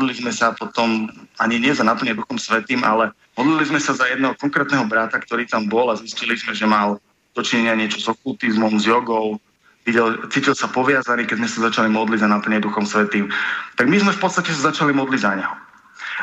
modlili 0.00 0.16
sme 0.16 0.32
sa 0.32 0.56
potom 0.56 1.12
ani 1.36 1.60
nie 1.60 1.76
za 1.76 1.84
naplne 1.84 2.16
Duchom 2.16 2.40
Svetým, 2.40 2.80
ale 2.80 3.12
modlili 3.36 3.68
sme 3.68 3.76
sa 3.76 3.92
za 3.92 4.08
jedného 4.08 4.32
konkrétneho 4.40 4.88
brata, 4.88 5.20
ktorý 5.20 5.44
tam 5.44 5.68
bol 5.68 5.92
a 5.92 6.00
zistili 6.00 6.40
sme, 6.40 6.56
že 6.56 6.64
mal 6.64 6.96
dočinenia 7.36 7.76
niečo 7.76 8.00
s 8.00 8.08
okultizmom, 8.08 8.80
s 8.80 8.88
jogou, 8.88 9.36
videl, 9.84 10.16
cítil 10.32 10.56
sa 10.56 10.72
poviazaný, 10.72 11.28
keď 11.28 11.44
sme 11.44 11.52
sa 11.52 11.58
začali 11.68 11.92
modliť 11.92 12.24
za 12.24 12.32
naplne 12.32 12.64
Duchom 12.64 12.88
Svetým. 12.88 13.28
Tak 13.76 13.92
my 13.92 14.00
sme 14.00 14.16
v 14.16 14.22
podstate 14.24 14.48
sa 14.56 14.72
začali 14.72 14.96
modliť 14.96 15.20
za 15.20 15.36
neho. 15.36 15.52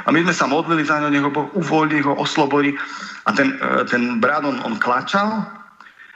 A 0.06 0.10
my 0.10 0.26
sme 0.26 0.34
sa 0.34 0.50
modlili 0.50 0.82
za 0.82 0.98
neho, 0.98 1.14
nech 1.14 1.22
ho 1.22 1.30
Boh 1.30 1.54
uvoľní, 1.54 2.02
ho 2.02 2.18
oslobodí. 2.18 2.74
A 3.30 3.38
ten, 3.38 3.62
e, 3.62 3.86
ten 3.86 4.18
brat, 4.18 4.42
on, 4.42 4.58
on 4.66 4.82
klačal 4.82 5.46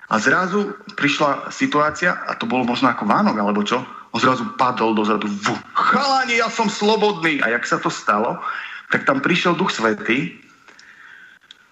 a 0.10 0.16
zrazu 0.18 0.74
prišla 0.98 1.54
situácia, 1.54 2.18
a 2.26 2.34
to 2.34 2.50
bolo 2.50 2.66
možno 2.66 2.90
ako 2.90 3.06
Vánok, 3.06 3.38
alebo 3.38 3.62
čo, 3.62 3.86
on 4.12 4.20
zrazu 4.20 4.44
padol 4.60 4.96
dozadu. 4.96 5.28
Vú, 5.28 5.56
chalani, 5.76 6.40
ja 6.40 6.52
som 6.52 6.68
slobodný. 6.68 7.40
A 7.44 7.56
jak 7.56 7.64
sa 7.64 7.80
to 7.80 7.88
stalo, 7.88 8.40
tak 8.92 9.08
tam 9.08 9.24
prišiel 9.24 9.56
Duch 9.56 9.72
Svetý, 9.72 10.36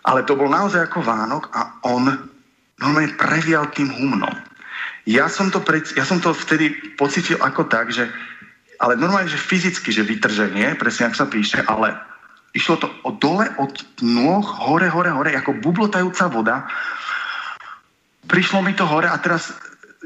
ale 0.07 0.23
to 0.23 0.39
bol 0.39 0.47
naozaj 0.47 0.87
ako 0.87 1.03
Vánok 1.03 1.51
a 1.51 1.75
on 1.83 2.07
normálne 2.79 3.11
previal 3.19 3.67
tým 3.75 3.91
humnom. 3.91 4.31
Ja 5.03 5.27
som 5.27 5.51
to, 5.51 5.59
pred, 5.59 5.83
ja 5.99 6.07
som 6.07 6.23
to 6.23 6.31
vtedy 6.31 6.71
pocitil 6.95 7.35
ako 7.43 7.67
tak, 7.67 7.91
že 7.91 8.07
ale 8.79 8.95
normálne, 8.95 9.27
že 9.27 9.35
fyzicky, 9.35 9.91
že 9.91 10.07
vytrženie, 10.07 10.79
presne 10.79 11.11
ak 11.11 11.19
sa 11.19 11.27
píše, 11.27 11.59
ale 11.67 11.99
išlo 12.55 12.79
to 12.79 12.87
od 13.03 13.19
dole 13.19 13.45
od 13.59 13.75
nôh, 13.99 14.41
hore, 14.41 14.87
hore, 14.87 15.11
hore, 15.11 15.35
ako 15.35 15.59
bublotajúca 15.59 16.31
voda. 16.31 16.63
Prišlo 18.31 18.63
mi 18.63 18.71
to 18.71 18.87
hore 18.87 19.11
a 19.11 19.19
teraz 19.19 19.51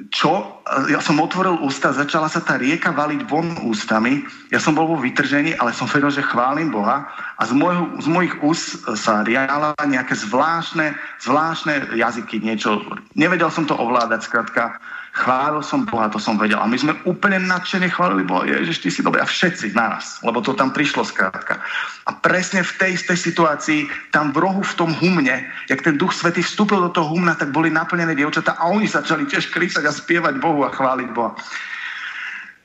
čo? 0.09 0.61
Ja 0.89 0.97
som 0.97 1.21
otvoril 1.21 1.61
ústa, 1.61 1.93
začala 1.93 2.25
sa 2.25 2.41
tá 2.41 2.57
rieka 2.57 2.89
valiť 2.89 3.29
von 3.29 3.53
ústami. 3.61 4.25
Ja 4.49 4.57
som 4.57 4.73
bol 4.73 4.89
vo 4.89 4.97
vytržení, 4.97 5.53
ale 5.53 5.69
som 5.69 5.85
vedel, 5.85 6.09
že 6.09 6.25
chválim 6.25 6.73
Boha. 6.73 7.05
A 7.37 7.41
z, 7.45 7.53
môjho, 7.53 8.01
z 8.01 8.07
mojich 8.09 8.35
úst 8.41 8.81
sa 8.97 9.21
riala 9.21 9.77
nejaké 9.85 10.17
zvláštne, 10.17 10.97
zvláštne 11.21 11.93
jazyky, 11.93 12.41
niečo. 12.41 12.81
Nevedel 13.13 13.53
som 13.53 13.69
to 13.69 13.77
ovládať, 13.77 14.25
skrátka. 14.25 14.81
Chválil 15.13 15.61
som 15.61 15.85
Boha, 15.85 16.09
to 16.09 16.17
som 16.17 16.41
vedel. 16.41 16.57
A 16.57 16.65
my 16.65 16.73
sme 16.73 16.97
úplne 17.05 17.37
nadšene 17.37 17.85
chválili 17.85 18.25
Boha. 18.25 18.49
Ježiš, 18.49 18.81
ty 18.81 18.89
si 18.89 19.05
dobrý. 19.05 19.21
A 19.21 19.29
všetci 19.29 19.77
naraz, 19.77 20.17
lebo 20.25 20.41
to 20.41 20.57
tam 20.57 20.73
prišlo 20.73 21.05
skrátka. 21.05 21.61
A 22.09 22.17
presne 22.17 22.65
v 22.65 22.73
tej 22.81 22.89
istej 22.97 23.17
situácii, 23.29 23.79
tam 24.09 24.33
v 24.33 24.41
rohu, 24.41 24.65
v 24.65 24.73
tom 24.73 24.89
humne, 24.89 25.45
jak 25.69 25.85
ten 25.85 26.01
Duch 26.01 26.17
Svetý 26.17 26.41
vstúpil 26.41 26.81
do 26.81 26.89
toho 26.89 27.13
humna, 27.13 27.37
tak 27.37 27.53
boli 27.53 27.69
naplnené 27.69 28.17
dievčatá 28.17 28.57
a 28.57 28.73
oni 28.73 28.89
začali 28.89 29.29
tiež 29.29 29.53
kričať 29.53 29.85
a 29.85 29.93
spievať 29.93 30.41
Bohu 30.41 30.65
a 30.65 30.73
chváliť 30.73 31.09
Boha. 31.13 31.37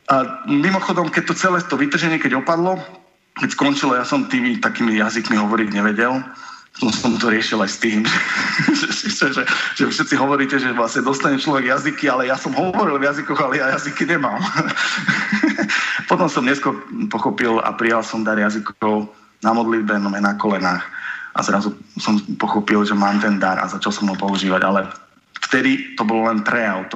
A 0.09 0.41
mimochodom, 0.49 1.13
keď 1.13 1.29
to 1.29 1.35
celé 1.37 1.61
to 1.69 1.77
vytrženie, 1.77 2.17
keď 2.17 2.41
opadlo, 2.41 2.81
keď 3.37 3.53
skončilo, 3.53 3.93
ja 3.93 4.09
som 4.09 4.25
tými 4.25 4.57
takými 4.57 4.97
jazykmi 4.97 5.37
hovoriť 5.37 5.69
nevedel, 5.69 6.25
som, 6.79 6.95
som 6.95 7.13
to 7.19 7.27
riešil 7.27 7.59
aj 7.59 7.71
s 7.75 7.79
tým, 7.83 8.07
že, 8.79 8.89
že, 9.11 9.27
že, 9.35 9.43
že 9.75 9.85
všetci 9.91 10.15
hovoríte, 10.15 10.57
že 10.63 10.71
vlastne 10.71 11.03
dostane 11.03 11.37
človek 11.43 11.75
jazyky, 11.75 12.07
ale 12.07 12.31
ja 12.31 12.39
som 12.39 12.55
hovoril 12.55 13.03
v 13.03 13.07
jazykoch, 13.11 13.39
ale 13.43 13.59
ja 13.59 13.75
jazyky 13.75 14.07
nemám. 14.07 14.39
Potom 16.11 16.31
som 16.31 16.47
neskôr 16.47 16.79
pochopil 17.11 17.59
a 17.59 17.75
prijal 17.75 18.07
som 18.07 18.23
dar 18.23 18.39
jazykov 18.39 19.11
na 19.43 19.51
modlitbe, 19.51 19.99
no 19.99 20.15
na 20.15 20.35
kolenách 20.39 20.87
a 21.35 21.41
zrazu 21.43 21.75
som 21.99 22.19
pochopil, 22.39 22.83
že 22.83 22.99
mám 22.99 23.23
ten 23.23 23.39
dar 23.39 23.63
a 23.63 23.71
začal 23.71 23.95
som 23.95 24.11
ho 24.11 24.17
používať, 24.19 24.63
ale 24.67 24.91
vtedy 25.47 25.95
to 25.95 26.03
bolo 26.03 26.27
len 26.27 26.43
prejav. 26.43 26.91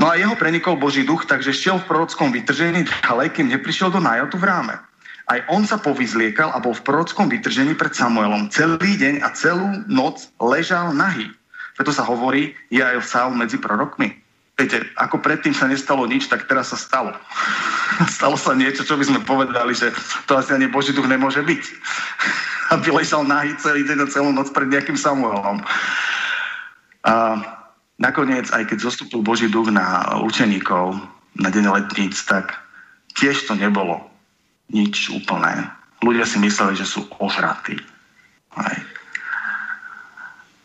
No 0.00 0.08
a 0.08 0.16
jeho 0.16 0.36
prenikol 0.36 0.76
Boží 0.76 1.04
duch, 1.04 1.24
takže 1.24 1.52
šiel 1.56 1.80
v 1.80 1.88
prorockom 1.88 2.32
vytržení 2.32 2.84
ďalej, 3.04 3.28
kým 3.36 3.48
neprišiel 3.48 3.92
do 3.92 4.00
nájotu 4.00 4.36
v 4.36 4.44
ráme. 4.44 4.74
Aj 5.30 5.46
on 5.46 5.62
sa 5.62 5.78
povyzliekal 5.78 6.50
a 6.50 6.58
bol 6.58 6.74
v 6.74 6.82
prorockom 6.82 7.30
vytržení 7.30 7.78
pred 7.78 7.94
Samuelom. 7.94 8.50
Celý 8.50 8.98
deň 8.98 9.22
a 9.22 9.30
celú 9.30 9.86
noc 9.86 10.26
ležal 10.42 10.90
nahý. 10.90 11.30
Preto 11.78 11.94
sa 11.94 12.02
hovorí, 12.02 12.58
je 12.66 12.82
aj 12.82 12.98
Saul 13.06 13.38
medzi 13.38 13.54
prorokmi. 13.54 14.10
Viete, 14.58 14.82
ako 14.98 15.22
predtým 15.22 15.54
sa 15.54 15.70
nestalo 15.70 16.02
nič, 16.10 16.26
tak 16.26 16.50
teraz 16.50 16.74
sa 16.74 16.78
stalo. 16.82 17.14
stalo 18.18 18.34
sa 18.34 18.58
niečo, 18.58 18.82
čo 18.82 18.98
by 18.98 19.06
sme 19.06 19.20
povedali, 19.22 19.70
že 19.70 19.94
to 20.26 20.34
asi 20.34 20.50
ani 20.50 20.66
Boží 20.66 20.90
duch 20.90 21.06
nemôže 21.06 21.46
byť. 21.46 21.62
Aby 22.74 22.98
ležal 22.98 23.22
nahý 23.22 23.54
celý 23.62 23.86
deň 23.86 24.02
a 24.02 24.10
celú 24.10 24.34
noc 24.34 24.50
pred 24.50 24.66
nejakým 24.66 24.98
Samuelom. 24.98 25.62
A 27.06 27.12
nakoniec, 28.02 28.50
aj 28.50 28.66
keď 28.66 28.82
zostúpil 28.82 29.22
Boží 29.22 29.46
duch 29.46 29.70
na 29.70 30.18
učeníkov 30.26 30.98
na 31.38 31.48
deň 31.54 31.70
letníc, 31.70 32.18
tak 32.26 32.58
tiež 33.14 33.46
to 33.46 33.54
nebolo 33.54 34.09
nič 34.70 35.10
úplné. 35.10 35.68
Ľudia 36.00 36.24
si 36.24 36.40
mysleli, 36.40 36.78
že 36.78 36.88
sú 36.88 37.04
ožratí. 37.20 37.76
Aj. 38.56 38.76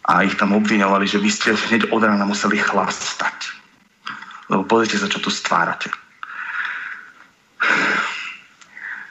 A 0.06 0.22
ich 0.22 0.38
tam 0.38 0.54
obviňovali, 0.54 1.10
že 1.10 1.18
vy 1.18 1.30
ste 1.34 1.58
hneď 1.58 1.90
od 1.90 2.02
rána 2.06 2.24
museli 2.30 2.62
chlastať. 2.62 3.52
Lebo 4.54 4.64
pozrite 4.70 5.02
sa, 5.02 5.10
čo 5.10 5.18
tu 5.18 5.34
stvárate. 5.34 5.90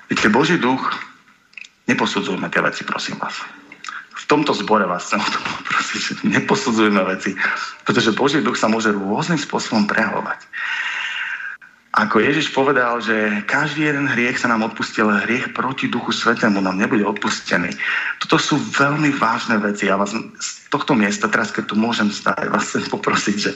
Viete, 0.06 0.31
Boží 0.31 0.55
duch, 0.62 0.94
neposudzujme 1.91 2.46
tie 2.46 2.62
veci, 2.62 2.87
prosím 2.87 3.19
vás. 3.19 3.35
V 4.14 4.25
tomto 4.31 4.55
zbore 4.55 4.87
vás 4.87 5.11
chcem 5.11 5.20
o 5.20 5.29
tom 5.29 5.43
poprosiť, 5.43 6.00
že 6.00 6.12
neposudzujme 6.25 7.02
veci, 7.11 7.35
pretože 7.82 8.14
Boží 8.14 8.41
duch 8.41 8.56
sa 8.56 8.70
môže 8.70 8.94
rôznym 8.94 9.37
spôsobom 9.37 9.85
prejavovať. 9.91 10.41
Ako 11.94 12.19
Ježiš 12.19 12.50
povedal, 12.50 12.99
že 12.99 13.46
každý 13.46 13.87
jeden 13.87 14.11
hriech 14.11 14.43
sa 14.43 14.50
nám 14.50 14.67
odpustil, 14.67 15.06
hriech 15.06 15.55
proti 15.55 15.87
Duchu 15.87 16.11
Svetému 16.11 16.58
nám 16.58 16.75
nebude 16.75 17.06
odpustený. 17.06 17.70
Toto 18.19 18.35
sú 18.35 18.58
veľmi 18.58 19.14
vážne 19.14 19.62
veci. 19.62 19.87
Ja 19.87 19.94
vás 19.94 20.11
z 20.11 20.49
tohto 20.75 20.99
miesta, 20.99 21.31
teraz 21.31 21.55
keď 21.55 21.70
tu 21.70 21.79
môžem 21.79 22.11
stať, 22.11 22.50
vás 22.50 22.67
chcem 22.67 22.91
poprosiť, 22.91 23.37
že 23.38 23.50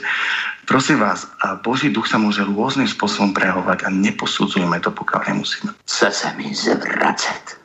prosím 0.63 1.03
vás, 1.03 1.27
a 1.43 1.59
Boží 1.59 1.91
duch 1.91 2.07
sa 2.07 2.15
môže 2.15 2.39
rôznym 2.47 2.87
spôsobom 2.87 3.35
prehovať 3.35 3.83
a 3.83 3.91
neposudzujeme 3.91 4.79
to, 4.79 4.95
pokiaľ 4.95 5.35
nemusíme. 5.35 5.75
Chce 5.83 6.07
sa 6.07 6.31
mi 6.39 6.55
zvracať. 6.55 7.59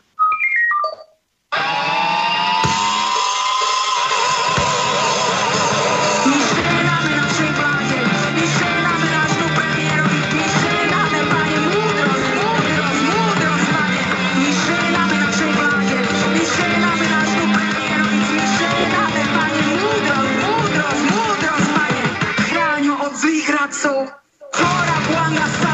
su 23.85 23.91
Juan 23.91 25.35
Gaspar. 25.35 25.74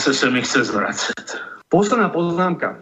Zase 0.00 0.16
sa 0.16 0.32
mi 0.32 0.40
chce 0.40 0.64
zvracať. 0.64 1.44
Posledná 1.68 2.08
poznámka. 2.08 2.80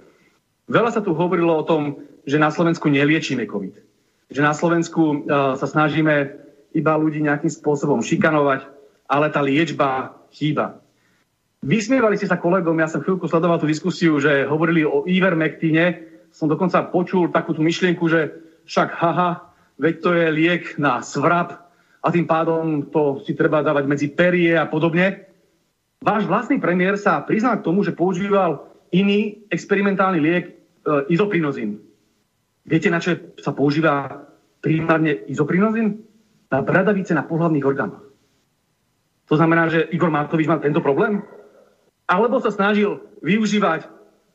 Veľa 0.71 0.95
sa 0.95 1.03
tu 1.03 1.19
hovorilo 1.19 1.51
o 1.51 1.67
tom, 1.67 2.07
že 2.23 2.39
na 2.39 2.47
Slovensku 2.47 2.87
neliečíme 2.87 3.43
COVID. 3.43 3.75
Že 4.31 4.39
na 4.47 4.55
Slovensku 4.55 5.03
uh, 5.03 5.59
sa 5.59 5.67
snažíme 5.67 6.39
iba 6.79 6.95
ľudí 6.95 7.19
nejakým 7.19 7.51
spôsobom 7.51 8.07
šikanovať, 8.07 8.71
ale 9.11 9.35
tá 9.35 9.43
liečba 9.43 10.15
chýba. 10.31 10.79
Vysmievali 11.67 12.15
ste 12.15 12.31
sa 12.31 12.39
kolegom, 12.39 12.79
ja 12.79 12.87
som 12.87 13.03
chvíľku 13.03 13.27
sledoval 13.27 13.59
tú 13.59 13.67
diskusiu, 13.67 14.23
že 14.23 14.47
hovorili 14.47 14.87
o 14.87 15.03
Ivermectine. 15.03 16.07
Som 16.31 16.47
dokonca 16.47 16.87
počul 16.87 17.35
takú 17.35 17.51
tú 17.51 17.67
myšlienku, 17.67 18.07
že 18.07 18.31
však 18.71 18.95
haha, 18.95 19.43
veď 19.75 19.95
to 20.07 20.11
je 20.15 20.27
liek 20.31 20.65
na 20.79 21.03
svrap 21.03 21.67
a 21.99 22.15
tým 22.15 22.31
pádom 22.31 22.95
to 22.95 23.27
si 23.27 23.35
treba 23.35 23.67
dávať 23.67 23.91
medzi 23.91 24.07
perie 24.07 24.55
a 24.55 24.71
podobne. 24.71 25.28
Váš 25.99 26.31
vlastný 26.31 26.63
premiér 26.63 26.95
sa 26.95 27.19
priznal 27.27 27.59
k 27.59 27.67
tomu, 27.67 27.83
že 27.83 27.97
používal 27.97 28.71
iný 28.95 29.43
experimentálny 29.51 30.19
liek 30.23 30.45
e, 30.47 30.53
izoprinozín. 31.11 31.83
Viete, 32.63 32.87
na 32.93 33.03
čo 33.03 33.19
sa 33.43 33.51
používa 33.51 34.25
primárne 34.63 35.27
izoprinozín? 35.27 36.07
Na 36.49 36.63
bradavice 36.63 37.13
na 37.13 37.27
pohľavných 37.27 37.67
orgánoch. 37.67 38.05
To 39.29 39.35
znamená, 39.37 39.69
že 39.69 39.85
Igor 39.93 40.09
Matovič 40.09 40.49
mal 40.49 40.65
tento 40.65 40.81
problém? 40.81 41.21
Alebo 42.09 42.41
sa 42.41 42.49
snažil 42.49 43.05
využívať 43.21 43.85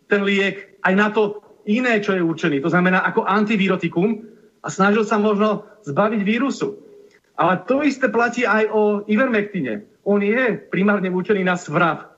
ten 0.05 0.21
liek 0.21 0.77
aj 0.85 0.93
na 0.93 1.09
to 1.09 1.41
iné, 1.65 1.97
čo 2.03 2.13
je 2.13 2.21
určený. 2.21 2.61
To 2.61 2.69
znamená 2.69 3.01
ako 3.01 3.25
antivirotikum 3.25 4.21
a 4.61 4.67
snažil 4.69 5.01
sa 5.07 5.17
možno 5.17 5.65
zbaviť 5.87 6.21
vírusu. 6.21 6.77
Ale 7.33 7.65
to 7.65 7.81
isté 7.81 8.13
platí 8.13 8.45
aj 8.45 8.69
o 8.69 9.01
ivermektine. 9.09 9.89
On 10.03 10.19
je 10.19 10.59
primárne 10.69 11.07
určený 11.07 11.47
na 11.47 11.55
svrap 11.55 12.13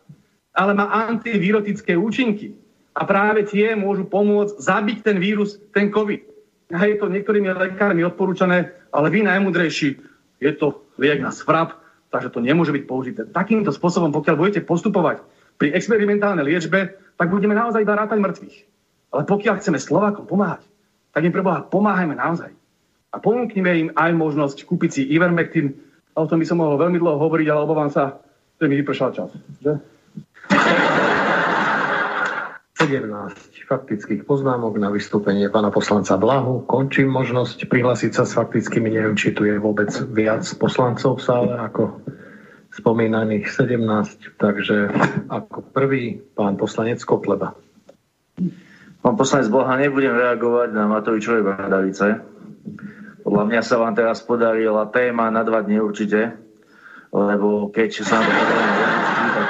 ale 0.55 0.71
má 0.71 0.87
antivirotické 1.11 1.99
účinky. 1.99 2.55
A 2.95 3.03
práve 3.03 3.43
tie 3.43 3.75
môžu 3.75 4.07
pomôcť 4.07 4.55
zabiť 4.55 4.97
ten 5.03 5.19
vírus, 5.19 5.59
ten 5.75 5.91
COVID. 5.91 6.23
A 6.71 6.87
je 6.87 6.95
to 6.95 7.11
niektorými 7.11 7.51
lekármi 7.51 8.07
odporúčané, 8.07 8.71
ale 8.89 9.11
vy 9.11 9.27
najmudrejší, 9.27 9.99
je 10.39 10.51
to 10.55 10.79
liek 10.95 11.19
na 11.19 11.29
svrap, 11.29 11.75
takže 12.09 12.31
to 12.31 12.39
nemôže 12.39 12.71
byť 12.71 12.83
použité. 12.87 13.21
Takýmto 13.27 13.75
spôsobom, 13.75 14.15
pokiaľ 14.15 14.35
budete 14.39 14.61
postupovať 14.63 15.19
pri 15.59 15.75
experimentálnej 15.75 16.47
liečbe, 16.47 16.95
tak 17.19 17.27
budeme 17.27 17.53
naozaj 17.53 17.83
iba 17.83 17.99
rátať 17.99 18.17
mŕtvych. 18.23 18.57
Ale 19.11 19.27
pokiaľ 19.27 19.59
chceme 19.59 19.77
Slovákom 19.77 20.23
pomáhať, 20.23 20.63
tak 21.11 21.27
im 21.27 21.35
preboha 21.35 21.67
pomáhajme 21.67 22.15
naozaj. 22.15 22.55
A 23.11 23.19
ponúknime 23.19 23.71
im 23.75 23.89
aj 23.95 24.11
možnosť 24.15 24.63
kúpiť 24.67 24.91
si 24.91 25.01
Ivermectin. 25.11 25.75
A 26.15 26.23
o 26.23 26.29
tom 26.31 26.39
by 26.39 26.47
som 26.47 26.63
mohol 26.63 26.79
veľmi 26.79 26.95
dlho 26.95 27.19
hovoriť, 27.19 27.47
ale 27.51 27.59
obávam 27.67 27.91
sa, 27.91 28.23
že 28.55 28.71
mi 28.71 28.79
vypršal 28.79 29.11
čas. 29.11 29.29
Že? 29.59 29.83
17 32.75 33.55
faktických 33.65 34.29
poznámok 34.29 34.77
na 34.77 34.93
vystúpenie 34.93 35.49
pána 35.49 35.73
poslanca 35.73 36.15
Blahu. 36.21 36.61
Končím 36.69 37.09
možnosť 37.09 37.65
prihlásiť 37.65 38.11
sa 38.13 38.23
s 38.29 38.37
faktickými. 38.37 38.93
Neviem, 38.93 39.17
či 39.17 39.33
tu 39.33 39.43
je 39.47 39.57
vôbec 39.57 39.89
viac 40.13 40.45
poslancov 40.61 41.17
v 41.17 41.25
sále 41.25 41.53
ako 41.57 41.99
spomínaných 42.75 43.49
17. 43.49 44.37
Takže 44.37 44.91
ako 45.33 45.65
prvý 45.73 46.21
pán 46.37 46.59
poslanec 46.59 47.01
Kopleba. 47.01 47.57
Pán 49.01 49.15
poslanec 49.17 49.49
Blaha, 49.49 49.81
nebudem 49.81 50.13
reagovať 50.13 50.69
na 50.75 50.85
Matovičové 50.85 51.41
bradavice. 51.41 52.21
Podľa 53.25 53.43
mňa 53.49 53.61
sa 53.65 53.81
vám 53.81 53.97
teraz 53.97 54.21
podarila 54.21 54.85
téma 54.93 55.33
na 55.33 55.41
dva 55.41 55.65
dní 55.65 55.81
určite, 55.81 56.37
lebo 57.09 57.73
keď 57.73 58.05
sa 58.05 58.21
nám 58.21 58.29
to 58.29 58.37
podarilo 58.37 59.17
tak 59.33 59.49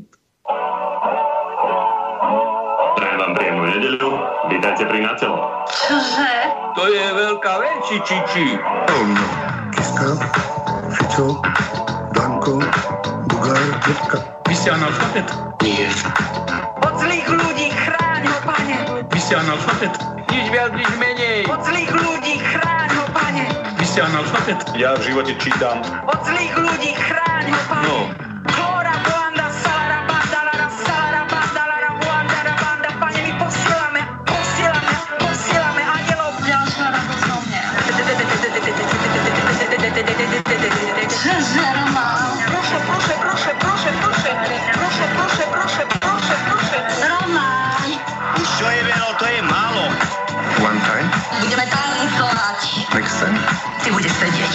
nedeľu. 3.76 4.10
Vítajte 4.48 4.82
pri 4.88 4.98
Natelo. 5.04 5.68
Čože? 5.68 6.32
To 6.80 6.84
je 6.88 7.06
veľká 7.12 7.52
vec, 7.60 7.78
či, 7.92 7.96
či, 8.08 8.16
či. 8.32 8.44
Kiska, 9.76 10.08
Fico, 10.88 11.44
Danko, 12.16 12.64
Bugár, 13.28 13.60
Lipka. 13.84 14.18
Vy 14.48 14.54
ste 14.56 14.72
analfabet? 14.72 15.28
Nie. 15.60 15.92
Od 16.80 16.94
zlých 16.96 17.28
ľudí 17.28 17.68
chráň 17.68 18.22
ho, 18.32 18.38
pane. 18.48 18.76
Vy 19.12 19.20
ste 19.20 19.36
analfabet? 19.36 19.92
Nič 20.32 20.46
viac, 20.48 20.72
nič 20.72 20.90
menej. 20.96 21.44
Od 21.52 21.60
zlých 21.60 21.92
ľudí 21.92 22.34
chráň. 22.40 22.77
Analfabet? 24.00 24.58
Ja 24.78 24.94
v 24.94 25.02
živote 25.10 25.34
čítam. 25.42 25.82
Od 26.06 26.20
zlých 26.22 26.54
ľudí 26.54 26.92
chráň 26.94 27.46
ho, 27.50 27.60
pane. 27.66 27.84
No. 27.86 27.96
Klora, 28.46 28.94
Buanda, 29.02 29.46
Salara, 29.50 29.98
Bandalara, 30.06 30.68
Salara, 30.70 31.22
Bandalara, 31.26 31.90
Buandara, 31.98 32.54
Banda, 32.58 32.90
pane, 33.02 33.18
my 33.26 33.32
posielame, 33.42 34.00
posielame, 34.22 34.94
posielame 35.18 35.82
andelov. 35.82 36.32
Ďalšia 36.46 36.86
radosť 36.94 37.26
o 37.34 37.38
mne. 37.42 37.60
Proszę, 42.48 42.76
proszę, 42.86 43.12
proszę, 43.22 43.50
proszę, 43.60 43.90
proszę, 44.00 44.30
proszę, 44.74 45.04
proszę, 45.14 45.44
proszę, 45.52 45.84
proszę, 46.00 46.34
proszę. 46.46 46.78
Roman, 47.08 47.82
Už 48.38 48.48
čo 48.58 48.66
je 48.70 48.82
veľa, 48.86 49.10
to 49.18 49.26
je 49.26 49.40
málo. 49.42 49.84
One 50.62 50.78
time. 50.86 51.08
budeme 51.42 51.64
tancovať. 51.66 52.58
Next 52.94 53.14
time. 53.22 53.57
Ty 53.88 53.96
budeš 53.96 54.20
sedieť. 54.20 54.52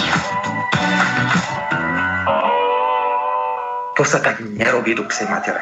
To 3.98 4.02
sa 4.06 4.22
tak 4.22 4.38
nerobí 4.38 4.94
do 4.94 5.02
psej 5.10 5.26
matere. 5.26 5.58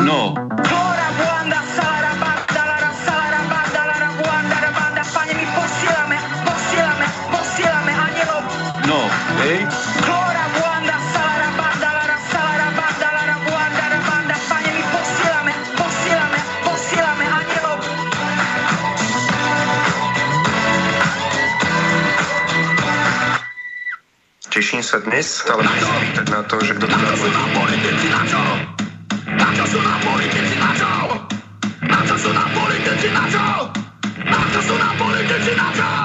No. 0.00 0.32
Teším 24.74 24.90
sa 24.90 24.98
dnes, 25.06 25.38
ale 25.46 25.62
budem 25.62 25.86
sa 25.86 25.94
pýtať 26.02 26.26
na 26.34 26.42
to, 26.50 26.58
že 26.58 26.74
kto 26.74 26.86
to 26.90 26.98
dá? 26.98 27.06
Na 27.06 27.14
čo 29.54 29.70
sú 29.70 29.78
nám 29.78 30.02
politici 30.02 30.50
na 30.58 30.66
čo? 30.74 30.90
Na 31.86 32.02
čo 32.02 32.18
sú 32.18 32.34
nám 32.34 32.50
politici 32.50 33.06
na 33.14 33.22
čo? 33.30 33.70
Na 34.26 34.42
čo 34.50 34.60
sú 34.66 34.74
nám 34.74 34.98
politici 34.98 35.54
na 35.54 35.70
čo? 35.78 36.03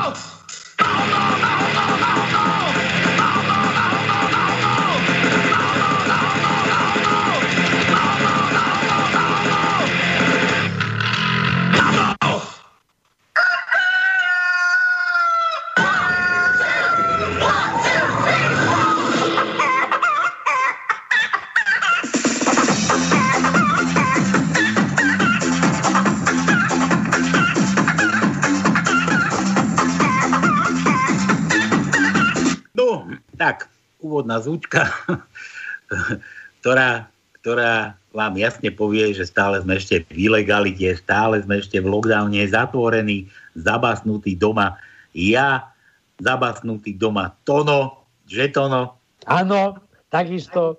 Úvodná 34.20 34.44
zúčka, 34.44 34.92
ktorá, 36.60 37.08
ktorá 37.40 37.96
vám 38.12 38.36
jasne 38.36 38.68
povie, 38.68 39.16
že 39.16 39.24
stále 39.24 39.64
sme 39.64 39.80
ešte 39.80 40.04
v 40.12 40.28
ilegalite, 40.28 40.92
stále 41.00 41.40
sme 41.40 41.64
ešte 41.64 41.80
v 41.80 41.88
lockdowne, 41.88 42.44
zatvorení, 42.44 43.32
zabasnutí 43.56 44.36
doma. 44.36 44.76
Ja, 45.16 45.72
zabasnutý 46.20 47.00
doma. 47.00 47.32
Tono, 47.48 48.04
že 48.28 48.52
Tono? 48.52 49.00
Áno, 49.24 49.80
takisto. 50.12 50.76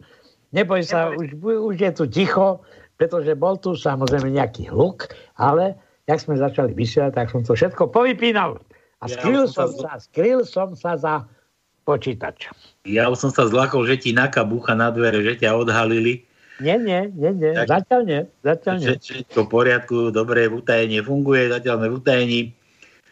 Neboj 0.53 0.85
sa, 0.85 1.17
už, 1.17 1.41
už 1.41 1.77
je 1.81 1.91
tu 1.97 2.05
ticho, 2.13 2.61
pretože 3.01 3.33
bol 3.41 3.57
tu 3.57 3.73
samozrejme 3.73 4.37
nejaký 4.37 4.69
hluk, 4.69 5.09
ale 5.41 5.81
jak 6.05 6.21
sme 6.21 6.37
začali 6.37 6.77
vysielať, 6.77 7.17
tak 7.17 7.33
som 7.33 7.41
to 7.41 7.57
všetko 7.57 7.89
povypínal. 7.89 8.61
A 9.01 9.09
Ja 9.09 9.17
skryl 9.17 9.49
už 9.49 9.57
som 9.57 9.73
som 9.73 9.81
sa, 9.81 9.93
skryl 9.97 10.45
som 10.45 10.69
sa 10.77 10.93
za 11.01 11.15
počítač. 11.85 12.51
Ja 12.87 13.09
už 13.11 13.29
som 13.29 13.31
sa 13.33 13.49
zlakol, 13.49 13.85
že 13.89 14.01
ti 14.01 14.11
naka 14.15 14.45
búcha 14.47 14.73
na 14.73 14.89
dvere, 14.93 15.21
že 15.21 15.37
ťa 15.37 15.57
odhalili. 15.57 16.25
Nie, 16.61 16.77
nie, 16.77 17.09
nie, 17.17 17.33
nie. 17.33 17.53
Tak- 17.57 17.69
Zatiaľ 17.69 18.01
nie. 18.05 18.21
Zatiaľ 18.45 18.75
nie. 18.79 18.89
Všetko 19.01 19.41
v 19.45 19.49
poriadku, 19.49 19.97
dobre, 20.13 20.45
utajenie 20.47 21.01
funguje, 21.01 21.49
zatiaľ 21.49 21.75
sme 21.81 21.89
v 21.89 21.97
utajení. 21.97 22.41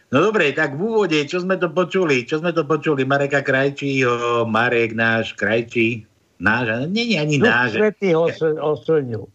No 0.09 0.25
dobre, 0.25 0.49
tak 0.57 0.73
v 0.73 0.81
úvode, 0.89 1.17
čo 1.29 1.41
sme 1.41 1.57
to 1.57 1.69
počuli? 1.69 2.25
Čo 2.25 2.41
sme 2.41 2.49
to 2.49 2.65
počuli? 2.65 3.05
Mareka 3.05 3.45
Krajčího, 3.45 4.45
Marek 4.49 4.97
náš 4.97 5.37
Krajčí. 5.37 6.05
náš, 6.41 6.89
nie 6.89 7.13
je 7.13 7.17
ani 7.21 7.37
Duch 7.37 7.45
náš. 7.45 7.69
Svetý 7.77 8.17
ho 8.17 8.25
osilnil. 8.73 9.29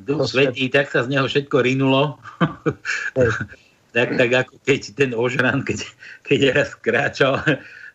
Duch 0.00 0.24
Svetý, 0.28 0.68
tak 0.68 0.92
sa 0.92 1.04
z 1.04 1.16
neho 1.16 1.24
všetko 1.24 1.64
rinulo. 1.64 2.20
tak, 3.96 4.08
tak 4.16 4.30
ako 4.44 4.60
keď 4.64 4.80
ten 4.92 5.10
ožran, 5.16 5.64
keď, 5.64 5.88
keď 6.24 6.40
raz 6.52 6.70
kráčal 6.76 7.40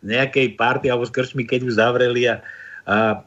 nejakej 0.05 0.55
party 0.55 0.87
alebo 0.87 1.09
z 1.09 1.13
krčmy, 1.13 1.43
keď 1.43 1.65
už 1.65 1.73
zavreli 1.81 2.29
a, 2.29 2.45
a 2.85 3.25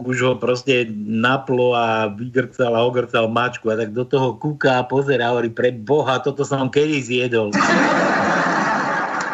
už 0.00 0.16
ho 0.24 0.34
proste 0.38 0.88
naplo 0.94 1.76
a 1.76 2.08
vygrcal 2.08 2.72
a 2.72 2.86
ogrcal 2.86 3.28
mačku 3.28 3.68
a 3.68 3.76
tak 3.76 3.92
do 3.92 4.06
toho 4.06 4.38
kúka 4.38 4.80
a 4.80 4.86
pozerá 4.86 5.28
a 5.28 5.32
hovorí, 5.36 5.52
pre 5.52 5.74
Boha, 5.74 6.22
toto 6.22 6.46
som 6.46 6.72
kedy 6.72 7.02
zjedol. 7.04 7.52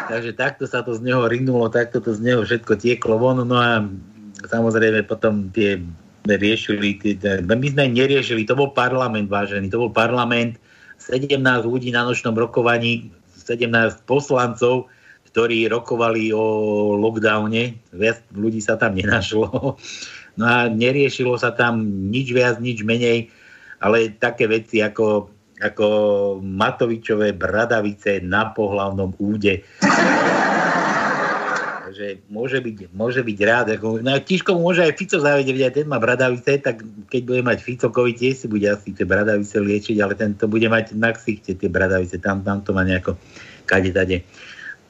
Takže 0.07 0.31
takto 0.35 0.63
sa 0.67 0.83
to 0.83 0.95
z 0.95 1.03
neho 1.03 1.27
rinulo, 1.27 1.67
takto 1.67 1.99
to 1.99 2.15
z 2.15 2.23
neho 2.23 2.41
všetko 2.43 2.79
tieklo 2.79 3.19
von. 3.19 3.43
No 3.43 3.57
a 3.59 3.83
samozrejme 4.47 5.03
potom 5.07 5.51
tie 5.51 5.79
riešili, 6.27 6.99
tie, 6.99 7.15
my 7.43 7.67
sme 7.71 7.87
neriešili, 7.87 8.43
to 8.43 8.59
bol 8.59 8.75
parlament, 8.75 9.31
vážený, 9.31 9.71
to 9.71 9.79
bol 9.79 9.91
parlament, 9.91 10.59
17 10.99 11.39
ľudí 11.63 11.95
na 11.95 12.03
nočnom 12.03 12.35
rokovaní, 12.35 13.07
17 13.47 14.03
poslancov, 14.03 14.91
ktorí 15.31 15.67
rokovali 15.67 16.31
o 16.31 16.43
lockdowne, 16.95 17.75
viac 17.91 18.23
ľudí 18.31 18.63
sa 18.63 18.79
tam 18.79 18.95
nenašlo. 18.95 19.75
No 20.37 20.45
a 20.45 20.69
neriešilo 20.69 21.33
sa 21.35 21.49
tam 21.51 21.81
nič 22.13 22.29
viac, 22.29 22.61
nič 22.61 22.85
menej, 22.85 23.33
ale 23.81 24.13
také 24.15 24.45
veci 24.45 24.85
ako, 24.85 25.33
ako 25.57 25.87
Matovičové 26.45 27.33
bradavice 27.33 28.21
na 28.21 28.53
pohlavnom 28.53 29.17
úde. 29.17 29.65
Takže 31.89 32.29
môže 32.29 32.61
byť, 32.61 32.77
môže 32.93 33.25
byť 33.25 33.37
rád. 33.41 33.67
Ako, 33.81 34.05
no 34.05 34.13
a 34.13 34.21
Tiško 34.21 34.53
môže 34.61 34.85
aj 34.85 34.93
Fico 34.93 35.17
zavedieť, 35.17 35.57
aj 35.65 35.73
ten 35.73 35.87
má 35.89 35.97
bradavice, 35.97 36.61
tak 36.61 36.85
keď 37.09 37.21
bude 37.25 37.41
mať 37.41 37.57
Ficokovi, 37.65 38.13
tiež 38.13 38.45
si 38.45 38.45
bude 38.45 38.69
asi 38.69 38.93
tie 38.93 39.09
bradavice 39.09 39.57
liečiť, 39.57 39.97
ale 39.97 40.13
ten 40.13 40.37
to 40.37 40.45
bude 40.45 40.69
mať 40.69 40.93
na 40.93 41.09
ksichte, 41.09 41.57
tie 41.57 41.69
bradavice, 41.69 42.21
tam, 42.21 42.45
tam 42.45 42.61
to 42.61 42.77
má 42.77 42.85
nejako 42.85 43.17
kade 43.65 43.89
tade 43.89 44.21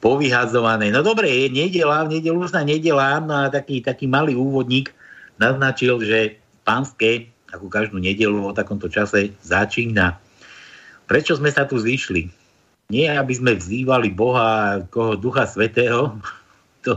povyhadzované. 0.07 0.87
No 0.95 1.03
dobre, 1.03 1.27
je 1.27 1.51
nedela, 1.51 2.07
v 2.07 2.19
nedelu 2.19 2.39
sa 2.47 2.63
nedela, 2.63 3.19
no 3.19 3.35
a 3.35 3.51
taký, 3.51 3.83
taký 3.83 4.07
malý 4.07 4.39
úvodník 4.39 4.95
naznačil, 5.35 5.99
že 5.99 6.39
pánske, 6.63 7.27
ako 7.51 7.67
každú 7.67 7.99
nedelu 7.99 8.39
o 8.39 8.55
takomto 8.55 8.87
čase, 8.87 9.35
začína. 9.43 10.15
Prečo 11.11 11.35
sme 11.35 11.51
sa 11.51 11.67
tu 11.67 11.75
zišli? 11.75 12.31
Nie, 12.87 13.19
aby 13.19 13.35
sme 13.35 13.59
vzývali 13.59 14.15
Boha, 14.15 14.79
koho 14.87 15.19
Ducha 15.19 15.43
Svetého, 15.43 16.15
to, 16.87 16.95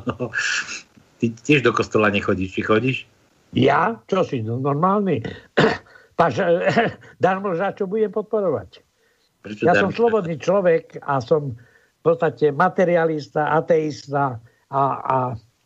ty 1.19 1.35
tiež 1.35 1.67
do 1.67 1.75
kostola 1.75 2.15
nechodíš, 2.15 2.55
či 2.55 2.63
chodíš? 2.63 2.99
Ja? 3.51 3.99
Čo 4.07 4.23
si, 4.23 4.39
no, 4.39 4.63
normálny? 4.63 5.27
Paž, 6.19 6.47
darmo 7.25 7.59
za 7.59 7.75
čo 7.75 7.91
budem 7.91 8.15
podporovať. 8.15 8.87
Prečo 9.43 9.67
Ja 9.67 9.75
som 9.75 9.91
slobodný 9.91 10.39
človek 10.39 11.03
a 11.03 11.19
som 11.19 11.59
v 12.01 12.03
podstate 12.03 12.49
materialista, 12.57 13.53
ateista 13.53 14.41
a, 14.73 14.83
a 15.05 15.17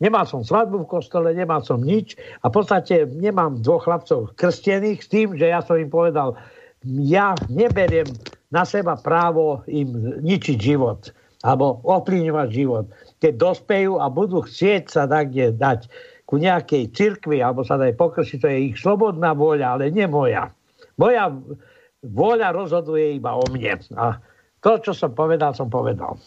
nemal 0.03 0.27
som 0.27 0.43
svadbu 0.43 0.83
v 0.83 0.91
kostole, 0.91 1.31
nemal 1.31 1.63
som 1.63 1.79
nič 1.79 2.19
a 2.43 2.51
v 2.51 2.53
podstate 2.59 3.07
nemám 3.07 3.63
dvoch 3.63 3.87
chlapcov 3.87 4.35
krstených 4.35 4.99
s 4.99 5.07
tým, 5.07 5.27
že 5.39 5.47
ja 5.47 5.63
som 5.63 5.79
im 5.79 5.87
povedal, 5.87 6.35
ja 6.83 7.33
neberiem 7.47 8.05
na 8.51 8.67
seba 8.67 8.99
právo 8.99 9.63
im 9.71 10.21
ničiť 10.21 10.57
život 10.59 11.09
alebo 11.45 11.79
ovplyvňovať 11.85 12.47
život. 12.51 12.85
Keď 13.21 13.33
dospejú 13.37 14.01
a 14.01 14.09
budú 14.09 14.41
chcieť 14.41 14.83
sa 14.89 15.05
kde 15.05 15.53
dať 15.53 15.87
ku 16.25 16.41
nejakej 16.41 16.89
cirkvi 16.91 17.39
alebo 17.39 17.61
sa 17.61 17.77
dať 17.77 17.93
pokršiť, 17.93 18.37
to 18.41 18.49
je 18.49 18.59
ich 18.73 18.75
slobodná 18.81 19.37
voľa, 19.37 19.77
ale 19.77 19.93
nie 19.93 20.09
moja. 20.09 20.49
Moja 20.97 21.29
vôľa 22.01 22.49
rozhoduje 22.49 23.21
iba 23.21 23.37
o 23.37 23.45
mne. 23.53 23.77
A 23.93 24.17
to, 24.65 24.81
čo 24.81 24.91
som 24.97 25.13
povedal, 25.13 25.53
som 25.53 25.69
povedal. 25.69 26.17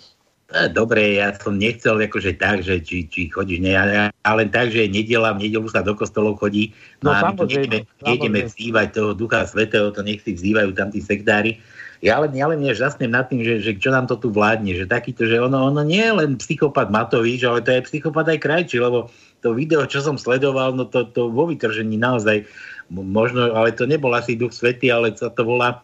E, 0.54 0.70
Dobre, 0.70 1.18
ja 1.18 1.34
som 1.34 1.58
nechcel 1.58 1.98
akože 1.98 2.38
tak, 2.38 2.62
že 2.62 2.78
či, 2.78 3.10
či 3.10 3.26
chodíš, 3.26 3.58
ne, 3.58 3.74
ale 3.74 4.14
ale 4.28 4.44
len 4.44 4.50
tak, 4.52 4.68
že 4.68 4.84
nedela, 4.86 5.32
v 5.32 5.48
nedelu 5.48 5.66
sa 5.72 5.80
do 5.80 5.96
kostolov 5.96 6.36
chodí. 6.38 6.76
No, 7.00 7.10
a 7.10 7.32
my 7.32 7.34
tu 7.34 7.48
nejdeme, 7.48 7.88
nejdeme 8.04 8.40
vzývať 8.44 8.86
toho 8.92 9.10
Ducha 9.16 9.48
Svetého, 9.48 9.88
to 9.90 10.04
nech 10.04 10.20
si 10.20 10.36
vzývajú 10.36 10.76
tam 10.76 10.92
tí 10.92 11.00
sektári. 11.00 11.58
Ja 11.98 12.22
len, 12.22 12.30
ja 12.30 12.46
len 12.46 12.62
žasnem 12.62 13.10
nad 13.10 13.26
tým, 13.26 13.42
že, 13.42 13.58
že 13.58 13.74
čo 13.74 13.90
nám 13.90 14.06
to 14.06 14.14
tu 14.14 14.30
vládne, 14.30 14.70
že 14.70 14.86
takýto, 14.86 15.26
že 15.26 15.42
ono, 15.42 15.66
ono 15.66 15.82
nie 15.82 15.98
je 15.98 16.14
len 16.14 16.38
psychopat 16.38 16.94
Matovič, 16.94 17.42
ale 17.42 17.58
to 17.58 17.74
je 17.74 17.86
psychopat 17.90 18.30
aj 18.30 18.38
Krajči, 18.38 18.78
lebo 18.78 19.10
to 19.42 19.50
video, 19.50 19.82
čo 19.82 19.98
som 19.98 20.14
sledoval, 20.14 20.78
no 20.78 20.86
to, 20.86 21.10
to 21.10 21.26
vo 21.26 21.50
vytržení 21.50 21.98
naozaj, 21.98 22.46
mo- 22.86 23.02
možno, 23.02 23.50
ale 23.50 23.74
to 23.74 23.82
nebol 23.82 24.14
asi 24.14 24.38
Duch 24.38 24.54
Svetý, 24.54 24.94
ale 24.94 25.10
sa 25.18 25.26
to 25.26 25.42
volá 25.42 25.82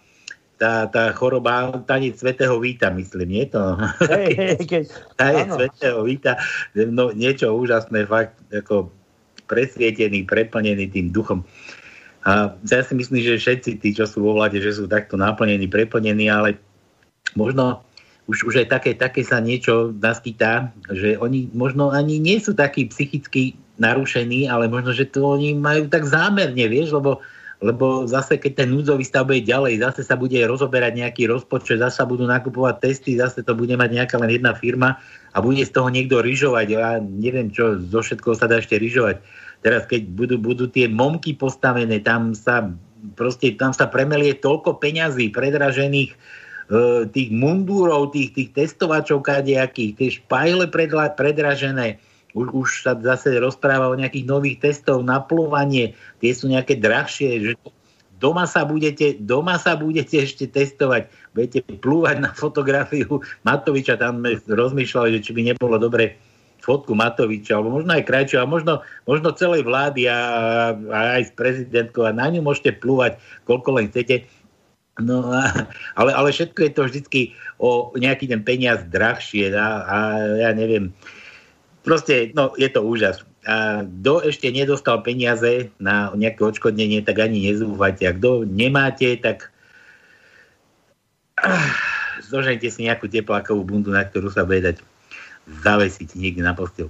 tá, 0.56 0.86
tá 0.86 1.10
choroba, 1.12 1.74
tanec 1.84 2.14
Svetého 2.14 2.54
Víta, 2.62 2.90
myslím, 2.94 3.28
nie 3.28 3.44
to? 3.50 3.74
Keď, 4.70 4.86
Tanec 5.18 5.46
áno. 5.50 5.56
Svetého 5.58 5.98
Víta, 6.06 6.38
no 6.74 7.10
niečo 7.10 7.50
úžasné, 7.54 8.06
fakt, 8.06 8.38
ako 8.54 8.90
presvietený, 9.50 10.24
preplnený 10.24 10.88
tým 10.88 11.10
duchom. 11.10 11.44
A 12.24 12.56
ja 12.64 12.80
si 12.80 12.96
myslím, 12.96 13.20
že 13.20 13.36
všetci 13.36 13.84
tí, 13.84 13.92
čo 13.92 14.08
sú 14.08 14.24
vo 14.24 14.40
vláde, 14.40 14.56
že 14.56 14.72
sú 14.72 14.88
takto 14.88 15.20
naplnení, 15.20 15.68
preplnení, 15.68 16.32
ale 16.32 16.56
možno 17.36 17.84
už, 18.24 18.48
už 18.48 18.64
aj 18.64 18.68
také, 18.72 18.90
také 18.96 19.20
sa 19.20 19.36
niečo 19.36 19.92
naskytá, 19.92 20.72
že 20.88 21.20
oni 21.20 21.52
možno 21.52 21.92
ani 21.92 22.16
nie 22.16 22.40
sú 22.40 22.56
takí 22.56 22.88
psychicky 22.88 23.52
narušení, 23.76 24.48
ale 24.48 24.70
možno, 24.72 24.96
že 24.96 25.04
to 25.04 25.36
oni 25.36 25.52
majú 25.52 25.90
tak 25.92 26.08
zámerne, 26.08 26.64
vieš, 26.64 26.96
lebo, 26.96 27.20
lebo 27.64 28.04
zase 28.04 28.36
keď 28.36 28.60
ten 28.60 28.68
núdzový 28.68 29.00
stav 29.08 29.24
bude 29.24 29.40
ďalej, 29.40 29.80
zase 29.80 30.04
sa 30.04 30.20
bude 30.20 30.36
rozoberať 30.44 31.00
nejaký 31.00 31.24
rozpočet, 31.24 31.80
zase 31.80 31.96
sa 31.96 32.04
budú 32.04 32.28
nakupovať 32.28 32.84
testy, 32.84 33.16
zase 33.16 33.40
to 33.40 33.56
bude 33.56 33.72
mať 33.72 33.88
nejaká 33.88 34.20
len 34.20 34.28
jedna 34.28 34.52
firma 34.52 35.00
a 35.32 35.40
bude 35.40 35.64
z 35.64 35.72
toho 35.72 35.88
niekto 35.88 36.20
ryžovať. 36.20 36.66
Ja 36.68 37.00
neviem, 37.00 37.48
čo 37.48 37.80
zo 37.80 38.04
všetkoho 38.04 38.36
sa 38.36 38.52
dá 38.52 38.60
ešte 38.60 38.76
ryžovať. 38.76 39.24
Teraz, 39.64 39.88
keď 39.88 40.12
budú, 40.12 40.36
budú 40.36 40.68
tie 40.68 40.92
momky 40.92 41.32
postavené, 41.32 42.04
tam 42.04 42.36
sa 42.36 42.68
proste, 43.16 43.56
tam 43.56 43.72
sa 43.72 43.88
premelie 43.88 44.36
toľko 44.36 44.76
peňazí 44.76 45.32
predražených 45.32 46.12
e, 46.12 46.16
tých 47.08 47.28
mundúrov, 47.32 48.12
tých, 48.12 48.36
tých 48.36 48.52
testovačov 48.52 49.24
kadejakých, 49.24 49.96
tie 49.96 50.08
špajle 50.20 50.68
predla, 50.68 51.16
predražené. 51.16 51.96
Už, 52.34 52.46
už 52.50 52.68
sa 52.82 52.98
zase 52.98 53.38
rozpráva 53.38 53.86
o 53.88 53.98
nejakých 53.98 54.26
nových 54.26 54.58
testov 54.58 55.06
na 55.06 55.22
plúvanie, 55.22 55.94
tie 56.18 56.34
sú 56.34 56.50
nejaké 56.50 56.82
drahšie, 56.82 57.30
že 57.38 57.52
doma 58.18 58.50
sa 58.50 58.66
budete, 58.66 59.14
doma 59.22 59.54
sa 59.54 59.78
budete 59.78 60.26
ešte 60.26 60.50
testovať, 60.50 61.10
budete 61.30 61.62
plúvať 61.78 62.16
na 62.18 62.30
fotografiu 62.34 63.22
Matoviča, 63.46 64.00
tam 64.00 64.22
sme 64.22 64.34
rozmýšľali, 64.50 65.18
že 65.18 65.30
či 65.30 65.30
by 65.30 65.54
nebolo 65.54 65.78
dobre 65.78 66.18
fotku 66.64 66.96
Matoviča, 66.96 67.60
alebo 67.60 67.76
možno 67.76 67.92
aj 67.92 68.08
Krajčov, 68.08 68.40
a 68.40 68.48
možno, 68.48 68.80
možno 69.04 69.36
celej 69.36 69.68
vlády 69.68 70.08
a, 70.08 70.18
a 70.72 70.98
aj 71.20 71.22
s 71.28 71.32
prezidentkou. 71.36 72.08
A 72.08 72.16
na 72.16 72.32
ňu 72.32 72.40
môžete 72.40 72.72
plúvať, 72.80 73.20
koľko 73.44 73.76
len 73.76 73.92
chcete. 73.92 74.24
No, 74.96 75.28
ale, 76.00 76.10
ale 76.16 76.28
všetko 76.32 76.58
je 76.64 76.72
to 76.72 76.82
vždycky 76.88 77.20
o 77.60 77.92
nejaký 77.98 78.30
ten 78.30 78.40
peniaz 78.40 78.80
drahšie 78.88 79.52
a, 79.52 79.68
a 79.84 79.96
ja 80.48 80.50
neviem, 80.56 80.96
proste, 81.84 82.32
no, 82.32 82.56
je 82.56 82.66
to 82.72 82.80
úžas. 82.80 83.22
A 83.44 83.84
kto 83.84 84.24
ešte 84.24 84.48
nedostal 84.48 85.04
peniaze 85.04 85.68
na 85.76 86.08
nejaké 86.16 86.40
odškodnenie, 86.40 87.04
tak 87.04 87.20
ani 87.20 87.52
nezúfajte. 87.52 88.08
A 88.08 88.16
kto 88.16 88.48
nemáte, 88.48 89.20
tak 89.20 89.52
ah, 91.38 91.76
zožente 92.24 92.66
si 92.72 92.88
nejakú 92.88 93.06
teplákovú 93.06 93.62
bundu, 93.62 93.92
na 93.92 94.08
ktorú 94.08 94.32
sa 94.32 94.48
bude 94.48 94.64
dať 94.64 94.76
zavesiť 95.60 96.16
niekde 96.16 96.40
na 96.40 96.56
postel. 96.56 96.88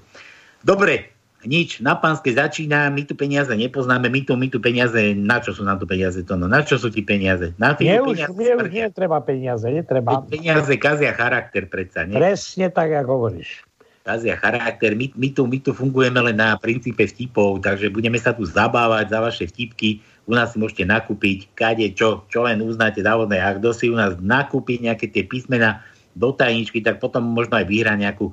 Dobre, 0.63 1.11
nič, 1.45 1.83
na 1.85 1.99
pánske 1.99 2.33
začína, 2.33 2.89
my 2.89 3.05
tu 3.05 3.13
peniaze 3.19 3.53
nepoznáme, 3.53 4.09
my 4.09 4.21
tu, 4.25 4.33
my 4.39 4.49
tu 4.49 4.59
peniaze, 4.63 4.97
na 5.13 5.43
čo 5.43 5.53
sú 5.53 5.67
nám 5.67 5.77
tu 5.77 5.85
peniaze, 5.85 6.17
to 6.25 6.39
no, 6.39 6.49
na 6.49 6.65
čo 6.65 6.81
sú 6.81 6.89
ti 6.89 7.05
peniaze? 7.05 7.53
Na 7.61 7.77
Mne 7.77 7.79
tieto 7.79 8.03
už, 8.09 8.17
peniaze, 8.17 8.33
mne 8.33 8.53
už 8.57 8.69
nie 8.73 8.87
treba 8.95 9.19
peniaze, 9.21 9.67
netreba. 9.69 10.25
peniaze 10.25 10.73
kazia 10.81 11.13
charakter 11.13 11.69
predsa, 11.69 12.09
nie? 12.09 12.17
Presne 12.17 12.73
tak, 12.73 12.97
ako 12.97 13.11
hovoríš. 13.21 13.67
Kazia 14.05 14.37
charakter, 14.37 14.93
my, 14.93 15.09
my, 15.17 15.33
tu, 15.33 15.49
my 15.49 15.57
tu 15.59 15.73
fungujeme 15.73 16.21
len 16.21 16.37
na 16.37 16.61
princípe 16.61 17.01
vtipov, 17.01 17.65
takže 17.65 17.89
budeme 17.89 18.21
sa 18.21 18.37
tu 18.37 18.45
zabávať 18.45 19.09
za 19.09 19.19
vaše 19.19 19.45
vtipky, 19.49 19.97
u 20.29 20.37
nás 20.37 20.53
si 20.53 20.61
môžete 20.61 20.85
nakúpiť 20.85 21.49
kade, 21.57 21.89
čo, 21.97 22.21
čo 22.29 22.45
len 22.45 22.61
uznáte 22.61 23.01
závodné. 23.01 23.41
A 23.41 23.57
kto 23.57 23.73
si 23.73 23.89
u 23.89 23.97
nás 23.97 24.13
nakúpi 24.21 24.77
nejaké 24.77 25.09
tie 25.09 25.25
písmena 25.25 25.81
do 26.13 26.37
tajničky, 26.37 26.85
tak 26.85 27.01
potom 27.01 27.25
možno 27.25 27.57
aj 27.57 27.65
vyhrá 27.65 27.97
nejakú, 27.97 28.29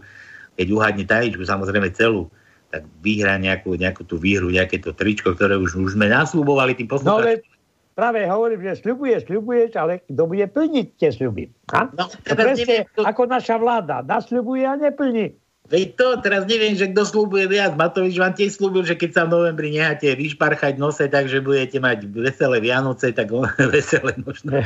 keď 0.60 0.68
uhádne 0.76 1.08
tajničku, 1.08 1.48
samozrejme 1.48 1.88
celú, 1.96 2.28
tak 2.68 2.84
vyhrá 3.00 3.40
nejakú, 3.40 3.72
nejakú 3.72 4.04
tú 4.04 4.20
výhru, 4.20 4.52
nejaké 4.52 4.76
to 4.76 4.92
tričko, 4.92 5.40
ktoré 5.40 5.56
už, 5.56 5.80
už 5.80 5.96
sme 5.96 6.12
nasľubovali 6.12 6.76
tým 6.76 6.92
No 6.92 7.00
poslucháčom. 7.00 7.48
ale 7.48 7.48
práve 7.92 8.20
hovorím, 8.24 8.60
že 8.62 8.84
sľubuješ, 8.84 9.24
sľubuješ, 9.24 9.72
ale 9.80 10.04
kto 10.04 10.24
bude 10.28 10.46
plniť 10.52 10.88
tie 11.00 11.10
sľuby? 11.12 11.48
No, 11.96 12.12
To 12.12 12.34
presne 12.36 12.60
neviem, 12.60 12.84
kto- 12.92 13.08
ako 13.08 13.22
naša 13.26 13.56
vláda. 13.56 14.04
Nasľubuje 14.04 14.64
a 14.64 14.76
neplní. 14.76 15.40
Veď 15.72 15.88
to, 15.96 16.08
teraz 16.20 16.44
neviem, 16.44 16.76
že 16.76 16.92
kto 16.92 17.08
slúbuje 17.08 17.48
viac. 17.48 17.80
Matovič 17.80 18.20
vám 18.20 18.36
tiež 18.36 18.60
slúbil, 18.60 18.84
že 18.84 19.00
keď 19.00 19.10
sa 19.16 19.22
v 19.24 19.40
novembri 19.40 19.72
necháte 19.72 20.12
vyšparchať 20.20 20.76
nose, 20.76 21.08
takže 21.08 21.40
budete 21.40 21.80
mať 21.80 22.12
veselé 22.12 22.60
Vianoce, 22.60 23.16
tak 23.16 23.32
on, 23.32 23.48
veselé 23.76 24.20
možno. 24.20 24.60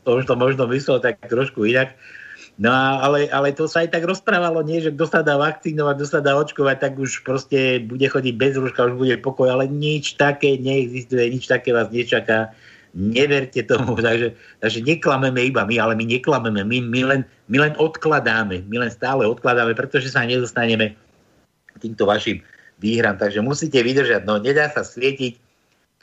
To 0.00 0.16
už 0.16 0.24
to 0.24 0.32
možno 0.32 0.64
myslel 0.72 0.96
tak 0.96 1.20
trošku 1.28 1.68
inak. 1.68 1.92
No 2.56 2.72
ale, 2.72 3.28
ale 3.28 3.52
to 3.52 3.68
sa 3.68 3.84
aj 3.84 3.92
tak 3.92 4.08
rozprávalo, 4.08 4.64
nie, 4.64 4.80
že 4.80 4.96
kto 4.96 5.04
sa 5.04 5.20
dá 5.20 5.36
vakcínovať, 5.36 5.94
kto 6.00 6.08
sa 6.08 6.20
dá 6.24 6.40
očkovať, 6.40 6.76
tak 6.80 6.92
už 6.96 7.20
proste 7.20 7.84
bude 7.84 8.08
chodiť 8.08 8.32
bez 8.32 8.56
rúška, 8.56 8.88
už 8.88 8.96
bude 8.96 9.16
pokoj, 9.20 9.52
ale 9.52 9.68
nič 9.68 10.16
také 10.16 10.56
neexistuje, 10.56 11.36
nič 11.36 11.44
také 11.44 11.76
vás 11.76 11.92
nečaká. 11.92 12.56
Neverte 12.90 13.62
tomu, 13.62 13.94
takže, 14.06 14.34
takže 14.58 14.80
neklameme 14.82 15.46
iba 15.46 15.62
my, 15.62 15.76
ale 15.78 15.94
my 15.94 16.04
neklameme, 16.06 16.66
my, 16.66 16.78
my, 16.82 17.00
len, 17.06 17.20
my 17.46 17.58
len 17.62 17.72
odkladáme, 17.78 18.66
my 18.66 18.76
len 18.82 18.90
stále 18.90 19.22
odkladáme, 19.26 19.74
pretože 19.78 20.10
sa 20.10 20.26
nedostaneme 20.26 20.98
týmto 21.78 22.04
vašim 22.04 22.42
výhram, 22.80 23.16
takže 23.16 23.40
musíte 23.44 23.80
vydržať, 23.80 24.24
no 24.24 24.40
nedá 24.40 24.68
sa 24.72 24.84
svietiť 24.84 25.36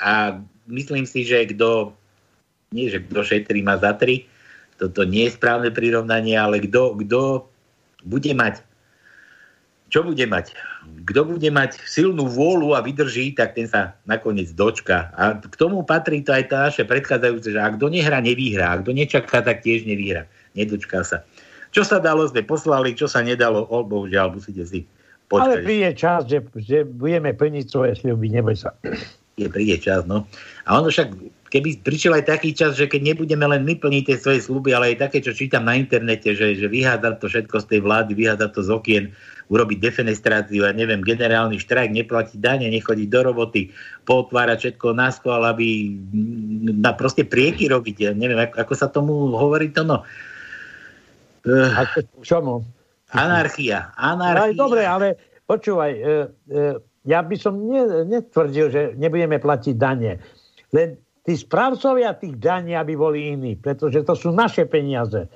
a 0.02 0.42
myslím 0.70 1.10
si, 1.10 1.26
že 1.26 1.50
kto, 1.54 1.94
nie 2.72 2.88
že 2.88 3.02
kto 3.04 3.22
šetrí 3.26 3.66
má 3.66 3.78
za 3.82 3.98
tri, 3.98 4.30
toto 4.78 5.02
nie 5.04 5.26
je 5.26 5.36
správne 5.36 5.74
prirovnanie, 5.74 6.38
ale 6.38 6.62
kto, 6.62 6.98
kto 7.02 7.50
bude 8.06 8.32
mať 8.38 8.62
čo 9.88 10.04
bude 10.04 10.24
mať? 10.28 10.52
Kto 11.08 11.24
bude 11.24 11.48
mať 11.48 11.80
silnú 11.88 12.28
vôľu 12.28 12.76
a 12.76 12.84
vydrží, 12.84 13.32
tak 13.36 13.56
ten 13.56 13.72
sa 13.72 13.96
nakoniec 14.04 14.52
dočka. 14.52 15.12
A 15.16 15.40
k 15.40 15.56
tomu 15.56 15.80
patrí 15.88 16.20
to 16.20 16.36
aj 16.36 16.52
tá 16.52 16.68
naše 16.68 16.84
predchádzajúce, 16.84 17.56
že 17.56 17.60
ak 17.60 17.80
kto 17.80 17.88
nehrá, 17.88 18.20
nevyhrá. 18.20 18.76
Ak 18.76 18.84
kto 18.84 18.92
nečaká, 18.92 19.40
tak 19.40 19.64
tiež 19.64 19.88
nevyhrá. 19.88 20.28
Nedočká 20.60 21.08
sa. 21.08 21.24
Čo 21.72 21.88
sa 21.88 22.04
dalo, 22.04 22.28
sme 22.28 22.44
poslali, 22.44 22.96
čo 22.96 23.08
sa 23.08 23.24
nedalo, 23.24 23.64
oh, 23.68 23.84
bohužiaľ, 23.84 24.36
musíte 24.36 24.64
si 24.68 24.84
počkať. 25.32 25.64
Ale 25.64 25.64
príde 25.64 25.92
čas, 25.96 26.28
že, 26.28 26.44
že 26.60 26.84
budeme 26.88 27.32
plniť 27.32 27.66
svoje 27.68 27.96
sľuby, 28.00 28.28
neboj 28.32 28.56
sa. 28.56 28.76
Je, 29.38 29.48
príde 29.48 29.78
čas, 29.78 30.04
no. 30.10 30.26
A 30.66 30.82
ono 30.82 30.90
však 30.90 31.14
keby 31.54 31.80
prišiel 31.86 32.18
aj 32.18 32.26
taký 32.28 32.52
čas, 32.52 32.76
že 32.76 32.90
keď 32.90 33.14
nebudeme 33.14 33.46
len 33.46 33.64
my 33.64 33.78
plniť 33.78 34.04
tie 34.10 34.18
svoje 34.18 34.40
sluby, 34.44 34.74
ale 34.74 34.96
aj 34.96 35.08
také, 35.08 35.22
čo 35.24 35.32
čítam 35.32 35.68
na 35.68 35.78
internete, 35.78 36.34
že, 36.34 36.58
že 36.58 36.68
vyhádať 36.68 37.22
to 37.22 37.28
všetko 37.30 37.56
z 37.64 37.66
tej 37.70 37.80
vlády, 37.86 38.12
vyhádať 38.18 38.50
to 38.52 38.62
z 38.66 38.70
okien, 38.74 39.06
urobiť 39.48 39.78
defenestráciu 39.80 40.68
a 40.68 40.76
neviem, 40.76 41.00
generálny 41.00 41.56
štrajk, 41.64 41.92
neplatiť 41.96 42.38
dane, 42.40 42.68
nechodiť 42.68 43.08
do 43.08 43.22
roboty, 43.32 43.72
potvárať 44.04 44.58
všetko 44.60 44.88
na 44.92 45.08
skôl, 45.08 45.40
aby 45.48 45.96
na 46.76 46.92
proste 46.92 47.24
prieky 47.24 47.72
robiť. 47.72 47.96
Ja 48.04 48.12
neviem, 48.12 48.40
ako, 48.40 48.56
ako 48.60 48.74
sa 48.76 48.88
tomu 48.92 49.32
hovorí 49.32 49.72
to, 49.72 49.88
no. 49.88 50.04
Ako, 51.48 52.04
čomu? 52.20 52.68
Anarchia. 53.16 53.96
Anarchia. 53.96 54.52
No, 54.52 54.68
dobre, 54.68 54.84
ale 54.84 55.16
počúvaj, 55.48 55.92
e, 55.96 56.00
e, 56.52 56.62
ja 57.08 57.24
by 57.24 57.36
som 57.40 57.56
ne, 57.56 58.04
netvrdil, 58.04 58.68
že 58.68 58.82
nebudeme 59.00 59.40
platiť 59.40 59.76
dane. 59.80 60.20
Len 60.76 61.00
tí 61.24 61.34
správcovia 61.40 62.20
tých 62.20 62.36
daní, 62.36 62.76
aby 62.76 63.00
boli 63.00 63.32
iní, 63.32 63.56
pretože 63.56 64.04
to 64.04 64.12
sú 64.12 64.36
naše 64.36 64.68
peniaze. 64.68 65.32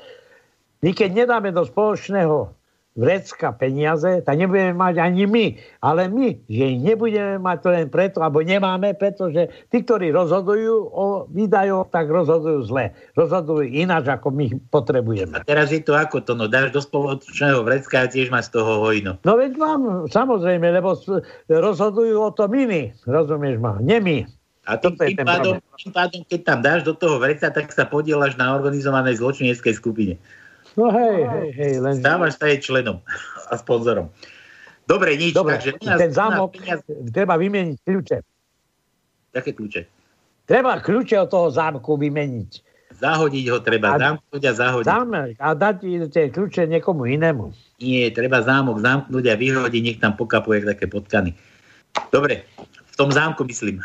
My 0.84 0.92
keď 0.92 1.24
nedáme 1.24 1.56
do 1.56 1.64
spoločného 1.64 2.61
vrecka 2.92 3.56
peniaze, 3.56 4.20
tak 4.24 4.36
nebudeme 4.36 4.76
mať 4.76 5.00
ani 5.00 5.24
my. 5.24 5.46
Ale 5.80 6.12
my, 6.12 6.44
že 6.52 6.64
ich 6.76 6.80
nebudeme 6.84 7.40
mať 7.40 7.58
to 7.64 7.70
len 7.72 7.88
preto, 7.88 8.20
alebo 8.20 8.44
nemáme, 8.44 8.92
pretože 9.00 9.48
tí, 9.72 9.84
ktorí 9.84 10.12
rozhodujú 10.12 10.92
o 10.92 11.06
výdajoch, 11.32 11.88
tak 11.88 12.12
rozhodujú 12.12 12.68
zle. 12.68 12.92
Rozhodujú 13.16 13.64
ináč, 13.64 14.12
ako 14.12 14.36
my 14.36 14.48
potrebujeme. 14.68 15.40
A 15.40 15.44
teraz 15.48 15.72
je 15.72 15.80
to 15.80 15.96
ako 15.96 16.20
to, 16.20 16.36
no 16.36 16.52
dáš 16.52 16.76
do 16.76 16.84
spoločného 16.84 17.64
vrecka 17.64 18.04
a 18.04 18.12
tiež 18.12 18.28
máš 18.28 18.52
z 18.52 18.60
toho 18.60 18.84
hojno. 18.84 19.16
No 19.24 19.40
veď 19.40 19.56
mám, 19.56 19.82
samozrejme, 20.12 20.68
lebo 20.76 21.00
rozhodujú 21.48 22.16
o 22.20 22.32
tom 22.36 22.52
iní, 22.52 22.92
rozumieš 23.08 23.56
ma, 23.64 23.80
nie 23.80 24.04
my. 24.04 24.18
A 24.70 24.78
tým, 24.78 24.94
tým, 24.94 25.26
pádom, 25.26 25.58
tým 25.58 25.90
pádom, 25.90 26.22
keď 26.30 26.42
tam 26.46 26.60
dáš 26.62 26.86
do 26.86 26.94
toho 26.94 27.18
vreca, 27.18 27.50
tak 27.50 27.74
sa 27.74 27.82
podielaš 27.82 28.38
na 28.38 28.54
organizovanej 28.54 29.18
zločineckej 29.18 29.74
skupine. 29.74 30.14
No 30.80 30.88
hej, 30.88 31.20
hej, 31.28 31.50
hej. 31.58 31.74
Len... 31.84 31.96
Stávaš 32.00 32.40
sa 32.40 32.48
jej 32.48 32.60
členom 32.64 33.04
a 33.52 33.54
sponzorom. 33.60 34.08
Dobre, 34.88 35.16
nič. 35.20 35.36
Dobre, 35.36 35.60
takže 35.60 35.80
nás, 35.84 36.00
ten 36.00 36.12
zámok 36.12 36.56
peniaz... 36.56 36.80
treba 37.12 37.36
vymeniť 37.36 37.78
kľúče. 37.84 38.18
Aké 39.36 39.52
kľúče? 39.56 39.82
Treba 40.48 40.80
kľúče 40.80 41.16
od 41.22 41.30
toho 41.32 41.48
zámku 41.52 41.96
vymeniť. 41.96 42.52
Zahodiť 43.02 43.46
ho 43.50 43.58
treba, 43.64 43.96
a, 43.96 43.98
zamknúť 43.98 44.44
a 44.46 44.54
zahodiť. 44.54 44.88
Zámek 44.88 45.34
a 45.40 45.48
dať 45.56 45.76
tie 46.12 46.28
kľúče 46.28 46.68
niekomu 46.68 47.08
inému. 47.08 47.50
Nie, 47.80 48.12
treba 48.12 48.44
zámok 48.44 48.84
zamknúť 48.84 49.26
a 49.32 49.36
vyhodiť, 49.40 49.82
nech 49.82 50.00
tam 50.04 50.14
pokapuje 50.20 50.68
také 50.68 50.92
potkany. 50.92 51.34
Dobre, 52.12 52.46
v 52.92 52.96
tom 53.00 53.10
zámku 53.10 53.48
myslím. 53.48 53.80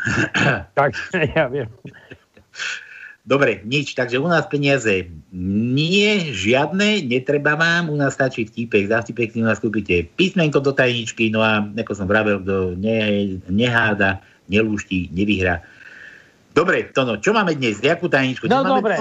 tak, 0.75 0.91
ja 1.35 1.47
viem. 1.47 1.71
Dobre, 3.27 3.59
nič. 3.67 3.91
Takže 3.91 4.23
u 4.23 4.27
nás 4.31 4.47
peniaze 4.47 5.11
nie, 5.35 6.31
žiadne, 6.31 7.03
netreba 7.03 7.59
vám. 7.59 7.91
U 7.91 7.99
nás 7.99 8.15
stačí 8.15 8.47
vtipek. 8.47 8.87
Za 8.87 9.03
vtipek 9.03 9.35
si 9.35 9.43
u 9.43 9.45
nás 9.45 9.59
kúpite 9.59 10.07
písmenko 10.15 10.63
do 10.63 10.71
tajničky, 10.71 11.27
no 11.27 11.43
a 11.43 11.59
ako 11.59 11.91
som 11.91 12.07
vravel, 12.07 12.39
kto 12.39 12.79
ne, 12.79 13.35
neháda, 13.51 14.23
nelúšti, 14.47 15.11
nevyhrá. 15.11 15.59
Dobre, 16.55 16.89
Tono, 16.89 17.19
čo 17.21 17.35
máme 17.35 17.53
dnes? 17.53 17.83
Jakú 17.83 18.09
tajničku? 18.09 18.49
No 18.49 18.65
máme 18.65 18.81
dobre. 18.81 18.95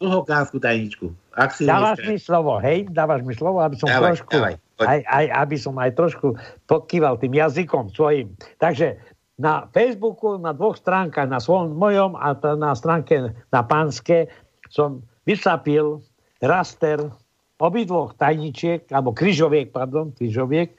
Dlhokánsku 0.00 0.56
tajničku. 0.62 1.12
Ak 1.34 1.52
si 1.52 1.68
dávaš 1.68 2.00
mi 2.06 2.16
slovo, 2.16 2.56
hej? 2.62 2.88
Dávaš 2.88 3.20
mi 3.26 3.36
slovo, 3.36 3.60
aby 3.60 3.76
som 3.76 3.90
dávaj, 3.90 4.16
trošku... 4.16 4.30
Dávaj, 4.32 4.54
aj, 4.80 5.00
aj, 5.04 5.26
aby 5.44 5.56
som 5.60 5.74
aj 5.76 5.90
trošku 5.92 6.40
pokýval 6.64 7.20
tým 7.20 7.36
jazykom 7.36 7.92
svojim. 7.92 8.32
Takže 8.56 8.96
na 9.36 9.68
Facebooku, 9.68 10.40
na 10.40 10.56
dvoch 10.56 10.80
stránkach, 10.80 11.28
na 11.28 11.40
svojom 11.40 11.76
mojom 11.76 12.16
a 12.16 12.32
na 12.56 12.72
stránke 12.72 13.36
na 13.52 13.62
pánske 13.62 14.32
som 14.72 15.04
vysapil 15.28 16.00
raster 16.40 17.12
obidvoch 17.56 18.16
tajničiek, 18.16 18.88
alebo 18.92 19.16
kryžoviek, 19.16 19.72
pardon, 19.72 20.12
kryžoviek. 20.12 20.76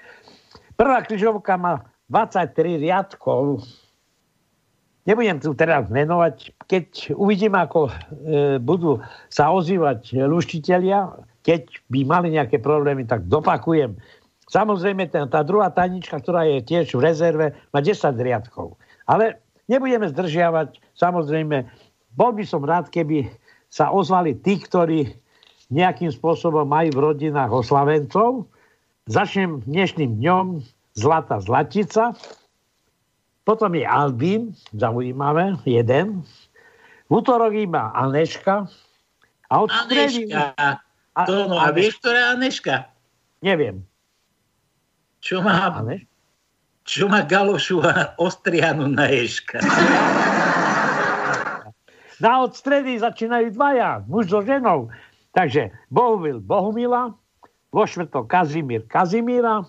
Prvá 0.78 1.02
kryžovka 1.02 1.58
má 1.58 1.89
23 2.10 2.78
riadkov. 2.78 3.65
Nebudem 5.10 5.39
tu 5.41 5.56
teraz 5.58 5.89
menovať. 5.89 6.54
Keď 6.67 7.17
uvidím, 7.17 7.56
ako 7.58 7.89
e, 7.89 7.91
budú 8.62 9.02
sa 9.32 9.50
ozývať 9.50 10.13
luštitelia, 10.28 11.17
keď 11.41 11.63
by 11.88 12.00
mali 12.04 12.28
nejaké 12.36 12.60
problémy, 12.60 13.08
tak 13.08 13.26
dopakujem. 13.26 13.96
Samozrejme, 14.47 15.12
tá 15.12 15.41
druhá 15.43 15.67
tajnička, 15.67 16.23
ktorá 16.23 16.47
je 16.47 16.63
tiež 16.63 16.95
v 16.95 17.03
rezerve, 17.03 17.45
má 17.75 17.79
10 17.83 18.15
riadkov. 18.15 18.79
Ale 19.03 19.43
nebudeme 19.67 20.07
zdržiavať. 20.07 20.79
Samozrejme, 20.95 21.67
bol 22.15 22.31
by 22.31 22.43
som 22.47 22.63
rád, 22.63 22.88
keby 22.88 23.27
sa 23.67 23.91
ozvali 23.91 24.39
tí, 24.39 24.63
ktorí 24.63 25.12
nejakým 25.67 26.12
spôsobom 26.15 26.63
majú 26.63 26.95
v 26.95 27.03
rodinách 27.12 27.51
oslavencov. 27.51 28.47
Začnem 29.12 29.63
dnešným 29.67 30.19
dňom 30.19 30.45
Zlata 30.95 31.43
Zlatica, 31.43 32.15
potom 33.47 33.71
je 33.79 33.88
Albín, 33.88 34.51
zaujímavé, 34.75 35.55
jeden. 35.63 36.27
V 37.07 37.12
útorok 37.23 37.55
iba 37.55 37.95
Aneška. 37.95 38.67
A 39.47 39.53
od 39.63 39.71
Aneška. 39.71 40.51
A, 41.15 41.23
to, 41.23 41.47
no, 41.47 41.55
a 41.55 41.71
vieš, 41.71 42.03
ktorá 42.03 42.36
Aneška? 42.36 42.91
Neviem. 43.39 43.87
Čo 45.28 45.44
má, 45.44 45.68
Aneš? 45.76 46.08
čo 46.88 47.12
má 47.12 47.28
Galošu 47.28 47.84
a 47.84 48.16
Ostrianu 48.16 48.88
na 48.88 49.12
Ješka? 49.12 49.60
Na 52.24 52.42
od 52.42 52.56
stredy 52.58 52.98
začínajú 52.98 53.54
dvaja, 53.54 54.02
muž 54.10 54.34
so 54.34 54.42
ženou. 54.42 54.90
Takže 55.38 55.70
Bohumil 55.94 56.42
Bohumila, 56.42 57.13
vo 57.70 57.84
štvrtok 57.86 58.26
Kazimír 58.26 58.90
Kazimíra, 58.90 59.62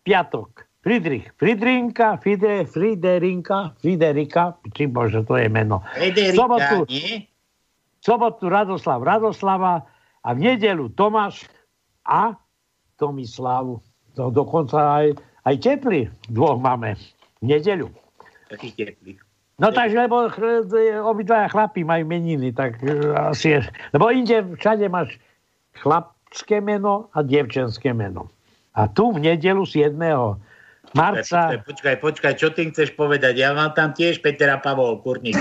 piatok 0.00 0.64
Friedrich 0.80 1.28
Friedrinka, 1.36 2.16
Fide, 2.22 2.64
Friderinka, 2.64 3.76
Friderika, 3.82 4.56
či 4.72 4.88
bože, 4.88 5.26
to 5.28 5.36
je 5.36 5.52
meno. 5.52 5.84
Frederika, 5.92 6.38
sobotu, 6.38 6.78
nie? 6.88 7.28
sobotu 8.00 8.48
Radoslav 8.48 9.04
Radoslava 9.04 9.84
a 10.22 10.28
v 10.32 10.38
nedelu 10.48 10.88
Tomáš 10.96 11.44
a 12.08 12.40
Tomislav. 12.96 13.84
To 14.16 14.32
dokonca 14.32 14.80
aj, 14.80 15.06
aj 15.44 15.54
teplý 15.60 16.08
dvoch 16.32 16.56
máme 16.56 16.96
v 17.40 17.44
nedeľu. 17.44 17.92
Taký 18.48 18.72
teplý. 18.72 19.20
No 19.56 19.72
takže, 19.72 19.96
lebo 20.04 20.28
obidvaja 21.08 21.48
chlapí 21.48 21.80
majú 21.80 22.04
meniny, 22.04 22.52
tak 22.52 22.76
e, 22.84 22.92
asi 23.16 23.56
je. 23.56 23.60
Lebo 23.96 24.12
inde 24.12 24.44
všade 24.60 24.84
máš 24.92 25.16
chlapské 25.80 26.60
meno 26.60 27.08
a 27.16 27.24
dievčenské 27.24 27.96
meno. 27.96 28.28
A 28.76 28.84
tu 28.84 29.16
v 29.16 29.24
nedelu 29.24 29.64
7 29.64 29.96
marca... 30.92 31.56
Počkaj, 31.56 31.64
počkaj, 31.64 31.96
počkaj, 32.04 32.32
čo 32.36 32.52
ty 32.52 32.68
chceš 32.68 32.92
povedať? 32.92 33.40
Ja 33.40 33.56
mám 33.56 33.72
tam 33.72 33.96
tiež 33.96 34.20
Petra 34.20 34.60
Pavol, 34.60 35.00
kurník. 35.00 35.40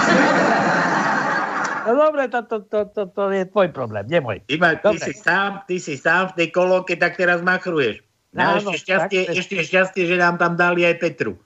No 1.86 1.92
dobre, 2.00 2.32
to, 2.32 2.40
to, 2.48 2.64
to, 2.66 2.80
to, 2.88 3.04
to 3.12 3.24
je 3.36 3.44
tvoj 3.52 3.70
problém, 3.76 4.08
nie 4.08 4.24
môj. 4.24 4.40
Ty, 4.48 4.56
ma, 4.58 4.70
ty, 4.80 4.96
si 4.96 5.12
sám, 5.12 5.68
ty 5.68 5.76
si 5.78 6.00
sám 6.00 6.34
v 6.34 6.34
tej 6.40 6.48
kolónke, 6.56 6.96
tak 6.96 7.20
teraz 7.20 7.44
machruješ. 7.44 8.05
No, 8.36 8.60
ešte, 8.60 8.84
šťastie, 8.84 9.26
tak- 9.26 9.36
ešte 9.40 9.56
šťastie, 9.64 10.04
že 10.12 10.20
nám 10.20 10.36
tam 10.36 10.60
dali 10.60 10.84
aj 10.84 11.00
Petru. 11.00 11.40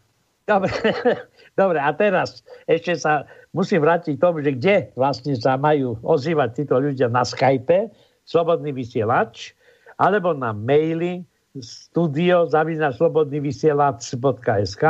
Dobre, 0.50 0.74
dobre, 1.62 1.78
a 1.78 1.94
teraz 1.94 2.42
ešte 2.66 2.98
sa 2.98 3.30
musím 3.54 3.86
vrátiť 3.86 4.18
k 4.18 4.22
tomu, 4.22 4.42
že 4.42 4.58
kde 4.58 4.90
vlastne 4.98 5.38
sa 5.38 5.54
majú 5.62 6.02
ozývať 6.02 6.66
títo 6.66 6.82
ľudia 6.82 7.14
na 7.14 7.22
Skype, 7.22 7.94
slobodný 8.26 8.74
vysielač, 8.74 9.54
alebo 10.02 10.34
na 10.34 10.50
maili 10.50 11.22
studio 11.62 12.50
zavinačslobodnyvysielac.sk 12.50 14.84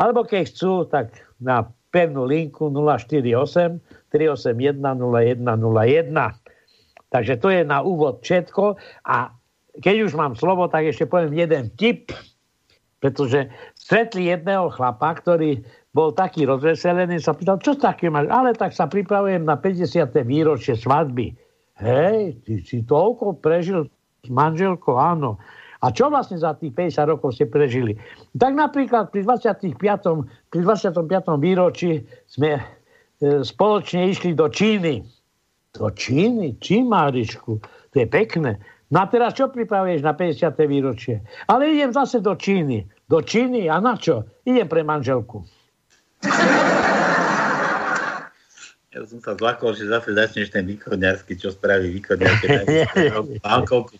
alebo 0.00 0.24
keď 0.24 0.42
chcú, 0.48 0.88
tak 0.88 1.12
na 1.36 1.68
pevnú 1.92 2.24
linku 2.24 2.72
048 2.72 3.84
381 4.08 4.80
0101. 4.80 6.08
Takže 7.10 7.34
to 7.42 7.48
je 7.52 7.60
na 7.66 7.82
úvod 7.84 8.24
všetko 8.24 8.80
a 9.04 9.34
keď 9.80 9.96
už 10.06 10.12
mám 10.14 10.36
slovo, 10.36 10.68
tak 10.68 10.86
ešte 10.88 11.08
poviem 11.08 11.34
jeden 11.34 11.72
tip, 11.74 12.12
pretože 13.00 13.48
stretli 13.72 14.28
jedného 14.28 14.68
chlapa, 14.70 15.16
ktorý 15.16 15.64
bol 15.90 16.14
taký 16.14 16.46
rozveselený, 16.46 17.18
sa 17.18 17.34
pýtal, 17.34 17.58
čo 17.58 17.74
také 17.74 18.12
máš? 18.12 18.30
Ale 18.30 18.54
tak 18.54 18.76
sa 18.76 18.86
pripravujem 18.86 19.42
na 19.42 19.58
50. 19.58 19.88
výročie 20.22 20.78
svadby. 20.78 21.34
Hej, 21.80 22.38
ty 22.44 22.60
si 22.60 22.84
toľko 22.84 23.40
prežil 23.40 23.88
s 24.20 24.28
manželkou, 24.28 25.00
áno. 25.00 25.40
A 25.80 25.88
čo 25.88 26.12
vlastne 26.12 26.36
za 26.36 26.52
tých 26.60 26.76
50 26.76 27.08
rokov 27.08 27.40
ste 27.40 27.48
prežili? 27.48 27.96
Tak 28.36 28.52
napríklad 28.52 29.08
pri 29.08 29.24
25. 29.24 29.80
Pri 30.52 30.60
25. 30.60 31.00
výročí 31.40 32.04
sme 32.28 32.60
e, 32.60 32.62
spoločne 33.40 34.12
išli 34.12 34.36
do 34.36 34.52
Číny. 34.52 35.00
Do 35.72 35.88
Číny? 35.88 36.60
Čím, 36.60 36.92
Máričku? 36.92 37.64
To 37.64 37.96
je 37.96 38.04
pekné. 38.04 38.60
No 38.90 38.98
a 39.02 39.06
teraz 39.06 39.38
čo 39.38 39.46
pripravuješ 39.46 40.02
na 40.02 40.18
50. 40.18 40.50
výročie? 40.66 41.22
Ale 41.46 41.70
idem 41.70 41.94
zase 41.94 42.18
do 42.18 42.34
Číny. 42.34 42.90
Do 43.06 43.22
Číny 43.22 43.70
a 43.70 43.78
na 43.78 43.94
čo? 43.94 44.26
Idem 44.42 44.66
pre 44.66 44.82
manželku. 44.82 45.46
Ja 48.90 49.06
som 49.06 49.22
sa 49.22 49.38
zlakol, 49.38 49.78
že 49.78 49.86
zase 49.86 50.18
začneš 50.18 50.50
ten 50.50 50.66
východňarský, 50.66 51.38
čo 51.38 51.54
spraví 51.54 51.94
východňarské 52.02 52.66
bankovku. 53.46 53.94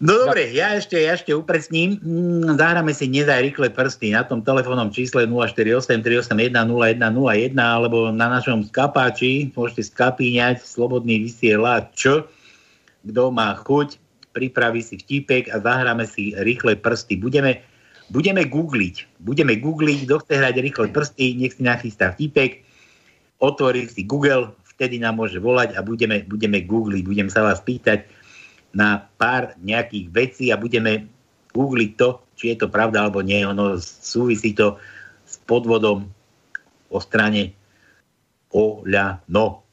No 0.00 0.28
dobre, 0.28 0.48
ja 0.52 0.76
ešte, 0.76 0.96
ja 0.96 1.12
ešte 1.12 1.36
upresním. 1.36 2.00
Mm, 2.00 2.56
Zahráme 2.56 2.96
si 2.96 3.04
nezaj 3.04 3.52
rýchle 3.52 3.68
prsty 3.68 4.16
na 4.16 4.24
tom 4.24 4.40
telefónnom 4.40 4.88
čísle 4.88 5.28
048 5.28 6.00
381 6.00 6.52
0101 6.52 7.52
alebo 7.56 8.08
na 8.12 8.32
našom 8.32 8.64
skapáči 8.64 9.52
môžete 9.52 9.92
skapíňať 9.92 10.64
slobodný 10.64 11.28
vysielač. 11.28 12.24
Kto 13.06 13.30
má 13.30 13.54
chuť, 13.54 14.02
pripraví 14.34 14.82
si 14.82 15.00
vtipek 15.00 15.48
a 15.54 15.62
zahráme 15.62 16.04
si 16.04 16.36
rýchle 16.36 16.76
prsty. 16.76 17.16
Budeme, 17.16 17.62
budeme 18.12 18.44
googliť. 18.44 19.22
Budeme 19.22 19.56
googliť, 19.56 19.98
kto 20.04 20.16
chce 20.26 20.34
hrať 20.36 20.54
rýchle 20.60 20.86
prsty, 20.92 21.38
nech 21.38 21.54
si 21.56 21.62
nachystá 21.62 22.12
vtipek, 22.12 22.66
otvorí 23.40 23.88
si 23.88 24.04
Google, 24.04 24.52
vtedy 24.76 25.00
nám 25.00 25.16
môže 25.16 25.40
volať 25.40 25.78
a 25.78 25.80
budeme, 25.80 26.26
budeme 26.28 26.60
googliť, 26.60 27.02
budem 27.06 27.28
sa 27.32 27.46
vás 27.46 27.64
pýtať 27.64 28.04
na 28.76 29.08
pár 29.16 29.56
nejakých 29.64 30.06
vecí 30.12 30.44
a 30.52 30.60
budeme 30.60 31.08
googliť 31.56 31.90
to, 31.96 32.20
či 32.36 32.52
je 32.52 32.56
to 32.60 32.68
pravda 32.68 33.08
alebo 33.08 33.24
nie. 33.24 33.40
Ono 33.40 33.80
súvisí 33.80 34.52
to 34.52 34.76
s 35.24 35.40
podvodom 35.48 36.04
o 36.92 36.98
strane 37.00 37.56
Oľano. 38.52 39.64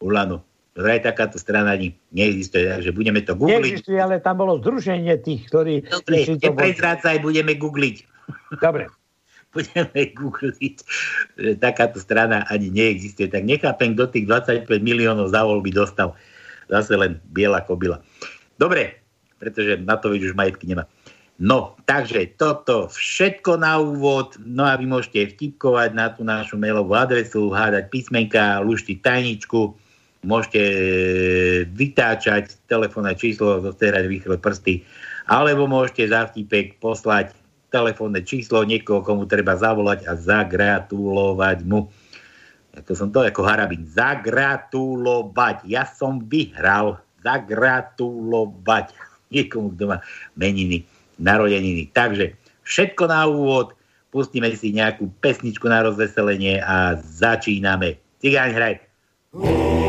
Oľano. 0.00 0.49
Vraj 0.78 1.02
takáto 1.02 1.36
strana 1.36 1.74
ani 1.74 1.98
neexistuje, 2.14 2.70
takže 2.70 2.90
budeme 2.94 3.20
to 3.26 3.34
googliť. 3.34 3.58
Neexistuje, 3.58 3.98
ale 3.98 4.22
tam 4.22 4.38
bolo 4.38 4.62
združenie 4.62 5.18
tých, 5.18 5.50
ktorí... 5.50 5.82
Dobre, 5.82 6.16
to 6.30 6.38
neprezrácaj, 6.38 7.18
budeme 7.18 7.58
googliť. 7.58 7.96
Dobre. 8.62 8.86
budeme 9.54 10.14
googliť, 10.14 10.76
že 11.34 11.50
takáto 11.58 11.98
strana 11.98 12.46
ani 12.46 12.70
neexistuje. 12.70 13.26
Tak 13.26 13.42
nechápem, 13.42 13.98
kto 13.98 14.14
tých 14.14 14.26
25 14.30 14.70
miliónov 14.78 15.34
za 15.34 15.42
voľby 15.42 15.74
dostal. 15.74 16.14
Zase 16.70 16.94
len 16.94 17.18
biela 17.34 17.58
kobila. 17.66 17.98
Dobre, 18.54 19.02
pretože 19.42 19.82
na 19.82 19.98
to 19.98 20.14
už 20.14 20.38
majetky 20.38 20.70
nemá. 20.70 20.86
No, 21.40 21.72
takže 21.88 22.36
toto 22.36 22.92
všetko 22.92 23.56
na 23.56 23.80
úvod. 23.80 24.36
No 24.44 24.68
a 24.68 24.76
vy 24.76 24.84
môžete 24.84 25.34
vtipkovať 25.34 25.90
na 25.96 26.12
tú 26.12 26.20
našu 26.20 26.60
mailovú 26.60 26.92
adresu, 26.92 27.48
hádať 27.48 27.88
písmenka, 27.88 28.60
luštiť 28.60 29.00
tajničku, 29.00 29.72
môžete 30.20 30.62
vytáčať 31.72 32.60
telefónne 32.68 33.16
číslo, 33.16 33.64
zosterať 33.64 34.04
rýchle 34.04 34.36
prsty, 34.36 34.84
alebo 35.28 35.64
môžete 35.64 36.12
za 36.12 36.28
vtipek 36.28 36.76
poslať 36.82 37.32
telefónne 37.70 38.20
číslo 38.26 38.66
niekoho, 38.66 39.00
komu 39.00 39.24
treba 39.30 39.54
zavolať 39.54 40.04
a 40.10 40.18
zagratulovať 40.18 41.58
mu. 41.64 41.86
To 42.74 42.92
som 42.94 43.10
to 43.10 43.22
ako 43.22 43.46
harabín. 43.46 43.86
Zagratulovať. 43.86 45.66
Ja 45.66 45.86
som 45.86 46.22
vyhral. 46.26 46.98
Zagratulovať. 47.22 48.94
Niekomu, 49.34 49.78
kto 49.78 49.94
má 49.94 49.98
meniny, 50.34 50.82
narodeniny. 51.18 51.94
Takže 51.94 52.34
všetko 52.66 53.02
na 53.06 53.30
úvod. 53.30 53.78
Pustíme 54.10 54.50
si 54.58 54.74
nejakú 54.74 55.06
pesničku 55.22 55.70
na 55.70 55.86
rozveselenie 55.86 56.58
a 56.58 56.98
začíname. 56.98 58.02
Cigáň, 58.18 58.50
hraj. 58.58 58.74
Já 59.32 59.79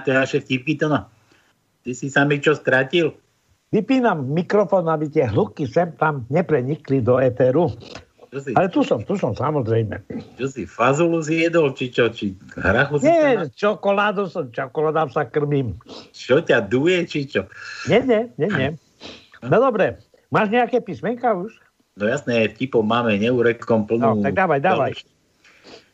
na 0.00 0.04
tie 0.08 0.16
naše 0.16 0.40
vtipky, 0.40 0.80
to 0.80 0.88
no. 0.88 1.04
Ty 1.84 1.92
si 1.92 2.08
sa 2.08 2.24
mi 2.24 2.40
čo 2.40 2.56
stratil? 2.56 3.12
Vypínam 3.68 4.24
mikrofón, 4.32 4.88
aby 4.88 5.12
tie 5.12 5.28
hluky 5.28 5.68
sem 5.68 5.92
tam 6.00 6.24
neprenikli 6.32 7.04
do 7.04 7.20
éteru. 7.20 7.68
Si, 8.30 8.54
Ale 8.54 8.70
tu 8.70 8.86
som, 8.86 9.02
tu 9.02 9.18
som, 9.18 9.34
samozrejme. 9.34 10.06
čo 10.38 10.46
si 10.46 10.62
fazulu 10.62 11.18
zjedol, 11.18 11.74
či 11.74 11.90
čo? 11.90 12.06
Či 12.14 12.38
hrachu 12.54 13.02
si 13.02 13.10
Nie, 13.10 13.42
na... 13.42 13.44
čokoládu 13.50 14.30
som, 14.30 14.46
čokoládám 14.54 15.10
sa 15.10 15.26
krmím. 15.26 15.74
Čo 16.14 16.38
ťa 16.38 16.62
duje, 16.70 17.10
či 17.10 17.26
čo? 17.26 17.50
Nie, 17.90 18.06
nie, 18.06 18.30
nie, 18.38 18.48
nie. 18.54 18.70
No 19.42 19.58
dobre, 19.58 19.98
máš 20.30 20.46
nejaké 20.54 20.78
písmenka 20.78 21.34
už? 21.34 21.50
No 21.98 22.06
jasné, 22.06 22.46
vtipov 22.54 22.86
máme 22.86 23.18
neurekom 23.18 23.82
plnú. 23.90 24.14
No, 24.14 24.22
tak 24.22 24.38
dávaj, 24.38 24.62
dávaj. 24.62 24.92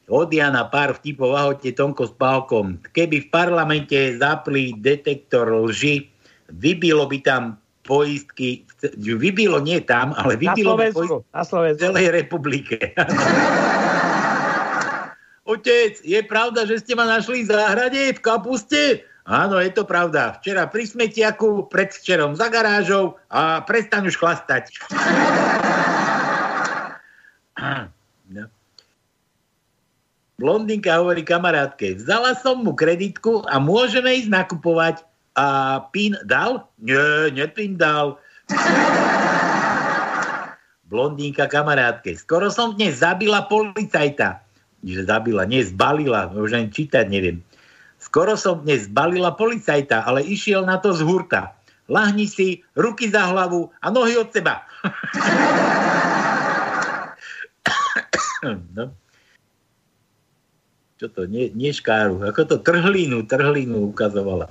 Od 0.06 0.30
Jana 0.30 0.70
pár 0.70 0.94
vtipov, 0.94 1.34
ahojte 1.34 1.74
Tonko 1.74 2.06
s 2.06 2.14
Pálkom. 2.14 2.78
Keby 2.94 3.26
v 3.26 3.28
parlamente 3.34 4.14
zapli 4.14 4.70
detektor 4.78 5.50
lži, 5.50 6.06
vybilo 6.46 7.10
by 7.10 7.18
tam 7.26 7.58
poistky, 7.82 8.62
vybilo 8.94 9.58
nie 9.58 9.82
tam, 9.82 10.14
ale 10.14 10.38
vybilo 10.38 10.78
by 10.78 10.94
poistky 10.94 11.26
na 11.34 11.42
v 11.42 11.46
Slovensku. 11.50 11.82
celej 11.82 12.06
republike. 12.14 12.78
Otec, 15.50 15.98
je 16.06 16.20
pravda, 16.22 16.70
že 16.70 16.86
ste 16.86 16.94
ma 16.94 17.10
našli 17.10 17.42
v 17.42 17.50
záhrade 17.50 18.14
v 18.14 18.20
kapuste? 18.22 19.02
Áno, 19.26 19.58
je 19.58 19.74
to 19.74 19.82
pravda. 19.82 20.38
Včera 20.38 20.70
pri 20.70 20.86
smetiaku, 20.86 21.66
predvčerom 21.66 22.38
za 22.38 22.46
garážou 22.46 23.18
a 23.26 23.58
prestaň 23.66 24.06
už 24.06 24.22
chlastať. 24.22 24.70
Blondinka 30.36 31.00
hovorí 31.00 31.24
kamarátke, 31.24 31.96
vzala 31.96 32.36
som 32.36 32.60
mu 32.60 32.76
kreditku 32.76 33.48
a 33.48 33.56
môžeme 33.56 34.20
ísť 34.20 34.28
nakupovať. 34.28 35.00
A 35.32 35.80
PIN 35.92 36.16
dal? 36.28 36.68
Nie, 36.76 37.32
nepin 37.32 37.80
dal. 37.80 38.20
Blondínka 40.92 41.48
kamarátke, 41.48 42.12
skoro 42.20 42.52
som 42.52 42.76
dnes 42.76 43.00
zabila 43.00 43.48
policajta. 43.48 44.44
Že 44.84 45.08
zabila, 45.08 45.48
nie 45.48 45.64
zbalila, 45.64 46.28
už 46.28 46.52
ani 46.52 46.68
čítať 46.68 47.08
neviem. 47.08 47.40
Skoro 47.96 48.36
som 48.36 48.60
dnes 48.60 48.92
zbalila 48.92 49.32
policajta, 49.32 50.04
ale 50.04 50.20
išiel 50.20 50.68
na 50.68 50.76
to 50.76 50.92
z 50.92 51.00
hurta. 51.00 51.56
Lahni 51.88 52.28
si, 52.28 52.60
ruky 52.76 53.08
za 53.08 53.32
hlavu 53.32 53.72
a 53.80 53.88
nohy 53.88 54.20
od 54.20 54.28
seba. 54.36 54.68
no. 58.76 58.92
Čo 60.96 61.12
to? 61.12 61.28
Nie, 61.28 61.52
nie 61.52 61.76
škáru. 61.76 62.24
Ako 62.24 62.48
to? 62.48 62.56
Trhlinu, 62.64 63.28
trhlinu 63.28 63.92
ukazovala. 63.92 64.48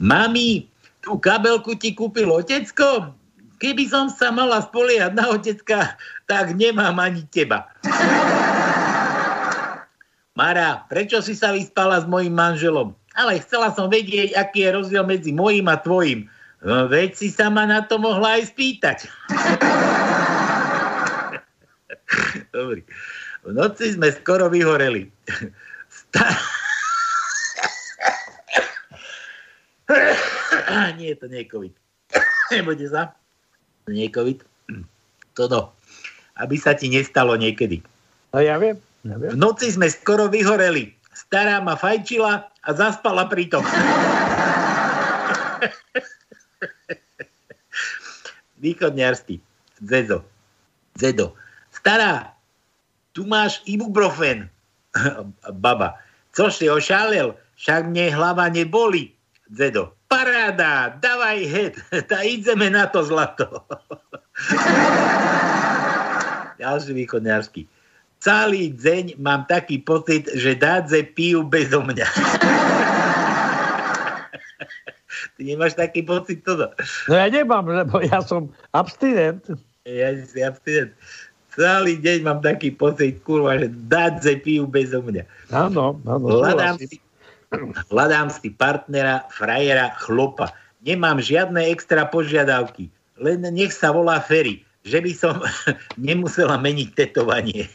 Mami, 0.00 0.64
tú 1.04 1.20
kabelku 1.20 1.76
ti 1.76 1.92
kúpil 1.92 2.32
otecko? 2.32 3.12
Keby 3.60 3.84
som 3.88 4.08
sa 4.08 4.32
mala 4.32 4.64
spoliehať 4.64 5.12
na 5.16 5.32
otecka, 5.32 5.96
tak 6.28 6.56
nemám 6.56 6.96
ani 6.96 7.24
teba. 7.28 7.68
Mara, 10.36 10.84
prečo 10.92 11.24
si 11.24 11.32
sa 11.32 11.56
vyspala 11.56 12.00
s 12.00 12.06
mojim 12.08 12.32
manželom? 12.32 12.92
Ale 13.16 13.40
chcela 13.40 13.72
som 13.72 13.88
vedieť, 13.88 14.36
aký 14.36 14.68
je 14.68 14.76
rozdiel 14.76 15.04
medzi 15.08 15.32
mojím 15.32 15.72
a 15.72 15.80
tvojim. 15.80 16.28
No, 16.60 16.88
veď 16.88 17.16
si 17.16 17.32
sa 17.32 17.48
ma 17.48 17.64
na 17.64 17.80
to 17.84 17.96
mohla 17.96 18.36
aj 18.36 18.52
spýtať. 18.52 19.08
Dobrý. 22.56 22.84
V 23.46 23.54
noci 23.54 23.94
sme 23.96 24.12
skoro 24.12 24.52
vyhoreli. 24.52 25.08
Nie, 30.96 31.12
to 31.14 31.30
nie 31.30 31.44
je 31.44 31.50
COVID. 31.52 31.74
Nebojte 32.56 32.88
sa. 32.90 33.14
Nie 33.86 34.10
COVID. 34.10 34.42
To 35.38 35.46
no. 35.46 35.70
Aby 36.36 36.58
sa 36.58 36.74
ti 36.74 36.90
nestalo 36.90 37.38
niekedy. 37.38 37.80
No 38.34 38.42
ja 38.42 38.58
viem. 38.58 38.74
Ja 39.06 39.14
viem. 39.20 39.30
V 39.32 39.36
noci 39.38 39.70
sme 39.70 39.86
skoro 39.86 40.26
vyhoreli. 40.26 40.90
Stará 41.16 41.64
ma 41.64 41.78
fajčila 41.78 42.50
a 42.50 42.68
zaspala 42.74 43.30
pritom. 43.30 43.62
Východňarský. 48.64 49.38
Zezo. 49.84 50.24
Zedo. 50.96 51.36
Stará, 51.72 52.32
tu 53.12 53.28
máš 53.28 53.60
ibuprofen. 53.68 54.48
Baba. 55.60 56.00
Co 56.36 56.52
si 56.52 56.68
ošalel? 56.68 57.32
Však 57.56 57.88
mne 57.88 58.12
hlava 58.12 58.52
neboli. 58.52 59.08
Zedo. 59.48 59.96
Paráda, 60.12 61.00
davaj 61.00 61.40
head. 61.48 61.74
Tá 62.12 62.20
ideme 62.20 62.68
na 62.68 62.84
to 62.92 63.00
zlato. 63.00 63.48
Ďalší 66.60 66.92
východňarský. 66.92 67.64
Celý 68.20 68.72
deň 68.76 69.16
mám 69.16 69.48
taký 69.48 69.80
pocit, 69.80 70.28
že 70.36 70.56
dádze 70.56 71.08
pijú 71.16 71.40
bezo 71.40 71.80
mňa. 71.80 72.04
Ty 75.36 75.40
nemáš 75.40 75.76
taký 75.76 76.04
pocit 76.04 76.44
toto? 76.44 76.68
No 77.08 77.14
ja 77.16 77.28
nemám, 77.32 77.64
lebo 77.68 78.00
ja 78.04 78.20
som 78.24 78.52
abstinent. 78.76 79.44
Ja 79.84 80.16
si 80.16 80.40
abstinent. 80.40 80.96
Celý 81.56 81.96
deň 81.96 82.18
mám 82.20 82.44
taký 82.44 82.68
pocit, 82.68 83.24
kurva, 83.24 83.56
že 83.56 83.72
dádze 83.72 84.44
pijú 84.44 84.68
bezo 84.68 85.00
mňa. 85.00 85.24
Áno, 85.56 85.96
áno. 86.04 86.44
Hľadám 86.44 86.76
si, 86.76 87.00
hľadám 87.88 88.28
si 88.28 88.52
partnera, 88.52 89.24
frajera, 89.32 89.96
chlopa. 89.96 90.52
Nemám 90.84 91.16
žiadne 91.16 91.64
extra 91.72 92.04
požiadavky. 92.04 92.92
Len 93.16 93.40
nech 93.40 93.72
sa 93.72 93.88
volá 93.88 94.20
Ferry. 94.20 94.60
Že 94.84 94.98
by 95.00 95.12
som 95.16 95.34
nemusela 95.96 96.60
meniť 96.60 96.88
tetovanie. 96.92 97.64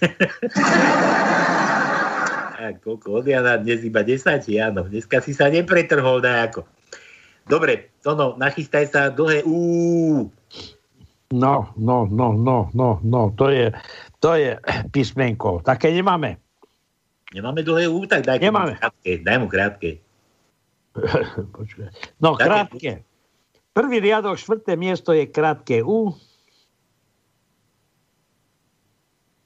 A 2.61 2.77
koľko 2.77 3.19
od 3.19 3.25
Jana, 3.25 3.57
dnes 3.57 3.81
iba 3.81 4.05
10, 4.05 4.45
áno. 4.61 4.85
Dneska 4.85 5.17
si 5.25 5.33
sa 5.33 5.49
nepretrhol 5.49 6.21
ako. 6.21 6.61
Dobre, 7.49 7.89
Tono, 8.05 8.37
nachystaj 8.37 8.85
sa 8.93 9.09
dlhé 9.09 9.41
ú. 9.49 10.29
No, 11.31 11.71
no, 11.79 12.05
no, 12.11 12.35
no, 12.35 12.67
no, 12.75 12.99
no, 13.03 13.21
to 13.39 13.47
je, 13.49 13.71
to 14.19 14.35
je 14.35 14.59
písmenko. 14.93 15.63
Také 15.63 15.95
nemáme. 15.95 16.35
Nemáme 17.31 17.63
dlhé 17.63 17.87
ú, 17.87 18.03
tak 18.03 18.27
daj 18.27 18.43
Nemáme. 18.43 18.75
mu 18.75 18.79
krátke. 18.79 19.11
Daj 19.23 19.37
mu 19.39 19.47
krátke. 19.47 19.89
No, 22.19 22.35
Také- 22.35 22.43
krátke. 22.43 22.91
Prvý 23.71 24.03
riadok, 24.03 24.35
štvrté 24.35 24.75
miesto 24.75 25.15
je 25.15 25.23
krátke 25.23 25.79
U. 25.79 26.11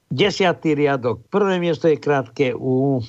Desiatý 0.10 0.74
riadok, 0.74 1.21
prvé 1.30 1.62
miesto 1.62 1.86
je 1.86 2.02
krátke 2.02 2.58
U. 2.58 3.06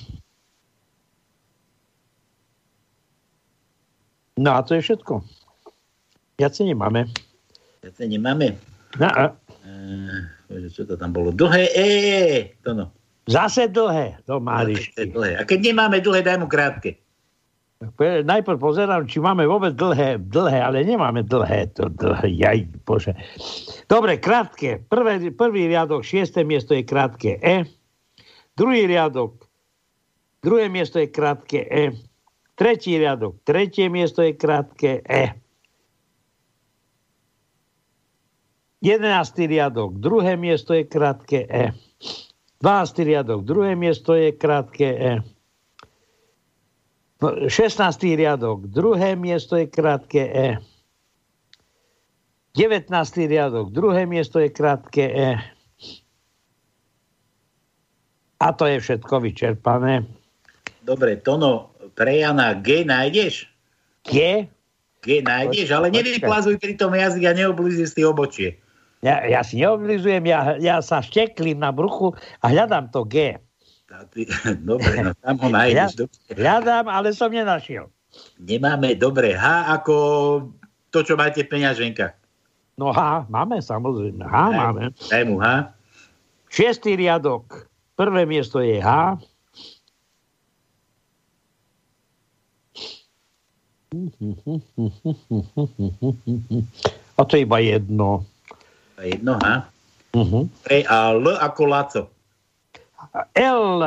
No 4.37 4.49
a 4.53 4.61
to 4.61 4.77
je 4.77 4.85
všetko. 4.85 5.25
Viacej 6.37 6.69
nemáme. 6.69 7.09
Viacej 7.87 8.19
nemáme. 8.19 8.59
No, 8.99 9.07
a 9.07 9.31
E, 9.63 10.67
čo 10.67 10.83
to 10.83 10.99
tam 10.99 11.15
bolo? 11.15 11.31
Dlhé 11.31 11.71
E. 11.71 11.87
Tono. 12.59 12.91
zase 13.27 13.71
dlhé, 13.71 14.19
to 14.27 14.43
máš. 14.43 14.91
A 15.39 15.43
keď 15.47 15.71
nemáme 15.71 16.03
dlhé, 16.03 16.19
daj 16.19 16.39
mu 16.39 16.51
krátke. 16.51 16.99
Najprv 18.27 18.59
pozerám, 18.59 19.07
či 19.07 19.23
máme 19.23 19.47
vôbec 19.47 19.71
dlhé, 19.71 20.19
dlhé, 20.19 20.59
ale 20.59 20.83
nemáme 20.83 21.23
dlhé, 21.23 21.71
to 21.79 21.87
dlhé, 21.87 22.27
jaj, 22.27 22.59
bože. 22.83 23.15
Dobre, 23.87 24.19
krátke. 24.19 24.83
Prvé, 24.91 25.31
prvý 25.31 25.71
riadok, 25.71 26.03
šiesté 26.03 26.43
miesto 26.43 26.75
je 26.75 26.83
krátke 26.83 27.39
E. 27.39 27.63
Druhý 28.57 28.83
riadok, 28.83 29.47
druhé 30.43 30.67
miesto 30.67 30.99
je 30.99 31.07
krátke 31.07 31.63
E. 31.71 31.95
Tretí 32.57 32.99
riadok, 32.99 33.39
tretie 33.47 33.87
miesto 33.87 34.25
je 34.25 34.35
krátke 34.35 35.05
E. 35.07 35.46
Jedenáctý 38.77 39.49
riadok, 39.49 39.97
druhé 39.97 40.37
miesto 40.37 40.77
je 40.77 40.85
krátke 40.85 41.49
E. 41.49 41.73
12. 42.61 43.09
riadok, 43.09 43.41
druhé 43.41 43.73
miesto 43.73 44.13
je 44.13 44.29
krátke 44.37 44.89
E. 44.93 45.13
16. 47.49 47.49
riadok, 48.13 48.69
druhé 48.69 49.17
miesto 49.17 49.57
je 49.57 49.65
krátke 49.65 50.21
E. 50.29 50.47
19. 52.53 52.93
riadok, 53.25 53.73
druhé 53.73 54.05
miesto 54.05 54.37
je 54.37 54.53
krátke 54.53 55.09
E. 55.09 55.29
A 58.37 58.47
to 58.53 58.69
je 58.69 58.77
všetko 58.77 59.25
vyčerpané. 59.25 60.05
Dobre, 60.85 61.17
Tono, 61.17 61.73
pre 61.97 62.21
Jana 62.21 62.53
G 62.53 62.85
nájdeš? 62.85 63.49
G? 64.05 64.45
G 65.01 65.09
nájdeš, 65.25 65.73
ale 65.73 65.89
nevyplazuj 65.89 66.61
pri 66.61 66.77
tom 66.77 66.93
jazyk 66.93 67.25
a 67.25 67.33
neoblíži 67.33 67.89
si 67.89 68.05
obočie. 68.05 68.61
Ja, 69.05 69.21
ja 69.29 69.45
si 69.45 69.61
neoblizujem, 69.61 70.25
ja, 70.25 70.57
ja 70.57 70.81
sa 70.81 71.05
šteklím 71.05 71.61
na 71.61 71.69
bruchu 71.69 72.17
a 72.41 72.49
hľadám 72.49 72.89
to 72.89 73.05
G. 73.05 73.37
Dobre, 74.67 74.99
no 74.99 75.15
tam 75.23 75.35
ho 75.39 75.47
nájdeš. 75.53 75.95
Ja, 75.95 76.05
hľadám, 76.33 76.91
ale 76.91 77.15
som 77.15 77.31
nenašiel. 77.31 77.87
Nemáme 78.41 78.97
dobre 78.97 79.37
H 79.37 79.45
ako 79.77 79.93
to, 80.89 81.05
čo 81.05 81.13
máte 81.13 81.45
v 81.45 81.53
peňaženkách. 81.53 82.17
No 82.77 82.93
H, 82.93 83.25
máme 83.29 83.61
samozrejme. 83.61 84.25
H 84.25 84.33
Daj- 84.33 84.57
máme. 84.57 84.83
Daj 84.93 85.23
mu 85.25 85.39
H. 85.41 85.73
Šiestý 86.49 86.95
riadok. 86.97 87.69
Prvé 87.97 88.25
miesto 88.25 88.59
je 88.61 88.81
H. 88.81 89.17
A 97.17 97.25
to 97.25 97.33
je 97.33 97.49
iba 97.49 97.57
jedno. 97.57 98.21
To 98.97 99.05
je 99.05 99.13
jedno 99.13 99.37
H. 99.37 99.69
Uh-huh. 100.17 100.49
A 100.89 101.13
L 101.13 101.29
ako 101.37 101.61
Laco. 101.69 102.01
L, 103.37 103.85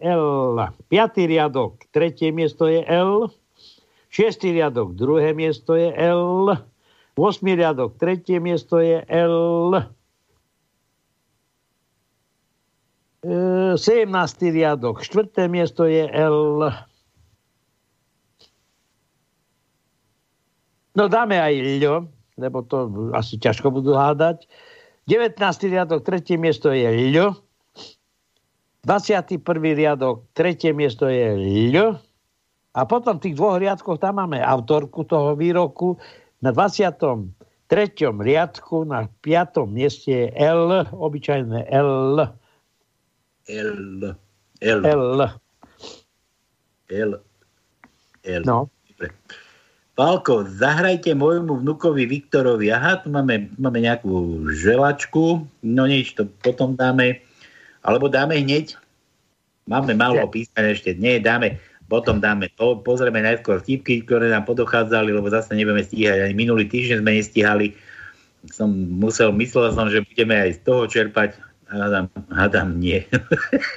L, 0.00 0.56
piatý 0.88 1.28
riadok, 1.28 1.84
tretie 1.92 2.32
miesto 2.32 2.64
je 2.64 2.80
L, 2.88 3.28
šiestý 4.08 4.56
riadok, 4.56 4.96
druhé 4.96 5.36
miesto 5.36 5.76
je 5.76 5.92
L, 5.92 6.56
8. 7.20 7.44
riadok, 7.52 8.00
tretie 8.00 8.40
miesto 8.40 8.80
je 8.80 9.04
L, 9.04 9.76
e, 13.20 13.76
17. 13.76 14.56
riadok, 14.56 15.04
štvrté 15.04 15.52
miesto 15.52 15.84
je 15.84 16.08
L. 16.08 16.72
No 20.96 21.12
dáme 21.12 21.36
aj 21.36 21.52
L, 21.60 22.08
lebo 22.36 22.62
to 22.62 23.10
asi 23.16 23.40
ťažko 23.40 23.72
budú 23.72 23.96
hádať. 23.96 24.44
19. 25.08 25.40
riadok, 25.72 26.04
tretie 26.04 26.36
miesto 26.36 26.70
je 26.70 26.84
L. 26.84 27.32
21. 28.84 29.42
riadok, 29.74 30.22
tretie 30.36 30.70
miesto 30.70 31.10
je 31.10 31.34
L. 31.72 31.98
A 32.76 32.80
potom 32.84 33.16
v 33.16 33.30
tých 33.30 33.36
dvoch 33.40 33.56
riadkoch 33.56 33.98
tam 33.98 34.20
máme 34.20 34.38
autorku 34.38 35.02
toho 35.08 35.32
výroku. 35.32 35.96
Na 36.44 36.52
23. 36.52 37.32
riadku, 38.04 38.84
na 38.84 39.08
5. 39.24 39.64
mieste 39.66 40.12
je 40.12 40.24
L, 40.36 40.84
obyčajné 40.92 41.72
L. 41.72 42.20
L. 43.48 44.14
L. 44.60 44.84
L. 44.84 45.12
L. 46.90 47.12
L. 48.26 48.42
No. 48.44 48.68
Dobre. 48.92 49.08
Pálko, 49.96 50.44
zahrajte 50.44 51.16
môjmu 51.16 51.64
vnukovi 51.64 52.04
Viktorovi. 52.04 52.68
Aha, 52.68 53.00
tu 53.00 53.08
máme, 53.08 53.48
máme 53.56 53.80
nejakú 53.80 54.44
želačku. 54.52 55.48
No 55.64 55.82
nič, 55.88 56.12
to 56.12 56.28
potom 56.44 56.76
dáme. 56.76 57.24
Alebo 57.80 58.12
dáme 58.12 58.36
hneď. 58.36 58.76
Máme 59.64 59.96
málo 59.96 60.28
písmen 60.28 60.68
ešte. 60.68 60.92
Nie, 61.00 61.16
dáme. 61.16 61.56
Potom 61.88 62.20
dáme. 62.20 62.52
Po, 62.60 62.76
pozrieme 62.76 63.24
najskôr 63.24 63.64
vtipky, 63.64 64.04
ktoré 64.04 64.28
nám 64.28 64.44
podochádzali, 64.44 65.16
lebo 65.16 65.32
zase 65.32 65.56
nebudeme 65.56 65.80
stíhať. 65.80 66.28
Ani 66.28 66.36
minulý 66.36 66.68
týždeň 66.68 67.00
sme 67.00 67.16
nestíhali. 67.16 67.66
Som 68.52 68.76
musel, 69.00 69.32
myslel 69.32 69.72
som, 69.72 69.88
že 69.88 70.04
budeme 70.04 70.36
aj 70.36 70.60
z 70.60 70.60
toho 70.60 70.84
čerpať. 70.84 71.40
Hádam, 71.72 72.12
hádam 72.30 72.78
nie. 72.78 73.00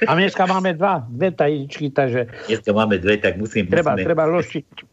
A 0.04 0.14
dneska 0.14 0.44
máme 0.46 0.76
dva, 0.76 1.02
dve 1.10 1.34
tajničky, 1.34 1.90
takže 1.90 2.28
Dneska 2.46 2.70
máme 2.70 3.02
dve, 3.02 3.18
tak 3.18 3.34
musím... 3.34 3.66
treba, 3.66 3.98
musíme, 3.98 4.06
treba 4.06 4.24
ložiť. 4.30 4.89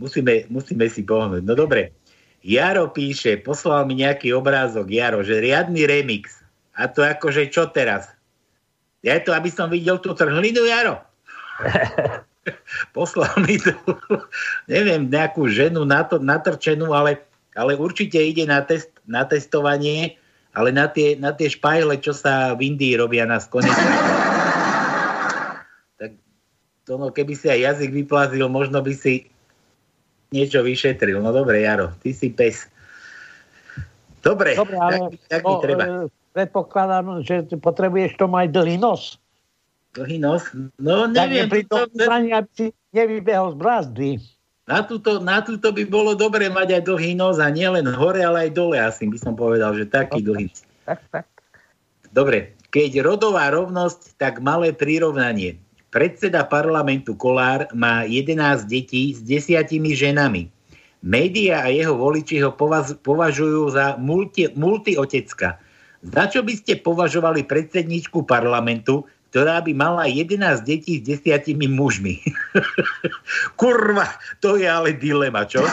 Musíme, 0.00 0.48
musíme 0.48 0.88
si 0.88 1.04
pohnúť. 1.04 1.44
No 1.44 1.52
dobre. 1.52 1.92
Jaro 2.40 2.88
píše, 2.88 3.36
poslal 3.36 3.84
mi 3.84 4.00
nejaký 4.00 4.32
obrázok, 4.32 4.88
Jaro, 4.88 5.20
že 5.20 5.44
riadny 5.44 5.84
remix. 5.84 6.40
A 6.72 6.88
to 6.88 7.04
akože 7.04 7.52
čo 7.52 7.68
teraz? 7.68 8.08
Ja 9.04 9.20
to, 9.20 9.36
aby 9.36 9.52
som 9.52 9.68
videl 9.68 10.00
tú 10.00 10.16
trhlinu, 10.16 10.64
Jaro? 10.64 11.04
poslal 12.96 13.28
mi 13.44 13.60
tu, 13.60 13.76
neviem, 14.64 15.12
nejakú 15.12 15.52
ženu 15.52 15.84
nato, 15.84 16.16
natrčenú, 16.16 16.96
ale, 16.96 17.20
ale 17.52 17.76
určite 17.76 18.16
ide 18.16 18.48
na 18.48 18.64
test, 18.64 18.88
na 19.04 19.28
testovanie, 19.28 20.16
ale 20.56 20.72
na 20.72 20.88
tie, 20.88 21.20
na 21.20 21.36
tie 21.36 21.52
špajle, 21.52 22.00
čo 22.00 22.16
sa 22.16 22.56
v 22.56 22.72
Indii 22.72 22.96
robia 22.96 23.28
na 23.28 23.38
skone. 23.38 23.68
tak 26.00 26.16
to 26.88 26.96
no, 26.96 27.12
keby 27.12 27.36
si 27.36 27.52
aj 27.52 27.76
jazyk 27.76 27.92
vyplazil, 27.92 28.48
možno 28.48 28.80
by 28.80 28.96
si 28.96 29.28
niečo 30.30 30.62
vyšetril. 30.62 31.18
No 31.18 31.30
dobre, 31.34 31.62
Jaro, 31.62 31.94
ty 32.00 32.14
si 32.14 32.30
pes. 32.30 32.66
Dobre, 34.20 34.52
Dobre 34.54 34.76
ale 34.76 34.96
tak, 35.28 35.40
tak 35.40 35.42
no, 35.44 35.58
treba. 35.64 35.82
e, 35.84 35.90
predpokladám, 36.36 37.24
že 37.24 37.48
potrebuješ 37.56 38.20
to 38.20 38.28
mať 38.28 38.46
dlhý 38.52 38.76
nos. 38.76 39.16
Dlhý 39.96 40.20
nos? 40.20 40.44
No 40.78 41.08
Tak 41.10 41.14
neviem, 41.14 41.48
pri 41.48 41.62
tom 41.66 41.88
to- 41.88 42.06
aby 42.06 42.50
si 42.54 42.66
nevybehol 42.94 43.54
z 43.54 43.56
brázdy. 43.56 44.08
Na 44.70 44.86
túto, 44.86 45.18
na 45.18 45.42
túto 45.42 45.74
by 45.74 45.82
bolo 45.82 46.14
dobre 46.14 46.46
mať 46.46 46.78
aj 46.78 46.82
dlhý 46.86 47.18
nos 47.18 47.42
a 47.42 47.50
nielen 47.50 47.90
hore, 47.90 48.22
ale 48.22 48.46
aj 48.46 48.50
dole 48.54 48.78
asi 48.78 49.10
by 49.10 49.18
som 49.18 49.34
povedal, 49.34 49.74
že 49.74 49.88
taký 49.88 50.22
dlhý. 50.22 50.46
Tak, 50.86 51.00
tak. 51.10 51.26
Dobre, 52.14 52.54
keď 52.70 53.02
rodová 53.02 53.50
rovnosť, 53.50 54.14
tak 54.14 54.38
malé 54.38 54.70
prirovnanie. 54.70 55.58
Predseda 55.90 56.46
parlamentu 56.46 57.18
Kolár 57.18 57.66
má 57.74 58.06
11 58.06 58.62
detí 58.70 59.10
s 59.10 59.26
desiatimi 59.26 59.90
ženami. 59.90 60.46
Média 61.02 61.66
a 61.66 61.68
jeho 61.74 61.98
voliči 61.98 62.38
ho 62.46 62.54
považujú 63.02 63.74
za 63.74 63.98
multi, 63.98 64.46
multiotecka. 64.54 65.58
Za 66.06 66.24
čo 66.30 66.46
by 66.46 66.54
ste 66.54 66.78
považovali 66.78 67.42
predsedničku 67.42 68.22
parlamentu, 68.22 69.02
ktorá 69.34 69.58
by 69.66 69.74
mala 69.74 70.06
11 70.06 70.62
detí 70.62 71.02
s 71.02 71.04
desiatimi 71.10 71.66
mužmi? 71.66 72.22
Kurva, 73.60 74.06
to 74.38 74.62
je 74.62 74.70
ale 74.70 74.94
dilema, 74.94 75.42
čo? 75.42 75.66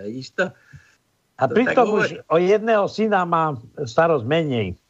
Vidíš 0.00 0.32
to? 0.32 0.48
A 1.38 1.44
To 1.44 1.52
pritom 1.52 1.86
už 1.92 2.24
o 2.32 2.40
jedného 2.40 2.88
syna 2.88 3.28
má 3.28 3.52
starosť 3.84 4.24
menej. 4.24 4.80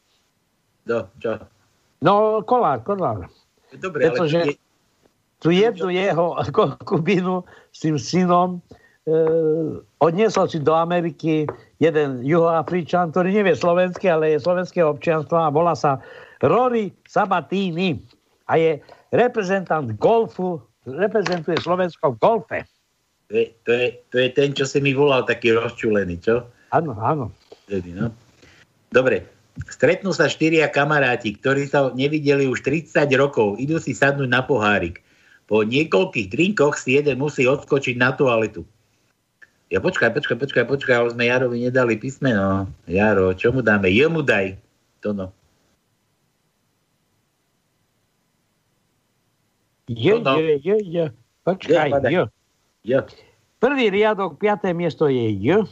Do, 0.86 1.10
čo? 1.18 1.57
No, 1.98 2.42
kolár, 2.46 2.82
kolár. 2.86 3.26
Dobre, 3.74 4.06
ale 4.06 4.14
Pretože 4.14 4.38
je- 4.54 4.58
tu 5.38 5.50
jednu 5.50 5.90
jeho 5.90 6.34
konkubínu 6.50 7.44
s 7.74 7.78
tým 7.82 7.96
synom 7.98 8.58
e, 9.08 9.20
odniesol 10.04 10.52
si 10.52 10.60
do 10.60 10.76
Ameriky 10.76 11.48
jeden 11.80 12.20
juhoafričan, 12.26 13.08
ktorý 13.14 13.32
nevie 13.40 13.56
slovenské, 13.56 14.12
ale 14.12 14.36
je 14.36 14.44
slovenského 14.44 14.92
občianstva 14.92 15.48
a 15.48 15.54
volá 15.54 15.72
sa 15.72 16.02
Rory 16.44 16.92
Sabatini 17.08 17.98
a 18.46 18.60
je 18.60 18.70
reprezentant 19.14 19.88
golfu, 19.96 20.60
reprezentuje 20.84 21.56
Slovensko 21.56 22.14
v 22.14 22.20
golfe. 22.20 22.58
To 23.28 23.34
je, 23.36 23.44
to, 23.64 23.70
je, 23.72 23.86
to 24.12 24.16
je 24.24 24.28
ten, 24.32 24.50
čo 24.56 24.64
si 24.64 24.80
mi 24.80 24.92
volal 24.92 25.24
taký 25.24 25.52
rozčulený, 25.52 26.20
čo? 26.20 26.44
Áno, 26.72 26.96
áno. 27.00 27.32
No. 27.68 28.08
Dobre, 28.88 29.24
stretnú 29.66 30.14
sa 30.14 30.30
štyria 30.30 30.70
kamaráti, 30.70 31.34
ktorí 31.34 31.66
sa 31.66 31.90
nevideli 31.90 32.46
už 32.46 32.62
30 32.62 32.94
rokov, 33.18 33.58
idú 33.58 33.82
si 33.82 33.96
sadnúť 33.96 34.30
na 34.30 34.46
pohárik. 34.46 35.02
Po 35.48 35.64
niekoľkých 35.64 36.28
drinkoch 36.30 36.78
si 36.78 37.00
jeden 37.00 37.18
musí 37.18 37.48
odskočiť 37.48 37.96
na 37.98 38.14
toaletu. 38.14 38.62
Ja 39.68 39.84
počkaj, 39.84 40.16
počkaj, 40.16 40.36
počkaj, 40.40 40.64
počkaj, 40.64 40.96
ale 40.96 41.12
sme 41.12 41.28
Jarovi 41.28 41.60
nedali 41.60 42.00
písmeno. 42.00 42.68
Jaro, 42.88 43.36
čo 43.36 43.52
mu 43.52 43.60
dáme? 43.60 43.92
Jemu 43.92 44.24
daj. 44.24 44.56
To 45.04 45.12
no. 45.12 45.26
Je, 49.88 50.12
No, 50.20 50.36
je, 50.36 50.60
je, 50.60 50.76
je. 50.84 51.06
Počkaj, 51.48 51.88
Je, 52.12 52.28
je. 52.84 52.98
Prvý 53.56 53.88
riadok, 53.88 54.36
piaté 54.36 54.76
miesto 54.76 55.08
je 55.08 55.32
J. 55.32 55.64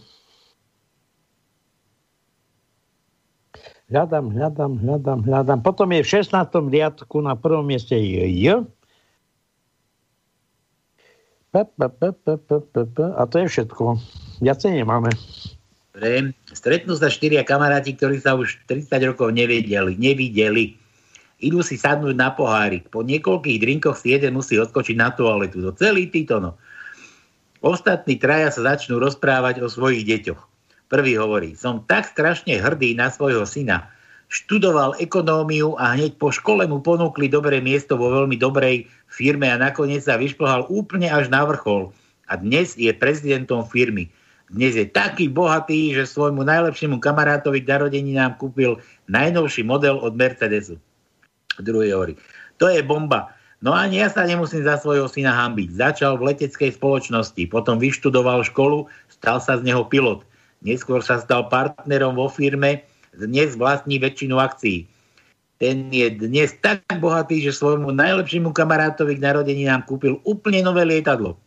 Hľadám, 3.86 4.34
hľadám, 4.34 4.72
hľadám, 4.82 5.20
hľadám. 5.22 5.60
Potom 5.62 5.86
je 5.94 6.02
v 6.02 6.10
16. 6.18 6.34
riadku 6.74 7.22
na 7.22 7.38
prvom 7.38 7.62
mieste 7.62 7.94
J. 7.94 8.66
P. 11.54 11.54
A 13.14 13.22
to 13.30 13.36
je 13.38 13.46
všetko. 13.46 13.82
Viacej 14.42 14.82
nemáme. 14.82 15.14
Dobre. 15.94 16.34
Stretnú 16.50 16.98
sa 16.98 17.08
štyria 17.08 17.46
kamaráti, 17.46 17.94
ktorí 17.94 18.18
sa 18.20 18.34
už 18.34 18.60
30 18.68 19.14
rokov 19.14 19.30
nevideli. 19.32 19.94
nevideli. 19.94 20.76
Idú 21.38 21.62
si 21.62 21.78
sadnúť 21.78 22.16
na 22.18 22.34
pohárik. 22.34 22.90
Po 22.90 23.06
niekoľkých 23.06 23.62
drinkoch 23.62 24.02
si 24.02 24.12
jeden 24.12 24.34
musí 24.34 24.58
odskočiť 24.58 24.96
na 24.98 25.14
toaletu. 25.14 25.62
To 25.62 25.72
celý 25.72 26.10
títo, 26.10 26.42
no. 26.42 26.58
Ostatní 27.62 28.18
traja 28.20 28.52
sa 28.52 28.76
začnú 28.76 29.00
rozprávať 29.00 29.64
o 29.64 29.70
svojich 29.70 30.04
deťoch. 30.04 30.55
Prvý 30.86 31.18
hovorí, 31.18 31.58
som 31.58 31.82
tak 31.90 32.06
strašne 32.06 32.62
hrdý 32.62 32.94
na 32.94 33.10
svojho 33.10 33.42
syna. 33.42 33.90
Študoval 34.30 34.98
ekonómiu 35.02 35.74
a 35.78 35.94
hneď 35.98 36.18
po 36.18 36.30
škole 36.30 36.66
mu 36.66 36.78
ponúkli 36.78 37.26
dobré 37.26 37.58
miesto 37.58 37.98
vo 37.98 38.10
veľmi 38.10 38.38
dobrej 38.38 38.86
firme 39.10 39.50
a 39.50 39.58
nakoniec 39.58 40.06
sa 40.06 40.18
vyšplhal 40.18 40.66
úplne 40.70 41.10
až 41.10 41.26
na 41.30 41.42
vrchol. 41.42 41.90
A 42.30 42.38
dnes 42.38 42.74
je 42.78 42.90
prezidentom 42.94 43.66
firmy. 43.66 44.10
Dnes 44.46 44.78
je 44.78 44.86
taký 44.86 45.26
bohatý, 45.26 45.90
že 45.90 46.06
svojmu 46.06 46.46
najlepšiemu 46.46 47.02
kamarátovi 47.02 47.66
k 47.66 47.70
narodeninám 47.70 48.38
kúpil 48.38 48.78
najnovší 49.10 49.66
model 49.66 49.98
od 49.98 50.14
Mercedesu. 50.14 50.78
Druhý 51.58 51.90
hovorí, 51.90 52.14
to 52.62 52.70
je 52.70 52.78
bomba. 52.82 53.34
No 53.58 53.74
ani 53.74 53.98
ja 54.04 54.08
sa 54.12 54.22
nemusím 54.22 54.62
za 54.62 54.78
svojho 54.78 55.10
syna 55.10 55.34
hambiť. 55.34 55.74
Začal 55.74 56.14
v 56.14 56.30
leteckej 56.30 56.78
spoločnosti, 56.78 57.42
potom 57.50 57.82
vyštudoval 57.82 58.46
školu, 58.46 58.86
stal 59.10 59.42
sa 59.42 59.58
z 59.58 59.66
neho 59.66 59.82
pilot. 59.82 60.22
Neskôr 60.66 60.98
sa 60.98 61.22
stal 61.22 61.46
partnerom 61.46 62.18
vo 62.18 62.26
firme, 62.26 62.82
dnes 63.14 63.54
vlastní 63.54 64.02
väčšinu 64.02 64.34
akcií. 64.42 64.82
Ten 65.62 65.94
je 65.94 66.10
dnes 66.10 66.58
tak 66.58 66.82
bohatý, 66.98 67.38
že 67.38 67.54
svojmu 67.54 67.94
najlepšiemu 67.94 68.50
kamarátovi 68.50 69.14
k 69.14 69.24
narodeninám 69.30 69.86
kúpil 69.86 70.18
úplne 70.26 70.66
nové 70.66 70.82
lietadlo. 70.82 71.38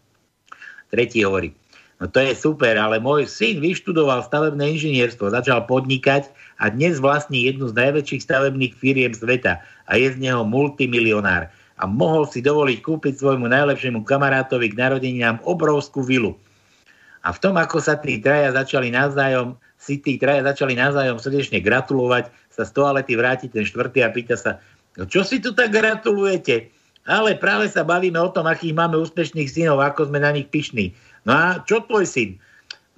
Tretí 0.88 1.22
hovorí, 1.28 1.52
no 2.00 2.08
to 2.08 2.24
je 2.24 2.32
super, 2.32 2.80
ale 2.80 3.04
môj 3.04 3.28
syn 3.28 3.60
vyštudoval 3.60 4.24
stavebné 4.24 4.80
inžinierstvo, 4.80 5.36
začal 5.36 5.68
podnikať 5.68 6.32
a 6.64 6.72
dnes 6.72 7.04
vlastní 7.04 7.44
jednu 7.44 7.68
z 7.70 7.76
najväčších 7.76 8.24
stavebných 8.24 8.74
firiem 8.80 9.12
sveta 9.12 9.60
a 9.86 9.92
je 10.00 10.16
z 10.16 10.18
neho 10.18 10.48
multimilionár. 10.48 11.52
A 11.76 11.84
mohol 11.84 12.24
si 12.24 12.40
dovoliť 12.40 12.80
kúpiť 12.82 13.20
svojmu 13.20 13.52
najlepšiemu 13.52 14.00
kamarátovi 14.08 14.72
k 14.72 14.80
narodeninám 14.80 15.44
obrovskú 15.44 16.08
vilu. 16.08 16.40
A 17.24 17.36
v 17.36 17.42
tom, 17.44 17.60
ako 17.60 17.84
sa 17.84 18.00
tí 18.00 18.20
traja 18.24 18.56
začali 18.56 18.92
navzájom, 18.96 19.60
si 19.76 20.00
tí 20.00 20.16
traja 20.16 20.44
začali 20.44 20.76
navzájom 20.76 21.20
srdečne 21.20 21.60
gratulovať, 21.60 22.32
sa 22.52 22.64
z 22.64 22.72
toalety 22.76 23.14
vráti 23.20 23.48
ten 23.52 23.68
štvrtý 23.68 24.04
a 24.04 24.12
pýta 24.12 24.40
sa, 24.40 24.60
no 24.96 25.04
čo 25.04 25.24
si 25.24 25.44
tu 25.44 25.52
tak 25.52 25.76
gratulujete? 25.76 26.72
Ale 27.08 27.36
práve 27.40 27.72
sa 27.72 27.82
bavíme 27.82 28.20
o 28.20 28.30
tom, 28.30 28.46
akých 28.46 28.76
máme 28.76 29.00
úspešných 29.00 29.50
synov, 29.50 29.82
ako 29.82 30.12
sme 30.12 30.20
na 30.22 30.36
nich 30.36 30.52
pyšní. 30.52 30.94
No 31.26 31.32
a 31.34 31.46
čo 31.64 31.82
tvoj 31.82 32.06
syn? 32.06 32.38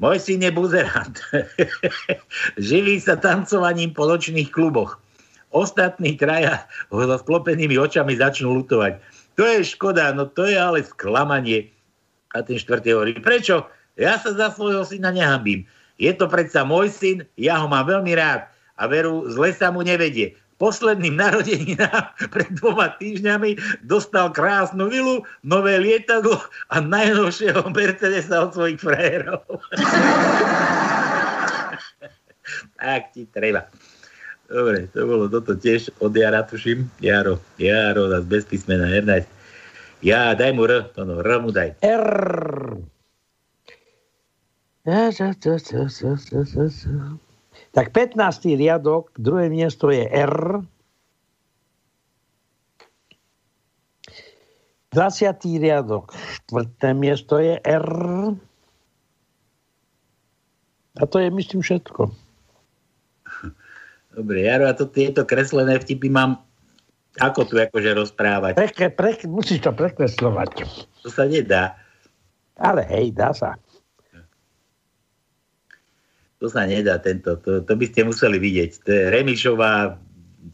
Môj 0.01 0.17
syn 0.17 0.41
je 0.41 0.51
buzerant. 0.51 1.15
Živí 2.57 2.97
sa 2.97 3.21
tancovaním 3.21 3.93
po 3.93 4.09
nočných 4.09 4.49
kluboch. 4.49 4.97
Ostatní 5.53 6.17
traja 6.17 6.65
ho 6.89 7.05
so 7.05 7.17
sklopenými 7.21 7.77
očami 7.77 8.17
začnú 8.17 8.49
lutovať. 8.57 8.97
To 9.37 9.43
je 9.45 9.61
škoda, 9.61 10.09
no 10.11 10.25
to 10.25 10.49
je 10.49 10.57
ale 10.57 10.81
sklamanie. 10.81 11.69
A 12.33 12.41
ten 12.41 12.57
štvrtý 12.57 12.97
hovorí, 12.97 13.13
prečo? 13.21 13.69
Ja 14.01 14.17
sa 14.17 14.33
za 14.33 14.49
svojho 14.49 14.81
syna 14.81 15.13
nehambím. 15.13 15.69
Je 16.01 16.09
to 16.17 16.25
predsa 16.25 16.65
môj 16.65 16.89
syn, 16.89 17.21
ja 17.37 17.61
ho 17.61 17.69
mám 17.69 17.85
veľmi 17.85 18.17
rád 18.17 18.49
a 18.73 18.89
veru, 18.89 19.29
zle 19.29 19.53
sa 19.53 19.69
mu 19.69 19.85
nevedie. 19.85 20.33
Posledným 20.57 21.13
narodeninám 21.13 22.09
pred 22.33 22.49
dvoma 22.57 22.97
týždňami 22.97 23.61
dostal 23.85 24.33
krásnu 24.33 24.89
vilu, 24.89 25.21
nové 25.45 25.77
lietadlo 25.77 26.41
a 26.73 26.81
najnovšieho 26.81 27.61
Mercedesa 27.69 28.49
od 28.49 28.57
svojich 28.57 28.81
frajerov. 28.81 29.45
tak 32.81 33.13
ti 33.13 33.29
treba. 33.29 33.69
Dobre, 34.49 34.89
to 34.91 35.05
bolo 35.05 35.29
toto 35.29 35.53
tiež 35.53 35.93
od 36.01 36.11
Jara, 36.17 36.41
tuším. 36.41 36.89
Jaro, 36.99 37.37
Jaro, 37.61 38.09
nás 38.09 38.25
bez 38.25 38.49
písmena, 38.49 38.89
R. 38.89 39.23
Ja, 40.01 40.33
daj 40.33 40.57
mu 40.57 40.65
R, 40.65 40.89
to 40.91 41.05
no, 41.05 41.21
R 41.21 41.37
mu 41.37 41.53
daj. 41.53 41.77
R. 41.85 42.81
Tak 47.71 47.93
15. 47.93 48.17
riadok, 48.57 49.13
druhé 49.13 49.45
miesto 49.53 49.93
je 49.93 50.09
R. 50.09 50.65
20. 54.91 55.61
riadok, 55.61 56.11
štvrté 56.11 56.97
miesto 56.97 57.39
je 57.39 57.61
R. 57.61 57.89
A 60.99 61.03
to 61.07 61.21
je, 61.21 61.31
myslím, 61.31 61.63
všetko. 61.63 62.11
Dobre, 64.11 64.43
Jaro, 64.43 64.67
a 64.67 64.75
to 64.75 64.89
tieto 64.91 65.23
kreslené 65.23 65.79
vtipy 65.79 66.11
mám 66.11 66.43
ako 67.23 67.47
tu 67.47 67.55
akože 67.55 67.95
rozprávať? 67.95 68.59
Prekle, 68.59 68.87
prekle, 68.91 69.27
musíš 69.31 69.63
to 69.63 69.71
prekreslovať. 69.71 70.67
To 71.03 71.07
sa 71.07 71.23
nedá. 71.23 71.79
Ale 72.59 72.83
hej, 72.91 73.15
dá 73.15 73.31
sa. 73.31 73.55
To 76.41 76.49
sa 76.49 76.65
nedá, 76.65 76.97
tento, 76.97 77.37
to, 77.37 77.61
to 77.61 77.73
by 77.77 77.85
ste 77.85 78.01
museli 78.01 78.41
vidieť. 78.41 78.81
To 78.81 78.89
je 78.89 79.03
Remišová 79.13 79.93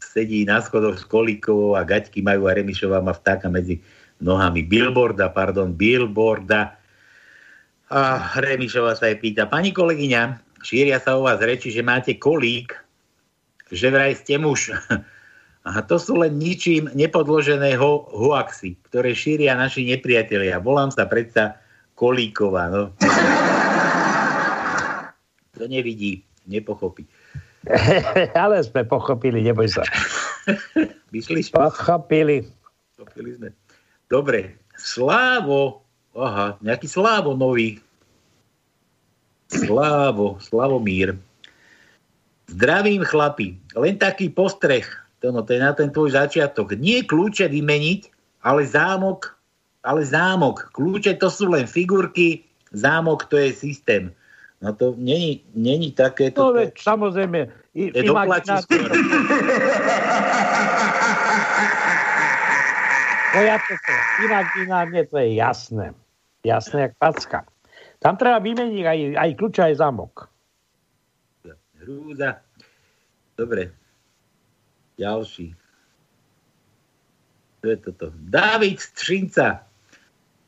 sedí 0.04 0.44
na 0.44 0.60
schodoch 0.60 1.00
s 1.00 1.04
kolíkovou 1.08 1.80
a 1.80 1.82
gaťky 1.82 2.20
majú 2.20 2.44
a 2.44 2.52
Remišová 2.52 3.00
má 3.00 3.16
vtáka 3.16 3.48
medzi 3.48 3.80
nohami. 4.20 4.68
Billboarda, 4.68 5.32
pardon, 5.32 5.72
Billboarda. 5.72 6.76
A 7.88 8.00
Remišová 8.36 8.92
sa 9.00 9.08
jej 9.08 9.16
pýta, 9.16 9.48
pani 9.48 9.72
kolegyňa, 9.72 10.44
šíria 10.60 11.00
sa 11.00 11.16
u 11.16 11.24
vás 11.24 11.40
reči, 11.40 11.72
že 11.72 11.80
máte 11.80 12.20
kolík, 12.20 12.76
že 13.72 13.88
vraj 13.88 14.12
ste 14.20 14.36
muž. 14.36 14.68
A 15.68 15.84
to 15.84 16.00
sú 16.00 16.16
len 16.16 16.40
ničím 16.40 16.88
nepodložené 16.96 17.76
ho, 17.76 18.08
hoaxy, 18.08 18.80
ktoré 18.88 19.12
šíria 19.12 19.52
naši 19.52 19.84
nepriatelia. 19.84 20.56
Volám 20.64 20.88
sa 20.88 21.04
predsa 21.04 21.60
Kolíková. 21.92 22.72
No. 22.72 22.96
To 25.58 25.66
nevidí, 25.66 26.22
nepochopí. 26.46 27.04
Ale 28.38 28.62
sme 28.62 28.86
pochopili, 28.86 29.42
neboj 29.42 29.68
sa. 29.68 29.84
Myslíš? 31.14 31.50
Pochopili. 31.50 32.46
Pochopili 32.94 33.30
sme. 33.34 33.48
Dobre, 34.08 34.56
Slávo, 34.78 35.84
aha, 36.14 36.56
nejaký 36.62 36.86
Slávo 36.86 37.34
nový. 37.34 37.82
Slávo, 39.50 40.38
Slavomír. 40.38 41.18
Zdravím 42.48 43.04
chlapi, 43.04 43.60
len 43.76 44.00
taký 44.00 44.32
postreh, 44.32 44.88
to, 45.20 45.34
no, 45.34 45.44
to 45.44 45.52
je 45.52 45.60
na 45.60 45.74
ten 45.76 45.92
tvoj 45.92 46.16
začiatok. 46.16 46.78
Nie 46.78 47.04
kľúče 47.04 47.50
vymeniť, 47.50 48.00
ale 48.46 48.64
zámok, 48.64 49.34
ale 49.82 50.06
zámok. 50.06 50.72
Kľúče 50.72 51.18
to 51.20 51.28
sú 51.28 51.52
len 51.52 51.68
figurky, 51.68 52.46
zámok 52.72 53.26
to 53.28 53.36
je 53.36 53.50
systém. 53.52 54.14
No 54.58 54.74
to 54.74 54.94
není, 54.98 55.46
není 55.54 55.92
také... 55.92 56.34
No 56.34 56.50
veď 56.50 56.74
samozrejme. 56.82 57.46
I, 57.78 57.94
je 57.94 58.02
imaginácia... 58.02 58.58
No 63.28 63.38
ja 63.44 63.60
to, 63.62 63.72
to 63.76 63.92
imaginárne 64.26 65.06
to 65.06 65.14
je 65.22 65.38
jasné. 65.38 65.94
Jasné, 66.42 66.90
jak 66.90 66.94
packa. 66.98 67.46
Tam 68.02 68.18
treba 68.18 68.42
vymeniť 68.42 68.82
aj, 68.82 68.98
aj 69.14 69.30
kľúč, 69.38 69.54
aj 69.62 69.74
zamok. 69.78 70.26
Hrúza. 71.78 72.42
Dobre. 73.38 73.70
Ďalší. 74.98 75.54
To 77.62 77.64
je 77.70 77.76
toto. 77.78 78.10
David 78.26 78.82
Střinca. 78.82 79.67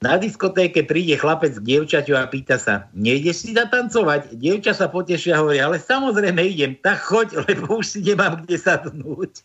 Na 0.01 0.17
diskotéke 0.17 0.81
príde 0.89 1.13
chlapec 1.21 1.61
k 1.61 1.67
dievčaťu 1.77 2.17
a 2.17 2.25
pýta 2.25 2.57
sa, 2.57 2.89
nejdeš 2.97 3.45
si 3.45 3.51
zatancovať? 3.53 4.33
Dievča 4.33 4.73
sa 4.73 4.89
potešia 4.89 5.37
a 5.37 5.45
hovorí, 5.45 5.61
ale 5.61 5.77
samozrejme 5.77 6.41
idem, 6.41 6.73
tak 6.81 7.05
choď, 7.05 7.37
lebo 7.45 7.85
už 7.85 7.85
si 7.85 8.01
nemám 8.01 8.41
kde 8.41 8.57
sadnúť. 8.57 9.45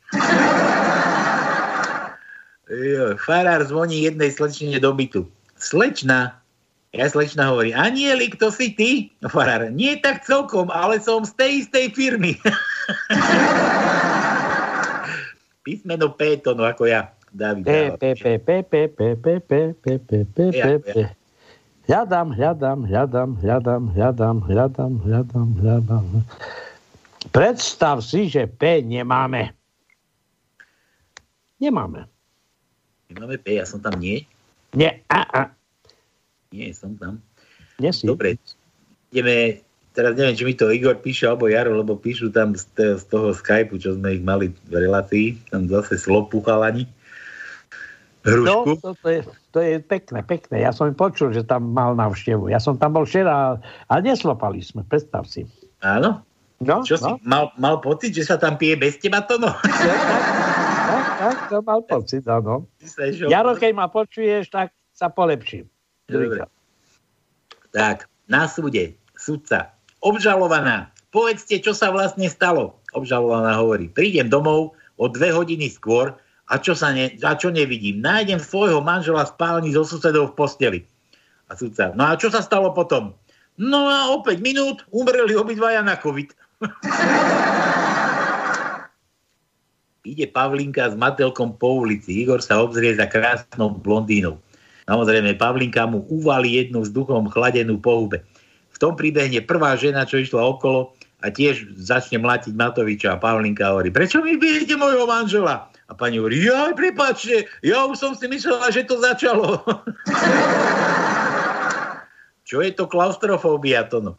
Farár 3.19 3.67
zvoní 3.67 4.07
jednej 4.07 4.31
slečne 4.31 4.79
do 4.79 4.95
bytu. 4.95 5.27
Slečna, 5.59 6.39
ja 6.95 7.05
slečna 7.11 7.51
hovorí, 7.51 7.75
Anielik, 7.75 8.39
to 8.39 8.47
si 8.47 8.71
ty? 8.71 9.11
Farár, 9.27 9.67
nie 9.75 9.99
tak 9.99 10.23
celkom, 10.23 10.71
ale 10.71 11.03
som 11.03 11.27
z 11.27 11.35
tej 11.35 11.51
istej 11.67 11.85
firmy. 11.91 12.39
Písmeno 15.67 16.15
P 16.15 16.39
no 16.47 16.63
ako 16.63 16.87
ja. 16.87 17.11
David. 17.35 17.67
Hľadám, 21.85 22.33
hľadám, 22.33 22.79
hľadám, 22.89 23.29
hľadám, 23.43 23.83
hľadám, 23.93 24.37
hľadám, 24.41 24.93
hľadám, 25.05 25.49
hľadám. 25.61 26.05
Predstav 27.29 28.01
si, 28.01 28.25
že 28.25 28.49
P 28.49 28.81
nemáme. 28.81 29.53
Nemáme. 31.61 32.09
Nemáme 33.11 33.37
P, 33.37 33.61
ja 33.61 33.69
som 33.69 33.83
tam 33.83 34.01
nie. 34.01 34.25
Nie, 34.73 35.05
a, 35.13 35.21
a. 35.29 35.41
Nie, 36.49 36.73
som 36.73 36.97
tam. 36.97 37.21
Nie 37.77 37.93
si. 37.93 38.09
Dobre, 38.09 38.41
ideme, 39.13 39.61
teraz 39.93 40.17
neviem, 40.17 40.35
či 40.35 40.43
mi 40.43 40.57
to 40.57 40.73
Igor 40.73 40.97
píše, 40.99 41.29
alebo 41.29 41.47
Jaro, 41.47 41.77
lebo 41.77 41.95
píšu 41.95 42.33
tam 42.33 42.57
z, 42.57 42.65
toho 43.07 43.29
Skypeu, 43.31 43.77
čo 43.77 43.93
sme 43.93 44.17
ich 44.17 44.23
mali 44.25 44.49
v 44.67 44.73
relácii, 44.73 45.37
tam 45.53 45.69
zase 45.69 46.01
slopuchalani. 46.01 46.89
Hrušku? 48.25 48.69
No, 48.73 48.75
to, 48.81 48.89
to, 48.97 49.07
je, 49.13 49.19
to 49.53 49.59
je 49.61 49.77
pekné, 49.77 50.25
pekné. 50.25 50.65
Ja 50.65 50.73
som 50.73 50.89
počul, 50.97 51.29
že 51.29 51.45
tam 51.45 51.77
mal 51.77 51.93
návštevu. 51.93 52.49
Ja 52.49 52.57
som 52.57 52.75
tam 52.81 52.97
bol 52.97 53.05
včera, 53.05 53.61
ale 53.61 53.99
neslopali 54.01 54.65
sme, 54.65 54.81
predstav 54.81 55.29
si. 55.29 55.45
Áno? 55.85 56.25
No, 56.63 56.81
Čo 56.81 56.97
no. 56.97 57.05
si, 57.05 57.11
mal, 57.27 57.51
mal 57.59 57.83
pocit, 57.83 58.15
že 58.15 58.23
sa 58.25 58.39
tam 58.39 58.55
pije 58.55 58.79
bez 58.79 58.95
teba 58.97 59.19
to 59.27 59.35
no? 59.35 59.51
tak, 59.59 61.05
tak, 61.19 61.37
to 61.51 61.59
mal 61.61 61.83
pocit, 61.83 62.23
áno. 62.25 62.65
Jaro, 63.27 63.59
keď 63.59 63.71
ma 63.75 63.91
počuješ, 63.91 64.49
tak 64.49 64.71
sa 64.95 65.11
polepším. 65.11 65.67
Dobre. 66.07 66.47
Tak, 67.75 68.07
na 68.31 68.47
súde, 68.47 68.95
sudca, 69.19 69.75
obžalovaná, 69.99 70.95
povedzte, 71.11 71.59
čo 71.59 71.75
sa 71.75 71.91
vlastne 71.91 72.31
stalo. 72.31 72.79
Obžalovaná 72.95 73.59
hovorí, 73.59 73.91
prídem 73.91 74.31
domov 74.31 74.79
o 74.95 75.05
dve 75.11 75.35
hodiny 75.35 75.67
skôr, 75.67 76.15
a 76.45 76.61
čo, 76.61 76.77
sa 76.77 76.93
ne, 76.93 77.09
a 77.25 77.33
čo 77.33 77.49
nevidím? 77.49 78.05
Nájdem 78.05 78.37
svojho 78.37 78.77
manžela 78.85 79.25
v 79.25 79.33
spálni 79.33 79.69
so 79.73 79.81
susedou 79.81 80.29
v 80.29 80.37
posteli. 80.37 80.79
A 81.49 81.57
sudca, 81.57 81.93
no 81.97 82.05
a 82.05 82.17
čo 82.17 82.29
sa 82.29 82.45
stalo 82.45 82.69
potom? 82.73 83.17
No 83.57 83.89
a 83.89 84.13
o 84.13 84.21
5 84.21 84.45
minút 84.45 84.85
umreli 84.93 85.33
obidvaja 85.33 85.81
na 85.81 85.97
COVID. 85.97 86.29
Ide 90.05 90.29
Pavlinka 90.29 90.93
s 90.93 90.95
Matelkom 90.95 91.57
po 91.57 91.81
ulici. 91.81 92.21
Igor 92.21 92.37
sa 92.37 92.61
obzrie 92.61 92.93
za 92.93 93.09
krásnou 93.09 93.73
blondínou. 93.81 94.37
Samozrejme, 94.85 95.33
Pavlinka 95.33 95.89
mu 95.89 96.05
uvali 96.13 96.61
jednu 96.61 96.85
vzduchom 96.85 97.25
chladenú 97.33 97.81
pohube. 97.81 98.21
V 98.69 98.77
tom 98.77 98.93
príbehne 98.93 99.41
prvá 99.41 99.73
žena, 99.73 100.05
čo 100.05 100.21
išla 100.21 100.45
okolo 100.45 100.93
a 101.25 101.33
tiež 101.33 101.73
začne 101.73 102.21
mlatiť 102.21 102.53
Matoviča 102.53 103.17
a 103.17 103.21
Pavlinka 103.21 103.73
hovorí, 103.73 103.89
prečo 103.89 104.21
mi 104.21 104.37
bijete 104.37 104.77
mojho 104.77 105.09
manžela? 105.09 105.73
A 105.85 105.93
pani 105.93 106.17
hovorí, 106.17 106.41
jaj, 106.41 106.73
prepáčte, 106.73 107.45
ja 107.61 107.85
už 107.85 108.01
som 108.01 108.17
si 108.17 108.25
myslela, 108.25 108.73
že 108.73 108.89
to 108.89 108.97
začalo. 108.97 109.61
Čo 112.49 112.61
je 112.61 112.71
to 112.73 112.89
klaustrofóbia, 112.89 113.85
to 113.89 114.01
no? 114.01 114.13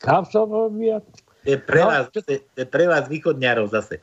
Klaustrofóbia? 0.00 1.00
To 1.44 1.48
je 1.48 1.56
pre, 1.60 1.80
no. 1.80 1.88
vás, 1.92 2.04
to 2.12 2.20
je 2.28 2.66
pre 2.68 2.84
vás 2.88 3.08
východňarov 3.08 3.72
zase. 3.72 4.00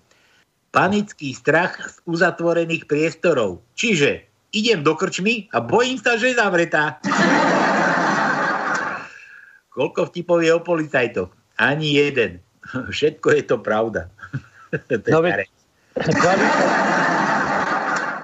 Panický 0.69 1.33
strach 1.33 1.73
z 1.77 1.97
uzatvorených 2.05 2.85
priestorov. 2.85 3.61
Čiže 3.73 4.21
idem 4.53 4.85
do 4.85 4.93
krčmy 4.93 5.49
a 5.53 5.61
bojím 5.61 5.97
sa, 5.97 6.17
že 6.21 6.33
je 6.33 6.35
zavretá. 6.37 7.01
Koľko 9.75 10.09
vtipov 10.09 10.45
je 10.45 10.53
o 10.53 10.61
policajtoch? 10.61 11.29
Ani 11.57 11.97
jeden. 11.97 12.41
Všetko 12.93 13.27
je 13.37 13.43
to 13.45 13.57
pravda. 13.57 14.09
to 14.89 15.01
je 15.01 15.09
no, 15.09 15.21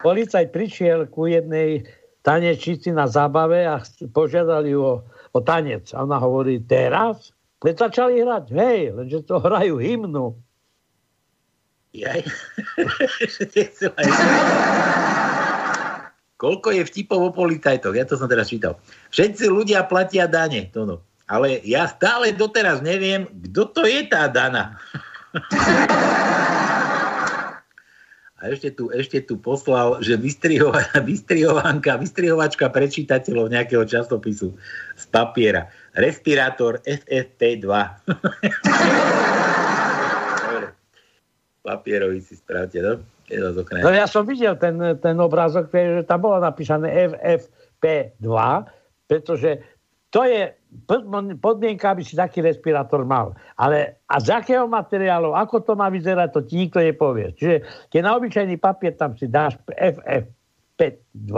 Policajt 0.06 0.50
prišiel 0.56 1.12
ku 1.12 1.28
jednej 1.28 1.84
tanečnici 2.24 2.92
na 2.92 3.08
zábave 3.08 3.68
a 3.68 3.80
požiadali 4.12 4.72
ju 4.76 4.84
o, 4.84 4.96
o 5.32 5.40
tanec. 5.40 5.92
A 5.96 6.04
ona 6.04 6.20
hovorí, 6.20 6.60
teraz? 6.64 7.32
Keď 7.58 7.74
začali 7.90 8.22
hrať, 8.22 8.46
hej, 8.54 8.94
lenže 8.94 9.26
to 9.26 9.42
hrajú 9.42 9.82
hymnu. 9.82 10.38
Jaj. 11.96 12.22
Koľko 16.38 16.70
je 16.70 16.86
vtipov 16.86 17.18
o 17.18 17.34
policajtoch? 17.34 17.98
Ja 17.98 18.06
to 18.06 18.14
som 18.14 18.30
teraz 18.30 18.54
čítal. 18.54 18.78
Všetci 19.10 19.50
ľudia 19.50 19.90
platia 19.90 20.30
dane. 20.30 20.70
To 20.78 20.86
no. 20.86 21.02
Ale 21.26 21.66
ja 21.66 21.90
stále 21.90 22.30
doteraz 22.38 22.86
neviem, 22.86 23.26
kto 23.50 23.74
to 23.74 23.82
je 23.90 24.06
tá 24.06 24.30
dana. 24.30 24.78
A 28.38 28.54
ešte 28.54 28.70
tu, 28.70 28.94
ešte 28.94 29.18
tu 29.26 29.42
poslal, 29.42 29.98
že 30.06 30.14
vystrihovanka, 30.22 31.98
vystrihovačka 31.98 32.70
pre 32.70 32.86
čitateľov 32.86 33.50
nejakého 33.50 33.82
časopisu 33.86 34.54
z 34.94 35.06
papiera. 35.10 35.66
Respirátor 35.98 36.78
FFP2. 36.86 37.66
Papierový 41.68 42.24
si 42.24 42.38
spravte, 42.38 42.80
no? 42.80 43.04
No 43.28 43.92
ja 43.92 44.08
som 44.08 44.24
videl 44.24 44.56
ten, 44.56 44.80
ten 45.04 45.20
obrázok, 45.20 45.68
že 45.68 46.08
tam 46.08 46.24
bolo 46.24 46.40
napísané 46.40 47.12
FFP2, 47.12 48.24
pretože 49.04 49.60
to 50.08 50.24
je 50.24 50.48
podmienka, 51.40 51.96
aby 51.96 52.04
si 52.04 52.16
taký 52.16 52.44
respirátor 52.44 53.08
mal. 53.08 53.36
Ale 53.56 54.00
a 54.08 54.16
z 54.20 54.36
akého 54.36 54.68
materiálu, 54.68 55.36
ako 55.36 55.64
to 55.64 55.74
má 55.76 55.88
vyzerať, 55.88 56.30
to 56.32 56.42
ti 56.44 56.68
nikto 56.68 56.84
nepovie. 56.84 57.32
Čiže 57.36 57.56
keď 57.92 58.02
na 58.04 58.12
obyčajný 58.20 58.56
papier 58.60 58.94
tam 58.96 59.16
si 59.16 59.28
dáš 59.28 59.56
FFP2 59.68 61.34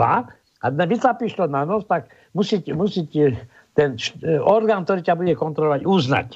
a 0.60 0.66
vytlapíš 0.68 1.38
to 1.38 1.46
na 1.46 1.64
nos, 1.64 1.86
tak 1.86 2.10
musíte, 2.34 2.74
musíte 2.74 3.38
ten 3.74 3.96
orgán, 4.42 4.84
ktorý 4.84 5.00
ťa 5.06 5.14
bude 5.16 5.34
kontrolovať, 5.38 5.82
uznať. 5.86 6.28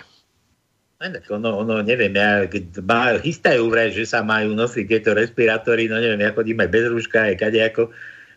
Ono, 1.05 1.61
ono, 1.61 1.85
neviem, 1.85 2.17
ja, 2.17 2.49
má, 2.81 3.21
chystajú 3.21 3.69
vraj, 3.69 3.93
že 3.93 4.09
sa 4.09 4.25
majú 4.25 4.57
nosiť 4.57 4.85
tieto 4.89 5.13
respirátory, 5.13 5.85
no 5.85 6.01
neviem, 6.01 6.25
ja 6.25 6.33
chodím 6.33 6.65
aj 6.65 6.71
bez 6.73 6.85
rúška, 6.89 7.29
aj 7.29 7.45
kadejako, 7.45 7.93
ale, 7.93 7.93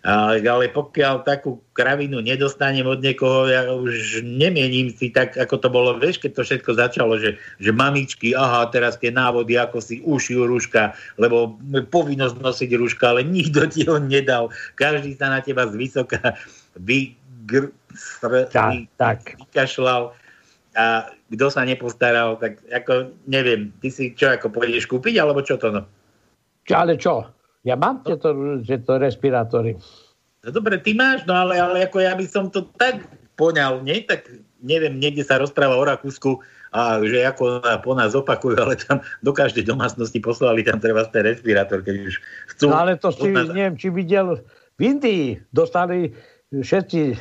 ale 0.06 0.70
pokiaľ 0.70 1.26
takú 1.26 1.62
kravinu 1.74 2.22
nedostanem 2.22 2.86
od 2.86 3.02
niekoho, 3.02 3.50
ja 3.50 3.70
už 3.70 4.22
nemiením 4.22 4.94
si 4.94 5.10
tak, 5.10 5.38
ako 5.38 5.56
to 5.58 5.70
bolo, 5.70 5.90
vieš, 5.98 6.22
keď 6.22 6.32
to 6.38 6.42
všetko 6.46 6.72
začalo, 6.78 7.14
že, 7.18 7.38
že 7.58 7.72
mamičky, 7.74 8.38
aha, 8.38 8.70
teraz 8.70 8.98
tie 9.02 9.10
návody, 9.10 9.58
ako 9.58 9.82
si 9.82 10.00
ušijú 10.06 10.46
rúška, 10.46 10.94
lebo 11.18 11.58
povinnosť 11.90 12.38
nosiť 12.38 12.72
rúška, 12.78 13.14
ale 13.14 13.26
nikto 13.26 13.66
ti 13.70 13.86
ho 13.90 13.98
nedal. 13.98 14.54
Každý 14.78 15.18
sa 15.18 15.34
na 15.34 15.40
teba 15.42 15.66
zvysoka 15.70 16.38
vy, 16.78 17.18
gr, 17.50 17.74
str, 17.94 18.50
Tak, 18.54 18.74
tak. 19.00 19.20
vykašľal 19.50 20.14
a 20.78 21.10
kto 21.34 21.46
sa 21.50 21.66
nepostaral, 21.66 22.38
tak 22.38 22.62
ako 22.70 23.12
neviem, 23.26 23.74
ty 23.82 23.90
si 23.90 24.14
čo, 24.14 24.30
ako 24.30 24.54
pôjdeš 24.54 24.86
kúpiť, 24.86 25.18
alebo 25.18 25.42
čo 25.42 25.58
to 25.58 25.74
no? 25.74 25.84
Ale 26.70 27.00
čo? 27.00 27.26
Ja 27.68 27.76
mám 27.76 28.00
tieto, 28.08 28.32
tieto 28.64 28.96
respirátory. 28.96 29.76
No 30.40 30.50
dobre, 30.56 30.80
ty 30.80 30.96
máš, 30.96 31.28
no 31.28 31.36
ale, 31.36 31.60
ale 31.60 31.84
ako 31.84 32.00
ja 32.00 32.16
by 32.16 32.24
som 32.24 32.48
to 32.48 32.64
tak 32.80 33.04
poňal, 33.36 33.84
nie? 33.84 34.08
Tak 34.08 34.24
neviem, 34.64 34.96
niekde 34.96 35.28
sa 35.28 35.36
rozpráva 35.36 35.76
o 35.76 35.84
Rakúsku 35.84 36.40
a 36.72 37.04
že 37.04 37.28
ako 37.28 37.60
po 37.84 37.92
nás 37.92 38.16
opakujú, 38.16 38.56
ale 38.56 38.80
tam 38.80 39.04
do 39.20 39.36
každej 39.36 39.68
domácnosti 39.68 40.24
poslali 40.24 40.64
tam 40.64 40.80
treba 40.80 41.04
ten 41.12 41.28
respirátor, 41.28 41.84
keď 41.84 41.96
už 42.08 42.16
chcú. 42.56 42.72
No 42.72 42.80
ale 42.80 42.96
to 42.96 43.12
si, 43.12 43.28
nás- 43.36 43.52
neviem, 43.52 43.76
či 43.76 43.92
videl 43.92 44.40
v 44.78 44.82
Indii, 44.82 45.26
dostali 45.52 46.16
všetci 46.48 47.02
e, 47.12 47.16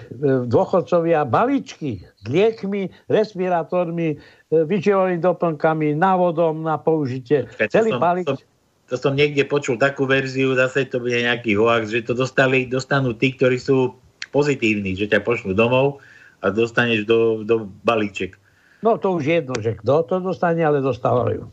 dôchodcovia 0.47 1.26
balíčky 1.26 1.99
s 1.99 2.24
liekmi, 2.30 2.86
respirátormi, 3.11 4.14
e, 4.14 4.16
vyčivovými 4.55 5.18
doplnkami, 5.18 5.99
návodom 5.99 6.62
na 6.62 6.78
použitie. 6.78 7.42
Počkaj, 7.51 7.66
to 7.66 7.74
Celý 7.74 7.90
som- 7.90 7.99
balík. 7.99 8.26
to- 8.30 8.38
To 8.87 8.95
som 8.95 9.18
niekde 9.18 9.43
počul 9.43 9.82
takú 9.82 10.07
verziu, 10.07 10.55
zase 10.55 10.87
to 10.87 11.03
bude 11.03 11.18
nejaký 11.18 11.59
hoax, 11.59 11.91
že 11.91 12.07
to 12.07 12.14
dostali, 12.14 12.70
dostanú 12.70 13.18
tí, 13.18 13.34
ktorí 13.34 13.59
sú 13.59 13.99
pozitívni, 14.30 14.95
že 14.95 15.11
ťa 15.11 15.26
pošlú 15.26 15.59
domov 15.59 15.99
a 16.45 16.55
dostaneš 16.55 17.03
do, 17.03 17.43
do 17.43 17.66
balíček. 17.82 18.39
No 18.87 18.95
to 19.01 19.18
už 19.18 19.24
jedno, 19.26 19.59
že 19.59 19.74
kto 19.82 20.07
to 20.07 20.22
dostane, 20.22 20.62
ale 20.62 20.78
dostávajú. 20.78 21.51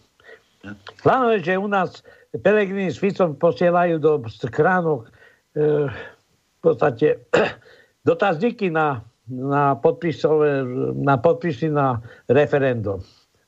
Hlavne, 1.02 1.42
že 1.42 1.58
u 1.58 1.66
nás 1.66 2.06
Pelegrini 2.34 2.94
s 2.94 3.02
Ficom 3.02 3.34
posielajú 3.34 3.98
do 3.98 4.12
skránok 4.30 5.10
e, 5.58 5.90
v 5.90 6.60
podstate 6.62 7.26
dotazníky 8.10 8.70
na, 8.70 9.02
na, 9.26 9.74
podpisové, 9.78 10.66
na 10.98 11.18
podpisy 11.18 11.74
na 11.74 11.98
referendum. 12.30 13.02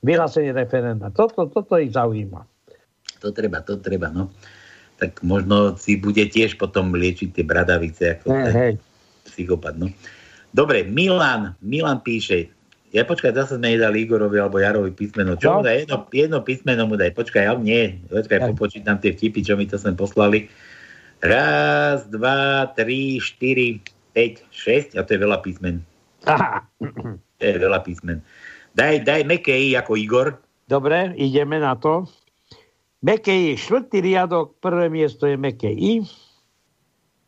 Vyhlásenie 0.05 0.53
referenda. 0.53 1.09
Toto, 1.09 1.49
toto 1.49 1.81
ich 1.81 1.93
zaujíma. 1.93 2.54
To 3.25 3.33
treba, 3.33 3.65
to 3.65 3.81
treba, 3.81 4.13
no. 4.13 4.29
Tak 5.01 5.25
možno 5.25 5.73
si 5.75 5.97
bude 5.97 6.21
tiež 6.21 6.55
potom 6.55 6.93
liečiť 6.93 7.33
tie 7.33 7.41
bradavice 7.41 8.21
ako 8.21 8.27
ten 8.29 8.53
hej. 8.53 8.73
psychopat, 9.25 9.73
no. 9.75 9.89
Dobre, 10.53 10.85
Milan, 10.85 11.57
Milan 11.59 11.99
píše, 11.99 12.53
ja 12.93 13.03
počkaj, 13.03 13.33
zase 13.33 13.57
sme 13.57 13.75
nedali 13.75 14.05
Igorovi 14.05 14.39
alebo 14.39 14.55
Jarovi 14.55 14.93
písmeno. 14.93 15.35
Čo 15.35 15.51
No. 15.51 15.53
mu 15.59 15.61
daj? 15.65 15.83
Jedno, 15.83 15.97
jedno 16.07 16.39
písmeno 16.39 16.85
mu 16.85 16.95
daj. 16.95 17.11
Počkaj, 17.11 17.43
ale 17.43 17.59
nie. 17.59 17.83
Počkaj, 18.07 18.39
Tak. 18.39 18.47
popočítam 18.53 18.95
tie 19.01 19.11
vtipy, 19.11 19.41
čo 19.41 19.57
mi 19.57 19.67
to 19.67 19.75
sem 19.75 19.97
poslali. 19.97 20.47
Raz, 21.19 22.07
dva, 22.07 22.69
tri, 22.71 23.19
štyri, 23.19 23.83
päť, 24.13 24.47
šesť. 24.47 24.95
A 24.95 25.03
to 25.03 25.11
je 25.11 25.19
veľa 25.19 25.43
písmen. 25.43 25.83
Aha. 26.23 26.63
To 27.35 27.43
je 27.43 27.57
veľa 27.59 27.83
písmen. 27.83 28.23
Daj, 28.71 29.03
daj 29.03 29.27
meké 29.27 29.51
I 29.51 29.75
ako 29.75 29.99
Igor. 29.99 30.39
Dobre, 30.63 31.11
ideme 31.19 31.59
na 31.59 31.75
to. 31.75 32.07
Meké 33.01 33.51
I, 33.51 33.57
štvrtý 33.57 33.99
riadok, 34.01 34.55
prvé 34.63 34.87
miesto 34.87 35.27
je 35.27 35.35
meké 35.35 35.71
I. 35.71 36.05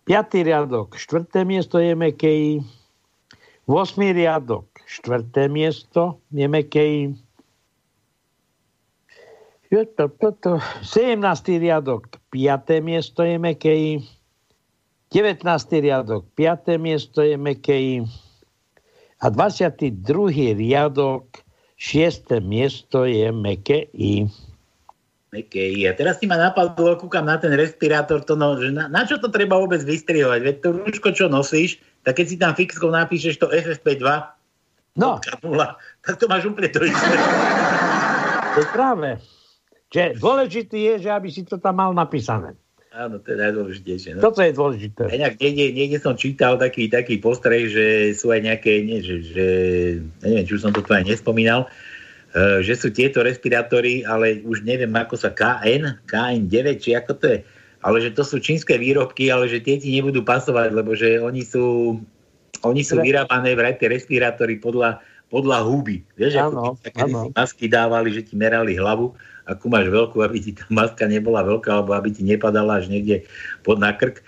Piatý 0.08 0.48
riadok, 0.48 0.96
štvrté 0.96 1.44
miesto 1.44 1.84
je 1.84 1.92
meké 1.92 2.32
I. 2.32 2.52
Vosmý 3.68 4.16
riadok, 4.16 4.72
štvrté 4.88 5.52
miesto 5.52 6.24
je 6.32 6.48
meké 6.48 6.84
I. 6.88 7.02
Jo, 9.68 9.84
to, 9.84 10.08
to, 10.08 10.32
to. 10.40 10.52
17. 10.80 11.20
riadok, 11.60 12.08
5. 12.32 12.80
miesto 12.80 13.28
je 13.28 13.36
meké 13.36 13.76
I. 13.76 13.92
19. 15.12 15.44
riadok, 15.84 16.24
5. 16.36 16.80
miesto 16.80 17.20
je 17.20 17.36
meké 17.36 17.76
I. 17.76 17.96
A 19.20 19.28
22. 19.28 20.56
riadok, 20.56 21.44
6. 21.76 22.40
miesto 22.40 23.04
je 23.04 23.28
meké 23.36 23.92
I. 23.92 24.32
Meké. 25.38 25.86
A 25.86 25.94
teraz 25.94 26.18
si 26.18 26.26
ma 26.26 26.34
napadlo, 26.34 26.98
kúkam 26.98 27.30
na 27.30 27.38
ten 27.38 27.54
respirátor, 27.54 28.26
to 28.26 28.34
no, 28.34 28.58
že 28.58 28.74
na, 28.74 28.90
na 28.90 29.06
čo 29.06 29.22
to 29.22 29.30
treba 29.30 29.54
vôbec 29.54 29.86
vystrihovať? 29.86 30.40
Veď 30.42 30.56
to 30.66 30.70
rúško, 30.74 31.14
čo 31.14 31.30
nosíš, 31.30 31.78
tak 32.02 32.18
keď 32.18 32.26
si 32.26 32.36
tam 32.42 32.58
fixkou 32.58 32.90
napíšeš 32.90 33.38
to 33.38 33.54
FFP2, 33.54 34.38
No, 34.98 35.22
nula, 35.46 35.78
tak 36.02 36.18
to 36.18 36.26
máš 36.26 36.50
úplne 36.50 36.74
to 36.74 36.82
isté. 36.82 37.16
to 38.58 38.60
je 38.66 38.70
práve. 38.74 39.10
Že 39.94 40.18
dôležitý 40.18 40.78
je, 40.82 40.94
že 41.06 41.10
aby 41.14 41.30
si 41.30 41.46
to 41.46 41.62
tam 41.62 41.78
mal 41.78 41.94
napísané. 41.94 42.58
Áno, 42.98 43.22
to 43.22 43.30
je 43.30 43.38
najdôležitejšie. 43.38 44.10
No. 44.18 44.26
Toto 44.26 44.42
je 44.42 44.58
dôležité. 44.58 45.06
A 45.06 45.14
Inak 45.14 45.38
niekde, 45.38 45.70
niekde 45.70 46.02
som 46.02 46.18
čítal 46.18 46.58
taký, 46.58 46.90
taký 46.90 47.22
postreh, 47.22 47.70
že 47.70 48.18
sú 48.18 48.34
aj 48.34 48.42
nejaké, 48.42 48.82
nie, 48.82 49.06
že, 49.06 49.22
že, 49.22 49.46
ja 50.18 50.26
neviem, 50.34 50.50
či 50.50 50.58
už 50.58 50.66
som 50.66 50.74
to 50.74 50.82
tu 50.82 50.90
aj 50.90 51.06
nespomínal, 51.06 51.70
že 52.62 52.74
sú 52.76 52.92
tieto 52.92 53.24
respirátory, 53.24 54.04
ale 54.04 54.44
už 54.44 54.62
neviem, 54.68 54.92
ako 54.94 55.16
sa 55.16 55.32
KN, 55.32 56.04
KN9, 56.06 56.58
či 56.78 56.94
ako 56.94 57.12
to 57.18 57.26
je, 57.34 57.40
ale 57.82 57.98
že 58.04 58.12
to 58.14 58.24
sú 58.26 58.38
čínske 58.44 58.76
výrobky, 58.76 59.32
ale 59.32 59.48
že 59.48 59.64
tie 59.64 59.80
ti 59.80 59.90
nebudú 59.96 60.22
pasovať, 60.22 60.76
lebo 60.76 60.92
že 60.94 61.24
oni 61.24 61.42
sú, 61.42 61.98
oni 62.68 62.82
sú 62.84 63.00
vyrábané 63.00 63.56
vraj 63.56 63.80
tie 63.80 63.88
respirátory 63.88 64.60
podľa, 64.60 65.00
podľa 65.32 65.64
huby. 65.64 66.04
Vieš, 66.20 66.40
Áno, 66.42 66.50
ako 66.50 66.60
áno. 66.60 66.76
kedysi 66.84 67.28
masky 67.32 67.66
dávali, 67.72 68.10
že 68.12 68.26
ti 68.28 68.34
merali 68.36 68.76
hlavu, 68.76 69.16
akú 69.48 69.72
máš 69.72 69.88
veľkú, 69.88 70.20
aby 70.20 70.38
ti 70.44 70.52
tá 70.52 70.68
maska 70.68 71.08
nebola 71.08 71.48
veľká, 71.48 71.70
alebo 71.80 71.96
aby 71.96 72.12
ti 72.12 72.28
nepadala 72.28 72.84
až 72.84 72.92
niekde 72.92 73.24
pod 73.64 73.80
na 73.80 73.96
krk. 73.96 74.20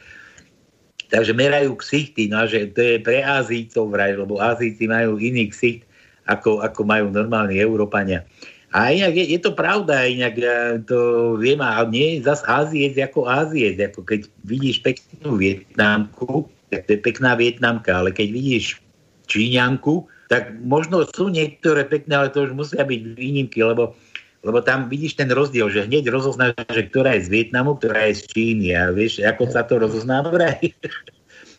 Takže 1.09 1.33
merajú 1.33 1.73
ksichty, 1.73 2.29
no 2.29 2.41
a 2.41 2.45
že 2.45 2.69
to 2.69 2.85
je 2.85 3.01
pre 3.01 3.25
Ázícov 3.25 3.89
vraj, 3.89 4.13
lebo 4.13 4.37
Ázíci 4.37 4.85
majú 4.85 5.17
iný 5.17 5.49
ksicht, 5.49 5.88
ako, 6.29 6.61
ako 6.61 6.81
majú 6.85 7.09
normálni 7.09 7.57
Európania. 7.57 8.21
A 8.69 8.93
inak 8.93 9.17
je, 9.17 9.25
je 9.33 9.39
to 9.41 9.57
pravda, 9.57 10.05
inak 10.05 10.37
ja 10.37 10.77
to 10.85 11.33
viem, 11.41 11.57
a 11.57 11.81
nie 11.89 12.21
je 12.21 12.29
zas 12.29 12.45
Áziec 12.45 12.93
ako 13.01 13.25
Áziec, 13.25 13.81
ako 13.81 14.05
keď 14.05 14.29
vidíš 14.45 14.85
peknú 14.85 15.41
Vietnamku, 15.41 16.45
tak 16.69 16.85
to 16.85 16.93
je 16.93 17.01
pekná 17.01 17.33
Vietnamka, 17.33 17.97
ale 17.97 18.13
keď 18.13 18.29
vidíš 18.29 18.77
Číňanku, 19.25 20.05
tak 20.29 20.53
možno 20.61 21.01
sú 21.09 21.33
niektoré 21.33 21.89
pekné, 21.89 22.13
ale 22.13 22.29
to 22.29 22.45
už 22.45 22.53
musia 22.53 22.85
byť 22.85 23.17
výnimky, 23.17 23.57
lebo, 23.65 23.97
lebo 24.45 24.61
tam 24.61 24.85
vidíš 24.85 25.17
ten 25.17 25.33
rozdiel, 25.33 25.73
že 25.73 25.89
hneď 25.89 26.13
rozoznáš, 26.13 26.53
že 26.69 26.85
ktorá 26.93 27.17
je 27.17 27.25
z 27.25 27.29
Vietnamu, 27.33 27.73
ktorá 27.73 28.05
je 28.13 28.21
z 28.21 28.23
Číny 28.29 28.77
a 28.77 28.93
vieš, 28.93 29.25
ako 29.25 29.49
sa 29.49 29.65
to 29.65 29.81
rozoznáva 29.81 30.29
vraj. 30.37 30.61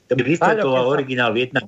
to 0.07 0.15
by 0.15 0.35
sa- 0.39 0.63
originál 0.63 1.35
Vietnam. 1.35 1.67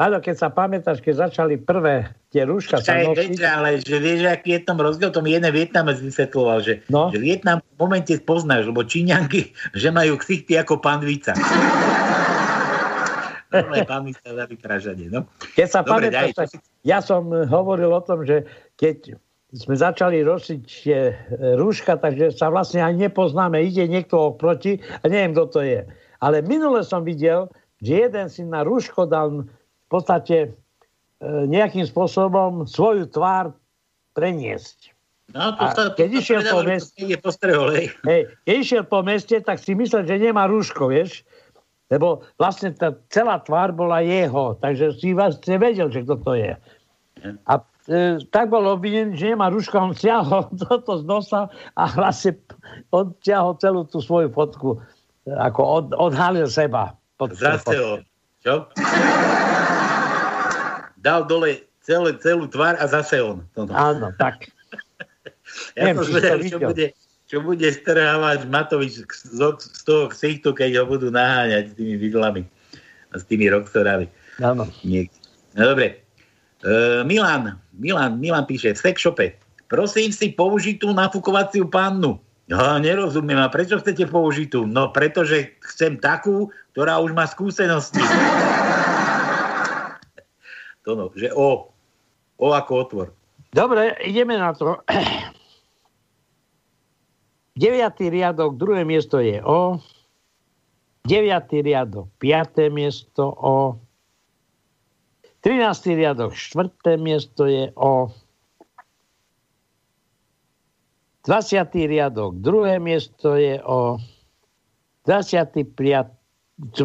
Páľo, 0.00 0.24
keď 0.24 0.36
sa 0.40 0.48
pamätáš, 0.48 1.04
keď 1.04 1.28
začali 1.28 1.60
prvé 1.60 2.08
tie 2.32 2.48
rúška 2.48 2.80
sa 2.80 3.04
nosiť, 3.04 3.36
ale 3.44 3.84
že 3.84 4.00
vieš, 4.00 4.32
aký 4.32 4.56
je 4.56 4.64
tam 4.64 4.80
rozdiel, 4.80 5.12
to 5.12 5.20
mi 5.20 5.36
jeden 5.36 5.52
Vietnamec 5.52 6.00
vysvetloval, 6.00 6.64
že, 6.64 6.80
No. 6.88 7.12
že 7.12 7.20
Vietnam 7.20 7.60
v 7.60 7.84
momente 7.84 8.16
poznáš, 8.24 8.64
lebo 8.64 8.80
Číňanky, 8.80 9.52
že 9.76 9.92
majú 9.92 10.16
ksichty 10.16 10.56
ako 10.56 10.80
pandvica. 10.80 11.36
Normálne 13.52 14.16
vypražanie, 14.48 15.12
no. 15.12 15.28
keď 15.52 15.68
sa 15.68 15.84
Dobre, 15.84 16.08
pamätáš, 16.08 16.32
daj, 16.32 16.48
tak 16.48 16.64
ja 16.80 17.04
som 17.04 17.28
hovoril 17.28 17.92
o 17.92 18.00
tom, 18.00 18.24
že 18.24 18.48
keď 18.80 19.20
sme 19.52 19.76
začali 19.76 20.24
nosiť 20.24 20.62
tie 20.64 21.12
rúška, 21.60 22.00
takže 22.00 22.32
sa 22.32 22.48
vlastne 22.48 22.80
aj 22.80 22.96
nepoznáme. 22.96 23.60
Ide 23.60 23.84
niekto 23.84 24.32
oproti 24.32 24.80
a 24.80 25.04
neviem, 25.12 25.36
kto 25.36 25.44
to 25.44 25.60
je. 25.60 25.84
Ale 26.24 26.40
minule 26.40 26.80
som 26.88 27.04
videl, 27.04 27.52
že 27.84 28.08
jeden 28.08 28.32
si 28.32 28.48
na 28.48 28.64
rúško 28.64 29.04
dal 29.04 29.44
podstate 29.90 30.36
eh, 30.46 31.44
nejakým 31.50 31.84
spôsobom 31.84 32.64
svoju 32.64 33.10
tvár 33.10 33.52
preniesť. 34.14 34.94
No, 35.30 35.54
to 35.54 35.64
sa, 35.70 35.82
keď 35.94 36.08
to 36.10 36.16
išiel 36.18 36.40
po 36.42 36.60
meste- 36.66 37.06
hej. 38.02 38.20
Keď 38.42 38.54
išiel 38.58 38.82
po 38.82 38.98
meste, 39.06 39.36
tak 39.38 39.62
si 39.62 39.78
myslel, 39.78 40.02
že 40.02 40.18
nemá 40.18 40.50
rúško, 40.50 40.90
vieš? 40.90 41.22
Lebo 41.90 42.22
vlastne 42.38 42.74
tá 42.74 42.94
celá 43.10 43.38
tvár 43.42 43.74
bola 43.74 44.02
jeho, 44.02 44.58
takže 44.58 44.98
si 44.98 45.14
vlastne 45.14 45.58
vedel, 45.58 45.90
že 45.90 46.06
kto 46.06 46.14
to 46.22 46.32
je. 46.38 46.52
A 47.46 47.52
e, 47.90 48.18
tak 48.30 48.50
bol 48.50 48.62
obvinený, 48.66 49.18
že 49.18 49.34
nemá 49.34 49.50
rúško, 49.50 49.74
on 49.78 49.94
stiahol 49.94 50.50
toto 50.54 50.98
z 51.02 51.04
nosa 51.06 51.46
a 51.78 51.82
vlastne 51.94 52.38
odtiahol 52.90 53.58
celú 53.58 53.86
tú 53.86 54.02
svoju 54.02 54.30
fotku, 54.34 54.78
e, 55.26 55.34
ako 55.34 55.60
od, 55.62 55.86
odhalil 55.94 56.46
seba. 56.50 56.94
Zase 57.38 57.74
ho, 57.78 58.02
čo? 58.42 58.66
Dal 61.00 61.24
dole 61.24 61.64
celé, 61.80 62.14
celú 62.20 62.46
tvár 62.46 62.76
a 62.76 62.84
zase 62.86 63.18
on. 63.18 63.42
Toto. 63.56 63.72
Áno, 63.74 64.12
tak. 64.16 64.46
Ja 65.74 65.90
Neviem, 65.90 65.98
som 65.98 66.14
zvedal, 66.14 66.38
čo 66.46 66.58
bude, 66.62 66.86
čo 67.26 67.38
bude 67.42 67.68
strhávať 67.74 68.46
Matovič 68.46 69.02
z, 69.02 69.42
z 69.58 69.80
toho 69.82 70.06
ksichtu, 70.06 70.54
keď 70.54 70.78
ho 70.78 70.84
budú 70.86 71.10
naháňať 71.10 71.70
s 71.70 71.74
tými 71.74 71.98
vidlami 71.98 72.46
a 73.10 73.14
s 73.18 73.26
tými 73.26 73.50
roxorami. 73.50 74.06
Áno. 74.38 74.70
No 75.58 75.62
dobre. 75.74 76.06
E, 76.62 77.02
Milan, 77.02 77.58
Milan, 77.74 78.22
Milan 78.22 78.46
píše 78.46 78.78
v 78.78 78.78
sexshope. 78.78 79.26
Prosím 79.66 80.14
si 80.14 80.30
použitú 80.30 80.94
nafukovaciu 80.94 81.66
pannu. 81.66 82.22
Ja 82.50 82.78
nerozumiem, 82.82 83.38
a 83.38 83.50
prečo 83.50 83.78
chcete 83.78 84.10
použitú? 84.10 84.66
No 84.66 84.90
pretože 84.90 85.54
chcem 85.66 85.98
takú, 85.98 86.50
ktorá 86.74 86.98
už 87.02 87.14
má 87.14 87.26
skúsenosti. 87.26 88.02
To 90.84 90.96
no, 90.96 91.12
že 91.16 91.30
o. 91.32 91.72
O 92.40 92.46
ako 92.56 92.72
otvor. 92.88 93.08
Dobre, 93.52 93.98
ideme 94.06 94.38
na 94.38 94.56
to. 94.56 94.80
Deviatý 97.60 98.08
riadok, 98.08 98.56
druhé 98.56 98.88
miesto 98.88 99.20
je 99.20 99.42
O. 99.44 99.76
Deviatý 101.04 101.60
riadok, 101.60 102.08
piaté 102.16 102.72
miesto 102.72 103.28
O. 103.28 103.76
13. 105.44 105.96
riadok, 105.96 106.32
štvrté 106.36 106.96
miesto 107.00 107.44
je 107.44 107.72
O. 107.76 108.12
20. 111.26 111.68
riadok, 111.84 112.40
druhé 112.40 112.80
miesto 112.80 113.36
je 113.36 113.60
O. 113.60 114.00
25. 115.04 115.64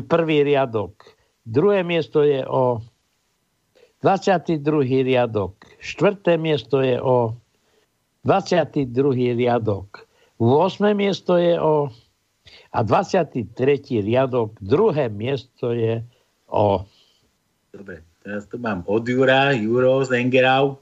prvý 0.08 0.44
riadok, 0.44 0.92
druhé 1.48 1.84
miesto 1.88 2.24
je 2.24 2.44
O. 2.48 2.84
22. 4.06 5.02
riadok, 5.02 5.58
štvrté 5.82 6.38
miesto 6.38 6.78
je 6.78 7.02
O. 7.02 7.34
22. 8.22 8.86
riadok, 9.34 10.06
8. 10.38 10.94
miesto 10.94 11.42
je 11.42 11.58
O. 11.58 11.90
A 12.70 12.80
23. 12.86 13.50
riadok, 14.06 14.54
druhé 14.62 15.10
miesto 15.10 15.74
je 15.74 16.06
O. 16.46 16.86
Dobre, 17.74 18.06
teraz 18.22 18.46
tu 18.46 18.62
mám 18.62 18.86
od 18.86 19.02
Jura, 19.10 19.58
Juro 19.58 20.06
z 20.06 20.22
Engerau. 20.22 20.78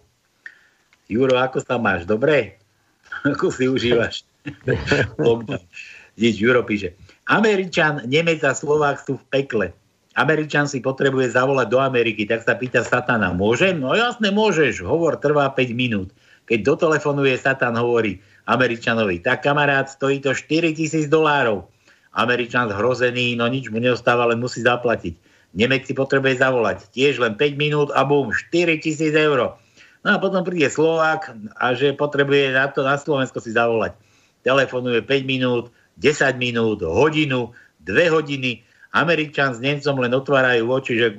Juro, 1.07 1.39
ako 1.39 1.63
sa 1.63 1.79
máš? 1.79 2.03
Dobre? 2.03 2.59
Ako 3.23 3.55
si 3.55 3.71
užívaš? 3.71 4.27
Vidíš, 6.19 6.35
Juro 6.43 6.67
píše. 6.67 6.99
Američan, 7.31 8.03
Nemec 8.03 8.43
a 8.43 8.51
Slovák 8.51 8.99
sú 8.99 9.15
v 9.15 9.23
pekle. 9.31 9.67
Američan 10.13 10.69
si 10.69 10.77
potrebuje 10.77 11.33
zavolať 11.33 11.67
do 11.73 11.81
Ameriky, 11.81 12.29
tak 12.29 12.45
sa 12.45 12.53
pýta 12.53 12.85
Satana, 12.85 13.33
môžem? 13.33 13.81
No 13.81 13.97
jasne 13.97 14.29
môžeš, 14.29 14.85
hovor 14.85 15.17
trvá 15.17 15.49
5 15.49 15.73
minút. 15.73 16.13
Keď 16.45 16.59
dotelefonuje 16.61 17.33
Satan, 17.39 17.73
hovorí 17.79 18.21
Američanovi, 18.45 19.23
tak 19.23 19.41
kamarát, 19.41 19.89
stojí 19.89 20.19
to 20.21 20.35
4 20.35 20.75
tisíc 20.75 21.09
dolárov. 21.09 21.65
Američan 22.13 22.69
zhrozený, 22.69 23.33
no 23.33 23.49
nič 23.49 23.73
mu 23.73 23.81
neostáva, 23.81 24.29
len 24.29 24.37
musí 24.37 24.61
zaplatiť. 24.61 25.17
Nemec 25.57 25.85
si 25.89 25.97
potrebuje 25.97 26.41
zavolať, 26.41 26.93
tiež 26.93 27.17
len 27.17 27.33
5 27.33 27.57
minút 27.57 27.89
a 27.93 28.05
bum, 28.05 28.29
4 28.29 28.77
tisíc 28.83 29.13
eur. 29.17 29.57
No 30.03 30.09
a 30.11 30.17
potom 30.19 30.43
príde 30.43 30.67
Slovák 30.67 31.31
a 31.57 31.73
že 31.73 31.95
potrebuje 31.95 32.53
na, 32.53 32.67
to, 32.69 32.83
na 32.83 32.99
Slovensko 32.99 33.39
si 33.39 33.55
zavolať. 33.55 33.95
Telefonuje 34.43 34.99
5 34.99 35.23
minút, 35.23 35.71
10 35.97 36.35
minút, 36.35 36.83
hodinu, 36.83 37.55
2 37.87 38.11
hodiny. 38.11 38.61
Američan 38.93 39.57
s 39.57 39.59
Nemcom 39.59 40.05
len 40.05 40.13
otvárajú 40.13 40.69
oči, 40.69 41.01
že 41.01 41.17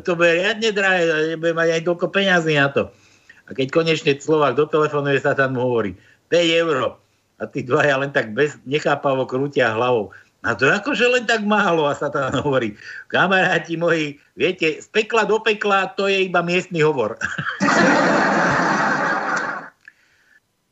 to 0.00 0.12
bude 0.16 0.32
riadne 0.32 0.72
drahé, 0.72 1.36
nebude 1.36 1.52
mať 1.52 1.68
aj 1.76 1.82
toľko 1.84 2.06
peňazí 2.08 2.56
na 2.56 2.72
to. 2.72 2.88
A 3.46 3.52
keď 3.52 3.68
konečne 3.70 4.16
Slovák 4.16 4.56
dotelefonuje, 4.56 5.20
sa 5.20 5.36
tam 5.36 5.60
hovorí 5.60 5.94
5 6.32 6.62
eur. 6.64 6.96
A 7.36 7.44
tí 7.44 7.60
dvaja 7.60 8.00
len 8.00 8.08
tak 8.08 8.32
bez, 8.32 8.56
nechápavo 8.64 9.28
krútia 9.28 9.76
hlavou. 9.76 10.16
A 10.40 10.56
to 10.56 10.64
je 10.64 10.72
akože 10.72 11.04
len 11.12 11.28
tak 11.28 11.44
málo. 11.44 11.84
A 11.84 11.92
sa 11.92 12.08
tam 12.08 12.32
hovorí, 12.40 12.72
kamaráti 13.12 13.76
moji, 13.76 14.16
viete, 14.32 14.80
z 14.80 14.88
pekla 14.88 15.28
do 15.28 15.36
pekla 15.44 15.92
to 15.92 16.08
je 16.08 16.24
iba 16.24 16.40
miestny 16.40 16.80
hovor. 16.80 17.20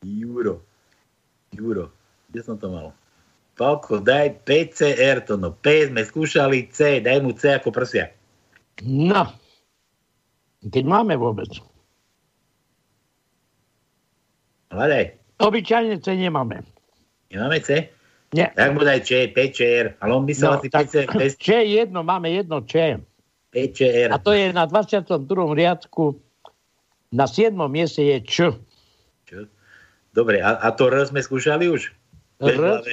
Juro. 0.01 0.65
Juro. 1.53 1.93
Kde 2.33 2.41
som 2.41 2.57
to 2.57 2.73
mal? 2.73 2.97
Palko, 3.55 4.03
daj 4.03 4.43
PCR 4.43 5.23
to, 5.23 5.39
no 5.39 5.55
P 5.55 5.87
sme 5.87 6.03
skúšali, 6.03 6.67
C, 6.75 6.99
daj 6.99 7.23
mu 7.23 7.31
C 7.31 7.55
ako 7.55 7.71
prsia. 7.71 8.11
No. 8.83 9.31
Keď 10.59 10.83
máme 10.83 11.15
vôbec. 11.15 11.47
Hľadaj. 14.75 15.15
Obyčajne 15.39 16.03
C 16.03 16.19
nemáme. 16.19 16.67
Nemáme 17.31 17.63
C? 17.63 17.87
Nie. 18.35 18.51
Tak 18.51 18.75
mu 18.75 18.83
daj 18.83 19.07
Č, 19.07 19.31
PCR, 19.31 19.95
ale 20.03 20.11
on 20.11 20.27
by 20.27 20.33
sa 20.35 20.51
No, 20.51 20.59
asi 20.59 20.67
tak, 20.67 20.91
PCR, 20.91 21.07
bez 21.15 21.39
Č 21.39 21.63
jedno, 21.63 22.03
máme 22.03 22.27
jedno 22.35 22.59
Č. 22.59 22.99
PCR. 23.55 24.11
A 24.11 24.19
to 24.19 24.35
je 24.35 24.51
na 24.51 24.67
22. 24.67 25.15
riadku. 25.55 26.19
Na 27.15 27.23
7. 27.23 27.55
mieste 27.71 28.03
je 28.03 28.17
Č. 28.19 28.35
Čo? 29.23 29.47
Dobre, 30.11 30.43
a, 30.43 30.59
a 30.59 30.67
to 30.75 30.91
R 30.91 31.07
sme 31.07 31.23
skúšali 31.23 31.71
už? 31.71 31.95
R? 32.43 32.83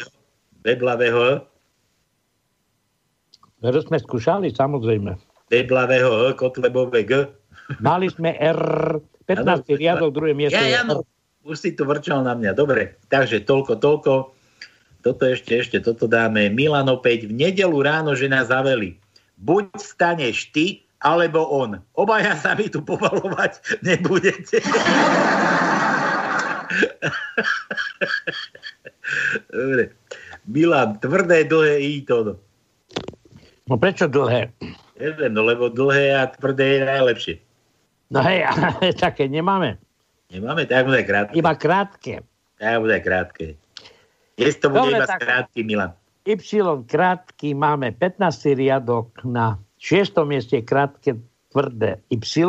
Beblavého, 0.63 1.43
R 3.63 3.79
sme 3.79 4.03
skúšali, 4.03 4.51
samozrejme. 4.51 5.15
beblavého 5.47 6.11
H, 6.11 6.35
kotlebové 6.35 7.07
G. 7.07 7.31
Mali 7.79 8.11
sme 8.11 8.35
R, 8.35 8.99
15. 9.31 9.79
riadok, 9.79 10.11
druhé 10.11 10.35
miesto 10.35 10.59
Ja, 10.59 10.67
ja, 10.67 10.83
no, 10.83 11.07
už 11.47 11.63
si 11.63 11.71
tu 11.79 11.87
vrčal 11.87 12.27
na 12.27 12.35
mňa. 12.35 12.59
Dobre, 12.59 12.99
takže 13.07 13.47
toľko, 13.47 13.79
toľko. 13.79 14.35
Toto 15.03 15.27
ešte, 15.27 15.59
ešte, 15.59 15.79
toto 15.79 16.07
dáme. 16.11 16.51
Milan 16.51 16.89
opäť. 16.91 17.27
V 17.31 17.33
nedelu 17.35 17.83
ráno 17.83 18.15
žena 18.19 18.45
zaveli. 18.47 18.99
Buď 19.39 19.71
staneš 19.79 20.51
ty, 20.55 20.83
alebo 21.03 21.43
on. 21.51 21.83
Obaja 21.99 22.37
sa 22.39 22.55
mi 22.55 22.71
tu 22.71 22.83
povalovať 22.83 23.83
nebudete. 23.83 24.63
Dobre. 29.51 29.91
Milan, 30.47 30.99
tvrdé, 30.99 31.45
dlhé 31.47 31.79
i 31.81 32.03
to. 32.03 32.37
No 33.71 33.75
prečo 33.79 34.11
dlhé? 34.11 34.51
Neviem, 34.99 35.33
no 35.35 35.43
lebo 35.47 35.71
dlhé 35.71 36.19
a 36.19 36.27
tvrdé 36.27 36.79
je 36.79 36.81
najlepšie. 36.85 37.35
No 38.11 38.21
hej, 38.21 38.45
ale 38.51 38.93
také 38.93 39.31
nemáme. 39.31 39.79
Nemáme, 40.33 40.67
tak 40.67 40.89
bude 40.89 41.03
krátke. 41.05 41.35
Iba 41.39 41.53
krátke. 41.55 42.15
Tak 42.59 42.75
bude 42.81 42.99
krátke. 43.01 43.47
Dnes 44.37 44.57
to 44.59 44.73
bude 44.73 44.89
Dobre, 44.89 44.97
iba 44.99 45.07
tak- 45.07 45.21
krátky, 45.23 45.61
Milan. 45.63 45.93
Y 46.23 46.39
krátky 46.87 47.55
máme 47.55 47.91
15. 47.99 48.55
riadok 48.55 49.27
na 49.27 49.59
6. 49.79 50.23
mieste 50.23 50.63
krátke 50.63 51.19
tvrdé 51.51 51.99
Y. 52.11 52.47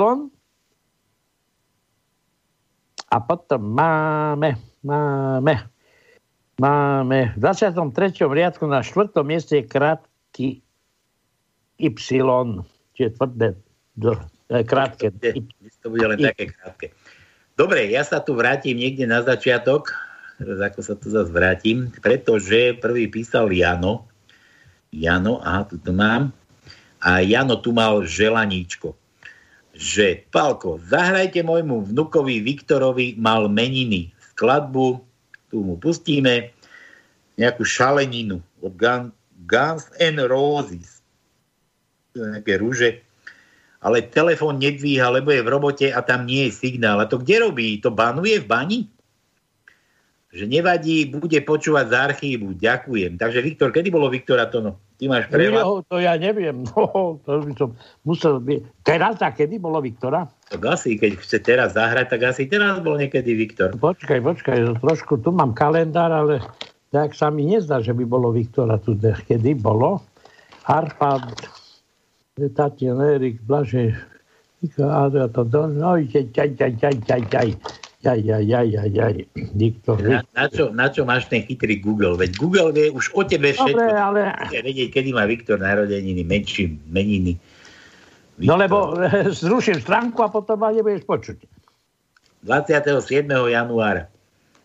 A 3.09 3.17
potom 3.21 3.61
máme, 3.73 4.57
máme, 4.85 5.53
máme 6.57 7.33
v 7.33 7.37
23. 7.41 8.25
riadku 8.25 8.65
na 8.69 8.85
4. 8.85 9.13
mieste 9.25 9.61
je 9.61 9.65
krátky 9.65 10.47
Y, 11.83 11.89
čiže 12.93 13.09
tvrdé, 13.17 13.57
eh, 14.49 14.63
krátke. 14.63 15.09
Dnes 15.09 15.75
to 15.81 15.89
bude 15.89 16.05
len 16.05 16.19
také 16.21 16.53
krátke. 16.53 16.93
Dobre, 17.53 17.89
ja 17.89 18.01
sa 18.05 18.21
tu 18.21 18.33
vrátim 18.33 18.77
niekde 18.77 19.05
na 19.05 19.21
začiatok, 19.21 19.93
ako 20.41 20.79
sa 20.81 20.97
tu 20.97 21.13
zase 21.13 21.29
vrátim, 21.29 21.93
pretože 22.01 22.77
prvý 22.81 23.09
písal 23.09 23.49
Jano. 23.53 24.09
Jano, 24.93 25.41
aha, 25.41 25.69
tu 25.69 25.77
to 25.77 25.93
mám. 25.93 26.33
A 27.01 27.21
Jano 27.21 27.57
tu 27.61 27.73
mal 27.73 28.01
želaníčko. 28.05 28.97
Že, 29.73 30.29
Palko, 30.29 30.77
zahrajte 30.85 31.41
môjmu 31.41 31.89
vnukovi 31.89 32.45
Viktorovi 32.45 33.17
mal 33.17 33.49
meniny. 33.49 34.13
Skladbu, 34.33 35.01
tu 35.53 35.61
mu 35.61 35.77
pustíme, 35.77 36.49
nejakú 37.37 37.61
šaleninu 37.61 38.41
od 38.65 38.73
Gun, 38.73 39.13
Guns 39.45 39.85
N' 40.01 40.25
Roses. 40.25 41.05
Nejaké 42.17 42.57
rúže 42.57 43.05
ale 43.83 43.99
telefón 44.07 44.63
nedvíha, 44.63 45.11
lebo 45.11 45.35
je 45.35 45.43
v 45.43 45.51
robote 45.51 45.87
a 45.91 45.99
tam 45.99 46.23
nie 46.23 46.47
je 46.47 46.55
signál. 46.55 47.03
A 47.03 47.05
to 47.05 47.19
kde 47.19 47.43
robí? 47.43 47.83
To 47.83 47.91
banuje 47.91 48.39
v 48.39 48.47
bani? 48.47 48.79
Že 50.31 50.47
nevadí, 50.49 51.11
bude 51.11 51.35
počúvať 51.43 51.91
z 51.91 51.93
archívu. 51.93 52.47
Ďakujem. 52.55 53.19
Takže 53.19 53.43
Viktor, 53.43 53.69
kedy 53.75 53.91
bolo 53.91 54.07
Viktora 54.07 54.47
Tono? 54.47 54.79
Ty 55.03 55.11
máš 55.11 55.27
prehľad? 55.27 55.63
Jo, 55.67 55.83
to 55.83 55.99
ja 55.99 56.15
neviem. 56.15 56.63
No, 56.71 57.19
to 57.27 57.43
by 57.43 57.51
som 57.59 57.69
musel 58.07 58.39
byť. 58.39 58.87
Teraz 58.87 59.19
a 59.19 59.35
kedy 59.35 59.59
bolo 59.59 59.83
Viktora? 59.83 60.23
Tak 60.47 60.63
asi, 60.63 60.95
keď 60.95 61.19
chce 61.19 61.43
teraz 61.43 61.75
zahrať, 61.75 62.15
tak 62.15 62.31
asi 62.31 62.47
teraz 62.47 62.79
bol 62.79 62.95
niekedy 62.95 63.35
Viktor. 63.35 63.75
Počkaj, 63.75 64.23
počkaj, 64.23 64.79
trošku 64.79 65.19
tu 65.19 65.35
mám 65.35 65.51
kalendár, 65.51 66.07
ale 66.07 66.39
tak 66.95 67.11
sa 67.19 67.27
mi 67.27 67.43
nezdá, 67.43 67.83
že 67.83 67.91
by 67.91 68.07
bolo 68.07 68.31
Viktora 68.31 68.79
tu, 68.79 68.95
kedy 68.95 69.59
bolo. 69.59 69.99
Arpad, 70.71 71.35
Tatian, 72.55 73.03
Erik, 73.03 73.43
to, 75.43 75.61
no, 75.67 75.99
jaj, 75.99 76.31
jaj, 76.31 76.49
jaj, 76.79 76.95
jaj, 77.03 77.23
jaj. 77.27 77.49
Jaj, 78.03 78.19
jaj, 78.19 78.43
jaj, 78.43 78.67
jaj, 78.67 78.89
jaj. 78.91 79.15
Viktor, 79.55 79.95
Na, 80.03 80.19
na, 80.35 80.45
čo, 80.51 80.75
na 80.75 80.91
čo 80.91 81.07
máš 81.07 81.31
ten 81.31 81.39
chytrý 81.47 81.79
Google? 81.79 82.19
Veď 82.19 82.35
Google 82.35 82.75
vie 82.75 82.91
už 82.91 83.15
o 83.15 83.23
tebe 83.23 83.55
všetko. 83.55 83.79
Dobre, 83.79 83.95
ale... 83.95 84.19
Vedieť, 84.51 84.91
kedy 84.91 85.15
má 85.15 85.23
Viktor 85.23 85.55
narodeniny, 85.55 86.19
menší 86.27 86.75
meniny. 86.91 87.39
No 88.43 88.59
lebo 88.59 88.99
zruším 89.31 89.79
stránku 89.79 90.19
a 90.19 90.27
potom 90.27 90.59
ma 90.59 90.75
nebudeš 90.75 91.07
počuť. 91.07 91.47
27. 92.43 93.23
januára. 93.29 94.11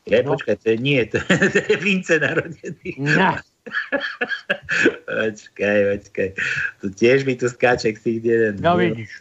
Ja, 0.08 0.24
No. 0.24 0.34
počkaj, 0.34 0.56
to 0.64 0.72
je, 0.72 0.76
nie, 0.80 1.04
to, 1.06 1.20
to 1.54 1.58
je 1.62 1.76
Vince 1.78 2.16
narodený. 2.18 2.90
No. 2.98 3.38
počkaj, 5.06 5.78
počkaj. 5.94 6.28
Tu 6.80 6.86
tiež 6.96 7.28
mi 7.28 7.36
tu 7.36 7.46
skáče 7.46 7.92
ksich 7.92 8.24
jeden. 8.24 8.56
No 8.58 8.80
vidíš. 8.80 9.20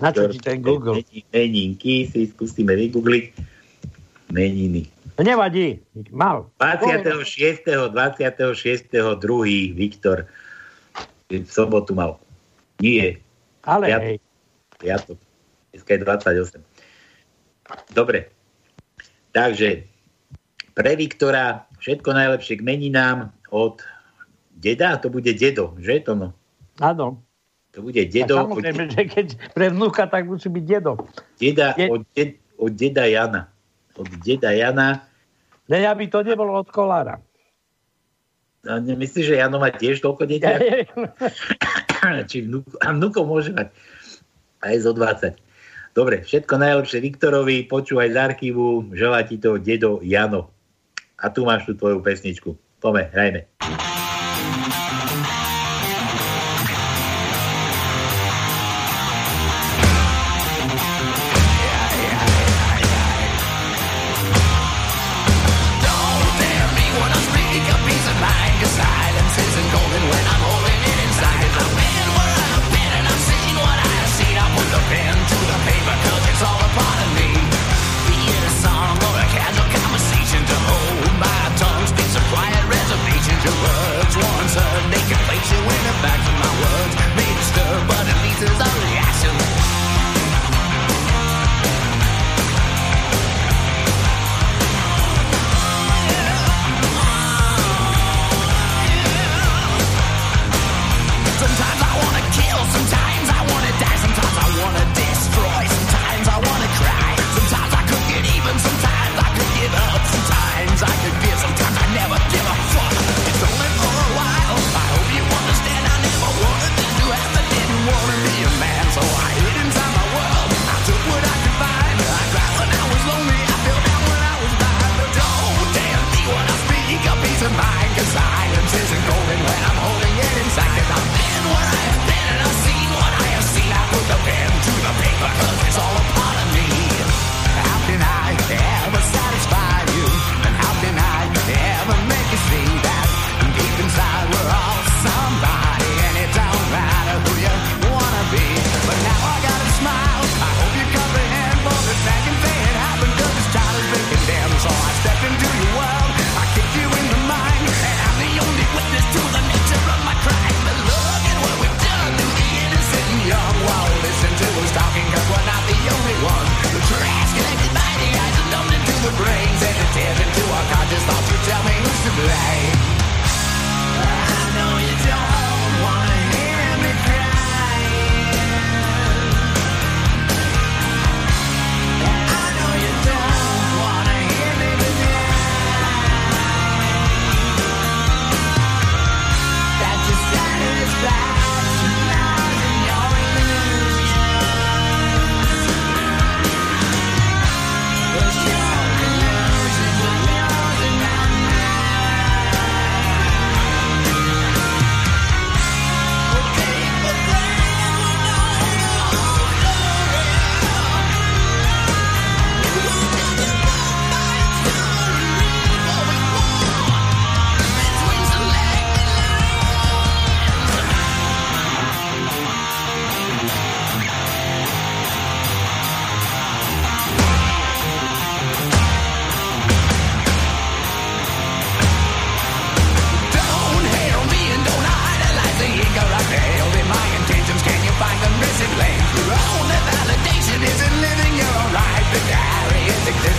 Na 0.00 0.10
čo 0.10 0.26
ti 0.32 0.40
ten 0.40 0.58
Google? 0.64 1.04
Meninky 1.30 2.08
si 2.08 2.26
skúsime 2.26 2.74
vygoogliť. 2.74 3.24
Meniny. 4.34 4.90
To 5.16 5.22
nevadí. 5.22 5.80
Mal. 6.10 6.50
26. 6.60 7.94
26. 7.94 8.90
2. 8.90 9.72
Viktor 9.72 10.26
v 11.30 11.48
sobotu 11.48 11.94
mal. 11.94 12.18
Nie. 12.82 13.22
Ale 13.64 13.88
Piat- 13.88 14.04
hej. 14.04 14.16
Piatok. 14.76 15.18
Dneska 15.72 15.90
je 15.94 16.00
28. 16.04 16.60
Dobre. 17.96 18.30
Takže 19.32 19.84
pre 20.76 20.92
Viktora 20.96 21.64
všetko 21.80 22.08
najlepšie 22.12 22.60
k 22.60 22.66
meninám 22.66 23.32
od 23.52 23.80
deda, 24.56 24.96
to 25.00 25.08
bude 25.12 25.28
dedo, 25.36 25.76
že 25.80 26.04
to 26.04 26.12
no? 26.16 26.28
Áno. 26.80 27.20
To 27.76 27.84
bude 27.84 28.00
A 28.00 28.08
dedo 28.08 28.40
od, 28.40 28.56
samozrejme, 28.56 28.82
že 28.88 29.02
keď 29.04 29.26
pre 29.52 29.68
vnúka, 29.68 30.08
tak 30.08 30.24
musí 30.24 30.48
byť 30.48 30.64
dedo. 30.64 30.96
deda, 31.36 31.76
Je- 31.76 31.92
od, 31.92 32.08
ded, 32.16 32.40
od 32.56 32.72
deda 32.72 33.04
Jana. 33.04 33.52
Od 34.00 34.08
deda 34.24 34.48
Jana. 34.56 35.04
Ne, 35.68 35.84
aby 35.84 36.08
to 36.08 36.24
nebolo 36.24 36.56
od 36.56 36.72
kolára. 36.72 37.20
A 38.64 38.80
nemyslíš, 38.80 39.28
že 39.28 39.36
Jano 39.36 39.60
má 39.60 39.68
tiež 39.68 40.00
toľko 40.00 40.24
detí? 40.24 40.48
Či 42.32 42.48
vnúk, 42.48 42.64
a 42.80 42.96
vnúkov 42.96 43.28
môže 43.28 43.52
mať 43.52 43.68
aj 44.64 44.74
zo 44.80 44.96
20. 44.96 45.36
Dobre, 45.92 46.24
všetko 46.24 46.56
najlepšie 46.56 46.98
Viktorovi, 47.04 47.68
počúvaj 47.68 48.08
z 48.08 48.16
archívu, 48.16 48.88
želá 48.96 49.20
ti 49.20 49.36
to 49.36 49.60
dedo 49.60 50.00
Jano. 50.00 50.48
A 51.20 51.28
tu 51.28 51.44
máš 51.44 51.68
tú 51.68 51.76
tvoju 51.76 52.00
pesničku. 52.00 52.56
Pome, 52.80 53.08
hrajme. 53.12 53.44
Don't 53.60 53.95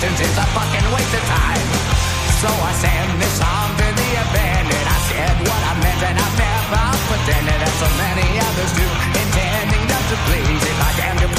existence 0.07 0.31
is 0.31 0.37
a 0.37 0.47
fucking 0.55 0.87
waste 0.95 1.15
of 1.19 1.23
time. 1.27 1.67
So 2.39 2.47
I 2.47 2.71
sang 2.79 3.19
this 3.19 3.33
song 3.35 3.67
to 3.75 3.87
the 3.91 4.09
abandoned. 4.23 4.87
I 4.87 4.99
said 5.09 5.35
what 5.43 5.61
I 5.67 5.73
meant 5.83 6.01
and 6.07 6.15
I've 6.15 6.37
never 6.37 6.83
pretended 7.11 7.59
as 7.59 7.73
so 7.75 7.89
many 7.99 8.27
others 8.39 8.71
do. 8.77 8.87
Intending 9.19 9.83
just 9.87 10.07
to 10.11 10.17
please. 10.27 10.63
If 10.63 10.79
I 10.79 10.89
damn 10.95 11.17
your 11.19 11.33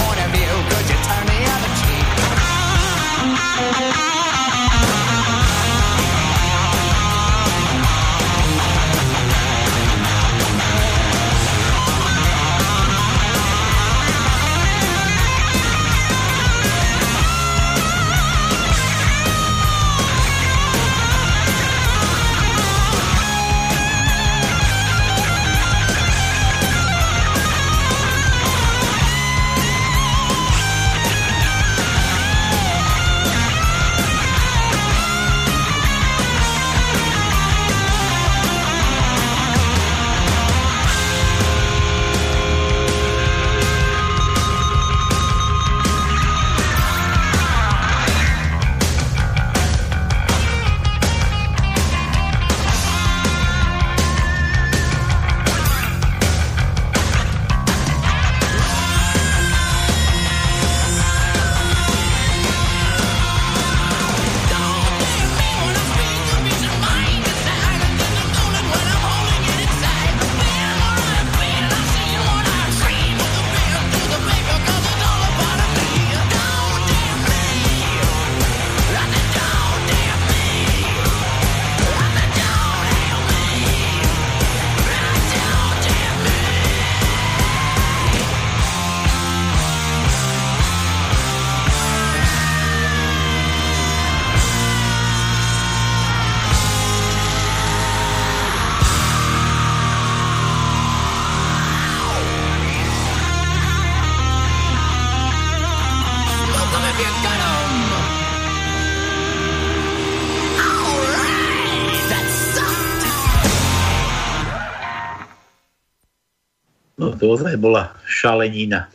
ozaj 117.28 117.60
bola 117.60 117.92
šalenina. 118.08 118.88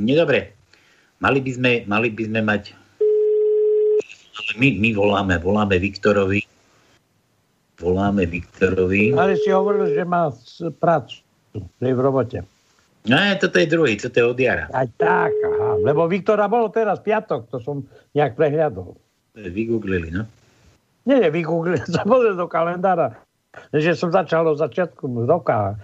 Nedobre. 0.00 0.56
Mali 1.20 1.38
by 1.44 1.50
sme, 1.52 1.70
mali 1.84 2.08
by 2.10 2.22
sme 2.26 2.40
mať... 2.42 2.62
Ale 4.40 4.50
my, 4.56 4.68
my 4.80 4.90
voláme, 4.96 5.34
voláme 5.36 5.76
Viktorovi. 5.76 6.40
Voláme 7.76 8.24
Viktorovi. 8.24 9.12
Ale 9.12 9.36
si 9.36 9.52
hovoril, 9.52 9.92
že 9.92 10.02
má 10.02 10.32
prácu, 10.80 11.20
že 11.52 11.84
je 11.84 11.94
v 11.94 12.00
robote. 12.00 12.38
No, 13.08 13.16
toto 13.40 13.56
je 13.56 13.68
druhý, 13.68 13.96
toto 13.96 14.16
je 14.20 14.24
od 14.28 14.36
Jara. 14.36 14.68
Aj 14.76 14.84
tak, 15.00 15.32
aha. 15.32 15.80
Lebo 15.80 16.04
Viktora 16.04 16.44
bolo 16.52 16.68
teraz 16.68 17.00
piatok, 17.00 17.48
to 17.48 17.56
som 17.64 17.80
nejak 18.12 18.36
prehľadol. 18.36 18.92
Vygooglili, 19.40 20.12
no. 20.12 20.28
Nie, 21.08 21.24
nie, 21.24 21.30
vygooglil, 21.32 21.80
som 21.88 22.04
do 22.04 22.48
kalendára, 22.48 23.16
že 23.72 23.96
som 23.96 24.12
začal 24.12 24.44
od 24.52 24.60
začiatku 24.60 25.08
roka 25.24 25.80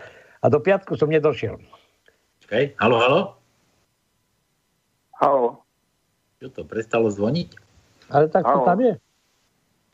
a 0.47 0.51
do 0.51 0.63
piatku 0.63 0.95
som 0.95 1.11
nedošiel. 1.11 1.59
Čakaj, 2.47 2.79
halo, 2.79 2.97
halo? 3.03 3.21
Halo. 5.19 5.67
Čo 6.39 6.55
to, 6.55 6.63
prestalo 6.63 7.11
zvoniť? 7.11 7.49
Ale 8.15 8.31
tak 8.31 8.47
to 8.47 8.63
tam 8.63 8.79
je. 8.79 8.95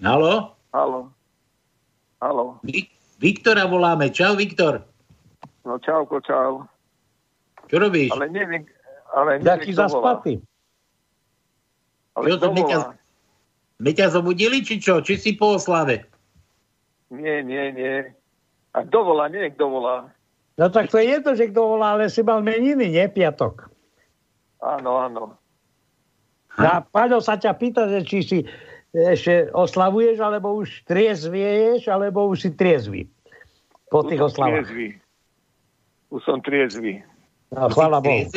Halo? 0.05 0.53
Halo. 0.76 1.09
Halo. 2.20 2.61
Vi- 2.61 2.92
Viktora 3.16 3.64
voláme. 3.64 4.12
Čau, 4.12 4.36
Viktor. 4.36 4.84
No 5.64 5.78
čauko, 5.78 6.20
čau. 6.20 6.66
Čo 7.70 7.78
robíš? 7.80 8.11
Ale 8.12 8.28
neviem, 8.28 8.66
ale 9.14 9.38
neviem, 9.38 9.46
Taký 9.46 9.70
zaspatý. 9.72 10.42
Ale 12.18 12.26
Čo 12.28 12.34
to 12.42 12.48
my 12.53 12.62
ťa, 12.66 12.78
volá? 12.82 12.92
my 13.78 13.90
ťa 13.94 14.07
zobudili, 14.11 14.61
či 14.61 14.82
čo? 14.82 15.00
Či 15.00 15.16
si 15.16 15.30
po 15.32 15.57
oslave? 15.57 16.05
Nie, 17.09 17.40
nie, 17.40 17.72
nie. 17.72 18.11
A 18.74 18.82
kto 18.84 19.07
volá? 19.07 19.30
Nie, 19.30 19.55
kto 19.55 19.70
volá. 19.70 20.11
No 20.61 20.68
tak 20.68 20.92
to 20.92 21.00
je 21.00 21.16
jedno, 21.16 21.32
že 21.32 21.48
kto 21.48 21.76
volá, 21.76 21.96
ale 21.96 22.12
si 22.12 22.20
mal 22.20 22.44
meniny, 22.44 22.92
nie 22.92 23.07
piatok. 23.09 23.72
Áno, 24.61 25.00
áno. 25.00 25.22
A 26.61 26.84
Paľo 26.84 27.24
sa 27.24 27.40
ťa 27.40 27.57
pýta, 27.57 27.88
že 27.88 28.05
či 28.05 28.18
si 28.20 28.38
ešte 28.92 29.48
oslavuješ, 29.57 30.20
alebo 30.20 30.61
už 30.61 30.84
triezvieš, 30.84 31.88
alebo 31.88 32.28
už 32.28 32.44
si 32.44 32.50
triezvy 32.53 33.09
po 33.88 34.05
tých 34.05 34.20
oslavách. 34.20 34.68
triezvy. 34.68 34.88
Už 36.12 36.20
som 36.28 36.44
triezvy. 36.44 37.00
No, 37.53 37.72
chvála 37.72 38.05
Bohu. 38.05 38.28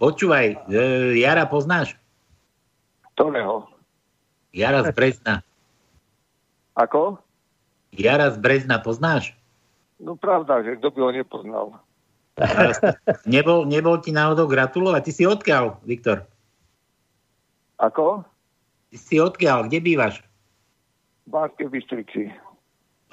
Počúvaj, 0.00 0.46
e, 0.68 0.80
Jara 1.20 1.44
poznáš? 1.44 1.96
Ktorého? 3.12 3.68
Jara 4.56 4.84
z 4.88 4.92
Brezna. 4.96 5.44
Ako? 6.76 7.20
Jara 7.92 8.32
z 8.32 8.36
Brezna 8.40 8.80
poznáš? 8.80 9.36
No 10.02 10.18
pravda, 10.18 10.66
že 10.66 10.82
kto 10.82 10.90
by 10.90 10.98
ho 10.98 11.10
nepoznal. 11.14 11.66
Nebol, 13.28 13.68
nebol 13.68 14.00
ti 14.00 14.08
náhodou 14.08 14.48
gratulovať? 14.48 15.00
Ty 15.04 15.12
si 15.12 15.24
odkiaľ, 15.28 15.84
Viktor? 15.84 16.24
Ako? 17.76 18.24
Ty 18.88 18.96
si 18.96 19.20
odkiaľ? 19.20 19.68
Kde 19.68 19.78
bývaš? 19.84 20.24
V 21.28 21.36
Banskej 21.36 21.68
Bystrici. 21.68 22.32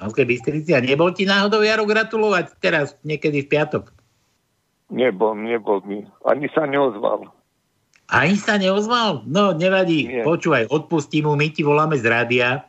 Banskej 0.00 0.24
Bystrici. 0.24 0.72
A 0.72 0.80
nebol 0.80 1.12
ti 1.12 1.28
náhodou 1.28 1.60
Jaro 1.60 1.84
gratulovať 1.84 2.56
teraz, 2.64 2.96
niekedy 3.04 3.44
v 3.44 3.50
piatok? 3.52 3.92
Nebol, 4.88 5.36
nebol 5.36 5.84
mi. 5.84 6.02
Ani 6.24 6.48
sa 6.50 6.64
neozval. 6.64 7.28
Ani 8.10 8.34
sa 8.34 8.58
neozval? 8.58 9.22
No, 9.28 9.54
nevadí. 9.54 10.10
Nie. 10.10 10.24
Počúvaj, 10.26 10.66
odpustí 10.72 11.22
mu, 11.22 11.38
my 11.38 11.52
ti 11.52 11.62
voláme 11.62 11.94
z 11.94 12.08
rádia. 12.08 12.66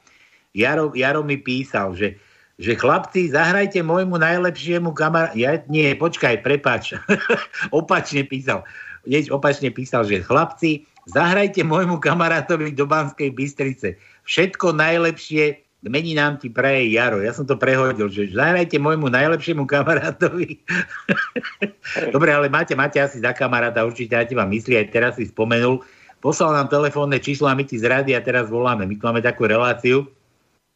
Jaro, 0.53 0.93
Jaro 0.93 1.25
mi 1.25 1.39
písal, 1.39 1.95
že, 1.97 2.21
že 2.59 2.75
chlapci, 2.75 3.31
zahrajte 3.31 3.79
môjmu 3.85 4.19
najlepšiemu 4.19 4.91
kamar... 4.91 5.31
Ja, 5.37 5.61
nie, 5.71 5.93
počkaj, 5.95 6.43
prepač. 6.43 6.97
opačne 7.75 8.27
písal. 8.27 8.67
Nieč 9.07 9.31
opačne 9.33 9.71
písal, 9.73 10.05
že 10.05 10.21
chlapci, 10.21 10.85
zahrajte 11.09 11.65
môjmu 11.65 11.97
kamarátovi 11.97 12.75
do 12.75 12.85
Banskej 12.85 13.33
Bystrice. 13.33 13.97
Všetko 14.29 14.77
najlepšie, 14.77 15.57
mení 15.89 16.13
nám 16.13 16.37
ti 16.37 16.53
praje 16.53 16.93
Jaro. 16.93 17.25
Ja 17.25 17.33
som 17.33 17.49
to 17.49 17.57
prehodil, 17.57 18.13
že 18.13 18.29
zahrajte 18.29 18.77
môjmu 18.77 19.09
najlepšiemu 19.09 19.65
kamarátovi. 19.65 20.61
Dobre, 22.13 22.29
ale 22.29 22.51
máte, 22.53 22.77
máte 22.77 23.01
asi 23.01 23.17
za 23.17 23.33
kamaráta, 23.33 23.81
určite 23.81 24.13
ja 24.13 24.25
ti 24.27 24.37
vám 24.37 24.53
myslí, 24.53 24.77
aj 24.77 24.87
teraz 24.93 25.17
si 25.17 25.25
spomenul. 25.25 25.81
Poslal 26.21 26.53
nám 26.53 26.69
telefónne 26.69 27.17
číslo 27.17 27.49
a 27.49 27.57
my 27.57 27.65
ti 27.65 27.81
z 27.81 27.89
rady 27.89 28.13
a 28.13 28.21
teraz 28.21 28.45
voláme. 28.45 28.85
My 28.85 28.93
tu 28.93 29.03
máme 29.09 29.25
takú 29.25 29.49
reláciu. 29.49 30.05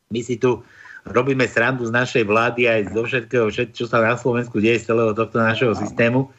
My 0.09 0.25
si 0.25 0.41
tu 0.41 0.65
robíme 1.05 1.45
srandu 1.45 1.85
z 1.85 1.93
našej 1.93 2.23
vlády 2.25 2.65
aj 2.65 2.81
zo 2.97 3.05
všetkého, 3.05 3.45
všet, 3.53 3.77
čo 3.77 3.85
sa 3.85 4.01
na 4.01 4.17
Slovensku 4.17 4.57
deje 4.57 4.81
z 4.81 4.93
celého 4.93 5.13
tohto 5.13 5.37
našeho 5.37 5.77
systému. 5.77 6.33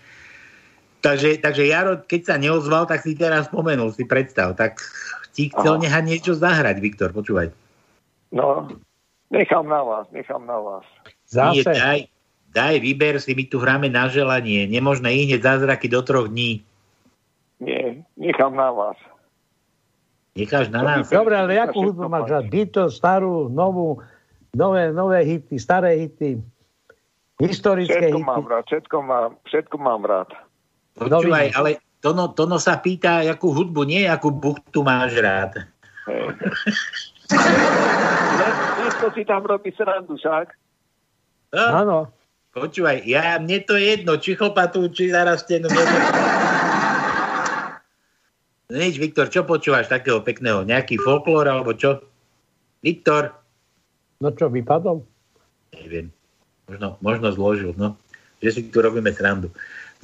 Takže, 1.07 1.39
takže 1.39 1.71
Jaro, 1.71 2.03
keď 2.03 2.21
sa 2.27 2.35
neozval, 2.35 2.91
tak 2.91 3.07
si 3.07 3.15
teraz 3.15 3.47
spomenul, 3.47 3.95
si 3.95 4.03
predstav. 4.03 4.59
Tak 4.59 4.83
ti 5.31 5.55
chcel 5.55 5.79
Aha. 5.79 5.83
nehať 5.87 6.03
niečo 6.03 6.33
zahrať, 6.35 6.83
Viktor, 6.83 7.15
počúvaj. 7.15 7.55
No, 8.35 8.67
nechám 9.31 9.71
na 9.71 9.87
vás, 9.87 10.11
nechám 10.11 10.43
na 10.43 10.59
vás. 10.59 10.87
Nie, 11.31 11.63
Zase. 11.63 11.79
daj, 11.79 12.01
daj, 12.51 12.75
vyber 12.83 13.23
si, 13.23 13.39
my 13.39 13.45
tu 13.47 13.63
hráme 13.63 13.87
na 13.87 14.11
želanie. 14.11 14.67
Nemožné 14.67 15.15
i 15.15 15.31
hneď 15.31 15.47
zázraky 15.47 15.87
do 15.87 16.03
troch 16.03 16.27
dní. 16.27 16.67
Nie, 17.63 18.03
nechám 18.19 18.59
na 18.59 18.75
vás. 18.75 18.99
Necháš 20.37 20.69
na 20.69 20.85
nás? 20.85 21.09
Dobre, 21.09 21.33
ale 21.33 21.57
akú 21.57 21.89
hudbu 21.89 22.13
máš? 22.13 22.29
Beatles, 22.53 23.01
starú, 23.01 23.49
novú, 23.49 24.05
nové, 24.53 24.93
nové 24.93 25.19
hity, 25.23 25.57
staré 25.57 25.97
hity, 25.99 26.39
historické 27.39 28.07
Všetko 28.07 28.19
hity. 28.19 28.27
mám 28.27 28.45
rád, 28.45 28.65
všetko 28.65 28.97
mám, 29.01 29.31
všetko 29.45 29.77
mám 29.77 30.03
rád. 30.03 30.29
Počúvaj, 30.95 31.53
ale 31.53 31.71
Tono, 31.99 32.31
Tono 32.31 32.57
sa 32.57 32.77
pýta, 32.77 33.21
akú 33.23 33.51
hudbu, 33.51 33.83
nie 33.83 34.05
akú 34.05 34.31
buchtu 34.31 34.81
máš 34.81 35.17
rád. 35.17 35.67
Dnesko 38.77 39.07
si 39.17 39.23
tam 39.25 39.43
robí 39.43 39.75
srandu, 39.75 40.15
však? 40.15 40.55
Áno. 41.53 42.13
Počúvaj, 42.51 43.05
ja, 43.05 43.37
mne 43.37 43.61
to 43.61 43.77
je 43.77 43.85
jedno, 43.93 44.17
či 44.17 44.33
chlpatú, 44.33 44.89
či 44.89 45.13
zarastenú. 45.13 45.69
to- 45.69 45.85
No 48.67 48.75
Nič, 48.75 48.99
Viktor, 48.99 49.31
čo 49.31 49.47
počúvaš 49.47 49.87
takého 49.87 50.19
pekného? 50.21 50.67
Nejaký 50.67 50.99
folklór 50.99 51.47
alebo 51.47 51.71
čo? 51.71 52.03
Viktor? 52.81 53.31
No 54.21 54.33
čo, 54.33 54.49
vypadol? 54.49 55.05
Neviem. 55.77 56.09
Možno, 56.67 56.99
možno 57.05 57.29
zložil, 57.31 57.73
no. 57.77 57.95
Že 58.43 58.51
si 58.51 58.61
tu 58.73 58.83
robíme 58.83 59.13
srandu. 59.13 59.53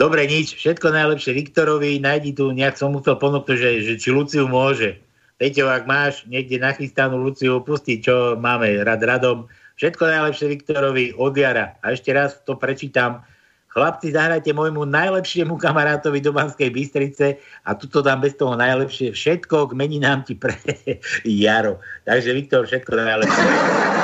Dobre, 0.00 0.24
nič. 0.24 0.56
Všetko 0.56 0.92
najlepšie 0.92 1.36
Viktorovi. 1.36 2.00
Najdi 2.00 2.32
tu, 2.32 2.48
nejak 2.52 2.78
som 2.80 2.96
musel 2.96 3.18
ponúknuť, 3.18 3.56
že, 3.58 3.70
že 3.84 3.94
či 4.00 4.08
Luciu 4.14 4.48
môže. 4.48 5.00
Peťo, 5.36 5.66
ak 5.68 5.84
máš 5.90 6.22
niekde 6.30 6.62
nachystanú 6.62 7.18
Luciu, 7.18 7.60
pusti, 7.60 7.98
čo 7.98 8.38
máme 8.38 8.86
rad 8.86 9.02
radom. 9.02 9.50
Všetko 9.76 10.06
najlepšie 10.06 10.46
Viktorovi 10.54 11.04
od 11.18 11.34
jara. 11.34 11.74
A 11.82 11.92
ešte 11.92 12.14
raz 12.14 12.38
to 12.46 12.54
prečítam. 12.54 13.26
Chlapci, 13.72 14.12
zahrajte 14.12 14.52
môjmu 14.52 14.84
najlepšiemu 14.84 15.56
kamarátovi 15.56 16.20
do 16.20 16.28
Banskej 16.36 16.68
Bystrice 16.68 17.40
a 17.64 17.72
tuto 17.72 18.04
dám 18.04 18.20
bez 18.20 18.36
toho 18.36 18.52
najlepšie. 18.52 19.16
Všetko 19.16 19.72
k 19.72 19.76
meninám 19.76 20.28
ti 20.28 20.36
pre 20.36 20.52
Jaro. 21.24 21.80
Takže 22.04 22.36
Viktor, 22.36 22.68
všetko 22.68 22.92
najlepšie. 23.00 24.01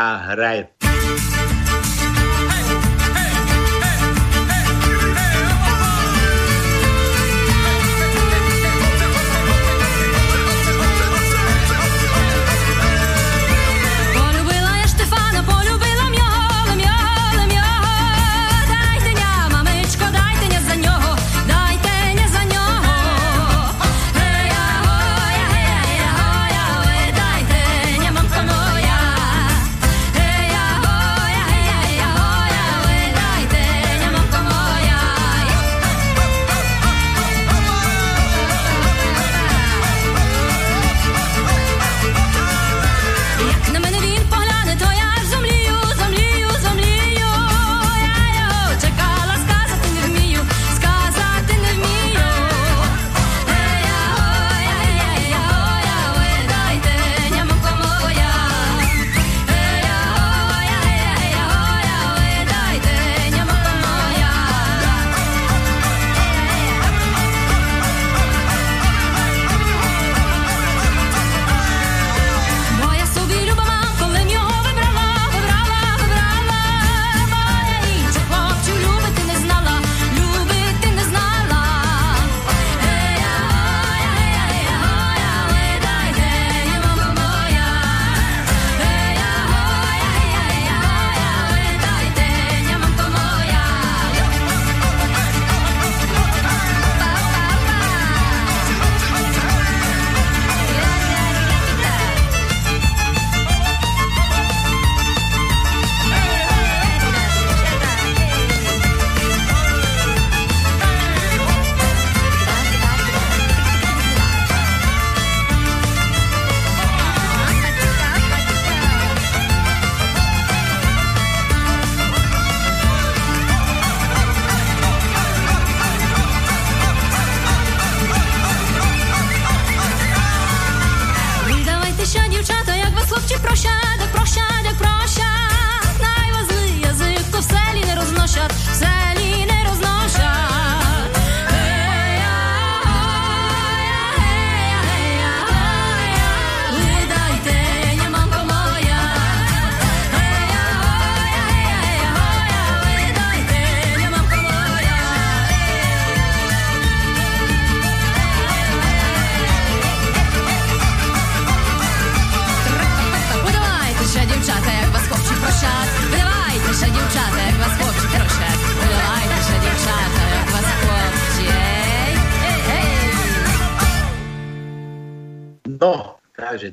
A 0.00 0.87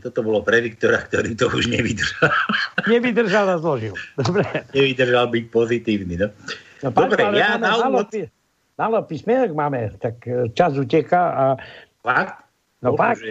toto 0.06 0.22
bolo 0.22 0.46
pre 0.46 0.62
Viktora, 0.62 1.02
ktorý 1.02 1.34
to 1.34 1.50
už 1.50 1.66
nevydržal. 1.74 2.30
Nevydržal 2.86 3.50
a 3.50 3.58
zložil. 3.58 3.98
Dobre. 4.22 4.46
Nevydržal 4.78 5.34
byť 5.34 5.46
pozitívny, 5.50 6.22
no. 6.22 6.30
No, 6.86 6.94
páč, 6.94 7.18
Dobre, 7.18 7.22
ja 7.34 7.58
na 7.58 7.74
úvod... 7.82 8.14
málo 8.78 9.02
písmenok 9.10 9.58
máme, 9.58 9.98
tak 9.98 10.22
e, 10.30 10.54
čas 10.54 10.78
uteká 10.78 11.24
a... 11.34 11.44
Fakt? 12.06 12.46
No 12.86 12.94
fakt. 12.94 13.26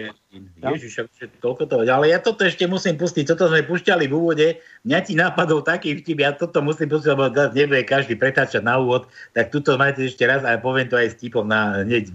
Ježiš, 0.59 1.07
že 1.15 1.31
toľko 1.39 1.63
toho. 1.71 1.87
Ale 1.87 2.11
ja 2.11 2.19
toto 2.19 2.43
ešte 2.43 2.67
musím 2.67 2.99
pustiť. 2.99 3.23
Toto 3.23 3.47
sme 3.47 3.63
pušťali 3.63 4.03
v 4.03 4.13
úvode. 4.13 4.47
Mňa 4.83 4.99
ti 4.99 5.15
napadol 5.15 5.63
taký 5.63 5.95
vtip, 6.03 6.19
ja 6.19 6.35
toto 6.35 6.59
musím 6.59 6.91
pustiť, 6.91 7.15
lebo 7.15 7.31
zase 7.31 7.55
nebude 7.55 7.87
každý 7.87 8.19
pretáčať 8.19 8.59
na 8.59 8.75
úvod. 8.75 9.07
Tak 9.31 9.55
tuto 9.55 9.79
máte 9.79 10.03
ešte 10.03 10.27
raz 10.27 10.43
a 10.43 10.59
poviem 10.59 10.91
to 10.91 10.99
aj 10.99 11.07
s 11.07 11.15
tipom 11.15 11.47
na, 11.47 11.87
hneď 11.87 12.11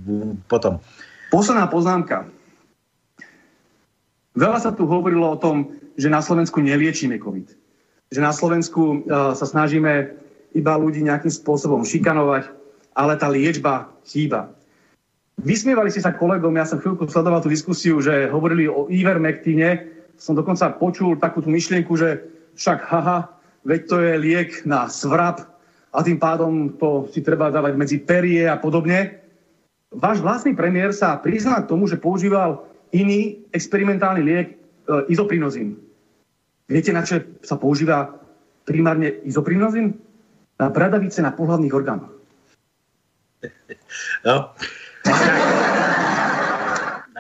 potom. 0.53 0.85
Posledná 1.33 1.65
poznámka. 1.65 2.29
Veľa 4.39 4.59
sa 4.63 4.71
tu 4.71 4.87
hovorilo 4.87 5.27
o 5.27 5.41
tom, 5.41 5.75
že 5.99 6.07
na 6.07 6.23
Slovensku 6.23 6.63
neliečíme 6.63 7.19
COVID. 7.19 7.51
Že 8.15 8.21
na 8.23 8.31
Slovensku 8.31 8.83
uh, 8.83 9.35
sa 9.35 9.47
snažíme 9.47 10.15
iba 10.55 10.73
ľudí 10.79 11.03
nejakým 11.03 11.31
spôsobom 11.31 11.83
šikanovať, 11.83 12.51
ale 12.95 13.19
tá 13.19 13.31
liečba 13.31 13.91
chýba. 14.07 14.51
Vysmievali 15.41 15.89
ste 15.89 16.05
sa 16.05 16.13
kolegom, 16.13 16.53
ja 16.53 16.69
som 16.69 16.83
chvíľku 16.83 17.09
sledoval 17.09 17.41
tú 17.41 17.49
diskusiu, 17.49 18.03
že 18.05 18.29
hovorili 18.29 18.69
o 18.69 18.91
Ivermectine. 18.93 19.89
Som 20.21 20.37
dokonca 20.37 20.69
počul 20.77 21.17
takú 21.17 21.41
tú 21.41 21.49
myšlienku, 21.49 21.97
že 21.97 22.29
však 22.61 22.79
haha, 22.93 23.19
veď 23.65 23.81
to 23.89 23.97
je 24.05 24.13
liek 24.21 24.51
na 24.69 24.85
svrap 24.93 25.49
a 25.91 26.05
tým 26.05 26.21
pádom 26.21 26.77
to 26.77 27.09
si 27.09 27.25
treba 27.25 27.49
dávať 27.49 27.73
medzi 27.73 27.97
perie 27.99 28.45
a 28.47 28.61
podobne. 28.61 29.17
Váš 29.91 30.23
vlastný 30.23 30.55
premiér 30.55 30.95
sa 30.95 31.19
prizná 31.19 31.59
k 31.65 31.71
tomu, 31.73 31.89
že 31.91 31.99
používal 31.99 32.70
iný 32.93 33.39
experimentálny 33.55 34.23
liek 34.23 34.49
e, 34.51 34.55
izoprinozín. 35.11 35.79
Viete, 36.71 36.95
na 36.95 37.03
čo 37.03 37.19
sa 37.43 37.59
používa 37.59 38.15
primárne 38.67 39.23
izoprinozín? 39.27 39.99
Na 40.61 40.69
bradavice 40.69 41.25
na 41.25 41.33
pohľadných 41.33 41.75
orgánoch. 41.75 42.13
No. 44.23 44.53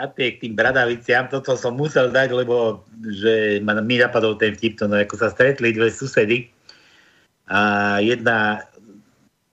Napriek 0.00 0.40
tým 0.40 0.56
bradaviciam, 0.56 1.28
toto 1.28 1.60
som 1.60 1.76
musel 1.76 2.08
dať, 2.08 2.32
lebo 2.32 2.80
že 3.04 3.60
ma, 3.60 3.76
mi 3.84 4.00
napadol 4.00 4.40
ten 4.40 4.56
vtip, 4.56 4.80
no, 4.88 4.96
ako 4.96 5.16
sa 5.16 5.28
stretli 5.28 5.76
dve 5.76 5.92
susedy 5.92 6.48
a 7.50 7.98
jedna 8.00 8.64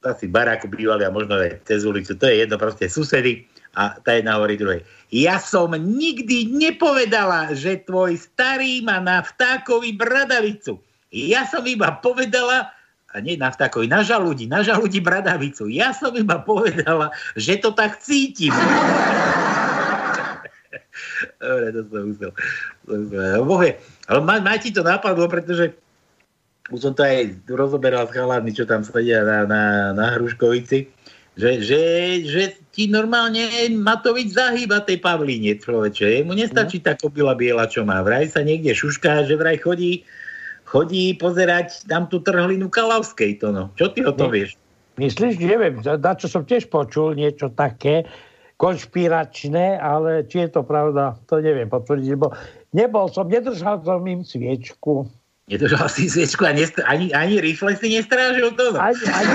asi 0.08 0.32
baráku 0.32 0.72
bývali 0.72 1.04
a 1.04 1.12
možno 1.12 1.36
aj 1.36 1.68
cez 1.68 1.84
ulicu, 1.84 2.16
to 2.16 2.32
je 2.32 2.48
jedno 2.48 2.56
proste 2.56 2.88
susedy 2.88 3.44
a 3.76 4.00
tá 4.00 4.16
jedna 4.16 4.40
hovorí 4.40 4.56
druhej. 4.56 4.88
Ja 5.08 5.40
som 5.40 5.72
nikdy 5.72 6.52
nepovedala, 6.52 7.56
že 7.56 7.80
tvoj 7.88 8.20
starý 8.20 8.84
má 8.84 9.00
na 9.00 9.24
vtákovi 9.24 9.96
bradavicu. 9.96 10.84
Ja 11.16 11.48
som 11.48 11.64
iba 11.64 11.96
povedala, 12.04 12.76
a 13.16 13.24
nie 13.24 13.40
na 13.40 13.48
vtákovi, 13.48 13.88
na 13.88 14.04
žalúdi, 14.04 14.52
na 14.52 14.60
žalúdi 14.68 15.00
bradavicu. 15.00 15.72
Ja 15.72 15.96
som 15.96 16.12
iba 16.12 16.44
povedala, 16.44 17.16
že 17.40 17.56
to 17.64 17.72
tak 17.72 18.04
cítim. 18.04 18.52
Dobre, 21.42 21.72
to 21.72 21.82
som 21.88 22.04
musel. 22.12 22.32
Bohe, 23.48 23.80
ale 24.12 24.20
ma, 24.22 24.44
ma 24.44 24.60
ti 24.60 24.76
to 24.76 24.84
napadlo, 24.84 25.32
pretože 25.32 25.72
už 26.68 26.80
som 26.84 26.92
to 26.92 27.08
aj 27.08 27.32
rozoberal 27.48 28.04
s 28.06 28.12
chalami, 28.12 28.52
čo 28.52 28.68
tam 28.68 28.84
sedia 28.84 29.24
na, 29.24 29.48
na, 29.48 29.64
na 29.96 30.06
Hruškovici, 30.20 30.92
že, 31.40 31.64
že, 31.64 31.82
že 32.28 32.44
ti 32.78 32.86
normálne 32.86 33.42
Matovič 33.74 34.38
zahýba 34.38 34.86
tej 34.86 35.02
Pavlíne, 35.02 35.58
človeče. 35.58 36.22
Mu 36.22 36.38
nestačí 36.38 36.78
tá 36.78 36.94
kobila 36.94 37.34
biela, 37.34 37.66
čo 37.66 37.82
má. 37.82 38.06
Vraj 38.06 38.30
sa 38.30 38.46
niekde 38.46 38.78
šušká, 38.78 39.26
že 39.26 39.34
vraj 39.34 39.58
chodí, 39.58 40.06
chodí 40.62 41.18
pozerať 41.18 41.90
tam 41.90 42.06
tú 42.06 42.22
trhlinu 42.22 42.70
Kalavskej. 42.70 43.42
To 43.42 43.50
no. 43.50 43.74
Čo 43.74 43.90
ty 43.98 44.06
o 44.06 44.14
tom 44.14 44.30
vieš? 44.30 44.54
Myslíš, 45.02 45.42
neviem, 45.42 45.82
na 45.82 46.14
čo 46.14 46.30
som 46.30 46.46
tiež 46.46 46.70
počul 46.70 47.18
niečo 47.18 47.50
také 47.50 48.06
konšpiračné, 48.62 49.82
ale 49.82 50.26
či 50.30 50.46
je 50.46 50.50
to 50.54 50.62
pravda, 50.66 51.18
to 51.30 51.42
neviem 51.42 51.70
potvrdiť, 51.70 52.10
lebo 52.14 52.34
nebol 52.74 53.06
som, 53.10 53.30
nedržal 53.30 53.82
som 53.86 54.02
im 54.06 54.26
sviečku. 54.26 55.06
Nedržal 55.50 55.90
si 55.90 56.10
sviečku 56.10 56.46
a 56.46 56.54
nestr- 56.54 56.86
ani, 56.86 57.14
ani 57.14 57.38
rifle 57.38 57.78
si 57.78 57.94
nestrážil 57.94 58.54
to? 58.58 58.74
No. 58.74 58.82
Ani, 58.82 59.02
ani, 59.14 59.34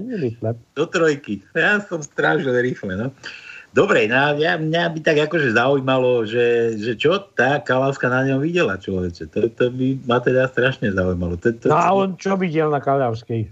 rifle. 0.00 0.56
Do 0.72 0.88
trojky. 0.88 1.44
Ja 1.52 1.82
som 1.84 2.00
strážil 2.00 2.56
rifle, 2.64 2.96
no. 2.96 3.12
Dobre, 3.72 4.04
no, 4.04 4.36
ja, 4.36 4.60
mňa 4.60 4.92
by 4.92 5.00
tak 5.00 5.16
akože 5.16 5.56
zaujímalo, 5.56 6.28
že, 6.28 6.76
že 6.76 6.92
čo 6.92 7.24
tá 7.32 7.56
Kalavska 7.56 8.04
na 8.12 8.20
ňom 8.28 8.44
videla, 8.44 8.76
človeče. 8.76 9.32
To, 9.32 9.48
to 9.48 9.64
by 9.72 9.96
ma 10.04 10.20
teda 10.20 10.44
strašne 10.52 10.92
zaujímalo. 10.92 11.40
To, 11.40 11.56
to, 11.56 11.72
No 11.72 11.80
a 11.80 11.88
on 11.96 12.20
čo 12.20 12.36
videl 12.36 12.68
na 12.68 12.84
Kalavskej? 12.84 13.48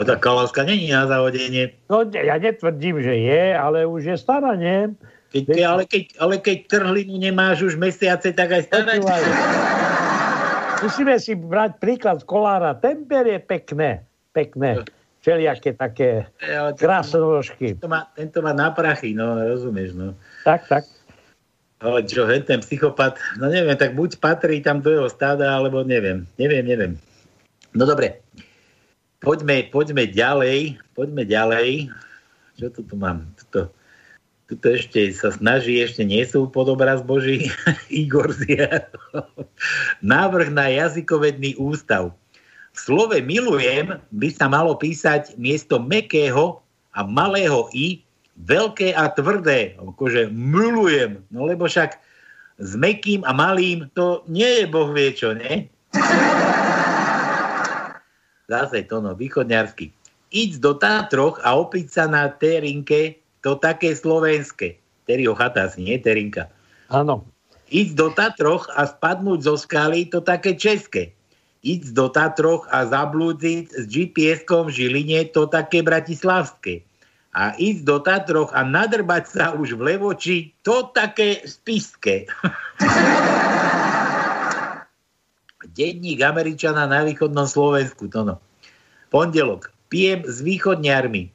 No 0.00 0.08
tá 0.08 0.16
Kalavska 0.16 0.64
není 0.64 0.88
na 0.88 1.04
zavodenie. 1.04 1.76
No 1.92 2.08
ja 2.08 2.40
netvrdím, 2.40 3.04
že 3.04 3.12
je, 3.20 3.42
ale 3.52 3.84
už 3.84 4.02
je 4.08 4.16
stará, 4.16 4.56
nie? 4.56 4.96
Keď, 5.28 5.42
ke, 5.44 5.62
ale, 5.62 5.82
keď, 5.84 6.02
ale 6.16 6.34
keď 6.40 6.58
trhlinu 6.66 7.20
nemáš 7.20 7.60
už 7.60 7.76
mesiace, 7.76 8.32
tak 8.32 8.48
aj 8.56 8.64
stará. 8.64 8.96
Musíme 10.80 11.20
si 11.20 11.36
brať 11.36 11.76
príklad 11.76 12.24
z 12.24 12.24
kolára. 12.24 12.72
Temper 12.80 13.28
je 13.28 13.38
pekné. 13.44 14.08
Pekné. 14.32 14.88
Všelijaké 15.20 15.76
také 15.76 16.26
Ale 16.40 16.72
to- 16.72 16.80
krásne 16.80 17.20
nožky. 17.20 17.76
Tento 17.76 17.88
má, 17.92 18.08
tento 18.16 18.38
má 18.40 18.56
na 18.56 18.72
prachy, 18.72 19.12
no 19.12 19.36
rozumieš, 19.36 19.92
no. 19.92 20.16
Tak, 20.48 20.64
tak. 20.68 20.84
Ale 21.80 22.04
čo, 22.04 22.28
ten 22.28 22.60
psychopat, 22.60 23.16
no 23.40 23.48
neviem, 23.48 23.72
tak 23.76 23.96
buď 23.96 24.20
patrí 24.20 24.60
tam 24.60 24.84
do 24.84 24.92
jeho 24.92 25.08
stáda, 25.08 25.56
alebo 25.56 25.80
neviem, 25.80 26.28
neviem, 26.36 26.64
neviem. 26.64 26.92
No 27.72 27.88
dobre, 27.88 28.20
poďme, 29.20 29.64
poďme 29.72 30.04
ďalej, 30.08 30.76
poďme 30.92 31.24
ďalej. 31.24 31.88
Čo 32.60 32.68
tu 32.68 32.80
tu 32.84 32.94
mám? 33.00 33.32
Tuto, 33.40 33.72
tuto 34.44 34.66
ešte 34.76 35.08
sa 35.16 35.32
snaží, 35.32 35.80
ešte 35.80 36.04
nie 36.04 36.20
sú 36.28 36.48
pod 36.52 36.68
obraz 36.68 37.00
Boží, 37.00 37.48
Igor 37.88 38.28
Zia. 38.36 38.88
Návrh 40.04 40.52
na 40.52 40.68
jazykovedný 40.68 41.56
ústav. 41.56 42.12
Slove 42.80 43.20
milujem 43.20 44.00
by 44.08 44.28
sa 44.32 44.48
malo 44.48 44.72
písať 44.72 45.36
miesto 45.36 45.76
mekého 45.76 46.64
a 46.96 47.04
malého 47.04 47.68
i 47.76 48.00
veľké 48.40 48.96
a 48.96 49.12
tvrdé. 49.12 49.76
Akože 49.76 50.32
milujem. 50.32 51.20
No 51.28 51.44
lebo 51.44 51.68
však 51.68 52.00
s 52.56 52.72
mekým 52.80 53.20
a 53.28 53.36
malým 53.36 53.84
to 53.92 54.24
nie 54.32 54.64
je 54.64 54.64
boh 54.64 54.88
vie 54.96 55.12
čo, 55.12 55.36
nie? 55.36 55.68
Zase 58.48 58.88
to 58.88 59.04
no, 59.04 59.12
východňarsky. 59.12 59.92
Ísť 60.32 60.56
do 60.64 60.72
Tátroch 60.80 61.36
a 61.44 61.60
opiť 61.60 61.86
sa 61.92 62.08
na 62.08 62.32
Terinke, 62.32 63.20
to 63.44 63.60
také 63.60 63.92
slovenské. 63.92 64.80
Terio 65.04 65.36
chata 65.36 65.68
asi, 65.68 65.84
nie 65.84 66.00
Terinka. 66.00 66.48
Áno. 66.88 67.28
Ísť 67.68 67.92
do 67.92 68.08
Tatroch 68.10 68.72
a 68.72 68.88
spadnúť 68.88 69.44
zo 69.44 69.54
skaly, 69.60 70.08
to 70.08 70.24
také 70.24 70.56
české. 70.56 71.12
Ísť 71.60 71.92
do 71.92 72.08
Tatroch 72.08 72.64
a 72.72 72.88
zablúdiť 72.88 73.68
s 73.68 73.84
GPS-kom 73.84 74.72
v 74.72 74.74
Žiline, 74.80 75.28
to 75.28 75.44
také 75.44 75.84
bratislavské. 75.84 76.80
A 77.36 77.52
ísť 77.60 77.84
do 77.84 78.00
Tatroch 78.00 78.50
a 78.56 78.64
nadrbať 78.64 79.24
sa 79.28 79.52
už 79.54 79.76
v 79.76 79.94
Levoči, 79.94 80.56
to 80.64 80.88
také 80.90 81.44
spiské. 81.44 82.24
Denník 85.76 86.24
Američana 86.24 86.88
na 86.88 87.06
východnom 87.06 87.46
Slovensku, 87.46 88.10
to 88.10 88.24
no. 88.26 88.36
Pondelok, 89.12 89.70
pijem 89.92 90.24
s 90.26 90.42
východňarmi. 90.42 91.30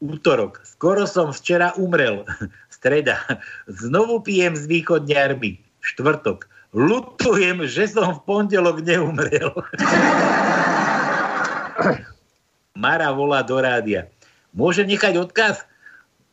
Útorok, 0.00 0.60
skoro 0.64 1.04
som 1.04 1.32
včera 1.32 1.72
umrel. 1.76 2.24
Streda, 2.76 3.20
znovu 3.66 4.20
pijem 4.22 4.54
s 4.56 4.68
východňarmi. 4.68 5.60
Štvrtok, 5.80 6.44
lutujem, 6.74 7.66
že 7.66 7.90
som 7.90 8.18
v 8.18 8.20
pondelok 8.26 8.82
neumrel. 8.84 9.50
Mara 12.78 13.10
volá 13.12 13.42
do 13.44 13.60
rádia. 13.60 14.08
Môžem 14.56 14.88
nechať 14.88 15.20
odkaz? 15.20 15.66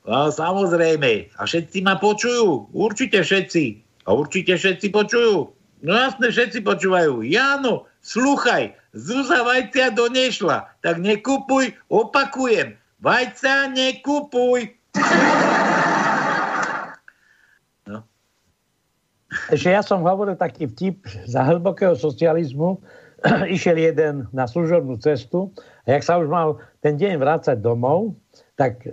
A 0.07 0.31
samozrejme. 0.31 1.29
A 1.35 1.41
všetci 1.43 1.83
ma 1.83 1.99
počujú? 1.99 2.71
Určite 2.71 3.21
všetci. 3.21 3.83
A 4.07 4.15
určite 4.15 4.55
všetci 4.55 4.87
počujú? 4.95 5.51
No 5.83 5.91
jasne, 5.93 6.31
všetci 6.31 6.63
počúvajú. 6.65 7.21
Jano, 7.21 7.85
sluchaj, 8.01 8.73
Zuza 8.97 9.45
vajcia 9.45 9.93
donešla, 9.93 10.81
tak 10.81 10.97
nekupuj, 10.97 11.69
opakujem, 11.93 12.73
vajca 12.97 13.69
nekupuj. 13.69 14.73
Ešte 19.51 19.69
ja 19.75 19.83
som 19.83 20.07
hovoril 20.07 20.39
taký 20.39 20.71
vtip 20.71 21.03
za 21.27 21.43
hlbokého 21.43 21.95
socializmu. 21.99 22.79
Išiel 23.55 23.75
jeden 23.81 24.31
na 24.31 24.47
služobnú 24.47 24.95
cestu 25.03 25.51
a 25.83 25.97
jak 25.97 26.03
sa 26.05 26.21
už 26.21 26.31
mal 26.31 26.61
ten 26.79 26.95
deň 26.95 27.19
vrácať 27.19 27.57
domov, 27.59 28.15
tak 28.55 28.87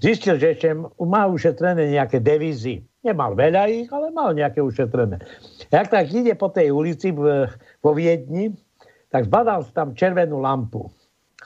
zistil, 0.00 0.40
že 0.40 0.56
ešte 0.56 0.72
má 1.02 1.28
ušetrené 1.28 1.92
nejaké 1.92 2.22
devízy. 2.22 2.86
Nemal 3.04 3.38
veľa 3.38 3.70
ich, 3.70 3.86
ale 3.92 4.10
mal 4.10 4.34
nejaké 4.34 4.58
ušetrené. 4.58 5.22
Jak 5.70 5.92
tak 5.92 6.10
ide 6.10 6.34
po 6.34 6.50
tej 6.50 6.74
ulici 6.74 7.14
v, 7.14 7.46
vo 7.78 7.90
Viedni, 7.94 8.50
tak 9.12 9.30
zbadal 9.30 9.62
tam 9.70 9.94
červenú 9.94 10.42
lampu. 10.42 10.90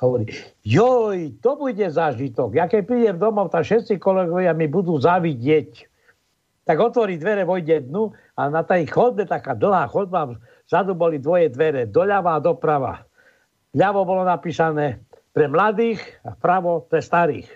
Hovorí, 0.01 0.33
joj, 0.65 1.37
to 1.45 1.61
bude 1.61 1.85
zážitok. 1.85 2.57
Ja 2.57 2.65
keď 2.65 2.89
prídem 2.89 3.17
domov, 3.21 3.53
tak 3.53 3.69
všetci 3.69 4.01
kolegovia 4.01 4.57
mi 4.57 4.65
budú 4.65 4.97
závidieť. 4.97 5.90
Tak 6.69 6.77
otvorí 6.77 7.17
dvere, 7.17 7.49
vojde 7.49 7.89
dnu 7.89 8.13
a 8.37 8.53
na 8.53 8.63
tej 8.63 8.87
chodbe, 8.89 9.25
taká 9.25 9.57
dlhá 9.57 9.89
chodba, 9.89 10.37
vzadu 10.69 10.93
boli 10.93 11.17
dvoje 11.17 11.49
dvere, 11.51 11.89
doľava 11.89 12.37
a 12.37 12.43
doprava. 12.43 12.95
Ľavo 13.73 14.03
bolo 14.05 14.23
napísané 14.27 15.01
pre 15.33 15.47
mladých 15.47 16.03
a 16.27 16.35
vpravo 16.37 16.87
pre 16.91 17.01
starých. 17.01 17.49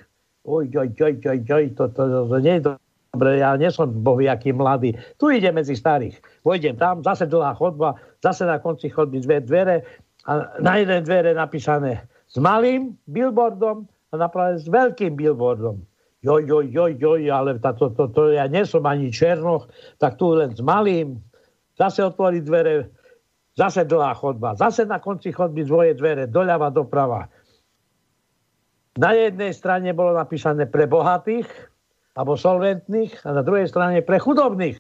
Oj, 0.47 0.71
oj, 0.73 0.91
oj, 0.95 1.15
oj, 1.21 1.41
oj, 1.41 1.67
to, 1.77 1.85
to, 1.93 2.03
to, 2.05 2.19
to 2.31 2.39
nie 2.41 2.55
je 2.61 2.63
dobre, 2.69 3.31
ja 3.41 3.57
nie 3.57 3.71
som 3.73 3.89
bohvie 3.91 4.29
aký 4.29 4.53
mladý. 4.53 4.95
Tu 5.17 5.41
ide 5.41 5.51
medzi 5.51 5.75
starých. 5.75 6.19
Vojdem 6.45 6.77
tam, 6.77 7.01
zase 7.03 7.27
dlhá 7.29 7.57
chodba, 7.57 7.97
zase 8.21 8.45
na 8.45 8.61
konci 8.61 8.91
chodby 8.93 9.25
dve 9.25 9.41
dvere 9.45 9.77
a 10.25 10.49
na 10.61 10.81
jednej 10.81 11.01
dvere 11.05 11.31
napísané 11.37 12.05
s 12.29 12.37
malým 12.41 12.97
billboardom 13.07 13.87
a 14.11 14.15
naprave 14.19 14.59
s 14.59 14.67
veľkým 14.67 15.15
billboardom. 15.15 15.83
Joj, 16.25 16.49
joj, 16.49 16.67
joj, 16.73 16.93
joj, 16.97 17.23
ale 17.29 17.61
tá, 17.61 17.77
to, 17.77 17.93
to, 17.93 18.33
ja 18.33 18.49
nie 18.49 18.65
som 18.65 18.81
ani 18.89 19.13
černoch, 19.13 19.69
tak 20.01 20.17
tu 20.17 20.33
len 20.33 20.57
s 20.57 20.65
malým. 20.65 21.21
Zase 21.77 22.01
otvorí 22.01 22.41
dvere, 22.41 22.89
zase 23.61 23.85
dlhá 23.85 24.17
chodba, 24.17 24.57
zase 24.57 24.89
na 24.89 24.97
konci 24.97 25.37
chodby 25.37 25.69
dvoje 25.69 25.93
dvere, 26.01 26.25
doľava, 26.25 26.73
doprava. 26.73 27.29
Na 28.97 29.13
jednej 29.13 29.53
strane 29.53 29.93
bolo 29.93 30.17
napísané 30.17 30.65
pre 30.65 30.89
bohatých, 30.89 31.45
alebo 32.15 32.39
solventných, 32.39 33.27
a 33.27 33.35
na 33.35 33.43
druhej 33.43 33.69
strane 33.69 34.01
pre 34.01 34.23
chudobných. 34.23 34.79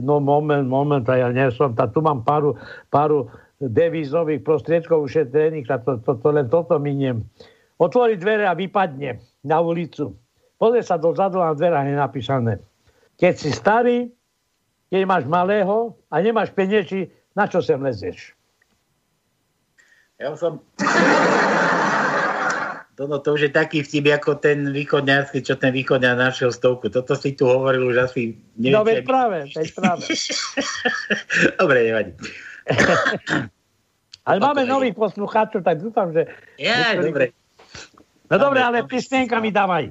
No 0.00 0.16
moment, 0.16 0.64
moment, 0.64 1.04
ja 1.04 1.28
nie 1.28 1.52
som, 1.52 1.76
tá, 1.76 1.86
tu 1.86 2.00
mám 2.00 2.24
páru, 2.24 2.56
páru 2.88 3.28
devízových 3.60 4.40
prostriedkov 4.40 5.06
ušetrených, 5.06 5.68
a 5.68 5.76
to, 5.76 6.00
to, 6.02 6.16
to, 6.18 6.28
len 6.32 6.48
toto 6.48 6.80
miniem. 6.80 7.20
Otvorí 7.76 8.16
dvere 8.16 8.48
a 8.48 8.56
vypadne 8.56 9.20
na 9.44 9.60
ulicu. 9.60 10.16
Pozrie 10.58 10.82
sa 10.82 10.98
dozadu 10.98 11.38
a 11.38 11.50
na 11.50 11.54
dverách 11.54 11.86
je 11.86 11.96
napísané. 11.96 12.52
Keď 13.14 13.34
si 13.38 13.50
starý, 13.54 14.10
keď 14.90 15.02
máš 15.06 15.24
malého 15.30 15.94
a 16.10 16.18
nemáš 16.18 16.50
peniazy, 16.50 17.08
na 17.38 17.46
čo 17.46 17.62
sem 17.62 17.78
lezeš? 17.78 18.34
Ja 20.18 20.34
som... 20.34 20.58
To, 22.98 23.06
no, 23.06 23.22
to 23.22 23.38
už 23.38 23.46
je 23.46 23.52
taký 23.54 23.86
vtip, 23.86 24.10
ako 24.10 24.42
ten 24.42 24.74
východňarský, 24.74 25.46
čo 25.46 25.54
ten 25.54 25.70
východňar 25.70 26.18
našiel 26.18 26.50
stovku. 26.50 26.90
Toto 26.90 27.14
si 27.14 27.30
tu 27.30 27.46
hovoril 27.46 27.94
už 27.94 28.10
asi... 28.10 28.34
Neviem, 28.58 28.74
no 28.74 28.82
veď 28.82 29.06
práve, 29.06 29.46
veď 29.54 29.68
práve. 29.70 30.02
Dobre, 31.62 31.78
nevadí. 31.86 32.12
Ale 34.26 34.38
máme 34.42 34.66
nových 34.66 34.98
poslucháčov, 34.98 35.62
tak 35.62 35.78
dúfam, 35.78 36.10
že... 36.10 36.26
Ja, 36.58 36.98
dobre. 36.98 37.32
No 38.28 38.36
dobre, 38.36 38.60
ale 38.60 38.84
písmenka 38.84 39.40
mi 39.40 39.48
dávaj. 39.48 39.88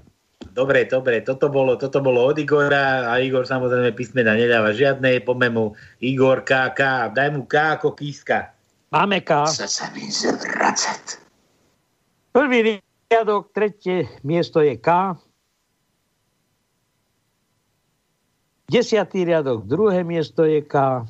Dobre, 0.57 0.89
dobre, 0.89 1.21
toto 1.21 1.53
bolo, 1.53 1.77
toto 1.77 2.01
bolo 2.01 2.34
od 2.34 2.41
Igora 2.41 3.13
a 3.13 3.21
Igor 3.21 3.45
samozrejme 3.45 3.93
písmena 3.93 4.34
nedáva 4.34 4.73
žiadne, 4.73 5.21
poďme 5.21 5.53
mu 5.53 5.65
Igor 6.01 6.41
K, 6.41 6.73
K, 6.73 7.13
daj 7.13 7.29
mu 7.29 7.45
K 7.45 7.77
ako 7.77 7.93
kíska. 7.93 8.57
Máme 8.89 9.21
K. 9.21 9.45
Chce 9.45 9.69
sa 9.69 9.85
mi 9.93 10.09
zvracať. 10.09 11.21
Prvý 12.34 12.81
riadok, 13.05 13.53
tretie 13.53 14.09
miesto 14.25 14.65
je 14.65 14.81
K. 14.81 15.13
Desiatý 18.65 19.29
riadok, 19.29 19.61
druhé 19.61 20.01
miesto 20.01 20.41
je 20.41 20.65
K. 20.65 21.05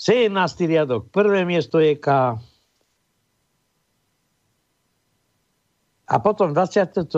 17. 0.00 0.32
riadok, 0.72 1.12
prvé 1.12 1.44
miesto 1.44 1.84
je 1.84 2.00
K. 2.00 2.40
A 6.06 6.22
potom 6.22 6.54
v 6.54 6.62
23. 6.62 7.10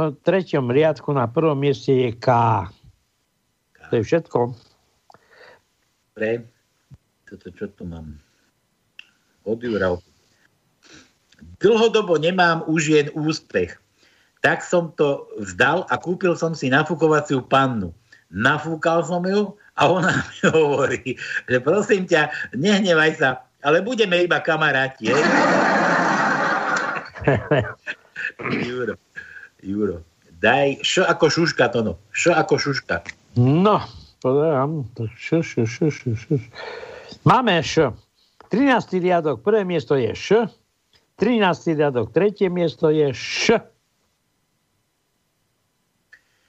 riadku 0.57 1.13
na 1.13 1.29
prvom 1.29 1.61
mieste 1.61 1.93
je 1.93 2.11
K. 2.17 2.29
To 3.89 3.93
je 3.93 4.03
všetko. 4.05 4.39
Dobre, 6.17 6.49
toto 7.29 7.53
čo 7.53 7.69
tu 7.77 7.85
mám? 7.85 8.17
Od 9.45 9.61
Jura. 9.61 9.93
Dlhodobo 11.61 12.17
nemám 12.17 12.65
už 12.65 12.83
jen 12.89 13.09
úspech. 13.13 13.77
Tak 14.41 14.65
som 14.65 14.97
to 14.97 15.29
vzdal 15.37 15.85
a 15.93 16.01
kúpil 16.01 16.33
som 16.33 16.57
si 16.57 16.73
nafúkovaciu 16.73 17.45
pannu. 17.45 17.93
Nafúkal 18.33 19.05
som 19.05 19.21
ju 19.29 19.53
a 19.77 19.85
ona 19.85 20.25
mi 20.33 20.49
hovorí, 20.49 21.13
že 21.45 21.61
prosím 21.61 22.09
ťa, 22.09 22.57
nehnevaj 22.57 23.13
sa, 23.21 23.45
ale 23.61 23.85
budeme 23.85 24.25
iba 24.25 24.41
kamaráti. 24.41 25.13
Juro, 28.67 28.95
Juro, 29.63 29.97
daj 30.43 30.83
šo 30.83 31.05
ako 31.09 31.31
šuška, 31.31 31.69
Tono. 31.73 31.99
Šo 32.13 32.33
ako 32.37 32.59
šuška. 32.59 33.03
No, 33.37 33.81
Š, 34.19 35.43
š, 35.43 35.53
š, 35.63 35.77
š, 35.91 36.01
š, 36.17 36.27
š. 36.27 36.45
Máme 37.23 37.63
Š. 37.63 37.95
13. 38.51 38.99
riadok, 38.99 39.47
prvé 39.47 39.63
miesto 39.63 39.95
je 39.95 40.11
Š. 40.11 40.51
13. 41.23 41.79
riadok, 41.79 42.11
tretie 42.11 42.51
miesto 42.51 42.91
je 42.91 43.15
Š. 43.15 43.63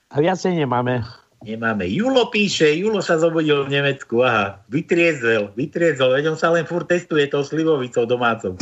A 0.09 0.15
viacej 0.17 0.57
nemáme. 0.57 1.05
Nemáme. 1.45 1.85
Julo 1.87 2.27
píše, 2.33 2.73
Julo 2.73 3.05
sa 3.05 3.21
zobudil 3.21 3.63
v 3.63 3.71
Nemecku, 3.71 4.25
aha, 4.25 4.59
vytriezvel, 4.67 5.53
vytriezvel, 5.55 6.11
veď 6.11 6.33
on 6.33 6.37
sa 6.41 6.49
len 6.51 6.65
furt 6.65 6.89
testuje 6.89 7.29
tou 7.29 7.45
slivovicou 7.45 8.09
domácou. 8.09 8.57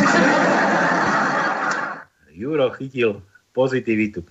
Juro 2.37 2.69
chytil 2.69 3.25
pozitivitu. 3.57 4.21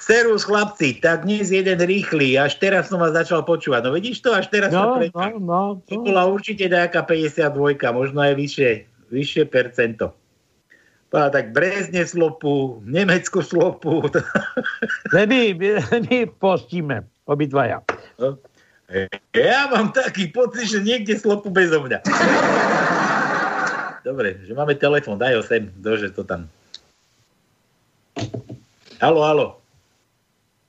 Serus 0.00 0.44
chlapci, 0.44 1.00
tak 1.00 1.28
dnes 1.28 1.52
jeden 1.52 1.76
rýchly, 1.76 2.36
až 2.36 2.56
teraz 2.56 2.88
som 2.88 3.00
vás 3.00 3.12
začal 3.12 3.44
počúvať. 3.44 3.84
No 3.84 3.92
vidíš 3.92 4.24
to, 4.24 4.32
až 4.32 4.48
teraz 4.48 4.72
No, 4.72 4.96
sa 4.96 4.96
pre... 4.96 5.08
no, 5.12 5.40
no. 5.40 5.62
To 5.88 6.04
bola 6.04 6.24
určite 6.28 6.68
nejaká 6.68 7.04
52, 7.04 7.52
možno 7.92 8.24
aj 8.24 8.32
vyššie, 8.36 8.70
vyššie 9.12 9.44
percento. 9.48 10.16
Pá, 11.12 11.28
tak 11.28 11.52
Brezne 11.52 12.06
slopu, 12.06 12.80
Nemecku 12.86 13.44
slopu. 13.44 14.08
My, 15.12 15.26
my, 15.26 15.82
my 16.06 16.18
postíme, 16.38 17.04
obidvaja. 17.28 17.84
No. 18.16 18.40
Ja 19.36 19.68
mám 19.68 19.92
taký 19.92 20.32
pocit, 20.32 20.70
že 20.70 20.80
niekde 20.80 21.18
slopu 21.18 21.52
bezo 21.52 21.82
mňa. 21.82 22.00
Dobre, 24.08 24.40
že 24.48 24.56
máme 24.56 24.80
telefon, 24.80 25.20
daj 25.20 25.36
ho 25.36 25.42
sem, 25.44 25.68
dože 25.76 26.08
to 26.14 26.24
tam. 26.24 26.48
Halo, 29.00 29.20
halo. 29.24 29.46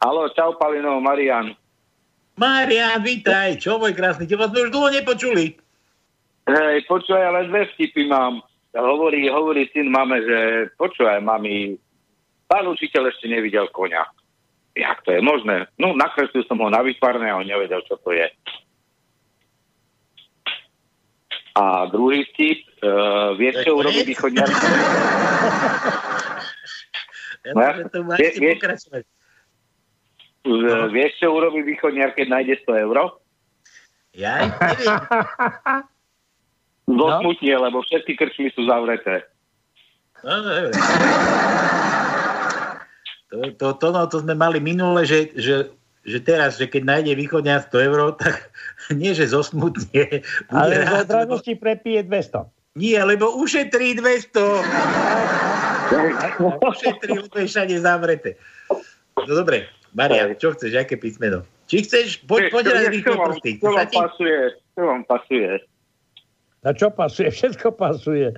Halo, 0.02 0.30
čau 0.34 0.58
Palino, 0.58 0.98
Marian. 1.04 1.54
Marian, 2.40 3.04
vítaj, 3.04 3.60
čo 3.62 3.78
môj 3.78 3.94
krásny, 3.94 4.26
teba 4.26 4.50
sme 4.50 4.66
už 4.66 4.74
dlho 4.74 4.90
nepočuli. 4.90 5.54
Hej, 6.50 6.78
počúvaj, 6.90 7.22
ale 7.22 7.52
dve 7.52 7.70
vtipy 7.76 8.10
mám. 8.10 8.42
Hovorí, 8.72 9.28
hovorí 9.28 9.68
syn 9.76 9.92
mame, 9.92 10.24
že 10.24 10.40
počúvaj, 10.80 11.22
mami, 11.22 11.76
pán 12.48 12.66
učiteľ 12.66 13.12
ešte 13.12 13.28
nevidel 13.28 13.68
konia. 13.70 14.08
Jak 14.74 15.04
to 15.04 15.12
je 15.12 15.22
možné? 15.22 15.68
No, 15.76 15.92
nakreslil 15.92 16.48
som 16.48 16.58
ho 16.64 16.72
na 16.72 16.80
výtvarné 16.80 17.28
a 17.30 17.38
on 17.38 17.46
nevedel, 17.46 17.84
čo 17.84 18.00
to 18.00 18.16
je. 18.16 18.26
A 21.52 21.84
druhý 21.92 22.24
vtip, 22.32 22.64
uh, 22.80 23.36
vieš, 23.36 23.68
čo 23.68 23.76
urobí 23.76 24.08
východňar? 24.08 24.48
Ja 27.42 27.52
No 27.52 27.60
ja- 27.60 27.86
to, 27.86 28.00
vie- 28.06 28.36
vieš- 28.36 28.60
pokračovať. 28.60 29.04
Uh, 30.42 30.90
vieš, 30.90 31.22
čo 31.22 31.30
urobí 31.30 31.62
východňar, 31.62 32.14
keď 32.14 32.28
nájde 32.28 32.54
100 32.66 32.84
eur? 32.84 32.98
Ja 34.12 34.42
neviem. 34.42 35.86
Zosmutnie, 36.84 37.54
lebo 37.56 37.80
všetky 37.82 38.14
krčmy 38.16 38.50
sú 38.52 38.66
zavreté. 38.66 39.22
No, 40.22 40.34
no, 40.36 40.50
dobre. 40.52 40.74
To, 43.32 43.38
to, 43.54 43.68
to, 43.74 43.88
no, 43.92 44.02
to 44.06 44.18
sme 44.20 44.34
mali 44.34 44.60
minule, 44.60 45.02
že, 45.02 45.32
že, 45.34 45.72
že 46.04 46.20
teraz, 46.20 46.58
že 46.58 46.68
keď 46.68 46.84
nájde 46.84 47.14
východňa 47.16 47.64
100 47.70 47.88
eur, 47.88 48.00
tak 48.20 48.52
nie, 48.92 49.14
že 49.14 49.30
zosmutne. 49.30 50.26
Ale 50.50 50.74
z 51.06 51.10
radosti 51.10 51.54
prepije 51.54 52.04
200. 52.04 52.44
Nie, 52.76 53.04
lebo 53.04 53.30
ušetrí 53.38 53.94
200. 53.96 54.36
ušetrí, 56.62 57.12
lebo 57.18 57.36
je 57.38 57.48
všade 57.48 57.76
zavreté. 57.80 58.40
No 59.16 59.32
dobre, 59.32 59.68
Marian, 59.92 60.34
čo 60.40 60.56
chceš, 60.56 60.76
aké 60.80 60.96
písmeno? 60.96 61.44
Či 61.68 61.88
chceš, 61.88 62.08
poď, 62.28 62.52
poď 62.52 62.66
raz 62.76 62.86
rýchlo 62.92 63.16
prsty. 63.20 63.52
Čo 63.60 63.70
vám 63.72 63.90
pasuje? 63.92 64.38
Čo 64.76 64.82
vám 64.88 65.04
pasuje? 65.08 65.52
Na 66.62 66.72
čo 66.76 66.88
pasuje? 66.94 67.28
Všetko 67.32 67.68
pasuje. 67.74 68.30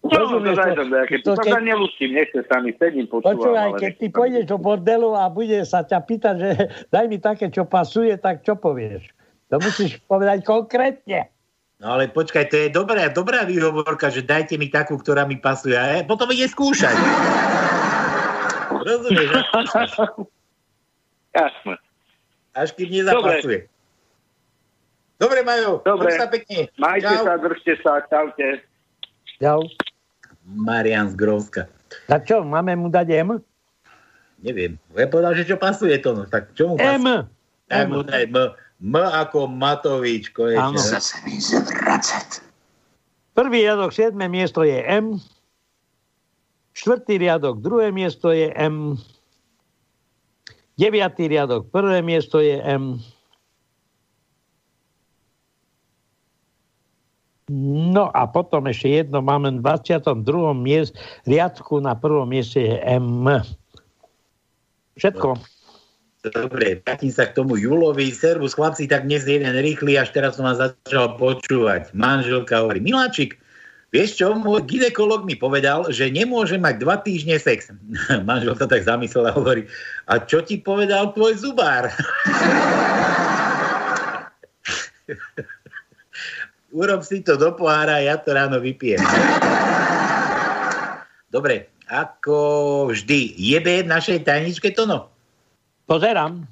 No, 0.00 0.08
to 0.08 0.16
Rozumieš 0.16 0.56
to? 0.56 0.84
nejaké. 0.88 1.14
To 1.20 1.36
To 1.36 1.42
keď- 1.44 1.52
sa 1.52 1.60
nelúčim, 1.60 2.10
nechce 2.16 2.40
sa 2.48 2.56
mi, 2.64 2.72
sedím, 2.80 3.04
počúvam. 3.04 3.36
Počúvaj, 3.36 3.64
ale 3.68 3.80
keď 3.84 3.92
ty 4.00 4.06
pôjdeš 4.08 4.44
do 4.48 4.56
bordelu 4.56 5.10
a 5.12 5.28
bude 5.28 5.60
sa 5.68 5.84
ťa 5.84 5.98
pýtať, 6.08 6.34
že 6.40 6.50
daj 6.94 7.04
mi 7.12 7.20
také, 7.20 7.52
čo 7.52 7.68
pasuje, 7.68 8.16
tak 8.16 8.40
čo 8.40 8.56
povieš? 8.56 9.12
To 9.52 9.60
musíš 9.60 10.00
povedať 10.08 10.40
konkrétne. 10.46 11.28
No 11.80 11.96
ale 11.96 12.12
počkaj, 12.12 12.52
to 12.52 12.56
je 12.60 12.68
dobrá, 12.68 13.08
dobrá 13.08 13.48
výhovorka, 13.48 14.12
že 14.12 14.20
dajte 14.20 14.60
mi 14.60 14.68
takú, 14.68 15.00
ktorá 15.00 15.24
mi 15.24 15.40
pasuje. 15.40 15.72
A 15.72 16.04
potom 16.04 16.28
ide 16.28 16.44
skúšať. 16.44 16.92
Rozumieš? 18.84 19.32
Jasné. 21.32 21.74
Až 22.52 22.68
kým 22.76 22.88
nezapasuje. 22.92 23.64
Dobre, 25.16 25.40
Majo. 25.40 25.80
Dobre. 25.84 26.12
Dobre. 26.12 26.20
sa 26.20 26.28
pekne. 26.28 26.68
Majte 26.76 27.12
Čau. 27.12 27.24
sa, 27.24 27.32
držte 27.40 27.72
sa, 27.84 27.92
čaute. 28.08 28.48
Čau. 29.40 29.60
Marian 30.44 31.12
z 31.12 31.14
Grovska. 31.16 31.68
Tak 32.08 32.24
čo, 32.24 32.40
máme 32.44 32.76
mu 32.76 32.88
dať 32.88 33.08
M? 33.24 33.40
Neviem. 34.40 34.80
Ja 34.96 35.08
povedal, 35.08 35.36
že 35.36 35.44
čo 35.44 35.60
pasuje 35.60 35.96
to. 36.00 36.16
No. 36.16 36.24
Tak 36.24 36.56
čo 36.56 36.72
mu 36.72 36.74
pasuje? 36.80 36.96
M. 37.04 37.28
Tak 37.68 37.84
mu 37.88 38.00
daj 38.00 38.24
M. 38.28 38.36
M 38.80 38.96
ako 38.96 39.44
Matovič. 39.44 40.32
Áno. 40.56 40.76
Konečne. 40.76 40.80
Chce 40.80 40.98
sa 41.04 41.16
mi 41.28 41.36
zvracať. 41.36 42.28
Prvý 43.36 43.64
riadok, 43.64 43.92
siedme 43.92 44.26
miesto 44.26 44.64
je 44.64 44.80
M. 44.80 45.20
Štvrtý 46.72 47.20
riadok, 47.20 47.60
druhé 47.60 47.92
miesto 47.92 48.32
je 48.32 48.48
M. 48.56 48.96
Deviatý 50.80 51.28
riadok, 51.28 51.68
prvé 51.68 52.00
miesto 52.00 52.40
je 52.40 52.56
M. 52.56 52.96
No 57.50 58.08
a 58.14 58.30
potom 58.30 58.70
ešte 58.70 59.02
jedno 59.02 59.20
máme 59.20 59.58
v 59.58 59.62
22. 59.62 60.22
miest, 60.54 60.94
riadku 61.26 61.82
na 61.82 61.98
prvom 61.98 62.30
mieste 62.30 62.62
je 62.62 62.76
M. 62.80 63.26
Všetko. 64.96 65.36
Dobre, 66.20 66.84
vrátim 66.84 67.08
sa 67.08 67.24
k 67.24 67.32
tomu 67.32 67.56
Julovi. 67.56 68.12
Servus, 68.12 68.52
chlapci, 68.52 68.84
tak 68.84 69.08
dnes 69.08 69.24
jeden 69.24 69.56
rýchly, 69.56 69.96
až 69.96 70.12
teraz 70.12 70.36
som 70.36 70.44
vás 70.44 70.60
začal 70.60 71.16
počúvať. 71.16 71.96
Manželka 71.96 72.60
hovorí, 72.60 72.76
Miláčik, 72.76 73.40
vieš 73.88 74.20
čo, 74.20 74.36
môj 74.36 74.68
ginekolog 74.68 75.24
mi 75.24 75.32
povedal, 75.32 75.88
že 75.88 76.12
nemôže 76.12 76.60
mať 76.60 76.76
dva 76.76 77.00
týždne 77.00 77.40
sex. 77.40 77.72
Manželka 78.28 78.68
tak 78.68 78.84
zamyslela 78.84 79.32
hovorí, 79.32 79.64
a 80.12 80.20
čo 80.20 80.44
ti 80.44 80.60
povedal 80.60 81.16
tvoj 81.16 81.40
zubár? 81.40 81.88
Urob 86.76 87.00
si 87.00 87.24
to 87.24 87.40
do 87.40 87.56
pohára, 87.56 87.96
ja 88.04 88.20
to 88.20 88.36
ráno 88.36 88.60
vypijem. 88.60 89.00
Dobre, 91.32 91.72
ako 91.88 92.36
vždy, 92.92 93.40
jebe 93.40 93.80
v 93.82 93.88
našej 93.88 94.28
tajničke 94.28 94.76
to 94.76 94.84
no? 94.84 95.08
Pozerám. 95.90 96.46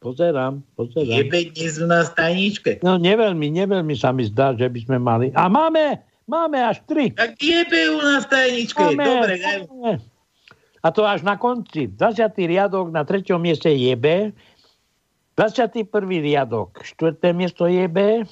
Pozerám, 0.00 0.64
pozerám. 0.72 1.20
Jebe 1.20 1.52
dnes 1.52 1.76
u 1.76 1.84
nás 1.84 2.08
v 2.12 2.14
tajničke. 2.16 2.70
No 2.80 2.96
neveľmi, 2.96 3.52
neveľmi 3.52 3.92
sa 3.92 4.08
mi 4.08 4.24
zdá, 4.24 4.56
že 4.56 4.72
by 4.72 4.78
sme 4.88 4.96
mali. 4.96 5.28
A 5.36 5.52
máme, 5.52 6.00
máme 6.24 6.64
až 6.64 6.80
tri. 6.88 7.12
Tak 7.12 7.36
jebe 7.36 7.92
u 7.92 8.00
nás 8.00 8.24
tajničke. 8.24 8.80
Máme, 8.80 9.04
Dobre, 9.04 9.36
máme. 9.36 10.00
A 10.80 10.86
to 10.92 11.04
až 11.04 11.28
na 11.28 11.36
konci. 11.36 11.92
20. 11.92 12.32
riadok 12.48 12.88
na 12.88 13.04
treťom 13.04 13.36
mieste 13.36 13.68
je 13.68 13.92
B. 13.96 14.32
21. 15.36 15.84
riadok, 16.24 16.80
štvrté 16.88 17.36
miesto 17.36 17.68
je 17.68 17.84
B. 17.84 18.24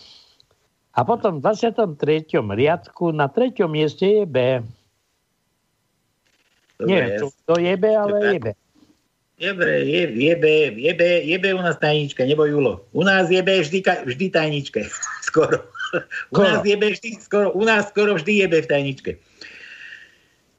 A 0.96 1.00
potom 1.04 1.40
v 1.40 1.52
23. 1.52 2.40
riadku 2.40 3.12
na 3.12 3.28
treťom 3.28 3.68
mieste 3.68 4.08
je 4.08 4.24
B. 4.24 4.64
Dobre, 6.80 6.88
Nie, 6.88 7.20
to, 7.20 7.28
to 7.44 7.60
je 7.60 7.72
B, 7.76 7.84
ale 7.92 8.16
je 8.32 8.40
B. 8.40 8.46
Dobre, 9.42 9.82
je, 9.82 10.06
jebe, 10.06 10.70
jebe, 10.78 11.08
jebe 11.26 11.48
u 11.54 11.58
nás 11.58 11.74
tajnička, 11.82 12.22
nebo 12.22 12.46
Julo. 12.46 12.86
U 12.94 13.02
nás 13.02 13.26
jebe 13.26 13.58
vždy, 13.58 13.82
vždy 14.06 14.30
tajničke. 14.30 14.86
Skoro. 15.28 15.66
U 16.30 16.38
Skoro. 16.38 16.46
nás 16.46 16.62
jebe 16.62 16.94
vždy, 16.94 17.20
skoro, 17.20 17.52
u 17.52 17.66
nás 17.66 17.90
skoro 17.90 18.14
vždy 18.14 18.46
jebe 18.46 18.62
v 18.62 18.70
tajničke. 18.70 19.10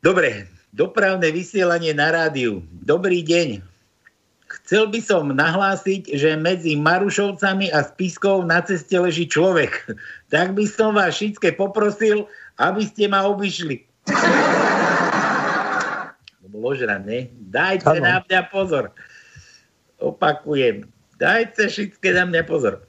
Dobre, 0.04 0.46
dopravné 0.76 1.32
vysielanie 1.32 1.96
na 1.96 2.12
rádiu. 2.12 2.62
Dobrý 2.84 3.24
deň. 3.24 3.64
Chcel 4.46 4.92
by 4.94 5.00
som 5.02 5.34
nahlásiť, 5.34 6.14
že 6.14 6.38
medzi 6.38 6.78
Marušovcami 6.78 7.74
a 7.74 7.82
Spiskou 7.88 8.46
na 8.46 8.62
ceste 8.62 9.00
leží 9.00 9.26
človek. 9.26 9.72
Tak 10.34 10.58
by 10.58 10.66
som 10.66 10.98
vás 10.98 11.14
všetké 11.14 11.62
poprosil, 11.62 12.26
aby 12.58 12.90
ste 12.90 13.06
ma 13.06 13.22
obišli. 13.30 13.86
Ožrané. 16.54 17.34
Dajte 17.34 17.98
Áno. 17.98 18.06
na 18.06 18.22
mňa 18.22 18.42
pozor. 18.54 18.94
Opakujem. 19.98 20.86
Dajte 21.18 21.66
všetké 21.66 22.14
na 22.14 22.30
mňa 22.30 22.46
pozor. 22.46 22.86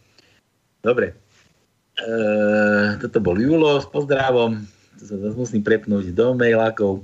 Dobre. 0.84 1.16
E, 1.96 2.08
toto 3.00 3.24
bol 3.24 3.40
Julo 3.40 3.80
s 3.80 3.88
pozdravom. 3.88 4.68
To 5.00 5.02
sa 5.08 5.16
zase 5.16 5.36
musím 5.38 5.62
prepnúť 5.64 6.12
do 6.12 6.36
mailákov. 6.36 7.00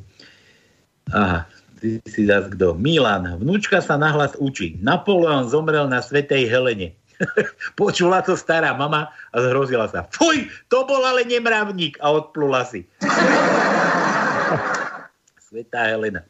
Aha, 1.11 1.49
ty 1.81 1.99
si 2.07 2.29
zase 2.29 2.53
kto? 2.53 2.77
Milan. 2.77 3.25
Vnúčka 3.41 3.81
sa 3.81 3.97
nahlas 3.97 4.37
učí. 4.37 4.77
Napoleon 4.85 5.49
zomrel 5.49 5.89
na 5.89 6.05
Svetej 6.05 6.45
Helene. 6.47 6.93
Počula 7.81 8.23
to 8.25 8.37
stará 8.37 8.77
mama 8.77 9.09
a 9.33 9.37
zhrozila 9.41 9.89
sa. 9.89 10.05
Fuj, 10.13 10.49
to 10.73 10.85
bol 10.89 11.05
ale 11.05 11.25
nemravník 11.25 12.01
a 12.01 12.13
odplula 12.17 12.65
si. 12.65 12.87
Svetá 15.51 15.91
Helena. 15.91 16.23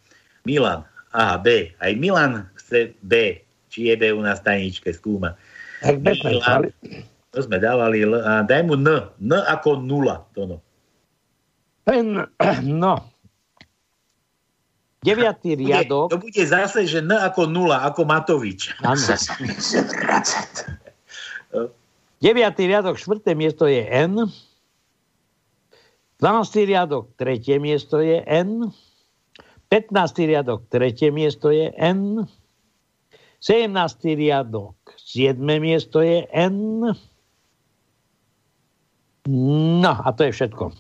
Milan. 0.45 0.87
Aha, 1.11 1.37
B. 1.43 1.75
Aj 1.83 1.93
Milan 1.99 2.47
chce 2.57 2.95
B. 3.03 3.43
Či 3.71 3.91
je 3.91 3.95
B 3.99 4.15
u 4.15 4.23
nás 4.23 4.43
tajničke, 4.43 4.91
skúma. 4.95 5.35
Tak 5.83 6.01
Milan. 6.03 6.71
To 7.31 7.39
sme 7.39 7.63
dávali. 7.63 8.03
L, 8.03 8.19
a 8.19 8.43
daj 8.43 8.67
mu 8.67 8.75
N. 8.75 9.11
N 9.23 9.33
ako 9.47 9.79
nula. 9.83 10.27
To 10.35 10.47
no. 10.47 10.57
N, 11.87 12.27
no. 12.67 12.95
Deviatý 15.01 15.57
Bude, 15.57 15.65
riadok. 15.65 16.13
to 16.13 16.21
bude 16.21 16.45
zase, 16.45 16.85
že 16.85 17.01
N 17.01 17.17
ako 17.17 17.49
nula, 17.49 17.81
ako 17.89 18.05
Matovič. 18.05 18.77
Áno. 18.85 19.01
Deviatý 22.21 22.69
riadok, 22.69 23.01
štvrté 23.01 23.33
miesto 23.33 23.65
je 23.65 23.81
N. 23.81 24.29
12. 26.21 26.69
riadok, 26.69 27.17
tretie 27.17 27.57
miesto 27.57 28.05
je 28.05 28.21
N. 28.29 28.69
15. 29.71 30.27
riadok, 30.27 30.67
tretie 30.67 31.15
miesto 31.15 31.55
je 31.55 31.71
N. 31.79 32.27
17. 33.39 33.71
riadok, 34.19 34.77
7. 34.99 35.39
miesto 35.63 36.03
je 36.03 36.27
N. 36.35 36.91
No, 39.31 39.93
a 39.95 40.09
to 40.11 40.27
je 40.27 40.33
všetko. 40.35 40.75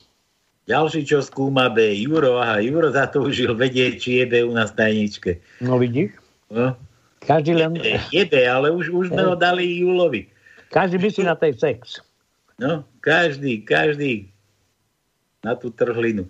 Ďalší, 0.67 1.07
čo 1.07 1.23
skúma 1.23 1.71
B. 1.71 1.95
Juro, 2.03 2.43
aha, 2.43 2.59
Juro 2.62 2.91
zatúžil 2.91 3.55
vedieť, 3.55 3.93
či 3.99 4.11
je 4.23 4.25
B 4.27 4.35
u 4.47 4.53
nás 4.55 4.75
tajničke. 4.75 5.39
No 5.62 5.79
vidíš? 5.79 6.15
No, 6.51 6.75
Každý 7.21 7.53
len... 7.53 7.77
je, 8.11 8.25
B, 8.25 8.35
ale 8.49 8.73
už, 8.73 8.89
už 8.89 9.12
sme 9.12 9.23
ho 9.23 9.37
dali 9.37 9.85
Julovi. 9.85 10.25
Každý 10.73 10.97
myslí 10.97 11.23
na 11.29 11.37
tej 11.37 11.53
sex. 11.61 12.01
No, 12.57 12.85
každý, 13.05 13.61
každý 13.61 14.31
na 15.45 15.57
tú 15.57 15.69
trhlinu. 15.73 16.29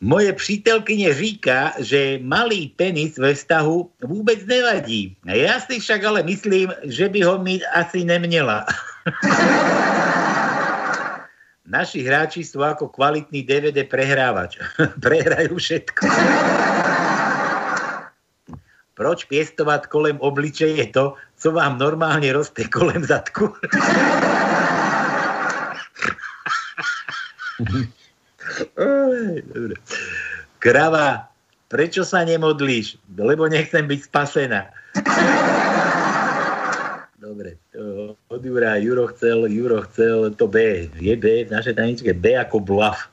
Moje 0.00 0.32
přítelkyně 0.32 1.14
říká, 1.14 1.72
že 1.78 2.18
malý 2.22 2.68
penis 2.68 3.18
ve 3.18 3.34
vztahu 3.34 3.90
vůbec 4.04 4.46
nevadí. 4.46 5.16
A 5.26 5.32
Já 5.32 5.60
si 5.60 5.80
však 5.80 6.04
ale 6.04 6.22
myslím, 6.22 6.72
že 6.82 7.08
by 7.08 7.22
ho 7.22 7.38
mít 7.38 7.62
asi 7.74 8.04
neměla. 8.04 8.66
Naši 11.68 12.00
hráči 12.00 12.48
sú 12.48 12.64
ako 12.64 12.88
kvalitný 12.88 13.44
DVD 13.44 13.84
prehrávač. 13.84 14.56
Prehrajú 15.04 15.60
všetko. 15.60 16.08
Proč 18.96 19.28
pěstovat 19.28 19.86
kolem 19.86 20.16
obličeje 20.16 20.86
to, 20.96 21.14
co 21.36 21.48
vám 21.52 21.78
normálně 21.78 22.32
roste 22.32 22.64
kolem 22.64 23.04
zadku? 23.04 23.52
Dobre. 28.78 29.74
Krava, 30.62 31.26
prečo 31.66 32.06
sa 32.06 32.22
nemodlíš? 32.22 32.94
Lebo 33.18 33.50
nechcem 33.50 33.90
byť 33.90 34.00
spasená. 34.06 34.70
Dobre, 37.18 37.58
od 38.30 38.40
Jura, 38.40 38.78
Juro 38.78 39.10
chcel, 39.12 39.50
Juro 39.50 39.82
chcel 39.90 40.30
to 40.38 40.46
B. 40.46 40.86
Je 41.02 41.14
B 41.18 41.44
v 41.44 41.50
našej 41.50 41.74
tajničke? 41.74 42.14
B 42.14 42.38
ako 42.38 42.62
bluff. 42.62 43.10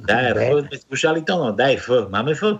Daj, 0.00 0.32
sme 0.40 0.76
skúšali 0.88 1.20
to, 1.28 1.36
no, 1.36 1.52
daj 1.52 1.76
F. 1.84 2.08
Máme 2.08 2.32
F? 2.32 2.56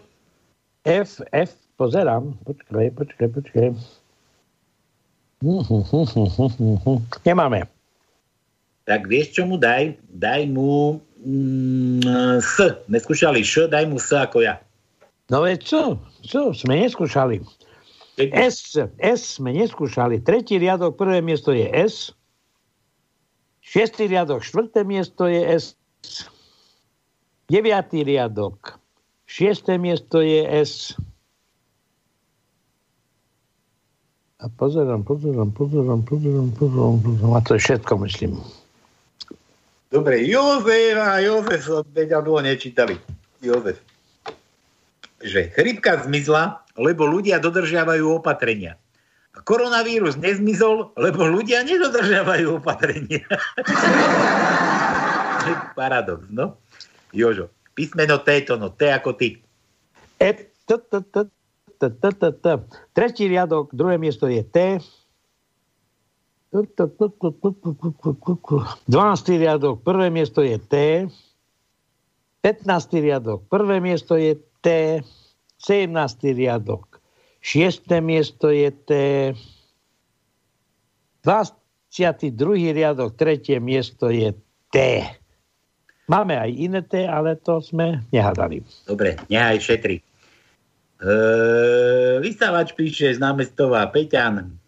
F, 0.85 1.25
F, 1.33 1.51
pozerám. 1.81 2.37
Počkaj, 2.45 2.87
počkaj, 2.93 3.29
počkaj. 3.33 3.69
Nemáme. 7.25 7.80
Tak 8.89 9.07
vieš, 9.07 9.37
čo 9.37 9.43
mu 9.47 9.61
daj? 9.61 9.97
Daj 10.09 10.49
mu 10.51 11.01
mm, 11.21 12.41
S. 12.41 12.57
Neskúšali 12.89 13.45
Š, 13.45 13.69
daj 13.69 13.85
mu 13.89 14.01
S 14.01 14.11
ako 14.13 14.45
ja. 14.45 14.61
No 15.31 15.47
veď 15.47 15.59
čo? 15.63 15.83
Čo? 16.27 16.51
Sme 16.57 16.81
neskúšali. 16.81 17.39
S, 18.19 18.77
S 19.01 19.21
sme 19.41 19.55
neskúšali. 19.57 20.21
Tretí 20.21 20.61
riadok, 20.61 20.99
prvé 20.99 21.25
miesto 21.25 21.55
je 21.55 21.65
S. 21.71 22.13
Šiestý 23.65 24.11
riadok, 24.11 24.43
štvrté 24.43 24.83
miesto 24.83 25.31
je 25.31 25.41
S. 25.47 25.79
Deviatý 27.47 28.03
riadok, 28.03 28.79
šiesté 29.27 29.79
miesto 29.79 30.19
je 30.23 30.43
S. 30.43 30.99
A 34.41 34.49
pozerám, 34.49 35.05
pozerám, 35.05 35.53
pozerám, 35.53 36.01
pozerám, 36.03 36.49
pozerám, 36.57 36.97
pozerám. 37.05 37.33
A 37.37 37.41
to 37.45 37.55
je 37.55 37.61
všetko, 37.61 37.93
myslím. 38.09 38.41
Dobre, 39.91 40.23
Jozef 40.23 40.95
a 40.95 41.19
Jozef, 41.19 41.67
veď 41.91 42.23
dlho 42.23 42.47
nečítali. 42.47 42.95
Jozef. 43.43 43.83
Že 45.19 45.51
chrypka 45.51 46.07
zmizla, 46.07 46.63
lebo 46.79 47.11
ľudia 47.11 47.43
dodržiavajú 47.43 48.23
opatrenia. 48.23 48.79
A 49.35 49.43
koronavírus 49.43 50.15
nezmizol, 50.15 50.95
lebo 50.95 51.27
ľudia 51.27 51.67
nedodržiavajú 51.67 52.63
opatrenia. 52.63 53.27
Paradox, 55.79 56.23
no. 56.31 56.55
Jožo, 57.11 57.51
písmeno 57.75 58.23
T 58.23 58.47
to, 58.47 58.55
no 58.55 58.71
T 58.71 58.95
ako 58.95 59.19
ty. 59.19 59.43
Tretí 62.95 63.25
riadok, 63.27 63.75
druhé 63.75 63.99
miesto 63.99 64.31
je 64.31 64.47
T. 64.47 64.79
12. 66.51 66.67
riadok, 69.39 69.87
prvé 69.87 70.11
miesto 70.11 70.43
je 70.43 70.59
T. 70.59 71.07
15. 72.43 72.91
riadok, 72.99 73.47
prvé 73.47 73.79
miesto 73.79 74.19
je 74.19 74.35
T. 74.59 74.99
17. 75.63 75.95
riadok, 76.35 76.99
6. 77.39 77.87
miesto 78.03 78.51
je 78.51 78.67
T. 78.75 78.91
22. 81.23 82.75
riadok, 82.75 83.15
tretie 83.15 83.63
miesto 83.63 84.11
je 84.11 84.35
T. 84.75 85.07
Máme 86.11 86.35
aj 86.35 86.51
iné 86.51 86.83
T, 86.83 87.07
ale 87.07 87.39
to 87.39 87.63
sme 87.63 88.03
nehádali. 88.11 88.67
Dobre, 88.91 89.15
nehaj 89.31 89.63
šetri. 89.63 90.03
E, 90.99 91.15
vystávač 92.19 92.75
píše 92.75 93.15
z 93.15 93.23
námestová 93.23 93.87
Peťan. 93.95 94.60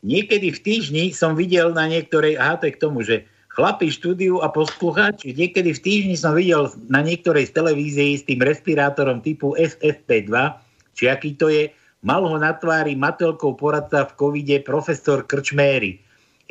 Niekedy 0.00 0.48
v 0.56 0.60
týždni 0.64 1.04
som 1.12 1.36
videl 1.36 1.76
na 1.76 1.84
niektorej, 1.84 2.40
aha, 2.40 2.56
to 2.56 2.68
je 2.68 2.74
k 2.76 2.82
tomu, 2.82 3.04
že 3.04 3.28
chlapi 3.52 3.92
štúdiu 3.92 4.40
a 4.40 4.48
poslucháči, 4.48 5.36
niekedy 5.36 5.76
v 5.76 5.80
týždni 5.84 6.16
som 6.16 6.32
videl 6.32 6.72
na 6.88 7.04
niektorej 7.04 7.52
z 7.52 7.52
televízií 7.52 8.16
s 8.16 8.24
tým 8.24 8.40
respirátorom 8.40 9.20
typu 9.20 9.52
FFP2, 9.60 10.32
či 10.96 11.04
aký 11.12 11.36
to 11.36 11.52
je, 11.52 11.68
mal 12.00 12.24
ho 12.24 12.36
na 12.40 12.56
tvári 12.56 12.96
matelkou 12.96 13.52
poradca 13.52 14.08
v 14.08 14.16
covide 14.16 14.56
profesor 14.64 15.20
Krčméry. 15.28 16.00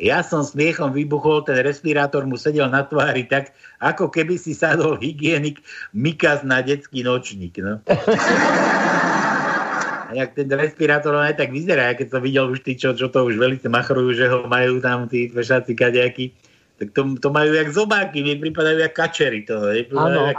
Ja 0.00 0.24
som 0.24 0.40
smiechom 0.40 0.96
vybuchol, 0.96 1.44
ten 1.44 1.60
respirátor 1.60 2.24
mu 2.24 2.40
sedel 2.40 2.72
na 2.72 2.88
tvári 2.88 3.28
tak, 3.28 3.52
ako 3.84 4.08
keby 4.08 4.40
si 4.40 4.56
sadol 4.56 4.96
hygienik 4.96 5.60
Mikas 5.92 6.40
na 6.40 6.64
detský 6.64 7.04
nočník. 7.04 7.60
No. 7.60 7.84
Jak 10.10 10.34
ten 10.34 10.48
respirátor 10.50 11.14
on 11.14 11.26
aj 11.26 11.38
tak 11.38 11.54
vyzerá, 11.54 11.94
keď 11.94 12.06
som 12.10 12.20
videl 12.20 12.50
už 12.50 12.66
tí, 12.66 12.74
čo, 12.74 12.96
čo 12.96 13.10
to 13.10 13.30
už 13.30 13.38
veľmi 13.38 13.62
machrujú, 13.70 14.10
že 14.16 14.26
ho 14.26 14.46
majú 14.50 14.82
tam 14.82 15.06
tí 15.06 15.30
fešáci 15.30 15.78
kadejakí, 15.78 16.34
tak 16.80 16.96
to, 16.96 17.14
to 17.20 17.28
majú 17.28 17.52
jak 17.52 17.68
zobáky, 17.70 18.24
mi 18.24 18.40
pripadajú 18.40 18.80
jak 18.80 18.94
kačery. 18.96 19.44
To, 19.46 19.70
ne? 19.70 19.84
Áno. 19.92 20.32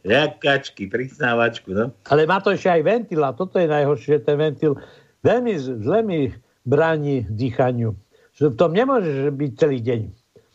Jak, 0.00 0.40
kačky, 0.40 0.88
prisnávačku. 0.88 1.76
No. 1.76 1.92
Ale 2.08 2.24
má 2.24 2.40
to 2.40 2.56
ešte 2.56 2.72
aj 2.72 2.82
ventil 2.88 3.20
a 3.20 3.36
toto 3.36 3.60
je 3.60 3.68
najhoršie, 3.68 4.24
ten 4.24 4.40
ventil 4.40 4.80
veľmi 5.20 5.52
zle 5.60 6.00
mi 6.00 6.18
bráni 6.64 7.28
dýchaniu. 7.28 7.92
Že 8.32 8.44
v 8.52 8.56
tom 8.56 8.70
nemôžeš 8.72 9.28
byť 9.36 9.50
celý 9.60 9.78
deň. 9.84 10.00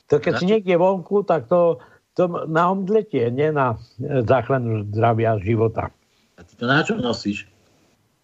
To 0.09 0.17
keď 0.17 0.33
si 0.41 0.45
niekde 0.49 0.77
vonku, 0.77 1.25
tak 1.25 1.45
to, 1.45 1.77
to 2.17 2.49
na 2.49 2.69
omdletie, 2.73 3.29
nie 3.29 3.49
na 3.53 3.77
e, 4.01 4.21
záchranu 4.25 4.85
zdravia 4.89 5.37
života. 5.41 5.93
A 6.37 6.41
ty 6.41 6.53
to 6.57 6.65
na 6.65 6.81
čo 6.81 6.97
nosíš? 6.97 7.45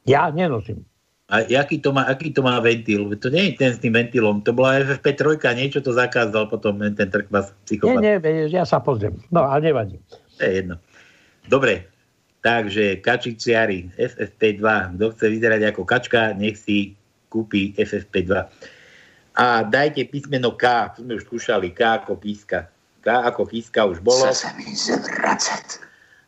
Ja 0.06 0.34
nenosím. 0.34 0.86
A 1.32 1.48
aký 1.48 1.80
to, 1.80 1.96
má, 1.96 2.04
aký 2.12 2.36
to 2.36 2.44
má 2.44 2.60
ventil? 2.60 3.08
To 3.08 3.32
nie 3.32 3.56
je 3.56 3.64
ten 3.64 3.72
s 3.72 3.80
tým 3.80 3.96
ventilom. 3.96 4.44
To 4.44 4.52
bola 4.52 4.84
FFP3, 4.84 5.40
niečo 5.56 5.80
to 5.80 5.96
zakázal 5.96 6.52
potom 6.52 6.76
ten 6.84 7.08
trkvas 7.08 7.56
Nie, 7.56 7.64
psychopat. 7.64 8.02
nie, 8.04 8.16
ja 8.52 8.68
sa 8.68 8.84
pozriem. 8.84 9.16
No, 9.32 9.48
a 9.48 9.56
nevadí. 9.64 9.96
To 10.12 10.44
je 10.44 10.52
jedno. 10.60 10.76
Dobre, 11.48 11.88
takže 12.44 13.00
kačiciari 13.00 13.96
FFP2. 13.96 15.00
Kto 15.00 15.06
chce 15.16 15.26
vyzerať 15.32 15.62
ako 15.72 15.82
kačka, 15.88 16.36
nech 16.36 16.60
si 16.60 17.00
kúpi 17.32 17.72
FFP2. 17.80 18.32
A 19.40 19.64
dajte 19.64 20.04
písmeno 20.12 20.60
K, 20.60 20.92
to 20.92 21.08
sme 21.08 21.16
už 21.16 21.24
skúšali, 21.24 21.72
K 21.72 22.04
ako 22.04 22.20
píska. 22.20 22.68
K 23.00 23.08
ako 23.08 23.48
píska 23.48 23.88
už 23.88 24.04
bolo. 24.04 24.28
Chce 24.28 24.36
sa 24.36 24.50
mi 24.60 24.68
zvracať. 24.68 25.80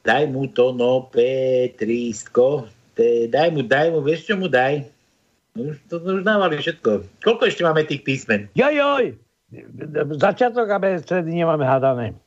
Daj 0.07 0.31
mu 0.31 0.47
to, 0.47 0.71
no, 0.71 1.11
Petrisko. 1.11 2.71
Te, 2.93 3.25
daj 3.25 3.49
mu, 3.53 3.65
daj 3.65 3.89
mu, 3.89 4.05
vieš 4.05 4.29
čo 4.29 4.37
mu 4.37 4.45
daj? 4.45 4.85
Už, 5.57 5.77
to 5.89 6.01
už 6.01 6.25
dávali 6.25 6.57
všetko. 6.61 7.05
Koľko 7.21 7.43
ešte 7.45 7.61
máme 7.65 7.85
tých 7.85 8.01
písmen? 8.05 8.49
Joj, 8.57 8.73
joj! 8.73 9.05
Začiatok 10.17 10.65
ABCD 10.65 11.29
nemáme 11.29 11.61
hádané. 11.61 12.17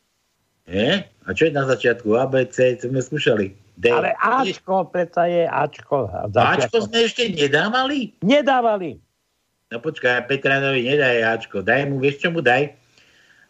Nie? 0.67 1.11
A 1.27 1.35
čo 1.35 1.51
je 1.51 1.55
na 1.55 1.67
začiatku? 1.67 2.15
A, 2.19 2.27
B, 2.27 2.47
C, 2.47 2.79
co 2.79 2.91
sme 2.91 3.03
skúšali? 3.03 3.55
D. 3.79 3.91
Ale 3.91 4.15
Ačko, 4.19 4.89
predsa 4.89 5.27
je 5.27 5.47
Ačko. 5.47 6.11
a. 6.11 6.27
Ačko 6.31 6.87
sme 6.87 7.07
ešte 7.07 7.29
nedávali? 7.31 8.15
Nedávali. 8.23 8.99
No 9.71 9.83
počkaj, 9.83 10.31
Petranovi 10.31 10.87
nedaj 10.87 11.23
Ačko. 11.39 11.63
Daj 11.67 11.91
mu, 11.91 11.99
vieš 11.99 12.23
čo 12.23 12.31
mu 12.31 12.43
daj? 12.43 12.75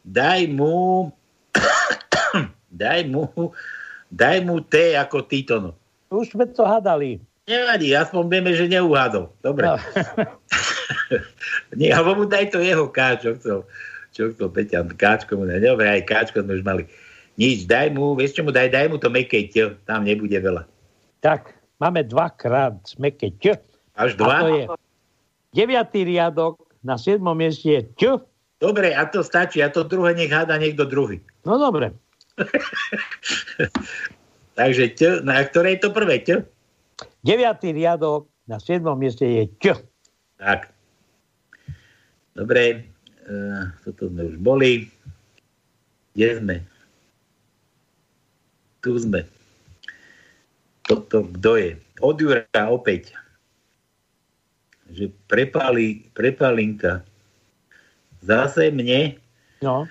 Daj 0.04 0.48
mu... 0.52 1.08
daj 2.80 3.08
mu... 3.08 3.28
Daj 4.06 4.38
mu 4.46 4.62
T 4.62 4.96
ako 4.96 5.26
Titono. 5.28 5.76
Už 6.16 6.32
sme 6.32 6.48
to 6.48 6.64
hádali. 6.64 7.20
Nevadí, 7.46 7.94
aspoň 7.94 8.22
vieme, 8.26 8.50
že 8.56 8.66
neuhádol. 8.66 9.30
Dobre. 9.38 9.70
No. 9.70 9.78
Nie, 11.78 11.94
alebo 11.94 12.18
mu 12.18 12.24
daj 12.26 12.50
to 12.50 12.58
jeho 12.58 12.90
K, 12.90 13.22
čo 13.22 13.38
chcel. 13.38 13.58
Čo 14.10 14.34
chcel 14.34 14.48
Peťan, 14.50 14.90
Káčko 14.96 15.38
mu 15.38 15.46
daj. 15.46 15.62
Dobre, 15.62 15.86
aj 15.86 16.02
Káčko 16.08 16.42
sme 16.42 16.58
už 16.58 16.64
mali. 16.66 16.82
Nič, 17.36 17.68
daj 17.68 17.92
mu, 17.92 18.16
vieš 18.16 18.40
čo 18.40 18.42
mu 18.42 18.50
daj, 18.50 18.72
daj 18.72 18.88
mu 18.88 18.96
to 18.96 19.12
meké 19.12 19.46
T, 19.46 19.76
tam 19.84 20.08
nebude 20.08 20.34
veľa. 20.34 20.64
Tak, 21.20 21.52
máme 21.78 22.02
dvakrát 22.02 22.80
smeké 22.88 23.36
Č. 23.36 23.60
Až 23.94 24.16
A 24.16 24.18
dva? 24.18 24.36
to 24.40 24.48
je 24.48 24.64
deviatý 25.52 26.08
riadok, 26.08 26.56
na 26.80 26.96
siedmom 26.96 27.36
mieste 27.36 27.68
je 27.68 27.80
Č. 27.94 28.02
Dobre, 28.56 28.96
a 28.96 29.04
to 29.04 29.20
stačí, 29.20 29.60
a 29.60 29.68
to 29.68 29.84
druhé 29.84 30.16
nech 30.16 30.32
háda 30.32 30.56
niekto 30.56 30.88
druhý. 30.88 31.20
No 31.44 31.60
dobre. 31.60 31.92
Takže 34.56 34.96
T, 34.96 35.00
na 35.20 35.36
ktoré 35.44 35.76
je 35.76 35.84
to 35.84 35.90
prvé 35.92 36.24
T? 36.24 36.40
Deviatý 37.20 37.76
riadok, 37.76 38.24
na 38.48 38.56
siedmom 38.56 38.96
mieste 38.96 39.28
je 39.28 39.44
Č. 39.60 39.84
Tak. 40.40 40.72
Dobre, 42.32 42.88
e, 43.28 43.36
toto 43.84 44.08
sme 44.08 44.32
už 44.32 44.36
boli. 44.40 44.88
Kde 46.16 46.40
sme? 46.40 46.56
Tu 48.80 48.96
sme. 48.96 49.28
Toto 50.88 51.28
kto 51.36 51.60
je? 51.60 51.76
Od 52.00 52.16
Jura 52.16 52.48
opäť. 52.72 53.12
Že 54.88 55.12
prepali, 55.28 56.08
prepalinka. 56.16 57.04
Zase 58.24 58.72
mne. 58.72 59.20
No. 59.60 59.84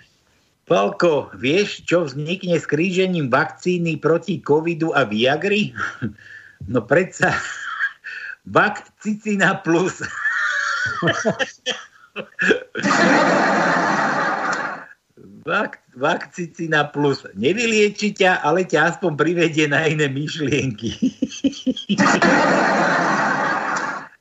Palko, 0.65 1.29
vieš, 1.37 1.85
čo 1.85 2.09
vznikne 2.09 2.57
s 2.57 2.65
krížením 2.65 3.29
vakcíny 3.29 4.01
proti 4.01 4.41
covidu 4.41 4.97
a 4.97 5.05
Viagry? 5.05 5.69
No 6.65 6.81
predsa 6.81 7.35
vakcicina 8.57 9.59
plus. 9.61 10.01
Vak, 15.45 15.77
vakcicina 15.93 16.89
plus. 16.89 17.21
Nevylieči 17.37 18.17
ťa, 18.17 18.41
ale 18.41 18.65
ťa 18.65 18.97
aspoň 18.97 19.11
privedie 19.13 19.69
na 19.69 19.85
iné 19.85 20.09
myšlienky. 20.09 20.95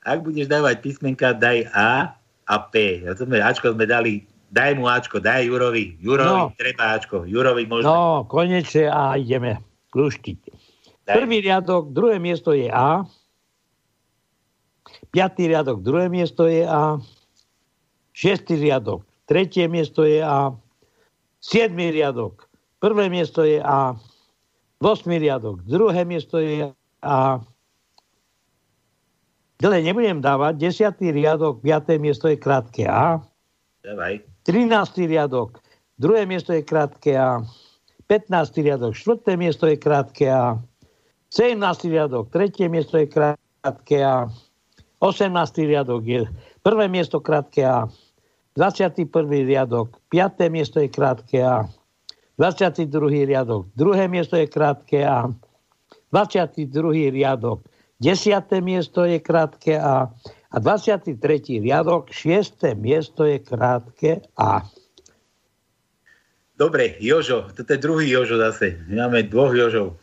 Ak 0.04 0.20
budeš 0.20 0.52
dávať 0.52 0.84
písmenka, 0.84 1.32
daj 1.32 1.64
A 1.72 2.12
a 2.44 2.56
P. 2.68 3.06
Ja 3.08 3.16
Ačko 3.46 3.72
sme 3.72 3.88
dali, 3.88 4.26
daj 4.54 4.78
mu 4.78 4.86
Ačko, 4.86 5.18
daj 5.18 5.50
Jurovi. 5.50 5.98
Jurovi 5.98 6.30
No. 6.30 6.54
treba 6.54 6.94
Ačko. 6.94 7.26
Jurovi 7.26 7.66
možno. 7.66 7.90
No, 7.90 8.02
konečne 8.30 8.86
a 8.86 9.18
ideme 9.18 9.58
kluštiť. 9.90 10.38
Prvý 11.10 11.42
riadok, 11.42 11.90
druhé 11.90 12.22
miesto 12.22 12.54
je 12.54 12.70
A. 12.70 13.02
Piatý 15.10 15.50
riadok, 15.50 15.82
druhé 15.82 16.06
miesto 16.06 16.46
je 16.46 16.62
A. 16.62 17.02
Šiestý 18.14 18.54
riadok, 18.62 19.02
tretie 19.26 19.66
miesto 19.66 20.06
je 20.06 20.22
A, 20.22 20.54
7 21.42 21.74
riadok, 21.74 22.46
prvé 22.78 23.10
miesto 23.10 23.42
je 23.42 23.58
A, 23.58 23.98
8 24.78 25.18
riadok, 25.18 25.66
druhé 25.66 26.06
miesto 26.06 26.38
je 26.38 26.70
A, 27.02 27.42
Dle 29.58 29.80
nebudem 29.82 30.22
dávať, 30.22 30.62
10. 30.62 31.10
riadok, 31.10 31.58
5. 31.58 31.98
miesto 31.98 32.30
je 32.30 32.38
krátke 32.38 32.86
A, 32.86 33.18
Dávaj. 33.82 34.33
13. 34.44 35.08
riadok, 35.08 35.56
druhé 35.96 36.28
miesto 36.28 36.52
je 36.52 36.60
krátke 36.60 37.16
A, 37.16 37.40
15. 38.12 38.60
riadok, 38.60 38.92
štvrté 38.92 39.40
miesto 39.40 39.64
je 39.64 39.80
krátke 39.80 40.28
A, 40.28 40.60
17. 41.32 41.88
riadok, 41.88 42.28
tretie 42.28 42.68
miesto 42.68 43.00
je 43.00 43.08
krátke 43.08 44.04
A, 44.04 44.28
18. 45.00 45.32
riadok 45.64 46.04
je 46.04 46.28
prvé 46.60 46.92
miesto 46.92 47.24
krátke 47.24 47.64
A, 47.64 47.88
21. 48.52 49.08
riadok, 49.48 49.96
5. 50.12 50.52
miesto 50.52 50.76
je 50.76 50.92
krátke 50.92 51.40
A, 51.40 51.64
22. 52.36 53.24
riadok, 53.24 53.64
druhé 53.72 54.12
miesto 54.12 54.36
je 54.36 54.44
krátke 54.44 55.08
A, 55.08 55.32
22. 56.12 56.68
riadok, 57.08 57.64
10. 57.96 58.60
miesto 58.60 59.08
je 59.08 59.16
krátke 59.24 59.80
A 59.80 60.12
a 60.54 60.62
23. 60.62 61.18
riadok, 61.58 62.14
6. 62.14 62.78
miesto 62.78 63.26
je 63.26 63.42
krátke 63.42 64.22
A. 64.38 64.62
Dobre, 66.54 66.94
Jožo, 67.02 67.50
toto 67.50 67.74
je 67.74 67.82
druhý 67.82 68.06
Jožo 68.06 68.38
zase. 68.38 68.78
Máme 68.86 69.26
dvoch 69.26 69.50
Jožov. 69.50 69.98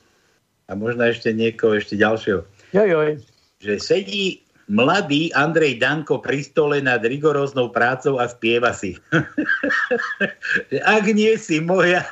A 0.68 0.76
možno 0.76 1.08
ešte 1.08 1.32
niekoho, 1.32 1.80
ešte 1.80 1.96
ďalšieho. 1.96 2.44
Jojoj. 2.76 3.24
Že 3.64 3.74
sedí 3.80 4.44
mladý 4.68 5.32
Andrej 5.32 5.80
Danko 5.80 6.20
pri 6.20 6.44
stole 6.44 6.84
nad 6.84 7.00
rigoróznou 7.00 7.72
prácou 7.72 8.20
a 8.20 8.28
spieva 8.28 8.76
si. 8.76 9.00
Ak 10.84 11.08
nie 11.08 11.40
si 11.40 11.64
moja, 11.64 12.04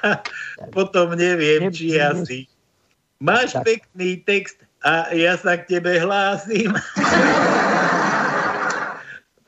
potom 0.71 1.11
neviem, 1.19 1.67
či 1.75 1.99
ja 1.99 2.15
si. 2.23 2.47
Máš 3.19 3.59
pekný 3.67 4.23
text 4.23 4.63
a 4.87 5.11
ja 5.11 5.35
sa 5.35 5.59
k 5.59 5.75
tebe 5.75 5.99
hlásim. 5.99 6.71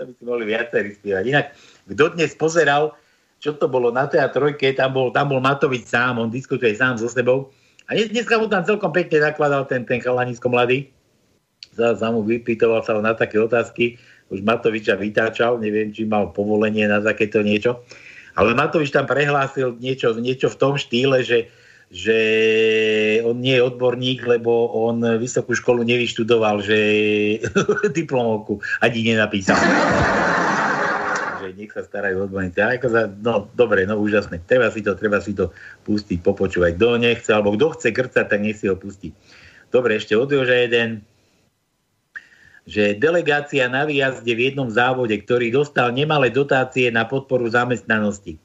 to 0.01 0.09
by 0.09 0.13
si 0.17 0.23
mohli 0.25 0.49
viacerí 0.49 0.97
spievať. 0.97 1.23
Inak, 1.29 1.45
kto 1.93 2.17
dnes 2.17 2.33
pozeral, 2.33 2.97
čo 3.37 3.53
to 3.53 3.69
bolo 3.69 3.93
na 3.93 4.09
teatrojke, 4.09 4.73
tam 4.73 4.97
bol, 4.97 5.13
tam 5.13 5.29
bol 5.29 5.37
Matovič 5.37 5.85
sám, 5.85 6.17
on 6.17 6.33
diskutuje 6.33 6.73
sám 6.73 6.97
so 6.97 7.05
sebou. 7.05 7.53
A 7.85 7.93
dnes, 7.93 8.09
dneska 8.09 8.41
mu 8.41 8.49
tam 8.49 8.65
celkom 8.65 8.89
pekne 8.89 9.21
nakladal 9.21 9.69
ten, 9.69 9.85
ten 9.85 10.01
chalanisko 10.01 10.49
mladý. 10.49 10.89
Za, 11.77 11.93
za 11.93 12.09
mu 12.09 12.25
vypýtoval 12.25 12.81
sa 12.81 12.97
na 12.97 13.13
také 13.13 13.37
otázky. 13.37 14.01
Už 14.33 14.41
Matoviča 14.41 14.97
vytáčal, 14.97 15.61
neviem, 15.61 15.93
či 15.93 16.09
mal 16.09 16.33
povolenie 16.33 16.89
na 16.89 16.97
takéto 16.97 17.45
niečo. 17.45 17.85
Ale 18.33 18.57
Matovič 18.57 18.89
tam 18.89 19.05
prehlásil 19.05 19.77
niečo, 19.77 20.17
niečo 20.17 20.49
v 20.49 20.57
tom 20.57 20.73
štýle, 20.81 21.21
že, 21.21 21.45
že 21.91 22.17
on 23.27 23.43
nie 23.43 23.59
je 23.59 23.67
odborník, 23.67 24.23
lebo 24.23 24.71
on 24.71 25.03
vysokú 25.19 25.51
školu 25.51 25.83
nevyštudoval, 25.83 26.63
že 26.63 26.77
diplomovku 27.99 28.63
ani 28.79 29.11
nenapísal. 29.11 29.59
že 31.43 31.51
nech 31.51 31.75
sa 31.75 31.83
starajú 31.83 32.31
odborníci. 32.31 32.63
Ako 32.63 32.87
za, 32.87 33.11
no 33.11 33.51
dobre, 33.51 33.83
no 33.83 33.99
úžasné. 33.99 34.39
Treba 34.47 34.71
si 34.71 34.79
to, 34.79 34.95
treba 34.95 35.19
si 35.19 35.35
to 35.35 35.51
pustiť, 35.83 36.23
popočúvať. 36.23 36.79
Kto 36.79 36.95
nechce, 36.95 37.29
alebo 37.35 37.59
kto 37.59 37.75
chce 37.75 37.91
krcať, 37.91 38.25
tak 38.31 38.39
nech 38.39 38.55
si 38.55 38.71
ho 38.71 38.79
pustí. 38.79 39.11
Dobre, 39.67 39.99
ešte 39.99 40.15
od 40.15 40.31
jeden 40.31 41.03
že 42.61 42.93
delegácia 42.93 43.65
na 43.67 43.89
výjazde 43.89 44.31
v 44.31 44.53
jednom 44.53 44.69
závode, 44.69 45.17
ktorý 45.17 45.49
dostal 45.49 45.89
nemalé 45.91 46.29
dotácie 46.29 46.93
na 46.93 47.09
podporu 47.09 47.49
zamestnanosti. 47.49 48.37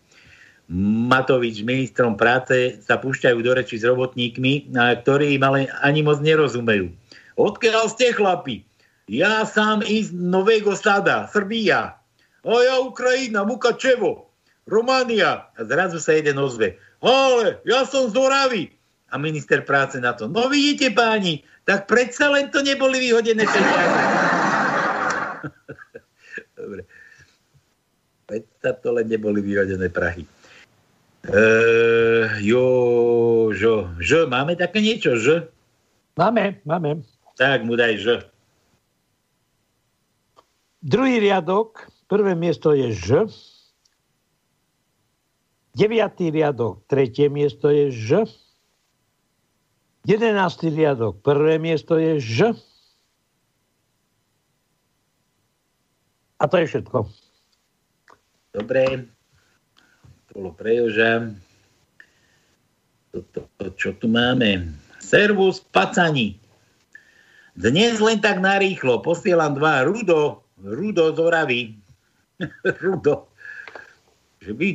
Matovič 0.67 1.63
s 1.63 1.67
ministrom 1.67 2.19
práce 2.19 2.83
sa 2.83 2.99
púšťajú 2.99 3.39
do 3.39 3.53
reči 3.55 3.79
s 3.79 3.87
robotníkmi, 3.87 4.75
ktorí 4.75 5.39
im 5.39 5.43
ale 5.47 5.71
ani 5.79 6.03
moc 6.03 6.19
nerozumejú. 6.19 6.91
Odkiaľ 7.39 7.87
ste 7.87 8.11
chlapi? 8.11 8.67
Ja 9.07 9.47
sám 9.47 9.87
iz 9.87 10.11
Nového 10.11 10.75
Sada, 10.75 11.31
Srbija. 11.31 11.95
A 12.43 12.51
ja 12.67 12.83
Ukrajina, 12.83 13.47
Mukačevo, 13.47 14.27
Románia. 14.67 15.47
A 15.55 15.61
zrazu 15.63 16.03
sa 16.03 16.19
jeden 16.19 16.43
ozve. 16.43 16.83
Ale 16.99 17.63
ja 17.63 17.87
som 17.87 18.11
z 18.11 18.19
Oravy. 18.19 18.75
A 19.07 19.23
minister 19.23 19.63
práce 19.63 20.03
na 20.03 20.19
to. 20.19 20.27
No 20.27 20.51
vidíte 20.51 20.91
páni, 20.91 21.47
tak 21.63 21.87
predsa 21.87 22.27
len 22.27 22.51
to 22.51 22.59
neboli 22.67 22.99
vyhodené 22.99 23.47
peniaze. 23.47 23.99
Dobre. 26.59 26.83
Predsa 28.27 28.75
to 28.83 28.89
len 28.91 29.07
neboli 29.07 29.39
vyhodené 29.39 29.87
prahy. 29.87 30.27
Uh, 31.27 32.39
jo, 32.39 32.66
žo, 33.51 33.90
ž, 33.98 34.31
máme 34.31 34.55
také 34.55 34.78
niečo, 34.78 35.19
ž? 35.19 35.51
Máme, 36.15 36.62
máme. 36.62 37.03
Tak 37.35 37.66
mu 37.66 37.74
daj 37.74 37.98
ž. 37.98 38.07
Druhý 40.86 41.19
riadok, 41.19 41.90
prvé 42.07 42.39
miesto 42.39 42.70
je 42.70 42.94
Ž. 42.94 43.27
Deviatý 45.74 46.31
riadok, 46.31 46.86
tretie 46.86 47.27
miesto 47.27 47.74
je 47.74 47.90
Ž. 47.90 48.31
Jedenáctý 50.07 50.70
riadok, 50.70 51.19
prvé 51.27 51.59
miesto 51.59 51.98
je 51.98 52.23
Ž. 52.23 52.55
A 56.39 56.47
to 56.47 56.57
je 56.57 56.66
všetko. 56.70 57.11
Dobre. 58.55 59.11
To 60.37 60.45
bolo 60.45 60.53
pre 60.53 60.77
Joža. 60.77 61.33
Toto, 63.09 63.49
čo 63.73 63.97
tu 63.97 64.05
máme? 64.05 64.69
Servus 65.01 65.65
Pacani. 65.65 66.37
Dnes 67.57 67.97
len 68.05 68.21
tak 68.21 68.45
narýchlo 68.45 69.01
posielam 69.01 69.57
dva 69.57 69.89
Rudo, 69.89 70.45
Rudo 70.61 71.17
z 71.17 71.19
Oravy. 71.25 71.63
Rudo. 72.85 73.33
Že 74.45 74.53
by? 74.61 74.69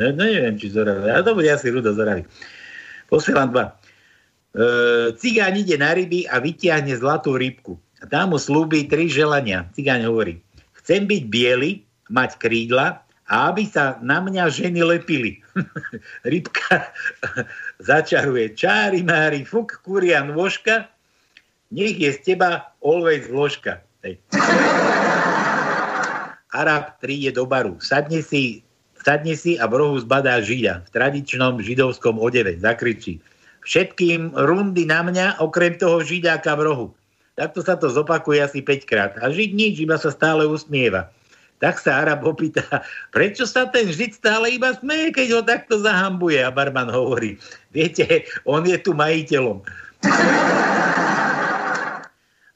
Ne, 0.00 0.16
neviem, 0.16 0.56
či 0.56 0.72
z 0.72 0.88
Oravy. 0.88 1.12
A 1.12 1.20
to 1.20 1.36
bude 1.36 1.52
asi 1.52 1.68
Rudo 1.68 1.92
z 1.92 2.00
Oravy. 2.00 2.22
Posielam 3.12 3.52
dva. 3.52 3.76
E, 4.56 5.12
cigán 5.20 5.60
ide 5.60 5.76
na 5.76 5.92
ryby 5.92 6.24
a 6.24 6.40
vytiahne 6.40 6.96
zlatú 6.96 7.36
rybku. 7.36 7.76
Tam 8.08 8.32
mu 8.32 8.40
slúbi 8.40 8.88
tri 8.88 9.12
želania. 9.12 9.68
Cigáň 9.76 10.08
hovorí, 10.08 10.40
chcem 10.80 11.04
byť 11.04 11.22
biely, 11.28 11.84
mať 12.08 12.40
krídla 12.40 13.04
a 13.28 13.52
aby 13.52 13.68
sa 13.68 14.00
na 14.00 14.24
mňa 14.24 14.48
ženy 14.48 14.80
lepili. 14.80 15.44
Rybka 16.32 16.88
začaruje 17.78 18.56
čári 18.56 19.04
mári, 19.04 19.44
fuk, 19.44 19.84
kuria, 19.84 20.24
nôžka, 20.24 20.88
nech 21.68 22.00
je 22.00 22.10
z 22.16 22.20
teba 22.34 22.72
always 22.80 23.28
vložka. 23.28 23.84
Hej. 24.00 24.16
Arab 26.56 26.96
príde 27.04 27.36
do 27.36 27.44
baru, 27.44 27.76
sadne 27.84 28.24
si, 28.24 28.64
sadne 29.04 29.36
si 29.36 29.60
a 29.60 29.68
v 29.68 29.76
rohu 29.76 30.00
zbadá 30.00 30.40
žida 30.40 30.80
v 30.88 30.96
tradičnom 30.96 31.60
židovskom 31.60 32.16
odeve, 32.16 32.56
zakričí. 32.56 33.20
Všetkým 33.68 34.32
rundy 34.32 34.88
na 34.88 35.04
mňa, 35.04 35.44
okrem 35.44 35.76
toho 35.76 36.00
židáka 36.00 36.56
v 36.56 36.72
rohu. 36.72 36.86
Takto 37.36 37.60
sa 37.60 37.76
to 37.76 37.92
zopakuje 37.92 38.40
asi 38.40 38.64
5 38.64 38.88
krát. 38.88 39.12
A 39.20 39.28
žid 39.28 39.52
nič, 39.52 39.76
iba 39.78 40.00
sa 40.00 40.08
stále 40.08 40.48
usmieva. 40.48 41.12
Tak 41.58 41.82
sa 41.82 42.06
Arab 42.06 42.22
opýta, 42.22 42.62
prečo 43.10 43.42
sa 43.42 43.66
ten 43.66 43.90
žid 43.90 44.14
stále 44.14 44.54
iba 44.54 44.78
smeje, 44.78 45.10
keď 45.10 45.28
ho 45.34 45.42
takto 45.42 45.82
zahambuje? 45.82 46.38
A 46.38 46.54
barman 46.54 46.86
hovorí, 46.86 47.34
viete, 47.74 48.26
on 48.46 48.62
je 48.62 48.78
tu 48.78 48.94
majiteľom. 48.94 49.66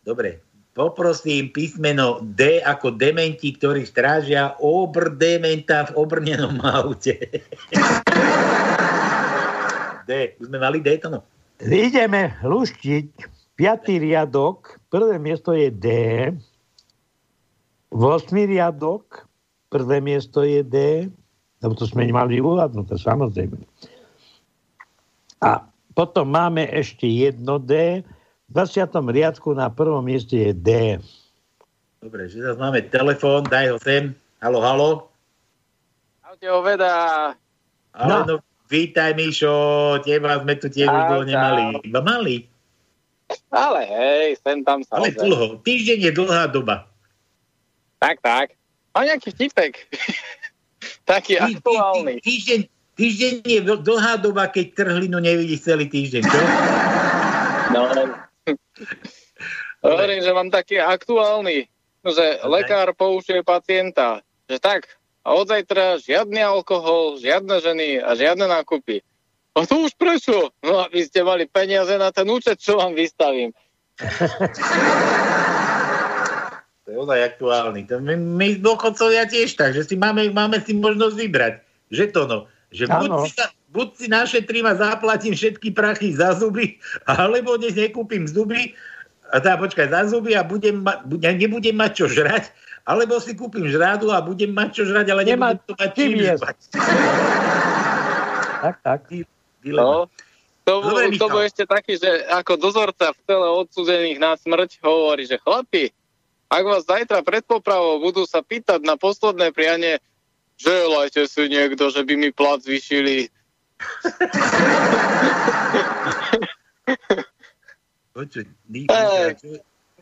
Dobre, 0.06 0.38
poprosím 0.70 1.50
písmeno 1.50 2.22
D 2.22 2.62
ako 2.62 2.94
dementi, 2.94 3.58
ktorí 3.58 3.82
strážia 3.82 4.54
obr 4.62 5.10
dementa 5.18 5.90
v 5.90 5.98
obrnenom 5.98 6.62
aute. 6.62 7.18
D, 10.06 10.38
už 10.38 10.46
sme 10.46 10.58
mali 10.62 10.78
D 10.78 10.94
to 11.02 11.10
no. 11.10 11.26
Ideme 11.58 12.38
luštiť. 12.42 13.30
Piatý 13.58 13.98
riadok, 14.02 14.78
prvé 14.90 15.18
miesto 15.18 15.54
je 15.54 15.70
D. 15.70 15.86
Vosmý 17.93 18.48
riadok, 18.48 19.28
prvé 19.69 20.01
miesto 20.01 20.40
je 20.40 20.64
D. 20.64 20.77
Lebo 21.60 21.77
to 21.77 21.85
sme 21.85 22.09
nemali 22.09 22.40
uhadnuté, 22.40 22.97
samozrejme. 22.97 23.55
A 25.44 25.62
potom 25.93 26.32
máme 26.32 26.66
ešte 26.73 27.05
jedno 27.05 27.60
D. 27.60 28.01
V 28.48 28.51
20. 28.56 28.89
riadku 29.12 29.52
na 29.52 29.69
prvom 29.69 30.01
mieste 30.01 30.40
je 30.40 30.52
D. 30.56 30.70
Dobre, 32.02 32.27
že 32.27 32.43
zase 32.43 32.59
máme 32.59 32.82
telefón, 32.89 33.47
daj 33.47 33.77
ho 33.77 33.78
sem. 33.78 34.16
Halo, 34.43 34.59
halo. 34.59 34.90
Ahojte, 36.27 36.48
Oveda. 36.51 36.97
Ale 37.94 38.09
no. 38.09 38.16
no 38.27 38.35
vítaj, 38.73 39.14
Mišo, 39.14 40.01
teba 40.02 40.40
sme 40.40 40.56
tu 40.56 40.66
tiež 40.73 40.89
už 40.89 41.02
dlho 41.12 41.24
nemali. 41.28 41.62
Iba 41.86 42.01
mali. 42.01 42.36
Ale 43.52 43.85
hej, 43.85 44.40
sem 44.40 44.64
tam 44.64 44.81
sa. 44.82 44.98
Ale 44.98 45.12
dlho. 45.12 45.60
Týždeň 45.60 46.10
je 46.10 46.12
dlhá 46.16 46.48
doba. 46.51 46.90
Tak, 48.02 48.18
tak. 48.18 48.46
Mám 48.98 49.06
nejaký 49.06 49.30
vtipek. 49.30 49.72
Taký 51.06 51.38
Tý- 51.38 51.42
tý- 51.46 51.54
aktuálny. 51.62 52.14
tý- 52.18 52.22
Týždeň, 52.26 52.60
týždeň 52.98 53.34
je 53.46 53.60
dlhá 53.62 54.18
doba, 54.18 54.50
keď 54.50 54.74
trhlinu 54.74 55.22
nevidíš 55.22 55.70
celý 55.70 55.86
týždeň, 55.86 56.22
čo? 56.26 56.38
No, 57.70 57.80
hovorím, 59.86 60.20
že 60.26 60.34
mám 60.34 60.50
taký 60.50 60.82
aktuálny, 60.82 61.70
že 62.02 62.26
lekár 62.42 62.90
poučuje 62.98 63.46
pacienta, 63.46 64.20
že 64.50 64.58
tak, 64.58 64.90
a 65.22 65.38
od 65.38 65.46
zajtra 65.46 66.02
žiadny 66.02 66.42
alkohol, 66.42 67.22
žiadne 67.22 67.62
ženy 67.62 68.02
a 68.02 68.18
žiadne 68.18 68.50
nákupy. 68.50 69.06
A 69.54 69.62
to 69.62 69.86
už 69.86 69.94
prečo? 69.94 70.50
No 70.66 70.82
aby 70.90 71.06
ste 71.06 71.22
mali 71.22 71.46
peniaze 71.46 71.94
na 71.94 72.10
ten 72.10 72.26
účet, 72.26 72.58
čo 72.58 72.82
vám 72.82 72.98
vystavím. 72.98 73.54
To 76.82 76.88
je 76.90 76.96
ozaj 76.98 77.20
aktuálny. 77.34 77.86
To 77.86 78.02
my, 78.02 78.18
my 78.18 78.59
dôchodcovia 78.59 79.30
tiež 79.30 79.54
tak, 79.54 79.70
že 79.70 79.86
si 79.86 79.94
máme, 79.94 80.34
máme 80.34 80.59
si 80.59 80.74
možnosť 80.74 81.14
vybrať. 81.14 81.54
Že 81.94 82.04
to 82.10 82.22
no. 82.26 82.38
Že 82.72 82.88
buď 82.88 83.10
si, 83.28 83.32
buď 83.70 83.88
si 83.94 84.06
našetrím 84.09 84.64
a 84.66 84.74
zaplatím 84.74 85.36
všetky 85.36 85.70
prachy 85.76 86.16
za 86.16 86.34
zuby, 86.34 86.80
alebo 87.06 87.54
dnes 87.60 87.76
nekúpim 87.76 88.26
zuby, 88.26 88.74
a 89.32 89.40
teda 89.40 89.56
počkaj, 89.60 89.88
za 89.88 90.10
zuby 90.12 90.36
a 90.36 90.44
budem 90.44 90.84
ma, 90.84 91.00
bu- 91.06 91.16
ne- 91.20 91.38
nebudem 91.38 91.72
mať 91.76 91.92
čo 92.02 92.06
žrať, 92.10 92.52
alebo 92.84 93.16
si 93.22 93.32
kúpim 93.32 93.64
žrádu 93.70 94.10
a 94.12 94.20
budem 94.20 94.50
mať 94.52 94.68
čo 94.76 94.82
žrať, 94.90 95.06
ale 95.09 95.22
Nemá 95.24 95.54
nebudem 95.56 95.64
to 95.68 95.72
mať 95.78 95.90
čím 95.94 96.12
jesť. 96.18 96.40
žrať. 96.42 96.59
Tak, 98.62 98.76
tak. 98.82 99.00
Dilema. 99.62 99.86
No, 99.86 99.94
to, 100.66 100.72
bol, 100.82 100.90
Dobre, 100.94 101.06
to 101.06 101.26
Michal. 101.26 101.30
bol 101.30 101.42
ešte 101.46 101.64
taký, 101.66 101.92
že 101.98 102.10
ako 102.30 102.52
dozorca 102.59 103.14
v 103.14 103.20
tele 103.26 103.46
odsúdených 103.62 104.18
na 104.18 104.34
smrť 104.34 104.78
hovorí, 104.82 105.26
že 105.26 105.38
chlapi, 105.38 105.90
ak 106.52 106.64
vás 106.68 106.84
zajtra 106.84 107.24
pred 107.24 107.40
popravou 107.48 108.04
budú 108.04 108.28
sa 108.28 108.44
pýtať 108.44 108.84
na 108.84 109.00
posledné 109.00 109.56
prianie, 109.56 109.96
želajte 110.60 111.24
si 111.24 111.48
niekto, 111.48 111.88
že 111.88 112.04
by 112.04 112.14
mi 112.20 112.28
plat 112.28 112.60
zvyšili. 112.60 113.32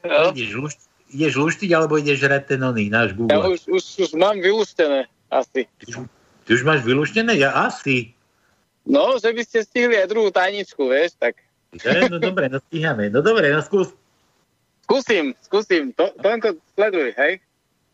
Jo. 0.00 0.34
ideš, 1.14 1.34
luštiť, 1.38 1.70
alebo 1.70 1.94
ideš 2.00 2.26
oný, 2.58 2.90
náš 2.90 3.14
Ja 3.14 3.16
Google? 3.18 3.54
už, 3.54 3.60
už, 3.70 3.82
už 4.08 4.10
mám 4.18 4.42
vylúštené 4.42 5.06
asi. 5.30 5.70
Ty 6.46 6.50
už 6.50 6.62
máš 6.66 6.82
vylúštené? 6.82 7.38
Ja 7.38 7.54
asi. 7.70 8.10
No, 8.88 9.20
že 9.22 9.30
by 9.30 9.42
ste 9.46 9.62
stihli 9.62 9.94
aj 9.94 10.10
druhú 10.10 10.34
tajničku, 10.34 10.88
vieš, 10.90 11.14
tak 11.20 11.38
Že? 11.70 12.10
No 12.10 12.18
dobre, 12.18 12.50
no 12.50 12.58
stíhame. 12.58 13.14
No 13.14 13.22
dobre, 13.22 13.54
no 13.54 13.62
skús. 13.62 13.94
Skúsim, 14.90 15.38
skúsim. 15.46 15.94
To, 15.94 16.10
Tonko, 16.18 16.58
sleduj, 16.74 17.14
hej. 17.14 17.38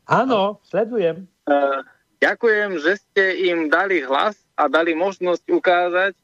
Áno, 0.09 0.57
sledujem. 0.65 1.29
Uh, 1.45 1.85
ďakujem, 2.25 2.81
že 2.81 2.97
ste 2.97 3.53
im 3.53 3.69
dali 3.69 4.01
hlas 4.01 4.41
a 4.57 4.65
dali 4.73 4.97
možnosť 4.97 5.45
ukázať, 5.45 6.17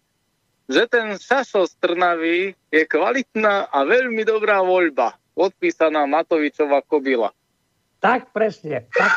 že 0.73 0.83
ten 0.89 1.13
Šašo 1.21 1.69
z 1.69 1.77
Trnavy 1.77 2.57
je 2.73 2.83
kvalitná 2.89 3.69
a 3.69 3.79
veľmi 3.85 4.25
dobrá 4.25 4.65
voľba. 4.65 5.13
Podpísaná 5.37 6.09
Matovičová 6.09 6.81
kobila. 6.89 7.37
Tak, 8.01 8.33
presne. 8.33 8.89
Tak, 8.97 9.13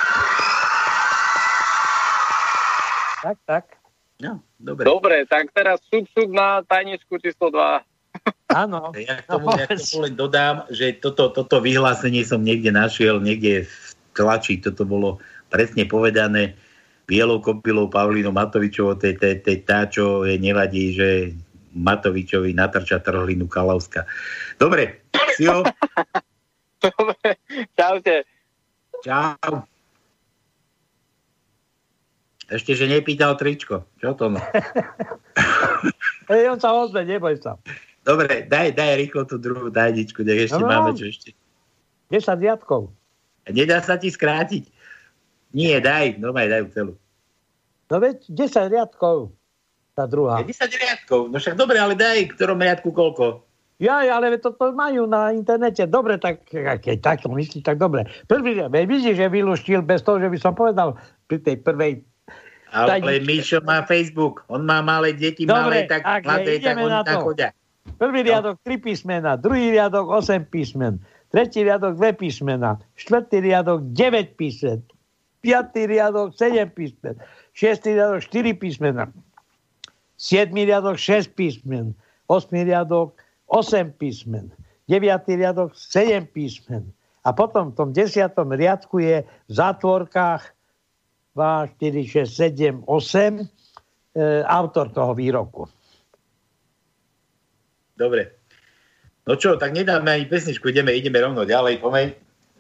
tak. 3.24 3.38
tak. 3.48 3.66
No, 4.20 4.44
dobre. 4.60 4.84
Dobre, 4.84 5.18
tak 5.28 5.56
teraz 5.56 5.80
šup, 5.88 6.08
šup 6.12 6.30
na 6.32 6.64
tajničku 6.68 7.16
číslo 7.20 7.48
2. 7.52 7.95
Áno. 8.52 8.94
Ja 8.94 9.22
k 9.22 9.26
tomu, 9.26 9.50
len 10.06 10.14
dodám, 10.14 10.70
že 10.70 10.98
toto, 11.02 11.34
toto 11.34 11.58
vyhlásenie 11.62 12.22
som 12.22 12.46
niekde 12.46 12.70
našiel, 12.70 13.18
niekde 13.18 13.66
v 13.66 13.76
tlači, 14.14 14.62
toto 14.62 14.86
bolo 14.86 15.18
presne 15.50 15.86
povedané 15.90 16.54
bielou 17.06 17.42
kopilou 17.42 17.90
Pavlínou 17.90 18.34
Matovičovou, 18.34 18.98
tej, 18.98 19.18
tej, 19.18 19.46
tej, 19.46 19.58
tá, 19.62 19.86
čo 19.86 20.26
je 20.26 20.38
nevadí, 20.42 20.98
že 20.98 21.38
Matovičovi 21.76 22.56
natrča 22.56 23.04
trhlinu 23.04 23.46
Kalavska. 23.46 24.10
Dobre, 24.58 25.06
Sio, 25.36 25.62
Dobre, 26.86 27.30
čaute. 27.76 28.24
čau. 29.04 29.66
Ešte, 32.46 32.78
že 32.78 32.86
nepýtal 32.86 33.34
tričko. 33.42 33.90
Čo 33.98 34.14
to 34.14 34.26
no? 34.30 34.42
Ej, 36.34 36.54
on 36.54 36.60
sa 36.62 36.78
ozve, 36.78 37.02
neboj 37.02 37.42
sa. 37.42 37.58
Dobre, 38.06 38.46
daj, 38.46 38.78
daj 38.78 39.02
rýchlo 39.02 39.26
tú 39.26 39.42
druhú 39.42 39.74
tajničku, 39.74 40.22
nech 40.22 40.46
ešte 40.46 40.62
No, 40.62 40.70
máme 40.70 40.94
čo 40.94 41.10
ešte. 41.10 41.34
10 42.14 42.38
riadkov. 42.38 42.94
Nedá 43.50 43.82
sa 43.82 43.98
ti 43.98 44.14
skrátiť? 44.14 44.70
Nie, 45.58 45.82
daj, 45.82 46.22
normálne 46.22 46.54
daj 46.54 46.70
celú. 46.70 46.94
No 47.90 47.98
veď 47.98 48.22
10 48.30 48.70
riadkov. 48.70 49.34
Tá 49.98 50.06
druhá. 50.06 50.38
Je 50.46 50.54
10 50.54 50.70
riadkov, 50.70 51.34
no 51.34 51.38
však 51.42 51.58
dobre, 51.58 51.82
ale 51.82 51.98
daj, 51.98 52.30
ktorom 52.38 52.62
riadku 52.62 52.94
koľko. 52.94 53.42
Ja, 53.76 54.00
ale 54.08 54.40
toto 54.40 54.72
majú 54.72 55.04
na 55.04 55.36
internete. 55.36 55.84
Dobre, 55.84 56.16
tak 56.16 56.48
keď 56.48 56.96
takto 57.04 57.28
myslíš, 57.28 57.66
tak 57.66 57.76
dobre. 57.76 58.08
Prvý 58.30 58.56
vidíš, 58.72 59.20
že 59.20 59.28
vylúštil 59.28 59.84
bez 59.84 60.00
toho, 60.00 60.22
že 60.22 60.32
by 60.32 60.38
som 60.40 60.56
povedal 60.56 60.96
pri 61.28 61.44
tej 61.44 61.60
prvej 61.60 62.06
Ale. 62.72 63.20
Mišo 63.24 63.64
má 63.64 63.84
Facebook, 63.84 64.44
on 64.52 64.64
má 64.68 64.80
malé 64.80 65.16
deti, 65.16 65.48
malé, 65.48 65.88
Dobre, 65.88 65.92
tak 65.92 66.02
tak 66.04 66.22
mladé, 66.28 66.54
tak 66.60 66.76
oni 66.76 66.92
na 66.92 67.04
to. 67.04 67.20
chodia. 67.24 67.50
Prvý 67.96 68.28
riadok 68.28 68.60
3 68.68 68.78
písmena, 68.78 69.40
druhý 69.40 69.72
riadok 69.72 70.10
8 70.10 70.52
písmen, 70.52 71.00
tretí 71.32 71.64
riadok 71.64 71.96
2 71.96 72.20
písmena, 72.20 72.76
štvrtý 73.00 73.40
riadok 73.40 73.88
9 73.96 74.36
písmen, 74.36 74.84
piatý 75.40 75.88
riadok 75.88 76.36
7 76.36 76.76
písmen, 76.76 77.16
šiestý 77.56 77.96
riadok 77.96 78.20
4 78.28 78.52
písmena, 78.60 79.04
siedmý 80.20 80.68
riadok 80.68 81.00
6 81.00 81.40
písmen, 81.40 81.96
osmý 82.28 82.68
riadok 82.68 83.16
8 83.48 83.96
písmen, 83.96 84.52
deviatý 84.92 85.40
riadok 85.40 85.72
7 85.78 86.28
písmen. 86.36 86.92
A 87.26 87.34
potom 87.34 87.74
v 87.74 87.76
tom 87.80 87.90
desiatom 87.90 88.54
riadku 88.54 89.02
je 89.02 89.26
v 89.26 89.52
zátvorkách 89.52 90.46
2, 91.34 91.74
4, 91.80 92.22
6, 92.22 92.86
7, 92.86 92.86
8 92.86 93.42
e, 93.42 94.44
autor 94.46 94.94
toho 94.94 95.18
výroku. 95.18 95.66
Dobre. 97.96 98.36
No 99.26 99.34
čo, 99.40 99.58
tak 99.58 99.74
nedáme 99.74 100.12
ani 100.12 100.26
pesničku, 100.30 100.70
ideme, 100.70 100.94
ideme 100.94 101.18
rovno 101.18 101.48
ďalej, 101.48 101.82
pomeň. 101.82 102.08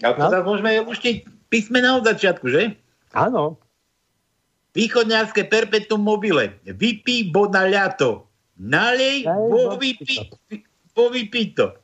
A 0.03 0.11
No. 0.17 0.27
sa 0.27 0.41
môžeme 0.41 0.81
luštiť 0.81 1.47
písmena 1.47 1.95
od 1.95 2.03
začiatku, 2.03 2.49
že? 2.51 2.75
Áno. 3.13 3.55
Východňarské 4.75 5.47
perpetuum 5.47 6.03
mobile. 6.03 6.51
Vypí 6.67 7.31
bo 7.31 7.47
na 7.47 7.63
ľato. 7.63 8.27
Nalej 8.59 9.23
vo 10.95 11.07
vypito. 11.11 11.79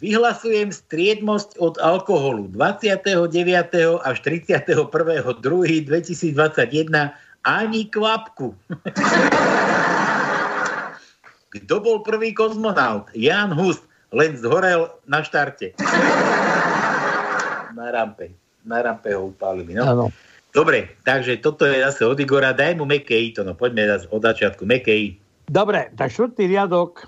Vyhlasujem 0.00 0.72
striedmosť 0.72 1.60
od 1.60 1.76
alkoholu 1.76 2.48
29. 2.56 3.36
až 4.00 4.16
31. 4.24 4.88
2. 4.88 5.44
2021 5.84 7.12
ani 7.44 7.82
kvapku. 7.92 8.56
Kto 11.50 11.82
bol 11.82 12.06
prvý 12.06 12.30
kozmonaut? 12.30 13.10
Jan 13.14 13.50
Hus. 13.58 13.82
Len 14.14 14.38
zhorel 14.38 14.90
na 15.06 15.22
štarte. 15.22 15.74
Na 17.74 17.86
rampe. 17.90 18.34
Na 18.62 18.82
rampe 18.82 19.14
ho 19.14 19.30
upálili. 19.30 19.74
No? 19.74 19.82
Áno. 19.86 20.04
Dobre, 20.50 20.98
takže 21.06 21.38
toto 21.38 21.62
je 21.62 21.78
zase 21.78 22.02
od 22.02 22.18
Igora. 22.18 22.50
Daj 22.50 22.74
mu 22.74 22.82
Mekej 22.86 23.38
to, 23.38 23.46
no 23.46 23.54
poďme 23.54 23.86
zase 23.86 24.10
od 24.10 24.22
začiatku. 24.22 24.66
Mekej. 24.66 25.14
Dobre, 25.46 25.94
tak 25.94 26.10
štvrtý 26.10 26.50
riadok, 26.50 27.06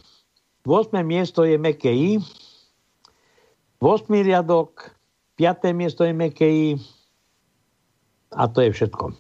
8. 0.67 1.03
miesto 1.03 1.43
je 1.43 1.59
Mekej, 1.59 2.23
8. 3.83 3.83
riadok, 4.23 4.95
5. 5.39 5.75
miesto 5.75 6.07
je 6.07 6.15
Mekej 6.15 6.59
a 8.35 8.47
to 8.47 8.63
je 8.63 8.71
všetko. 8.71 9.15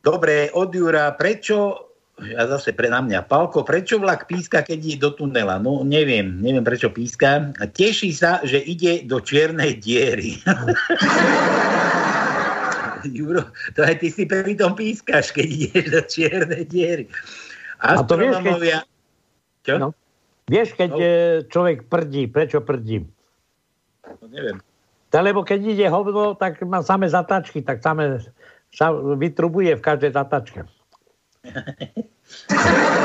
Dobre, 0.00 0.48
od 0.56 0.72
Jura, 0.72 1.12
prečo, 1.12 1.87
a 2.18 2.42
zase 2.50 2.74
pre 2.74 2.90
na 2.90 2.98
mňa, 2.98 3.22
Palko, 3.24 3.62
prečo 3.62 4.02
vlak 4.02 4.26
píska, 4.26 4.66
keď 4.66 4.78
ide 4.78 4.98
do 4.98 5.14
tunela? 5.14 5.62
No 5.62 5.86
neviem, 5.86 6.42
neviem 6.42 6.66
prečo 6.66 6.90
píska. 6.90 7.54
Teší 7.54 8.10
sa, 8.10 8.42
že 8.42 8.58
ide 8.58 9.06
do 9.06 9.22
čiernej 9.22 9.78
diery. 9.78 10.42
Juro, 13.06 13.46
to 13.78 13.86
aj 13.86 14.02
ty 14.02 14.10
si 14.10 14.26
pri 14.26 14.58
tom 14.58 14.74
pískaš, 14.74 15.30
keď 15.30 15.46
ideš 15.46 15.86
do 15.94 16.02
čiernej 16.02 16.64
diery. 16.66 17.04
A 17.78 18.02
to 18.02 18.18
vieš, 18.18 18.42
keď- 18.42 18.58
Astronomovia... 18.58 18.78
Čo? 19.62 19.74
No. 19.78 19.88
Vieš, 20.48 20.68
keď 20.74 20.90
No. 20.90 20.98
no. 20.98 21.08
človek 21.46 21.78
prdí, 21.86 22.22
prečo 22.26 22.58
prdí? 22.64 23.04
No, 24.02 24.26
neviem. 24.26 24.58
Tak, 25.08 25.22
lebo 25.24 25.40
keď 25.40 25.60
ide 25.62 25.86
hovno, 25.88 26.34
tak 26.36 26.60
má 26.66 26.82
samé 26.84 27.08
zatačky, 27.08 27.64
tak 27.64 27.80
samé 27.80 28.20
sa 28.68 28.92
vytrubuje 28.92 29.72
v 29.78 29.84
každej 29.84 30.12
zatačke. 30.12 30.68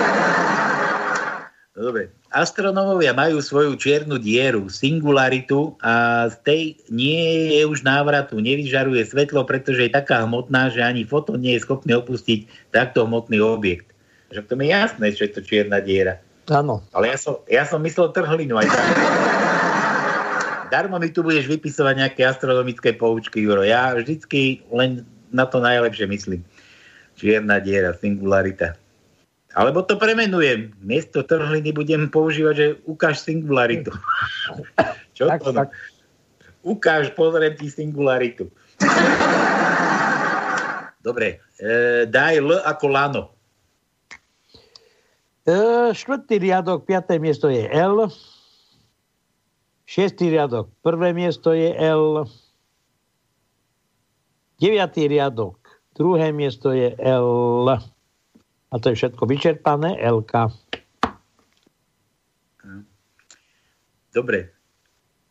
Dobre. 1.73 2.13
Astronómovia 2.29 3.17
majú 3.17 3.41
svoju 3.41 3.73
čiernu 3.81 4.21
dieru, 4.21 4.69
singularitu 4.69 5.73
a 5.81 6.25
z 6.29 6.35
tej 6.45 6.61
nie 6.93 7.57
je 7.57 7.65
už 7.65 7.81
návratu, 7.81 8.37
nevyžaruje 8.37 9.01
svetlo, 9.09 9.41
pretože 9.41 9.89
je 9.89 9.91
taká 9.93 10.21
hmotná, 10.21 10.69
že 10.69 10.85
ani 10.85 11.01
fotón 11.01 11.41
nie 11.41 11.57
je 11.57 11.65
schopný 11.65 11.97
opustiť 11.97 12.69
takto 12.69 13.09
hmotný 13.09 13.41
objekt. 13.41 13.89
Že 14.29 14.45
to 14.45 14.53
mi 14.53 14.69
je 14.69 14.77
jasné, 14.77 15.05
že 15.17 15.25
je 15.25 15.33
to 15.33 15.41
čierna 15.41 15.81
diera. 15.81 16.21
Áno. 16.49 16.85
Ale 16.93 17.09
ja 17.09 17.17
som, 17.17 17.41
ja 17.49 17.65
som 17.65 17.81
myslel 17.81 18.13
trhlinu 18.13 18.53
aj 18.61 18.69
tak. 18.69 18.85
Darmo 20.69 20.97
mi 21.01 21.09
tu 21.09 21.25
budeš 21.25 21.49
vypisovať 21.49 22.05
nejaké 22.05 22.21
astronomické 22.25 22.93
poučky, 22.97 23.45
Juro. 23.45 23.61
Ja 23.65 23.93
vždycky 23.93 24.65
len 24.73 25.05
na 25.33 25.49
to 25.49 25.57
najlepšie 25.57 26.05
myslím. 26.05 26.45
Čierna 27.15 27.61
diera, 27.61 27.93
singularita. 27.93 28.73
Alebo 29.53 29.85
to 29.85 30.01
premenujem. 30.01 30.73
Miesto 30.81 31.21
trhliny 31.21 31.69
budem 31.69 32.09
používať, 32.09 32.55
že 32.57 32.67
ukáž 32.89 33.21
singularitu. 33.21 33.93
Čo 35.17 35.29
Tak, 35.29 35.41
to? 35.45 35.51
tak. 35.53 35.69
Ukáž, 36.65 37.13
pozriem 37.13 37.53
ti 37.53 37.69
singularitu. 37.69 38.49
Dobre, 41.03 41.43
e, 41.59 42.07
daj 42.07 42.39
L 42.39 42.49
ako 42.63 42.85
lano. 42.87 43.23
E, 45.43 45.91
štvrtý 45.91 46.39
riadok, 46.39 46.87
piaté 46.87 47.19
miesto 47.19 47.51
je 47.51 47.67
L. 47.67 48.07
Šiestý 49.83 50.31
riadok, 50.31 50.71
prvé 50.79 51.11
miesto 51.11 51.51
je 51.51 51.75
L. 51.75 52.23
Deviatý 54.63 55.11
riadok, 55.11 55.59
druhé 55.93 56.33
miesto 56.33 56.73
je 56.73 56.93
L. 56.97 57.69
A 58.73 58.75
to 58.81 58.85
je 58.89 58.97
všetko 58.97 59.23
vyčerpané, 59.29 60.01
LK. 60.01 60.49
Dobre. 64.13 64.53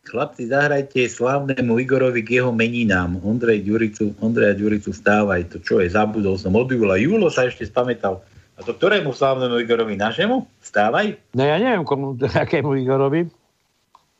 Chlapci, 0.03 0.51
zahrajte 0.51 1.07
slávnemu 1.07 1.79
Igorovi 1.79 2.19
k 2.27 2.43
jeho 2.43 2.51
meninám. 2.51 3.23
Ondrej 3.23 3.63
Ďuricu, 3.63 4.11
Ondreja 4.19 4.51
Ďuricu 4.51 4.91
stávaj. 4.91 5.47
To 5.55 5.57
čo 5.63 5.79
je, 5.79 5.87
zabudol 5.87 6.35
som 6.35 6.51
od 6.59 6.67
Júla. 6.67 6.99
Júlo 6.99 7.31
sa 7.31 7.47
ešte 7.47 7.63
spamätal. 7.63 8.19
A 8.53 8.61
to 8.61 8.75
ktorému 8.75 9.15
slávnemu 9.15 9.63
Igorovi? 9.63 9.95
Našemu? 9.95 10.43
Stávaj? 10.59 11.15
No 11.31 11.41
ja 11.47 11.55
neviem, 11.55 11.87
komu, 11.87 12.19
akému 12.43 12.75
Igorovi. 12.83 13.31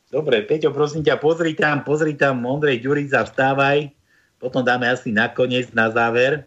Dobre, 0.08 0.48
Peťo, 0.48 0.72
prosím 0.72 1.04
ťa, 1.04 1.20
pozri 1.20 1.52
tam, 1.52 1.84
pozri 1.84 2.16
tam 2.16 2.48
Ondrej 2.48 2.80
Ďurica, 2.80 3.28
vstávaj. 3.28 3.92
Potom 4.44 4.60
dáme 4.60 4.92
asi 4.92 5.16
nakoniec, 5.16 5.72
na 5.72 5.88
záver. 5.88 6.44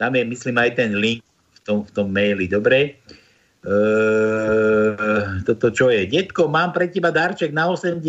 Tam 0.00 0.16
je, 0.16 0.24
myslím, 0.24 0.56
aj 0.56 0.72
ten 0.72 0.96
link 0.96 1.20
v 1.20 1.58
tom, 1.60 1.84
v 1.84 1.90
tom 1.92 2.08
maili, 2.08 2.48
dobre? 2.48 2.96
Eee, 3.60 5.44
toto 5.44 5.68
čo 5.68 5.92
je? 5.92 6.08
Detko, 6.08 6.48
mám 6.48 6.72
pre 6.72 6.88
teba 6.88 7.12
darček 7.12 7.52
na 7.52 7.68
80 7.68 8.00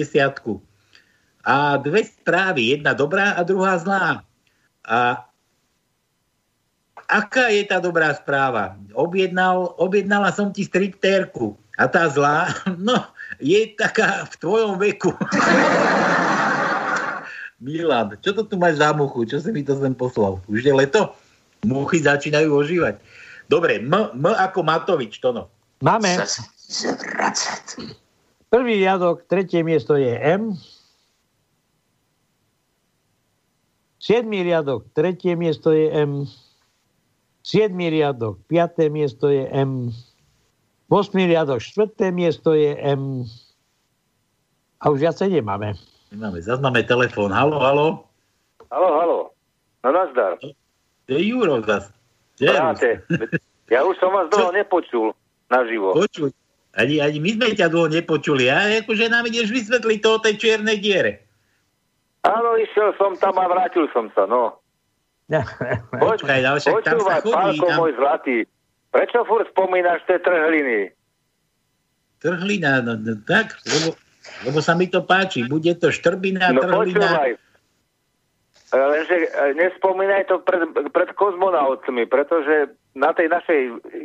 A 1.44 1.76
dve 1.76 2.08
správy, 2.08 2.80
jedna 2.80 2.96
dobrá 2.96 3.36
a 3.36 3.44
druhá 3.44 3.76
zlá. 3.84 4.24
A 4.88 5.28
aká 7.12 7.52
je 7.52 7.68
tá 7.68 7.84
dobrá 7.84 8.16
správa? 8.16 8.80
Objednal, 8.96 9.76
objednala 9.76 10.32
som 10.32 10.56
ti 10.56 10.64
striptérku. 10.64 11.60
A 11.76 11.92
tá 11.92 12.08
zlá, 12.08 12.48
no, 12.80 12.96
je 13.44 13.76
taká 13.76 14.24
v 14.24 14.34
tvojom 14.40 14.80
veku. 14.80 15.12
Milan, 17.60 18.19
čo 18.19 18.36
to 18.36 18.44
tu 18.44 18.60
máš 18.60 18.84
za 18.84 18.91
muchu? 18.91 19.23
Čo 19.23 19.40
si 19.40 19.49
mi 19.56 19.64
to 19.64 19.80
sem 19.80 19.95
poslal? 19.95 20.44
Už 20.52 20.60
je 20.60 20.73
leto? 20.76 21.15
Muchy 21.64 22.03
začínajú 22.03 22.52
ožívať. 22.52 22.99
Dobre, 23.48 23.80
M, 23.80 24.11
M 24.11 24.26
ako 24.36 24.65
Matovič, 24.65 25.23
Tono. 25.23 25.48
Máme. 25.80 26.19
Prvý 28.52 28.73
riadok, 28.82 29.23
tretie 29.30 29.61
miesto 29.64 29.95
je 29.95 30.14
M. 30.14 30.56
Siedmý 34.02 34.45
riadok, 34.45 34.86
tretie 34.94 35.34
miesto 35.34 35.73
je 35.73 35.90
M. 35.90 36.30
Siedmý 37.41 37.90
riadok, 37.90 38.38
piaté 38.45 38.90
miesto 38.90 39.30
je 39.34 39.49
M. 39.49 39.90
Osmý 40.90 41.26
riadok, 41.26 41.57
štvrté 41.57 42.14
miesto 42.14 42.53
je 42.53 42.77
M. 42.77 43.26
A 44.77 44.94
už 44.94 45.02
viacej 45.02 45.41
nemáme. 45.41 45.73
Nemáme, 46.16 46.40
zase 46.40 46.64
máme 46.64 46.80
telefón. 46.88 47.36
Halo, 47.36 47.60
halo. 47.60 47.88
Halo, 48.72 48.90
halo. 49.04 49.20
No 49.84 49.92
nazdar. 49.92 50.40
To 50.40 51.12
je 51.12 51.22
Juro 51.28 51.60
je 51.60 52.48
Bráte, 52.56 53.04
ja 53.68 53.84
už 53.84 54.00
som 54.00 54.16
vás 54.16 54.32
dlho 54.32 54.56
nepočul 54.56 55.12
naživo. 55.52 55.92
Počuť. 55.92 56.32
Ani, 56.80 57.04
ani 57.04 57.20
my 57.20 57.30
sme 57.36 57.48
ťa 57.52 57.68
dlho 57.68 57.92
nepočuli. 57.92 58.48
A 58.48 58.80
akože 58.80 59.12
nám 59.12 59.28
ideš 59.28 59.52
vysvetliť 59.52 60.00
to 60.00 60.10
o 60.16 60.24
tej 60.24 60.36
čiernej 60.40 60.80
diere. 60.80 61.28
Áno, 62.24 62.56
išiel 62.60 62.96
som 62.96 63.20
tam 63.20 63.36
a 63.36 63.52
vrátil 63.52 63.88
som 63.92 64.08
sa, 64.16 64.24
no. 64.24 64.56
Počkaj, 66.00 66.40
ale 66.48 66.60
však 66.64 66.80
tam 66.84 67.00
sa 67.04 67.20
chodí. 67.20 67.60
pálko 67.60 67.68
Tam... 67.68 67.78
môj 67.80 67.92
zlatý. 68.00 68.38
Prečo 68.96 69.20
furt 69.28 69.48
spomínaš 69.52 70.00
tie 70.08 70.16
trhliny? 70.24 70.96
Trhlina, 72.24 72.80
no, 72.80 72.96
no 72.96 73.20
tak, 73.28 73.60
lebo, 73.68 74.00
lebo 74.44 74.60
sa 74.60 74.76
mi 74.76 74.90
to 74.90 74.99
páči. 74.99 75.48
Bude 75.48 75.72
to 75.78 75.88
štrbina, 75.88 76.52
No 76.52 76.60
trhlina. 76.60 76.99
počúvaj. 76.99 77.32
Lenže 78.76 79.16
e, 79.16 79.28
nespomínaj 79.56 80.28
to 80.28 80.44
pred, 80.44 80.68
pred 80.91 81.10
kozmonautmi, 81.16 82.03
pretože 82.06 82.76
na 82.91 83.16
tej 83.16 83.32
našej 83.32 83.62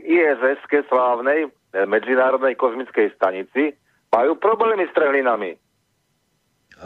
ISS 0.07 0.61
slávnej, 0.87 1.51
e, 1.75 1.83
Medzinárodnej 1.89 2.55
kozmickej 2.55 3.11
stanici, 3.19 3.75
majú 4.15 4.39
problémy 4.39 4.87
s 4.87 4.95
trhlinami. 4.95 5.59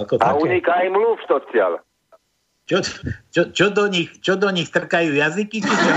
Ako 0.01 0.17
A 0.17 0.33
také? 0.33 0.41
uniká 0.41 0.75
im 0.81 0.97
lúč 0.97 1.21
odtiaľ. 1.29 1.81
Čo, 2.65 2.81
čo, 3.29 3.43
čo, 3.53 3.67
do 3.69 3.85
nich, 3.93 4.09
čo 4.25 4.41
do 4.41 4.49
nich 4.49 4.73
strkajú 4.73 5.13
jazyky? 5.13 5.61
Či 5.61 5.69
čo? 5.69 5.91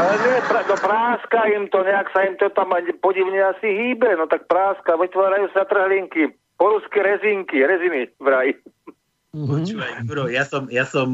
Ale 0.00 0.14
nie, 0.24 0.40
pra, 0.48 0.64
no 0.64 0.76
práska 0.80 1.40
im 1.52 1.68
to, 1.68 1.84
nejak 1.84 2.08
sa 2.16 2.24
im 2.24 2.40
to 2.40 2.48
tam 2.56 2.72
podivne 3.04 3.36
asi 3.44 3.68
hýbe, 3.68 4.16
no 4.16 4.24
tak 4.24 4.48
práska, 4.48 4.96
vytvárajú 4.96 5.52
sa 5.52 5.68
trhlinky, 5.68 6.32
polské 6.58 6.98
rezinky, 7.00 7.62
reziny 7.62 8.10
vraj. 8.18 8.52
Počúvaj, 9.32 10.08
Juro, 10.08 10.26
ja 10.26 10.42
som, 10.42 10.66
ja 10.72 10.82
som, 10.82 11.08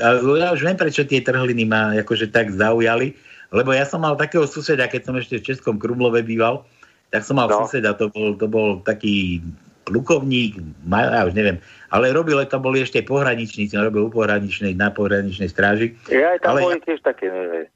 ja 0.00 0.54
už 0.54 0.62
viem, 0.62 0.78
prečo 0.78 1.04
tie 1.04 1.20
trhliny 1.20 1.68
ma 1.68 1.92
akože 2.00 2.32
tak 2.32 2.54
zaujali, 2.54 3.12
lebo 3.52 3.74
ja 3.76 3.84
som 3.84 4.00
mal 4.00 4.16
takého 4.16 4.48
suseda, 4.48 4.88
keď 4.88 5.02
som 5.04 5.14
ešte 5.18 5.36
v 5.38 5.46
Českom 5.52 5.76
Krumlove 5.76 6.24
býval, 6.24 6.64
tak 7.12 7.26
som 7.26 7.36
mal 7.36 7.52
no. 7.52 7.66
suseda, 7.66 7.92
to 7.92 8.08
bol, 8.08 8.32
to 8.38 8.48
bol 8.48 8.80
taký 8.80 9.44
plukovník, 9.84 10.56
ja 10.88 11.26
už 11.26 11.34
neviem, 11.34 11.58
ale 11.90 12.14
robil, 12.14 12.40
to 12.46 12.56
boli 12.62 12.86
ešte 12.86 13.02
pohraničníci, 13.04 13.74
on 13.74 13.90
robil 13.90 14.08
u 14.08 14.12
pohraničnej, 14.14 14.78
na 14.78 14.94
pohraničnej 14.94 15.50
stráži. 15.50 15.98
Ja 16.08 16.38
aj 16.38 16.46
tam 16.46 16.56
Ale 16.56 16.60
boli 16.62 16.80
tiež 16.86 17.02
také, 17.02 17.26
neviem. 17.28 17.68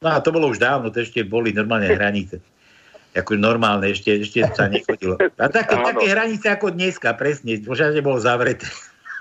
No 0.00 0.14
a 0.14 0.22
to 0.22 0.30
bolo 0.30 0.52
už 0.52 0.62
dávno, 0.62 0.94
to 0.94 1.02
ešte 1.02 1.26
boli 1.26 1.50
normálne 1.50 1.90
hranice. 1.98 2.38
Ako 3.14 3.38
normálne, 3.38 3.94
ešte, 3.94 4.26
ešte 4.26 4.42
sa 4.52 4.66
nechodilo. 4.66 5.14
A 5.38 5.46
Áno. 5.46 5.54
také 5.54 6.06
hranice 6.10 6.50
ako 6.50 6.74
dneska, 6.74 7.14
presne, 7.14 7.62
všade 7.62 8.02
bolo 8.02 8.18
zavreté. 8.18 8.66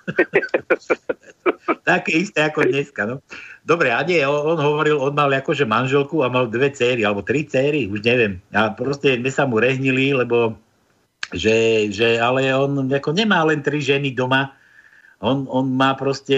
také 1.90 2.26
isté 2.26 2.50
ako 2.50 2.66
dneska, 2.66 3.06
no. 3.06 3.22
Dobre, 3.64 3.94
a 3.94 4.02
nie, 4.04 4.20
on, 4.26 4.58
on 4.58 4.60
hovoril, 4.60 4.98
on 5.00 5.14
mal 5.16 5.32
akože 5.32 5.64
manželku 5.64 6.26
a 6.26 6.28
mal 6.28 6.50
dve 6.50 6.74
céry, 6.74 7.06
alebo 7.06 7.24
tri 7.24 7.46
céry, 7.46 7.88
už 7.88 8.04
neviem. 8.04 8.42
A 8.52 8.74
proste 8.74 9.16
my 9.16 9.30
sa 9.32 9.48
mu 9.48 9.62
rehnili, 9.62 10.12
lebo 10.12 10.58
že, 11.34 11.90
že 11.90 12.22
ale 12.22 12.54
on 12.54 12.90
ako 12.92 13.10
nemá 13.16 13.42
len 13.48 13.64
tri 13.64 13.82
ženy 13.82 14.14
doma, 14.14 14.54
on, 15.24 15.48
on 15.48 15.72
má 15.72 15.96
proste, 15.96 16.36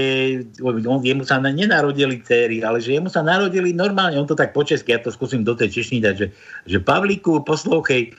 on, 0.62 1.02
jemu 1.02 1.26
sa 1.26 1.42
na- 1.42 1.50
nenarodili 1.50 2.22
céry, 2.22 2.62
ale 2.62 2.78
že 2.78 2.94
jemu 2.94 3.10
sa 3.10 3.26
narodili 3.26 3.74
normálne, 3.74 4.22
on 4.22 4.30
to 4.30 4.38
tak 4.38 4.54
po 4.54 4.62
česky, 4.62 4.94
ja 4.94 5.02
to 5.02 5.10
skúsim 5.10 5.42
do 5.42 5.58
tej 5.58 5.82
češtiny 5.82 6.06
dať, 6.06 6.16
že, 6.16 6.28
že 6.70 6.78
Pavlíku, 6.78 7.42
poslouchej, 7.42 8.14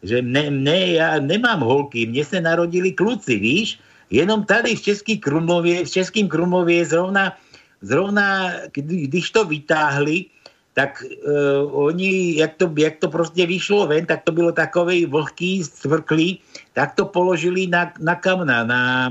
že 0.00 0.24
mne, 0.24 0.64
mne, 0.64 0.96
ja 0.96 1.20
nemám 1.20 1.60
holky, 1.60 2.08
mne 2.08 2.24
sa 2.24 2.40
narodili 2.40 2.96
kluci, 2.96 3.36
víš, 3.36 3.76
jenom 4.08 4.48
tady 4.48 4.72
v 4.72 4.82
Český 4.82 5.14
Krumlově, 5.20 5.84
v 5.84 5.90
Českým 5.90 6.26
Krumlově 6.32 6.88
zrovna, 6.88 7.36
zrovna, 7.84 8.56
kdy- 8.72 9.12
když 9.12 9.30
to 9.30 9.44
vytáhli, 9.44 10.32
tak 10.72 11.02
uh, 11.02 11.90
oni, 11.90 12.38
jak 12.38 12.54
to, 12.54 12.70
jak 12.78 13.02
to 13.02 13.10
prostě 13.10 13.46
vyšlo 13.46 13.90
ven, 13.90 14.06
tak 14.06 14.22
to 14.22 14.30
bylo 14.30 14.54
takovej 14.54 15.10
vlhký, 15.10 15.66
stvrklý, 15.66 16.38
tak 16.72 16.94
to 16.94 17.04
položili 17.04 17.66
na, 17.66 17.90
na 17.98 18.14
kamna, 18.14 18.62
na, 18.62 19.10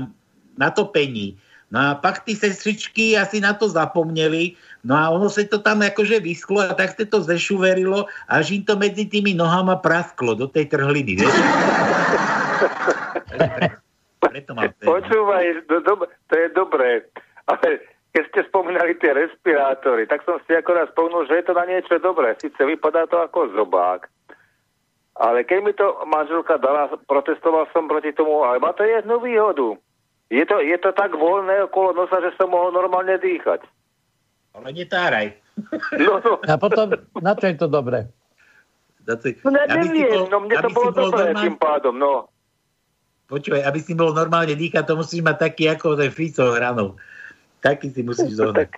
na 0.58 0.70
topení. 0.70 1.38
No 1.70 1.80
a 1.80 1.94
pak 1.94 2.24
ty 2.24 2.36
sestřičky 2.36 3.18
asi 3.18 3.40
na 3.40 3.52
to 3.52 3.68
zapomněli, 3.68 4.52
no 4.84 4.96
a 4.96 5.08
ono 5.08 5.28
se 5.30 5.44
to 5.44 5.58
tam 5.58 5.82
jakože 5.82 6.20
vysklo 6.20 6.60
a 6.60 6.74
tak 6.74 6.90
se 6.96 7.04
to 7.04 7.20
zešuverilo, 7.20 8.06
až 8.28 8.50
jim 8.50 8.64
to 8.64 8.76
mezi 8.76 9.04
tými 9.04 9.34
nohama 9.34 9.76
prasklo 9.76 10.34
do 10.34 10.48
tej 10.48 10.66
trhliny, 10.66 11.16
vieš? 11.16 11.36
Preto 14.18 14.54
mám 14.56 14.72
Počúvaj, 14.80 15.44
do, 15.68 15.78
do, 15.84 15.92
to 16.26 16.34
je 16.34 16.48
dobré. 16.56 17.04
Ale 17.46 17.84
keď 18.16 18.24
ste 18.32 18.40
spomínali 18.48 18.96
tie 18.98 19.12
respirátory, 19.12 20.08
tak 20.08 20.24
som 20.24 20.40
si 20.48 20.56
akorát 20.56 20.88
spomenul, 20.90 21.28
že 21.28 21.38
je 21.38 21.44
to 21.46 21.54
na 21.54 21.68
niečo 21.68 22.00
dobré. 22.00 22.32
Sice 22.40 22.64
vypadá 22.64 23.06
to 23.06 23.20
ako 23.20 23.52
zobák, 23.52 24.08
Ale 25.18 25.42
keď 25.42 25.58
mi 25.62 25.72
to 25.74 25.98
manželka 26.06 26.62
dala, 26.62 26.94
protestoval 27.10 27.66
som 27.74 27.90
proti 27.90 28.14
tomu, 28.14 28.46
ale 28.46 28.62
má 28.62 28.70
to 28.70 28.86
jednu 28.86 29.18
výhodu. 29.18 29.74
Je 30.28 30.44
to, 30.44 30.60
je 30.60 30.76
to 30.76 30.92
tak 30.92 31.16
voľné 31.16 31.64
okolo 31.68 31.96
nosa, 31.96 32.20
že 32.20 32.36
som 32.36 32.52
mohol 32.52 32.68
normálne 32.72 33.16
dýchať. 33.16 33.64
Ale 34.56 34.68
netáraj. 34.72 35.28
No, 35.98 36.22
no. 36.22 36.38
A 36.46 36.54
potom, 36.54 36.94
na 37.18 37.34
čo 37.34 37.50
je 37.50 37.58
to 37.58 37.66
dobré? 37.66 38.06
No 39.08 39.50
ne, 39.50 39.64
neviem, 39.66 40.28
no 40.30 40.38
mne 40.44 40.54
to 40.60 40.70
bolo 40.70 40.92
si 40.92 41.00
bol 41.00 41.10
dobré 41.10 41.32
normálny- 41.32 41.44
tým 41.48 41.56
pádom, 41.58 41.94
no. 41.96 42.28
Počúvaj, 43.26 43.64
aby 43.64 43.80
si 43.80 43.92
bol 43.96 44.12
normálne 44.12 44.54
dýchať, 44.54 44.86
to 44.86 45.00
musíš 45.00 45.24
mať 45.24 45.50
taký 45.50 45.64
ako 45.72 45.98
ten 45.98 46.12
Fico 46.14 46.54
hranou. 46.54 46.94
Taký 47.64 47.90
si 47.90 48.06
musíš 48.06 48.36
zohnať. 48.40 48.70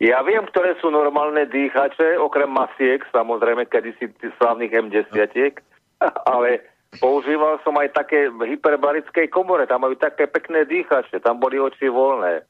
Ja 0.00 0.24
viem, 0.24 0.48
ktoré 0.48 0.80
sú 0.80 0.88
normálne 0.88 1.44
dýchače, 1.44 2.16
okrem 2.18 2.48
masiek, 2.48 3.04
samozrejme, 3.12 3.68
kedysi 3.68 4.08
tých 4.16 4.32
slavných 4.40 4.72
M10, 4.72 5.60
ale 6.32 6.64
používal 6.98 7.62
som 7.62 7.78
aj 7.78 7.94
také 7.94 8.26
v 8.26 8.56
hyperbarickej 8.56 9.30
komore, 9.30 9.70
tam 9.70 9.86
majú 9.86 9.94
také 9.94 10.26
pekné 10.26 10.66
dýchače, 10.66 11.22
tam 11.22 11.38
boli 11.38 11.62
oči 11.62 11.86
voľné. 11.86 12.42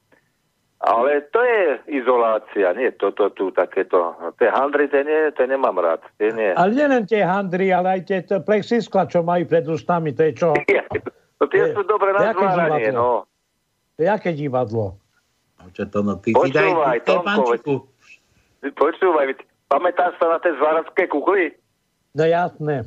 Ale 0.80 1.28
to 1.28 1.44
je 1.44 1.92
izolácia, 2.00 2.72
nie 2.72 2.88
toto 2.96 3.28
tu, 3.36 3.52
takéto. 3.52 4.16
Tie 4.40 4.48
handry, 4.48 4.88
tie, 4.88 5.04
nie, 5.04 5.28
tie 5.36 5.44
nemám 5.44 5.76
rád. 5.76 6.00
Tie 6.16 6.32
nie. 6.32 6.56
Ale 6.56 6.72
nielen 6.72 7.04
tie 7.04 7.20
handry, 7.20 7.68
ale 7.68 8.00
aj 8.00 8.08
tie 8.08 8.24
plexiskla, 8.24 9.04
čo 9.04 9.20
majú 9.20 9.44
pred 9.44 9.68
ústami, 9.68 10.16
to 10.16 10.24
je 10.24 10.32
čo? 10.32 10.50
No 11.40 11.48
tie 11.48 11.72
sú 11.72 11.80
dobre 11.88 12.12
na 12.12 12.36
divadlo? 12.36 12.76
no. 12.92 13.10
To 13.96 14.00
je 14.04 14.08
aké 14.12 14.36
divadlo? 14.36 15.00
Čo 15.72 15.88
to, 15.88 16.04
no, 16.04 16.20
ty 16.20 16.36
si 16.36 16.52
daj 16.52 16.68
Počúvaj, 16.68 16.98
ty 17.00 17.08
Tomko. 17.08 17.72
Počúvaj, 18.76 19.26
pamätáš 19.72 20.20
sa 20.20 20.36
na 20.36 20.38
tie 20.44 20.52
zváradské 20.60 21.08
kukly? 21.08 21.56
No 22.12 22.28
jasné. 22.28 22.84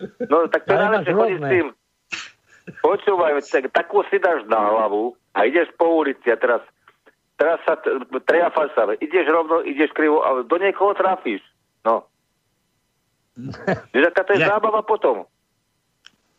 No 0.00 0.44
tak 0.52 0.68
to 0.68 0.76
Ale 0.76 1.00
najlepšie 1.00 1.14
chodiť 1.16 1.38
s 1.40 1.48
tým. 1.48 1.66
Počúvaj, 2.82 3.32
tak, 3.46 3.64
takú 3.70 4.02
si 4.10 4.18
dáš 4.18 4.42
na 4.50 4.58
hlavu 4.58 5.14
a 5.38 5.46
ideš 5.46 5.70
po 5.78 6.02
ulici 6.02 6.26
a 6.28 6.36
teraz, 6.36 6.60
teraz 7.38 7.62
sa 7.62 7.78
triafaš 8.26 8.74
sa, 8.74 8.90
ideš 8.98 9.26
rovno, 9.30 9.62
ideš 9.62 9.94
krivo 9.94 10.20
a 10.20 10.42
do 10.42 10.56
niekoho 10.58 10.92
trafíš. 10.98 11.40
No. 11.86 12.04
Že 13.94 14.08
to 14.10 14.32
je 14.34 14.42
Ja- 14.42 14.58
zábava 14.58 14.82
potom. 14.82 15.30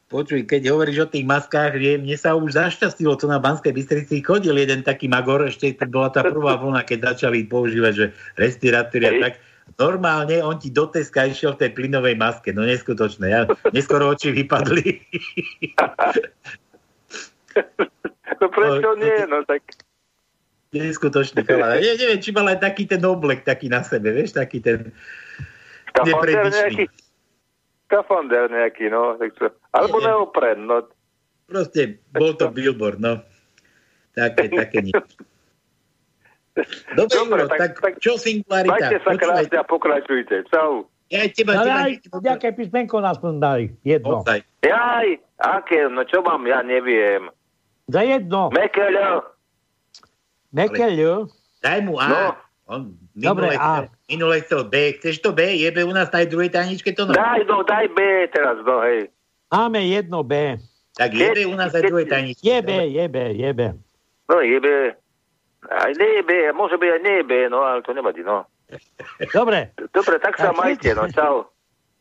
Počuj, 0.07 0.47
keď 0.47 0.71
hovoríš 0.71 1.03
o 1.03 1.11
tých 1.11 1.27
maskách, 1.27 1.83
že 1.83 1.99
mne 1.99 2.15
sa 2.15 2.31
už 2.31 2.55
zašťastilo, 2.55 3.19
to 3.19 3.27
na 3.27 3.43
Banskej 3.43 3.75
Bystrici 3.75 4.23
chodil 4.23 4.55
jeden 4.55 4.79
taký 4.79 5.11
magor, 5.11 5.43
ešte 5.43 5.75
to 5.75 5.83
bola 5.83 6.07
tá 6.07 6.23
prvá 6.23 6.55
vlna, 6.55 6.87
keď 6.87 7.11
začali 7.11 7.43
používať, 7.43 7.91
že 7.91 8.05
respirátory 8.39 9.03
a 9.03 9.13
tak. 9.19 9.33
Normálne 9.77 10.41
on 10.41 10.57
ti 10.57 10.73
do 10.73 10.89
Teska 10.89 11.29
išiel 11.29 11.53
v 11.53 11.61
tej 11.61 11.71
plynovej 11.77 12.17
maske, 12.17 12.49
no 12.49 12.65
neskutočné. 12.65 13.29
Ja, 13.29 13.41
neskoro 13.69 14.13
oči 14.13 14.33
vypadli. 14.33 14.85
No 18.37 18.53
prečo 18.53 18.93
nie? 19.01 19.25
No 19.25 19.41
tak 19.49 19.65
Neskutočný 20.75 21.47
chalán. 21.47 21.79
Neviem, 21.79 22.19
či 22.19 22.35
mal 22.35 22.51
aj 22.51 22.59
taký 22.59 22.83
ten 22.83 22.99
oblek 23.07 23.47
taký 23.47 23.71
na 23.71 23.87
sebe, 23.87 24.11
vieš, 24.11 24.35
taký 24.35 24.59
ten 24.59 24.91
nepredičný. 25.95 26.91
Skafander 27.87 28.51
nejaký, 28.51 28.91
no. 28.91 29.15
Tak 29.15 29.31
čo, 29.39 29.47
alebo 29.71 30.03
neopren, 30.03 30.67
no. 30.67 30.83
Proste 31.47 32.03
bol 32.11 32.35
to 32.35 32.51
billboard, 32.51 32.99
no. 32.99 33.23
Také, 34.11 34.51
také 34.51 34.91
nič. 34.91 34.99
Dobre, 36.97 37.13
Dobre, 37.13 37.39
Juro, 37.45 37.53
tak, 37.53 37.71
tak, 37.77 37.93
čo 38.01 38.17
singularita? 38.17 38.73
Majte 38.73 38.97
sa 39.05 39.13
krásne 39.13 39.57
a 39.61 39.65
pokračujte. 39.65 40.35
Čau. 40.49 40.89
Ja 41.07 41.23
aj 41.23 41.29
teba, 41.37 41.53
Ale 41.55 41.63
teba, 41.63 41.79
aj 41.79 41.91
nejaké 42.19 42.47
písmenko 42.57 42.99
nás 42.99 43.21
dali. 43.21 43.71
Jedno. 43.85 44.25
Ozaj. 44.25 44.43
Jaj, 44.65 45.07
aké, 45.39 45.87
no 45.87 46.03
čo 46.03 46.19
mám, 46.25 46.43
ja 46.43 46.59
neviem. 46.65 47.31
Za 47.87 48.03
jedno. 48.03 48.51
Mekeľo. 48.51 49.23
Mekeľu. 50.51 51.31
Daj 51.63 51.79
mu 51.87 51.95
A. 52.01 52.07
No. 52.09 52.23
On 52.67 52.81
Dobre, 53.15 53.55
minule, 53.55 53.55
A. 53.55 53.63
chcel, 53.63 53.83
minule 54.11 54.35
chcel 54.43 54.61
B. 54.67 54.75
Chceš 54.99 55.23
to 55.23 55.31
B? 55.31 55.55
Je 55.55 55.71
B 55.71 55.87
u 55.87 55.93
nás 55.95 56.11
na 56.11 56.27
druhej 56.27 56.51
tajničke 56.51 56.91
to 56.91 57.07
no? 57.07 57.15
Daj, 57.15 57.47
no, 57.47 57.63
daj 57.63 57.87
B 57.95 58.27
teraz, 58.29 58.59
no, 58.67 58.83
hej. 58.83 59.07
Máme 59.47 59.79
jedno 59.87 60.19
B. 60.21 60.59
Tak 60.99 61.15
je 61.15 61.27
B 61.31 61.37
u 61.47 61.55
nás 61.55 61.71
na 61.71 61.79
druhej 61.79 62.11
tajničke. 62.11 62.43
Je 62.43 62.57
B, 62.59 62.71
je 62.91 63.05
B, 63.07 63.17
je 63.39 63.49
B. 63.55 63.61
No, 64.27 64.43
je 64.43 64.59
B. 64.59 64.67
Aj 65.67 65.91
nie 65.91 66.11
je 66.19 66.23
B, 66.23 66.31
môže 66.55 66.79
byť 66.79 66.89
aj 67.03 67.23
B, 67.27 67.31
no, 67.51 67.63
ale 67.63 67.83
to 67.83 67.91
nevadí, 67.91 68.23
no. 68.23 68.47
Dobre. 69.31 69.71
Dobre, 69.95 70.15
tak 70.19 70.35
sa 70.39 70.51
majte, 70.51 70.91
no, 70.95 71.07
čau. 71.11 71.47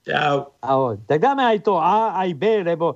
Čau. 0.06 0.54
Ahoj. 0.62 1.02
Tak 1.10 1.18
dáme 1.18 1.42
aj 1.42 1.58
to 1.66 1.78
A, 1.78 2.14
aj 2.14 2.30
B, 2.38 2.62
lebo 2.62 2.94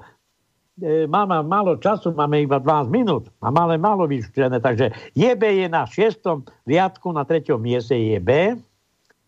e, 0.79 1.07
máme 1.11 1.43
málo 1.43 1.79
času, 1.79 2.15
máme 2.15 2.47
iba 2.47 2.63
12 2.63 2.91
minút 2.91 3.27
a 3.43 3.51
máme 3.51 3.79
málo 3.79 4.07
vyšetrené, 4.07 4.63
takže 4.63 4.95
JB 5.19 5.43
je 5.43 5.67
na 5.67 5.87
šiestom 5.87 6.47
riadku, 6.67 7.11
na 7.11 7.27
treťom 7.27 7.59
mieste 7.59 7.99
je 7.99 8.19
B 8.23 8.55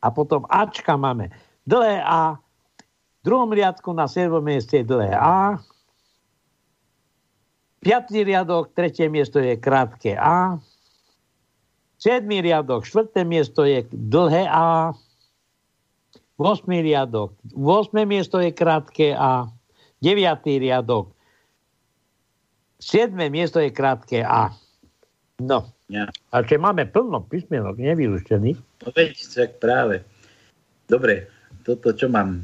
a 0.02 0.06
potom 0.10 0.47
Ačka 0.47 0.94
máme 0.94 1.31
dlhé 1.66 2.02
A, 2.06 2.39
v 3.23 3.23
druhom 3.23 3.51
riadku 3.55 3.94
na 3.94 4.10
7. 4.10 4.31
mieste 4.43 4.82
je 4.82 4.86
dlhé 4.86 5.14
A, 5.14 5.59
piatý 7.82 8.23
riadok, 8.23 8.74
tretie 8.74 9.10
miesto 9.10 9.43
je 9.43 9.59
krátke 9.59 10.14
A, 10.14 10.59
siedmý 12.02 12.42
riadok, 12.42 12.82
štvrté 12.82 13.22
miesto 13.22 13.62
je 13.62 13.86
dlhé 13.94 14.50
A, 14.50 14.90
8. 16.34 16.66
riadok. 16.66 17.38
8. 17.54 17.94
miesto 18.02 18.42
je 18.42 18.50
krátke 18.50 19.14
A. 19.14 19.46
9. 20.02 20.18
riadok. 20.58 21.14
7. 22.82 23.14
miesto 23.30 23.62
je 23.62 23.70
krátke 23.70 24.26
A. 24.26 24.50
No. 25.38 25.70
Ja. 25.86 26.10
A 26.34 26.42
čiže 26.42 26.58
máme 26.58 26.90
plno 26.90 27.22
písmenok 27.22 27.78
nevylúštených. 27.78 28.58
No 28.58 28.88
veď, 28.90 29.14
však 29.14 29.62
práve. 29.62 30.02
Dobre, 30.90 31.30
toto 31.62 31.94
čo 31.94 32.10
mám? 32.10 32.42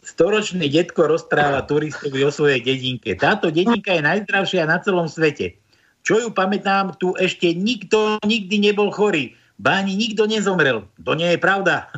Storočný 0.00 0.72
detko 0.72 1.04
rozpráva 1.04 1.68
turistovi 1.68 2.24
o 2.24 2.32
svojej 2.32 2.64
dedinke. 2.64 3.12
Táto 3.18 3.52
dedinka 3.52 3.92
je 3.92 4.00
najzdravšia 4.00 4.64
na 4.64 4.80
celom 4.80 5.04
svete. 5.04 5.58
Čo 6.02 6.22
ju 6.24 6.28
pamätám, 6.32 6.96
tu 6.96 7.12
ešte 7.18 7.52
nikto 7.52 8.16
nikdy 8.24 8.70
nebol 8.70 8.88
chorý. 8.90 9.36
Ani 9.58 9.98
nikto 9.98 10.30
nezomrel. 10.30 10.86
To 11.02 11.18
nie 11.18 11.34
je 11.34 11.38
pravda. 11.42 11.90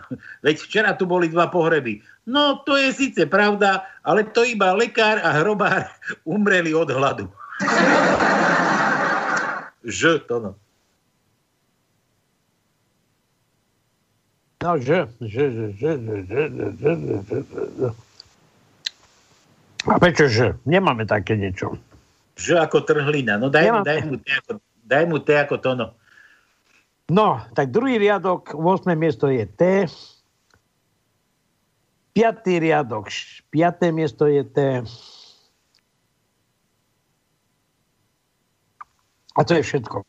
Veď 0.46 0.56
včera 0.64 0.90
tu 0.96 1.04
boli 1.04 1.28
dva 1.28 1.52
pohreby. 1.52 2.00
No, 2.24 2.64
to 2.64 2.76
je 2.80 2.88
síce 2.92 3.28
pravda, 3.28 3.84
ale 4.00 4.24
to 4.24 4.46
iba 4.46 4.72
lekár 4.72 5.20
a 5.20 5.44
hrobár 5.44 5.92
umreli 6.24 6.72
od 6.72 6.88
hladu. 6.88 7.28
Ž, 9.84 10.24
to 10.24 10.36
no. 10.40 10.52
No, 14.60 14.76
že, 14.76 15.08
že, 15.24 15.44
že, 15.48 15.66
že, 15.80 15.92
že, 16.00 16.20
že, 16.28 16.64
že, 16.76 16.92
že, 17.00 17.38
že. 17.80 17.88
A 19.88 19.96
prečo 19.96 20.28
že? 20.28 20.52
Nemáme 20.68 21.08
také 21.08 21.32
niečo. 21.32 21.80
Ž 22.40 22.56
ako 22.56 22.80
trhlina. 22.80 23.36
No 23.36 23.52
daj, 23.52 23.68
mu, 23.68 23.68
Nemám- 23.68 23.84
daj, 23.84 24.00
mu, 24.02 24.16
T 24.16 24.26
ako, 24.32 24.50
daj 24.80 25.04
mu 25.04 25.16
T 25.20 25.28
ako 25.36 25.56
tono. 25.60 25.86
No, 27.06 27.44
tak 27.52 27.68
druhý 27.68 27.98
riadok, 27.98 28.56
8. 28.56 28.96
miesto 28.96 29.28
je 29.28 29.44
T. 29.44 29.84
Piatý 32.10 32.58
riadok, 32.58 33.06
š- 33.06 33.44
piaté 33.46 33.92
miesto 33.92 34.24
je 34.24 34.42
T. 34.42 34.58
A 39.36 39.40
to 39.44 39.54
je 39.54 39.62
všetko. 39.62 40.02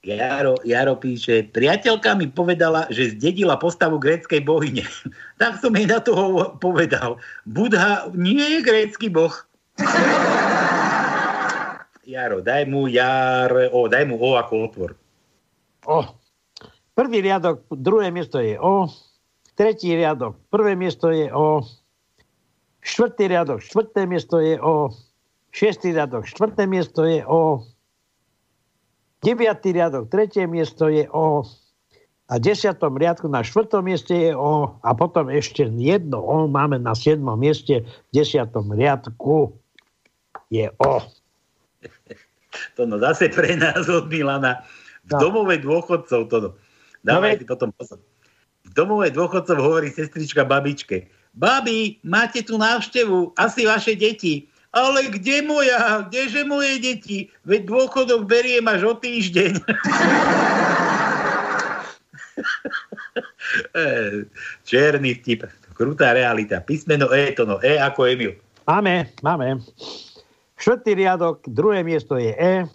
Jaro, 0.00 0.56
Jaro 0.64 0.96
píše, 0.96 1.44
priateľka 1.52 2.16
mi 2.16 2.24
povedala, 2.26 2.88
že 2.88 3.12
zdedila 3.12 3.60
postavu 3.60 4.00
gréckej 4.00 4.40
bohyne. 4.40 4.84
tak 5.40 5.60
som 5.60 5.76
jej 5.76 5.84
na 5.84 6.00
toho 6.00 6.56
povedal. 6.56 7.20
Budha 7.44 8.08
nie 8.12 8.40
je 8.40 8.60
grécky 8.64 9.06
boh. 9.08 9.32
Jaro, 12.10 12.40
daj 12.42 12.66
mu 12.66 12.88
jar, 12.90 13.52
o, 13.72 13.86
daj 13.86 14.02
mu 14.10 14.18
O 14.18 14.34
ako 14.34 14.66
otvor. 14.66 14.90
O. 15.86 16.02
Prvý 16.90 17.22
riadok, 17.22 17.62
druhé 17.70 18.10
miesto 18.10 18.42
je 18.42 18.58
O. 18.58 18.90
Tretí 19.54 19.94
riadok, 19.94 20.34
prvé 20.50 20.74
miesto 20.74 21.14
je 21.14 21.30
O. 21.30 21.62
Štvrtý 22.82 23.30
riadok, 23.30 23.62
štvrté 23.62 24.10
miesto 24.10 24.42
je 24.42 24.58
O. 24.58 24.90
Šiestý 25.54 25.94
riadok, 25.94 26.26
štvrté 26.26 26.66
miesto 26.66 27.06
je 27.06 27.22
O. 27.22 27.62
Deviatý 29.22 29.70
riadok, 29.70 30.10
tretie 30.10 30.50
miesto 30.50 30.90
je 30.90 31.06
O. 31.14 31.46
A 32.26 32.42
desiatom 32.42 32.98
riadku 32.98 33.30
na 33.30 33.46
štvrtom 33.46 33.86
mieste 33.86 34.18
je 34.18 34.32
O. 34.34 34.82
A 34.82 34.90
potom 34.98 35.30
ešte 35.30 35.62
jedno 35.78 36.18
O 36.26 36.50
máme 36.50 36.82
na 36.82 36.98
siedmom 36.98 37.38
mieste, 37.38 37.86
v 37.86 38.10
desiatom 38.10 38.66
riadku 38.74 39.54
je 40.50 40.74
O. 40.82 41.06
To 42.74 42.82
no 42.82 42.98
zase 42.98 43.30
pre 43.30 43.54
nás 43.54 43.86
od 43.86 44.10
Milana. 44.10 44.66
V 45.06 45.14
No. 45.14 45.22
domove 45.22 45.54
dôchodcov 45.62 46.20
to 46.26 46.36
no. 46.42 46.50
Dávaj 47.06 47.38
si 47.40 47.46
potom 47.46 47.70
pozor. 47.70 48.02
V 48.66 48.70
domove 48.74 49.06
dôchodcov 49.14 49.54
hovorí 49.54 49.86
sestrička 49.94 50.42
babičke. 50.42 51.06
Babi, 51.38 52.02
máte 52.02 52.42
tu 52.42 52.58
návštevu, 52.58 53.38
asi 53.38 53.70
vaše 53.70 53.94
deti. 53.94 54.50
Ale 54.74 55.14
kde 55.14 55.46
moja? 55.46 56.06
Kdeže 56.10 56.42
moje 56.42 56.78
deti? 56.82 57.18
Veď 57.46 57.70
dôchodok 57.70 58.26
beriem 58.26 58.66
až 58.66 58.82
o 58.90 58.94
týždeň. 58.98 59.52
Eh, 63.74 64.24
Černý 64.62 65.18
vtip. 65.18 65.42
Krutá 65.74 66.14
realita. 66.14 66.62
Písmeno 66.62 67.10
E 67.10 67.34
to 67.34 67.42
no. 67.44 67.58
E 67.58 67.76
ako 67.82 68.06
Emil. 68.06 68.32
Máme, 68.68 69.10
máme. 69.26 69.58
Štvrtý 70.60 70.92
riadok, 70.92 71.48
druhé 71.48 71.80
miesto 71.80 72.20
je 72.20 72.36
E. 72.36 72.68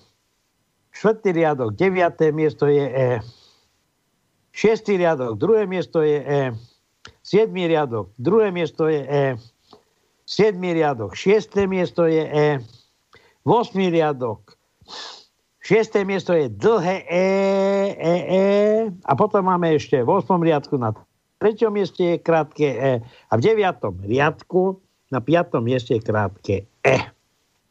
Štvrtý 0.90 1.38
riadok, 1.38 1.78
deviaté 1.78 2.34
miesto 2.34 2.66
je 2.66 2.82
E. 2.82 3.10
Šiestý 4.49 4.98
riadok, 4.98 5.38
druhé 5.38 5.70
miesto 5.70 6.02
je 6.02 6.18
E. 6.18 6.41
Siedmý 7.22 7.70
riadok, 7.70 8.10
druhé 8.18 8.49
miesto 8.49 8.90
je 8.90 9.06
E. 9.06 9.26
Siedmý 10.26 10.74
riadok, 10.74 11.14
šiesté 11.14 11.70
miesto 11.70 12.10
je 12.10 12.26
E. 12.26 12.48
Vosmý 13.45 13.94
riadok, 13.94 14.57
šiesté 15.62 16.10
miesto 16.10 16.34
je 16.34 16.49
dlhé 16.49 17.06
E, 17.06 17.28
E, 18.02 18.16
E. 18.34 18.45
A 19.06 19.14
potom 19.14 19.45
máme 19.45 19.78
ešte 19.78 20.02
v 20.02 20.10
osmom 20.10 20.41
riadku 20.41 20.82
na 20.82 20.90
treťom 21.38 21.70
mieste 21.70 22.02
je 22.02 22.18
krátke 22.18 22.66
E. 22.66 22.94
A 23.30 23.34
v 23.38 23.41
deviatom 23.45 24.02
riadku 24.02 24.82
na 25.14 25.22
piatom 25.22 25.62
mieste 25.62 25.94
je 25.94 26.02
krátke 26.02 26.66
E. 26.82 27.15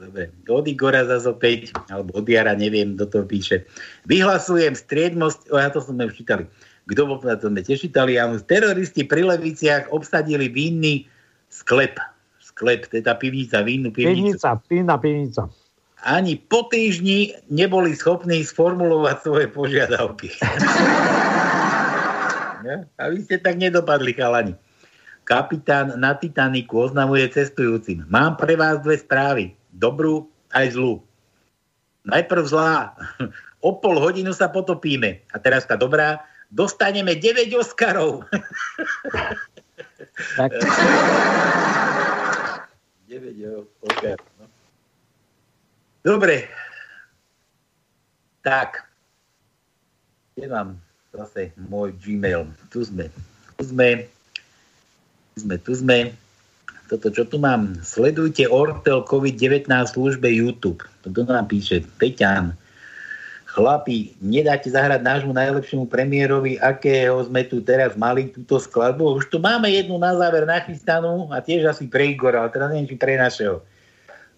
Dobre, 0.05 0.29
od 0.53 0.69
Igora 0.69 1.09
zase 1.09 1.33
opäť, 1.33 1.73
alebo 1.89 2.13
od 2.21 2.29
Jara, 2.29 2.53
neviem, 2.53 2.93
kto 2.93 3.05
to 3.09 3.19
píše. 3.25 3.65
Vyhlasujem 4.05 4.77
striednosť, 4.77 5.49
o, 5.49 5.57
ja 5.57 5.73
to 5.73 5.81
sme 5.81 6.05
už 6.05 6.21
čítali. 6.21 6.45
Kto 6.85 7.09
bol 7.09 7.17
to 7.17 7.49
sme 7.49 7.65
tiež 7.65 7.89
čítali, 7.89 8.21
áno, 8.21 8.37
teroristi 8.45 9.09
pri 9.09 9.25
Leviciach 9.25 9.89
obsadili 9.89 10.53
vinný 10.53 11.09
sklep. 11.49 11.97
Sklep, 12.37 12.93
tá 12.93 13.17
pivnica, 13.17 13.65
vinnú 13.65 13.89
pivnicu. 13.89 14.37
Pivnica, 14.37 14.49
pivná 14.69 14.97
pivnica. 15.01 15.49
Ani 16.05 16.37
po 16.37 16.69
týždni 16.69 17.33
neboli 17.49 17.97
schopní 17.97 18.45
sformulovať 18.45 19.17
svoje 19.25 19.47
požiadavky. 19.49 20.29
Ja? 22.65 22.89
A 22.97 23.13
vy 23.13 23.21
ste 23.21 23.37
tak 23.37 23.61
nedopadli, 23.61 24.17
chalani. 24.17 24.57
Kapitán 25.25 26.01
na 26.01 26.17
Titaniku 26.17 26.89
oznamuje 26.89 27.29
cestujúcim. 27.29 28.05
Mám 28.09 28.41
pre 28.41 28.57
vás 28.57 28.81
dve 28.81 28.97
správy. 29.01 29.53
Dobrú 29.75 30.31
aj 30.55 30.79
zlú. 30.79 31.03
Najprv 32.07 32.45
zlá. 32.47 32.95
O 33.65 33.73
pol 33.81 33.97
hodinu 33.97 34.37
sa 34.37 34.53
potopíme. 34.53 35.25
A 35.33 35.41
teraz 35.41 35.65
tá 35.65 35.73
dobrá. 35.73 36.21
Dostaneme 36.53 37.17
9 37.17 37.49
Oscarov. 37.57 38.21
Tak. 40.39 40.53
9 43.09 43.65
Oscarov. 43.83 44.29
No. 44.37 44.47
Dobre. 46.05 46.45
Tak. 48.45 48.85
Kde 50.37 50.47
mám 50.53 50.77
zase 51.17 51.57
môj 51.57 51.97
Gmail? 51.97 52.45
Tu 52.69 52.85
sme. 52.85 53.09
Tu 53.57 53.63
sme. 53.73 54.05
Tu 55.35 55.39
sme, 55.41 55.57
tu 55.57 55.73
sme. 55.73 56.13
Toto, 56.95 57.11
čo 57.11 57.27
tu 57.27 57.43
mám? 57.43 57.75
Sledujte 57.83 58.47
Ortel 58.47 59.03
COVID-19 59.03 59.67
v 59.67 59.95
službe 59.99 60.31
YouTube. 60.31 60.87
Toto 61.03 61.27
nám 61.27 61.51
píše 61.51 61.83
Peťan. 61.99 62.55
Chlapi, 63.51 64.15
nedáte 64.23 64.71
zahrať 64.71 65.03
nášmu 65.03 65.35
najlepšiemu 65.35 65.91
premiérovi, 65.91 66.55
akého 66.63 67.19
sme 67.27 67.51
tu 67.51 67.59
teraz 67.67 67.99
mali 67.99 68.31
túto 68.31 68.63
skladbu. 68.63 69.19
Už 69.19 69.27
tu 69.27 69.43
máme 69.43 69.75
jednu 69.75 69.99
na 69.99 70.15
záver 70.15 70.47
nachystanú 70.47 71.35
a 71.35 71.43
tiež 71.43 71.67
asi 71.67 71.91
pre 71.91 72.15
Igora, 72.15 72.47
ale 72.47 72.55
teraz 72.55 72.71
neviem, 72.71 72.87
či 72.87 72.95
pre 72.95 73.19
našeho. 73.19 73.59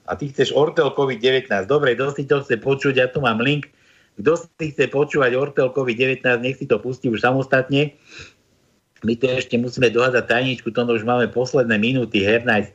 A 0.08 0.16
ty 0.16 0.32
chceš 0.32 0.56
Ortel 0.56 0.88
COVID-19. 0.96 1.52
Dobre, 1.68 1.92
si 2.16 2.24
to 2.24 2.40
chce 2.40 2.56
počuť, 2.56 2.94
ja 2.96 3.12
tu 3.12 3.20
mám 3.20 3.36
link. 3.36 3.68
Kto 4.16 4.32
si 4.40 4.72
chce 4.72 4.88
počúvať 4.88 5.36
Ortel 5.36 5.76
COVID-19, 5.76 6.24
nech 6.40 6.56
si 6.56 6.64
to 6.64 6.80
pustí 6.80 7.12
už 7.12 7.20
samostatne. 7.20 7.92
My 9.04 9.12
to 9.18 9.28
ešte 9.28 9.60
musíme 9.60 9.92
dohádať 9.92 10.24
tajničku, 10.24 10.72
to 10.72 10.80
už 10.88 11.04
máme 11.04 11.28
posledné 11.28 11.76
minúty. 11.76 12.24
Hernajs, 12.24 12.72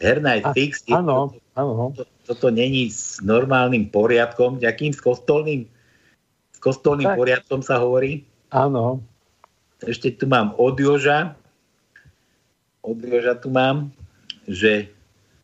Hernajs 0.00 0.44
fix. 0.56 0.80
Áno, 0.88 1.36
áno. 1.52 1.92
Toto, 1.92 2.12
toto 2.24 2.46
není 2.48 2.88
s 2.88 3.20
normálnym 3.20 3.92
poriadkom, 3.92 4.56
akým 4.64 4.96
s 4.96 5.00
kostolným, 5.04 5.68
s 6.56 6.58
kostolným 6.64 7.12
Tak. 7.12 7.18
poriadkom 7.20 7.60
sa 7.60 7.76
hovorí. 7.76 8.24
Áno. 8.48 9.04
Ešte 9.84 10.16
tu 10.16 10.24
mám 10.24 10.56
od 10.56 10.80
Joža. 10.80 11.36
Od 12.80 12.96
Joža 12.96 13.36
tu 13.36 13.52
mám, 13.52 13.92
že 14.48 14.88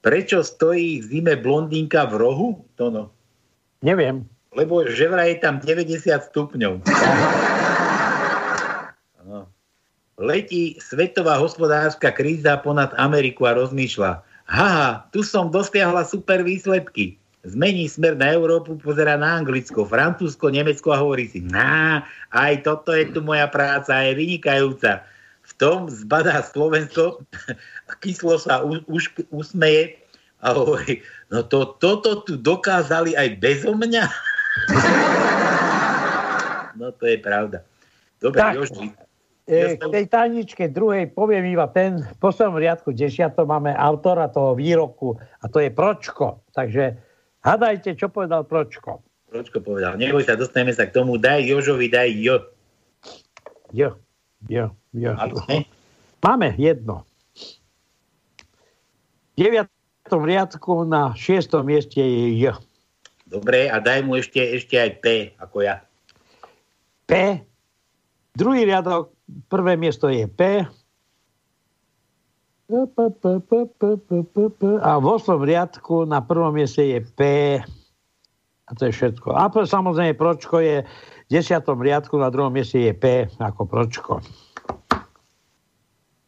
prečo 0.01 0.41
stojí 0.41 1.05
v 1.05 1.05
zime 1.05 1.37
blondínka 1.37 2.09
v 2.09 2.15
rohu? 2.17 2.49
To 2.81 2.89
no. 2.89 3.05
Neviem. 3.85 4.25
Lebo 4.57 4.89
že 4.89 5.05
vraj 5.05 5.37
je 5.37 5.39
tam 5.45 5.61
90 5.61 6.33
stupňov. 6.33 6.81
Letí 10.17 10.81
svetová 10.81 11.37
hospodárska 11.37 12.09
kríza 12.09 12.57
ponad 12.65 12.89
Ameriku 12.97 13.45
a 13.45 13.53
rozmýšľa. 13.53 14.25
Haha, 14.49 15.05
tu 15.13 15.21
som 15.21 15.53
dosiahla 15.53 16.09
super 16.09 16.41
výsledky. 16.41 17.21
Zmení 17.45 17.85
smer 17.85 18.17
na 18.17 18.33
Európu, 18.33 18.81
pozera 18.81 19.21
na 19.21 19.37
Anglicko, 19.37 19.85
Francúzsko, 19.85 20.49
Nemecko 20.49 20.97
a 20.97 21.05
hovorí 21.05 21.29
si, 21.29 21.45
na, 21.45 22.01
aj 22.33 22.65
toto 22.65 22.97
je 22.97 23.13
tu 23.13 23.21
moja 23.21 23.45
práca, 23.53 23.93
je 24.09 24.17
vynikajúca. 24.17 25.05
V 25.47 25.53
tom 25.61 25.93
zbadá 25.93 26.41
Slovensko, 26.41 27.21
kyslo 28.03 28.41
sa 28.41 28.65
u, 28.65 28.81
už, 28.89 29.13
usmeje 29.29 30.01
a 30.41 30.57
hovorí, 30.57 31.05
no 31.29 31.45
to, 31.45 31.77
toto 31.77 32.25
tu 32.25 32.41
dokázali 32.41 33.13
aj 33.13 33.37
bezo 33.37 33.77
mňa. 33.77 34.05
No 36.77 36.93
to 36.93 37.09
je 37.09 37.17
pravda. 37.17 37.65
Dobre. 38.21 38.53
Joži, 38.53 38.93
E, 39.47 39.79
k 39.79 39.85
tej 39.87 40.11
tajničke 40.11 40.75
druhej 40.75 41.15
poviem 41.15 41.47
iba 41.47 41.71
ten, 41.71 42.03
v 42.03 42.19
poslednom 42.19 42.59
riadku 42.59 42.91
desiatom 42.91 43.47
máme 43.47 43.71
autora 43.71 44.27
toho 44.27 44.59
výroku 44.59 45.15
a 45.39 45.47
to 45.47 45.63
je 45.63 45.71
Pročko. 45.71 46.43
Takže 46.51 46.99
hadajte, 47.47 47.95
čo 47.95 48.11
povedal 48.11 48.43
Pročko. 48.43 49.07
Pročko 49.31 49.63
povedal, 49.63 49.95
neboj 50.03 50.27
sa, 50.27 50.35
dostaneme 50.35 50.75
sa 50.75 50.91
k 50.91 50.99
tomu, 50.99 51.15
daj 51.15 51.47
Jožovi, 51.47 51.87
daj 51.87 52.11
Jo. 52.19 52.43
Jo, 53.71 53.95
jo, 54.51 54.75
jo. 54.91 55.13
Máme? 56.27 56.59
Jedno. 56.59 57.07
V 59.39 59.47
deviatom 59.47 60.23
riadku 60.27 60.83
na 60.83 61.15
šiestom 61.15 61.71
mieste 61.71 62.03
je 62.03 62.35
J. 62.35 62.59
Dobre, 63.31 63.71
a 63.71 63.79
daj 63.79 64.03
mu 64.03 64.19
ešte, 64.19 64.43
ešte 64.43 64.75
aj 64.75 64.91
P, 65.03 65.07
ako 65.39 65.63
ja. 65.63 65.87
P. 67.07 67.43
Druhý 68.37 68.69
riadok, 68.69 69.17
prvé 69.49 69.81
miesto 69.81 70.13
je 70.13 70.29
P. 70.29 70.61
A 74.85 74.91
v 75.01 75.07
osmom 75.09 75.41
riadku 75.41 76.05
na 76.05 76.21
prvom 76.21 76.53
mieste 76.53 76.85
je 76.85 77.01
P. 77.01 77.21
A 78.67 78.71
to 78.77 78.91
je 78.91 78.93
všetko. 78.93 79.33
A 79.33 79.49
po- 79.49 79.65
samozrejme 79.65 80.19
Pročko 80.19 80.61
je 80.61 80.85
v 80.85 81.29
desiatom 81.33 81.81
riadku, 81.81 82.21
na 82.21 82.29
druhom 82.29 82.53
mieste 82.53 82.85
je 82.85 82.93
P 82.93 83.25
ako 83.41 83.65
Pročko. 83.65 84.21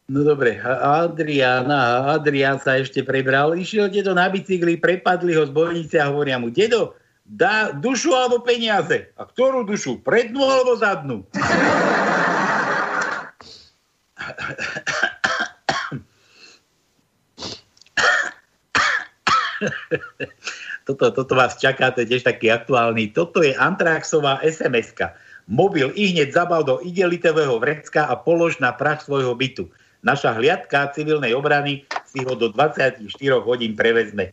No 0.09 0.25
dobre, 0.25 0.57
a 0.57 1.05
Adrián 1.05 2.57
sa 2.57 2.81
ešte 2.81 3.05
prebral, 3.05 3.53
išiel 3.53 3.93
dedo 3.93 4.17
na 4.17 4.25
bicykli, 4.25 4.81
prepadli 4.81 5.37
ho 5.37 5.45
z 5.45 5.53
bojnice 5.53 6.01
a 6.01 6.09
hovoria 6.09 6.41
mu, 6.41 6.49
dedo, 6.49 6.97
dá 7.29 7.69
dušu 7.69 8.09
alebo 8.17 8.41
peniaze? 8.41 9.13
A 9.13 9.29
ktorú 9.29 9.61
dušu? 9.69 10.01
Prednú 10.01 10.41
alebo 10.41 10.73
zadnú? 10.81 11.29
toto, 20.89 21.13
toto 21.13 21.33
vás 21.37 21.61
čaká, 21.61 21.93
to 21.93 22.01
je 22.01 22.17
tiež 22.17 22.25
taký 22.25 22.49
aktuálny. 22.49 23.13
Toto 23.13 23.45
je 23.45 23.53
Antraxová 23.53 24.41
SMS-ka. 24.41 25.13
Mobil 25.49 25.93
i 25.97 26.13
hneď 26.13 26.33
zabal 26.33 26.65
do 26.65 26.81
igelitového 26.81 27.57
vrecka 27.61 28.05
a 28.05 28.17
polož 28.17 28.57
na 28.61 28.73
prach 28.73 29.05
svojho 29.05 29.33
bytu. 29.37 29.69
Naša 30.05 30.37
hliadka 30.37 30.93
civilnej 30.95 31.35
obrany 31.35 31.83
si 32.07 32.23
ho 32.23 32.33
do 32.37 32.49
24 32.53 33.03
hodín 33.43 33.75
prevezme. 33.75 34.31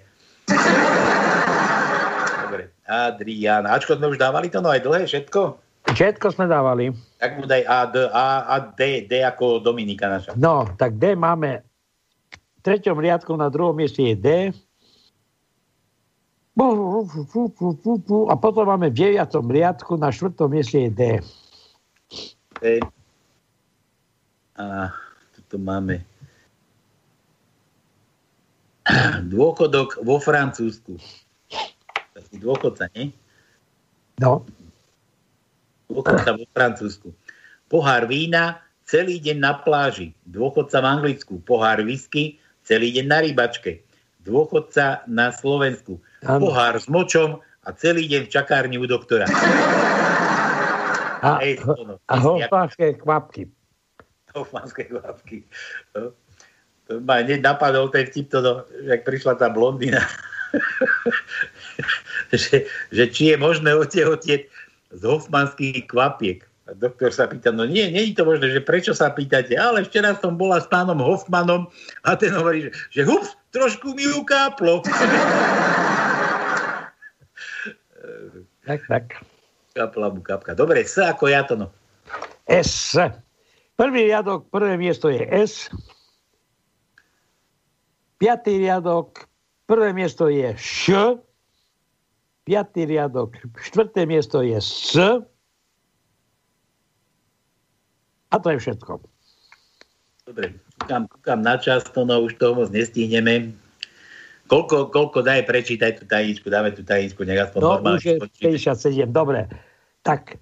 Adriana. 2.86 3.74
Ačko 3.74 3.98
sme 3.98 4.14
už 4.14 4.18
dávali 4.18 4.46
to, 4.48 4.62
no 4.62 4.70
aj 4.70 4.82
dlhé 4.86 5.04
všetko? 5.10 5.58
Všetko 5.86 6.26
sme 6.34 6.50
dávali. 6.50 6.90
Tak 7.18 7.38
mu 7.38 7.46
daj 7.46 7.62
A, 7.66 7.80
D, 7.86 7.96
A, 8.10 8.28
A, 8.46 8.56
D, 8.74 9.06
D 9.06 9.22
ako 9.22 9.62
Dominika 9.62 10.10
naša. 10.10 10.34
No, 10.34 10.66
tak 10.78 10.98
D 10.98 11.14
máme 11.14 11.62
v 12.32 12.60
treťom 12.62 12.98
riadku, 12.98 13.34
na 13.38 13.46
druhom 13.50 13.74
mieste 13.74 14.02
je 14.02 14.16
D. 14.18 14.28
A 16.56 18.34
potom 18.40 18.64
máme 18.64 18.88
v 18.88 18.96
deviatom 18.96 19.44
riadku, 19.44 20.00
na 20.00 20.08
štvrtom 20.08 20.48
mieste 20.50 20.88
je 20.88 20.90
D. 20.90 21.02
D. 22.58 22.80
A 24.56 24.88
tuto 25.36 25.60
máme 25.60 26.00
Dôchodok 29.26 30.00
vo 30.00 30.16
Francúzsku. 30.22 30.96
Taký 32.26 32.42
dôchodca, 32.42 32.90
nie? 32.98 33.14
No. 34.18 34.42
Dôchodca 35.86 36.34
vo 36.34 36.44
Francúzsku. 36.50 37.14
Pohár 37.70 38.10
vína, 38.10 38.58
celý 38.82 39.22
deň 39.22 39.38
na 39.38 39.54
pláži. 39.62 40.10
Dôchodca 40.26 40.82
v 40.82 40.86
Anglicku. 40.90 41.38
Pohár 41.46 41.86
whisky, 41.86 42.42
celý 42.66 42.90
deň 42.98 43.06
na 43.06 43.18
rybačke. 43.22 43.86
Dôchodca 44.26 45.06
na 45.06 45.30
Slovensku. 45.30 46.02
Áno. 46.26 46.50
Pohár 46.50 46.74
s 46.74 46.90
močom 46.90 47.38
a 47.62 47.68
celý 47.70 48.10
deň 48.10 48.26
v 48.26 48.32
čakárni 48.34 48.76
u 48.78 48.86
doktora. 48.90 49.30
A, 51.22 51.38
Ej, 51.46 51.62
to 51.62 51.74
no. 51.86 51.94
a 52.10 52.14
hospodárske 52.18 52.98
kvapky. 52.98 53.42
Hoffmanské 54.34 54.90
kvapky. 54.90 55.46
To, 55.94 56.10
to 56.90 56.98
ma 57.06 57.22
hneď 57.22 57.42
napadol 57.42 57.90
ten 57.90 58.06
vtip, 58.06 58.30
to, 58.30 58.38
no, 58.42 58.52
jak 58.86 59.06
prišla 59.06 59.38
tá 59.38 59.46
blondína. 59.46 60.02
Že, 62.34 62.66
že 62.90 63.04
či 63.10 63.34
je 63.34 63.36
možné 63.36 63.74
otehotieť 63.74 64.48
z 64.94 65.02
hoffmanských 65.02 65.86
kvapiek. 65.90 66.42
A 66.66 66.74
doktor 66.74 67.14
sa 67.14 67.30
pýta, 67.30 67.54
no 67.54 67.62
nie, 67.62 67.86
nie 67.94 68.10
je 68.10 68.18
to 68.18 68.26
možné, 68.26 68.50
že 68.50 68.58
prečo 68.58 68.90
sa 68.90 69.14
pýtate, 69.14 69.54
ale 69.54 69.86
včera 69.86 70.18
som 70.18 70.34
bola 70.34 70.58
s 70.58 70.66
pánom 70.66 70.98
Hoffmanom 70.98 71.70
a 72.02 72.18
ten 72.18 72.34
hovorí, 72.34 72.66
že, 72.66 72.70
že 72.90 73.00
hups, 73.06 73.38
trošku 73.54 73.94
mi 73.94 74.06
ukáplo. 74.10 74.82
Tak, 78.66 78.82
tak. 78.90 79.22
Kapla 79.78 80.10
mu 80.10 80.18
kapka. 80.26 80.50
Dobre, 80.58 80.82
S 80.82 80.98
ako 80.98 81.30
ja 81.30 81.46
to 81.46 81.54
no. 81.54 81.70
S. 82.50 82.98
Prvý 83.78 84.10
riadok, 84.10 84.50
prvé 84.50 84.74
miesto 84.74 85.06
je 85.06 85.22
S. 85.22 85.70
Piatý 88.18 88.58
riadok, 88.58 89.30
prvé 89.70 89.94
miesto 89.94 90.26
je 90.26 90.50
Š. 90.58 91.20
Piatý 92.46 92.86
riadok, 92.86 93.34
štvrté 93.58 94.06
miesto 94.06 94.38
je 94.38 94.54
S. 94.62 94.94
A 98.30 98.34
to 98.38 98.54
je 98.54 98.58
všetko. 98.62 99.02
Dobre, 100.30 100.54
kúkam, 100.78 101.10
kúkam 101.10 101.40
na 101.42 101.58
čas, 101.58 101.82
to 101.90 102.06
no 102.06 102.22
už 102.22 102.38
toho 102.38 102.54
moc 102.54 102.70
nestihneme. 102.70 103.50
Koľko, 104.46 104.94
koľko 104.94 105.26
daj, 105.26 105.42
prečítaj 105.42 105.98
tú 105.98 106.06
tajničku, 106.06 106.46
dáme 106.46 106.70
tú 106.70 106.86
tajničku, 106.86 107.26
nech 107.26 107.50
aspoň 107.50 107.58
No, 107.58 107.70
normálne. 107.82 107.98
už 107.98 108.04
je 108.06 108.16
57, 108.22 109.10
dobre. 109.10 109.50
Tak, 110.06 110.38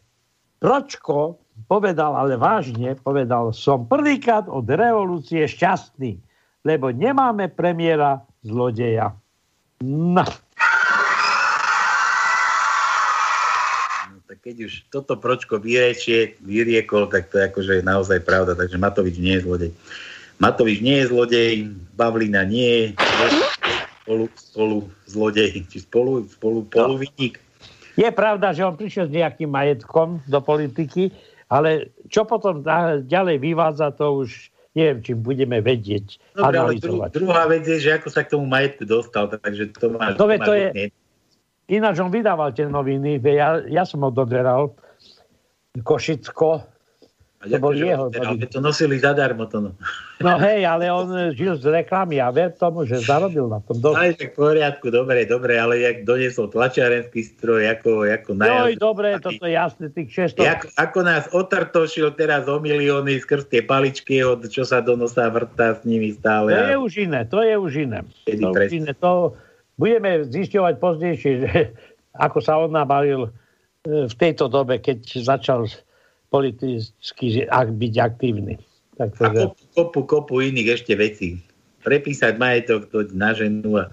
Ročko 0.60 1.40
povedal, 1.68 2.12
ale 2.12 2.36
vážne 2.36 3.00
povedal, 3.00 3.56
som 3.56 3.88
prvýkrát 3.88 4.44
od 4.44 4.68
revolúcie 4.68 5.48
šťastný, 5.48 6.20
lebo 6.68 6.92
nemáme 6.92 7.48
premiéra 7.48 8.20
zlodeja. 8.44 9.16
No, 9.80 10.24
keď 14.44 14.56
už 14.68 14.72
toto 14.92 15.16
pročko 15.16 15.56
vyrečie, 15.56 16.36
vyriekol, 16.44 17.08
tak 17.08 17.32
to 17.32 17.40
je 17.40 17.48
akože 17.48 17.74
naozaj 17.80 18.20
pravda. 18.20 18.52
Takže 18.52 18.76
Matovič 18.76 19.16
nie 19.16 19.40
je 19.40 19.48
zlodej. 19.48 19.70
Matovič 20.36 20.84
nie 20.84 21.00
je 21.00 21.08
zlodej, 21.08 21.50
Pavlina 21.96 22.44
nie 22.44 22.68
je 22.68 22.84
spolu, 24.04 24.24
spolu 24.36 24.76
zlodej, 25.08 25.64
či 25.72 25.80
spolu, 25.80 26.28
spolu 26.28 26.68
poluvinník. 26.68 27.40
je 27.96 28.10
pravda, 28.12 28.52
že 28.52 28.68
on 28.68 28.76
prišiel 28.76 29.08
s 29.08 29.16
nejakým 29.16 29.48
majetkom 29.48 30.20
do 30.28 30.38
politiky, 30.44 31.08
ale 31.48 31.96
čo 32.12 32.28
potom 32.28 32.60
ďalej 33.08 33.40
vyvádza, 33.40 33.96
to 33.96 34.28
už 34.28 34.52
neviem, 34.74 35.00
či 35.06 35.14
budeme 35.14 35.62
vedieť, 35.62 36.18
Dobre, 36.34 36.58
ale 36.58 36.70
dru, 36.82 36.98
druhá 37.14 37.46
vec 37.46 37.62
je, 37.62 37.78
že 37.78 37.94
ako 37.94 38.08
sa 38.10 38.26
k 38.26 38.34
tomu 38.34 38.44
majetku 38.44 38.82
dostal, 38.82 39.30
takže 39.30 39.70
to 39.70 39.94
má... 39.94 40.18
To 40.18 40.26
vie, 40.26 40.36
má 40.42 40.44
to 40.44 40.52
je- 40.52 40.72
nie- 40.74 41.03
Ináč 41.64 41.96
on 42.00 42.12
vydával 42.12 42.52
tie 42.52 42.68
noviny, 42.68 43.16
ja, 43.24 43.64
ja 43.64 43.88
som 43.88 44.04
ho 44.04 44.12
doderal, 44.12 44.76
Košicko, 45.80 46.74
A 47.44 47.50
to 47.50 47.60
bol 47.60 47.76
jeho 47.76 48.08
noviny. 48.08 48.48
to 48.48 48.60
nosili 48.60 48.96
zadarmo 48.96 49.44
to 49.44 49.60
no. 49.60 49.70
No 50.24 50.40
hej, 50.40 50.64
ale 50.64 50.88
on 50.88 51.34
žil 51.36 51.60
z 51.60 51.68
reklamy 51.68 52.16
a 52.16 52.32
ver 52.32 52.56
tomu, 52.56 52.88
že 52.88 53.04
zarobil 53.04 53.50
na 53.52 53.60
tom 53.60 53.76
dosť. 53.76 53.96
Aj 54.00 54.10
tak 54.16 54.28
v 54.32 54.36
poriadku, 54.40 54.86
dobre, 54.88 55.28
dobre, 55.28 55.60
ale 55.60 55.84
jak 55.84 56.08
doniesol 56.08 56.48
tlačiarenský 56.48 57.20
stroj, 57.20 57.68
ako, 57.68 58.08
ako 58.08 58.30
Joj, 58.32 58.40
najazd... 58.40 58.80
dobre, 58.80 59.08
toto 59.20 59.44
je 59.44 59.52
jasné, 59.52 59.84
tých 59.92 60.08
600. 60.38 60.40
Ako, 60.40 60.66
ako 60.80 60.98
nás 61.04 61.24
otrtošil 61.34 62.16
teraz 62.16 62.48
o 62.48 62.56
milióny 62.62 63.20
skrz 63.20 63.50
tie 63.52 63.60
paličky, 63.60 64.24
od 64.24 64.46
čo 64.48 64.64
sa 64.64 64.80
do 64.80 64.96
nosa 64.96 65.28
vrtá 65.28 65.76
s 65.76 65.84
nimi 65.84 66.16
stále. 66.16 66.54
To 66.54 66.64
je 66.64 66.78
už 66.80 66.92
iné, 66.96 67.20
to 67.28 67.38
je 67.44 67.54
už 67.58 67.72
iné. 67.76 68.00
To, 68.24 68.48
už 68.54 68.72
iné. 68.72 68.92
to 68.96 69.12
budeme 69.78 70.26
zisťovať 70.26 70.74
pozdejšie, 70.78 71.32
že 71.46 71.52
ako 72.26 72.38
sa 72.42 72.58
on 72.58 72.70
nabalil 72.74 73.28
e, 73.28 73.30
v 74.06 74.14
tejto 74.14 74.46
dobe, 74.50 74.78
keď 74.78 75.22
začal 75.22 75.66
politicky 76.30 77.46
ak 77.46 77.68
byť 77.78 77.94
aktívny. 78.02 78.58
a 78.98 79.06
Takže, 79.06 79.54
kopu, 79.54 79.62
kopu, 79.74 80.00
kopu 80.06 80.34
iných 80.42 80.82
ešte 80.82 80.98
vecí. 80.98 81.38
Prepísať 81.86 82.40
majetok 82.40 82.90
to 82.90 83.06
na 83.14 83.30
ženu. 83.36 83.78
A... 83.78 83.92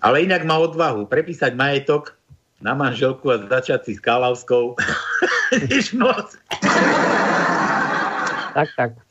Ale 0.00 0.24
inak 0.24 0.46
má 0.48 0.56
odvahu. 0.56 1.04
Prepísať 1.04 1.52
majetok 1.52 2.16
na 2.64 2.72
manželku 2.72 3.28
a 3.28 3.36
začať 3.44 3.92
si 3.92 3.92
s 3.96 4.00
Kalavskou. 4.00 4.76
Nič 5.68 5.92
moc. 5.92 6.32
tak, 8.56 8.68
tak. 8.72 9.05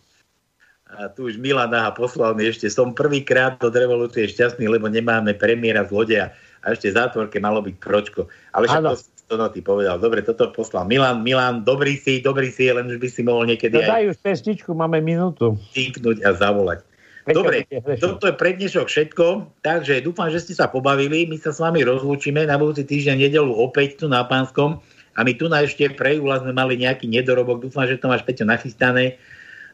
A 0.95 1.11
tu 1.11 1.27
už 1.27 1.35
Milan 1.37 1.75
Aha 1.75 1.91
poslal 1.91 2.33
mi 2.33 2.47
ešte, 2.47 2.71
som 2.71 2.95
prvýkrát 2.95 3.59
od 3.59 3.75
revolúcie 3.75 4.25
šťastný, 4.25 4.65
lebo 4.71 4.87
nemáme 4.87 5.35
premiéra 5.35 5.83
zlodeja. 5.83 6.31
A 6.65 6.73
ešte 6.73 6.89
v 6.89 6.97
zátvorke 6.97 7.37
malo 7.37 7.61
byť 7.61 7.75
kročko. 7.77 8.31
Ale 8.55 8.65
však 8.65 8.81
Áno. 8.81 8.89
to, 8.95 9.05
to 9.29 9.35
no, 9.37 9.45
ty 9.51 9.59
povedal. 9.61 10.01
Dobre, 10.01 10.25
toto 10.25 10.49
poslal 10.49 10.89
Milan. 10.89 11.21
Milan, 11.21 11.61
dobrý 11.61 11.99
si, 11.99 12.23
dobrý 12.23 12.49
si, 12.49 12.71
len 12.71 12.89
už 12.89 12.97
by 12.97 13.07
si 13.11 13.21
mohol 13.21 13.45
niekedy 13.45 13.77
No 13.77 13.85
aj 13.85 13.91
daj 13.91 14.03
už 14.15 14.17
pesničku, 14.23 14.71
máme 14.73 14.97
minútu. 15.03 15.59
cinknúť 15.75 16.25
a 16.25 16.33
zavolať. 16.33 16.81
Dobre, 17.25 17.65
toto 17.97 18.29
je 18.29 18.37
pre 18.37 18.53
dnešok 18.53 18.85
všetko, 18.85 19.49
takže 19.65 19.97
dúfam, 20.05 20.29
že 20.29 20.45
ste 20.45 20.53
sa 20.53 20.69
pobavili. 20.69 21.25
My 21.25 21.41
sa 21.41 21.49
s 21.49 21.57
vami 21.57 21.81
rozlúčime 21.81 22.45
na 22.45 22.53
budúci 22.53 22.85
týždeň 22.85 23.17
nedelu 23.17 23.49
opäť 23.49 23.97
tu 23.97 24.05
na 24.05 24.21
Pánskom 24.21 24.77
a 25.17 25.19
my 25.25 25.33
tu 25.33 25.49
na 25.49 25.65
ešte 25.65 25.89
pre 25.97 26.21
Júla 26.21 26.45
sme 26.45 26.53
mali 26.53 26.77
nejaký 26.77 27.09
nedorobok. 27.09 27.65
Dúfam, 27.65 27.89
že 27.89 27.97
to 27.97 28.13
máš 28.13 28.21
Peťo 28.21 28.45
nachystané. 28.45 29.17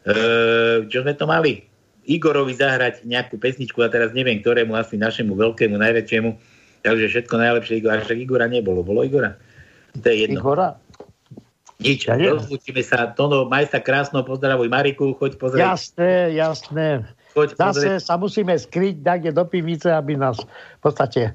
E, 0.01 0.13
čo 0.89 1.05
sme 1.05 1.13
to 1.13 1.29
mali? 1.29 1.65
Igorovi 2.09 2.57
zahrať 2.57 3.05
nejakú 3.05 3.37
pesničku 3.37 3.77
a 3.85 3.91
teraz 3.91 4.09
neviem, 4.11 4.41
ktorému 4.41 4.73
asi 4.73 4.97
našemu 4.97 5.37
veľkému, 5.37 5.77
najväčšiemu. 5.77 6.29
Takže 6.81 7.05
všetko 7.13 7.33
najlepšie 7.37 7.77
Igora. 7.77 8.01
Však 8.01 8.17
Igora 8.17 8.49
nebolo. 8.49 8.81
Bolo 8.81 9.05
Igora? 9.05 9.37
To 9.93 10.07
je 10.09 10.25
jedno. 10.25 10.41
Igora? 10.41 10.81
Nič. 11.81 12.09
Ja. 12.09 12.17
Rozlúčime 12.17 12.81
sa. 12.81 13.13
Tono, 13.13 13.45
maj 13.45 13.69
sa 13.69 13.81
krásno, 13.81 14.21
pozdravuj 14.25 14.69
Mariku, 14.69 15.13
choď 15.17 15.37
pozrieť. 15.37 15.61
Jasné, 15.61 16.13
jasné. 16.37 16.87
Choď 17.33 17.57
Zase 17.57 17.89
sa 18.01 18.17
musíme 18.17 18.53
skryť 18.53 19.01
niekde 19.01 19.31
do 19.33 19.45
pivnice, 19.45 19.89
aby 19.89 20.17
nás 20.17 20.41
v 20.41 20.81
podstate 20.81 21.33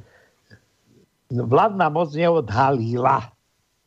vládna 1.30 1.90
moc 1.90 2.14
neodhalila. 2.14 3.32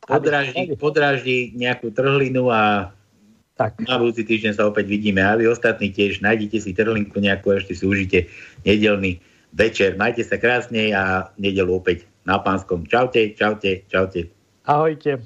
podráždi, 0.04 0.74
podráždi 0.76 1.38
nejakú 1.56 1.94
trhlinu 1.94 2.50
a 2.50 2.92
tak. 3.60 3.76
na 3.84 4.00
budúci 4.00 4.24
týždeň 4.24 4.56
sa 4.56 4.64
opäť 4.64 4.88
vidíme. 4.88 5.20
A 5.20 5.36
vy 5.36 5.44
ostatní 5.44 5.92
tiež 5.92 6.24
nájdite 6.24 6.56
si 6.64 6.72
trhlinku 6.72 7.20
nejakú, 7.20 7.52
ešte 7.52 7.76
si 7.76 7.84
užite 7.84 8.32
nedelný 8.64 9.20
večer. 9.52 10.00
Majte 10.00 10.24
sa 10.24 10.40
krásne 10.40 10.96
a 10.96 11.28
nedelu 11.36 11.68
opäť 11.68 12.08
na 12.24 12.40
Pánskom. 12.40 12.88
Čaute, 12.88 13.36
čaute, 13.36 13.84
čaute. 13.92 14.32
Ahojte. 14.64 15.20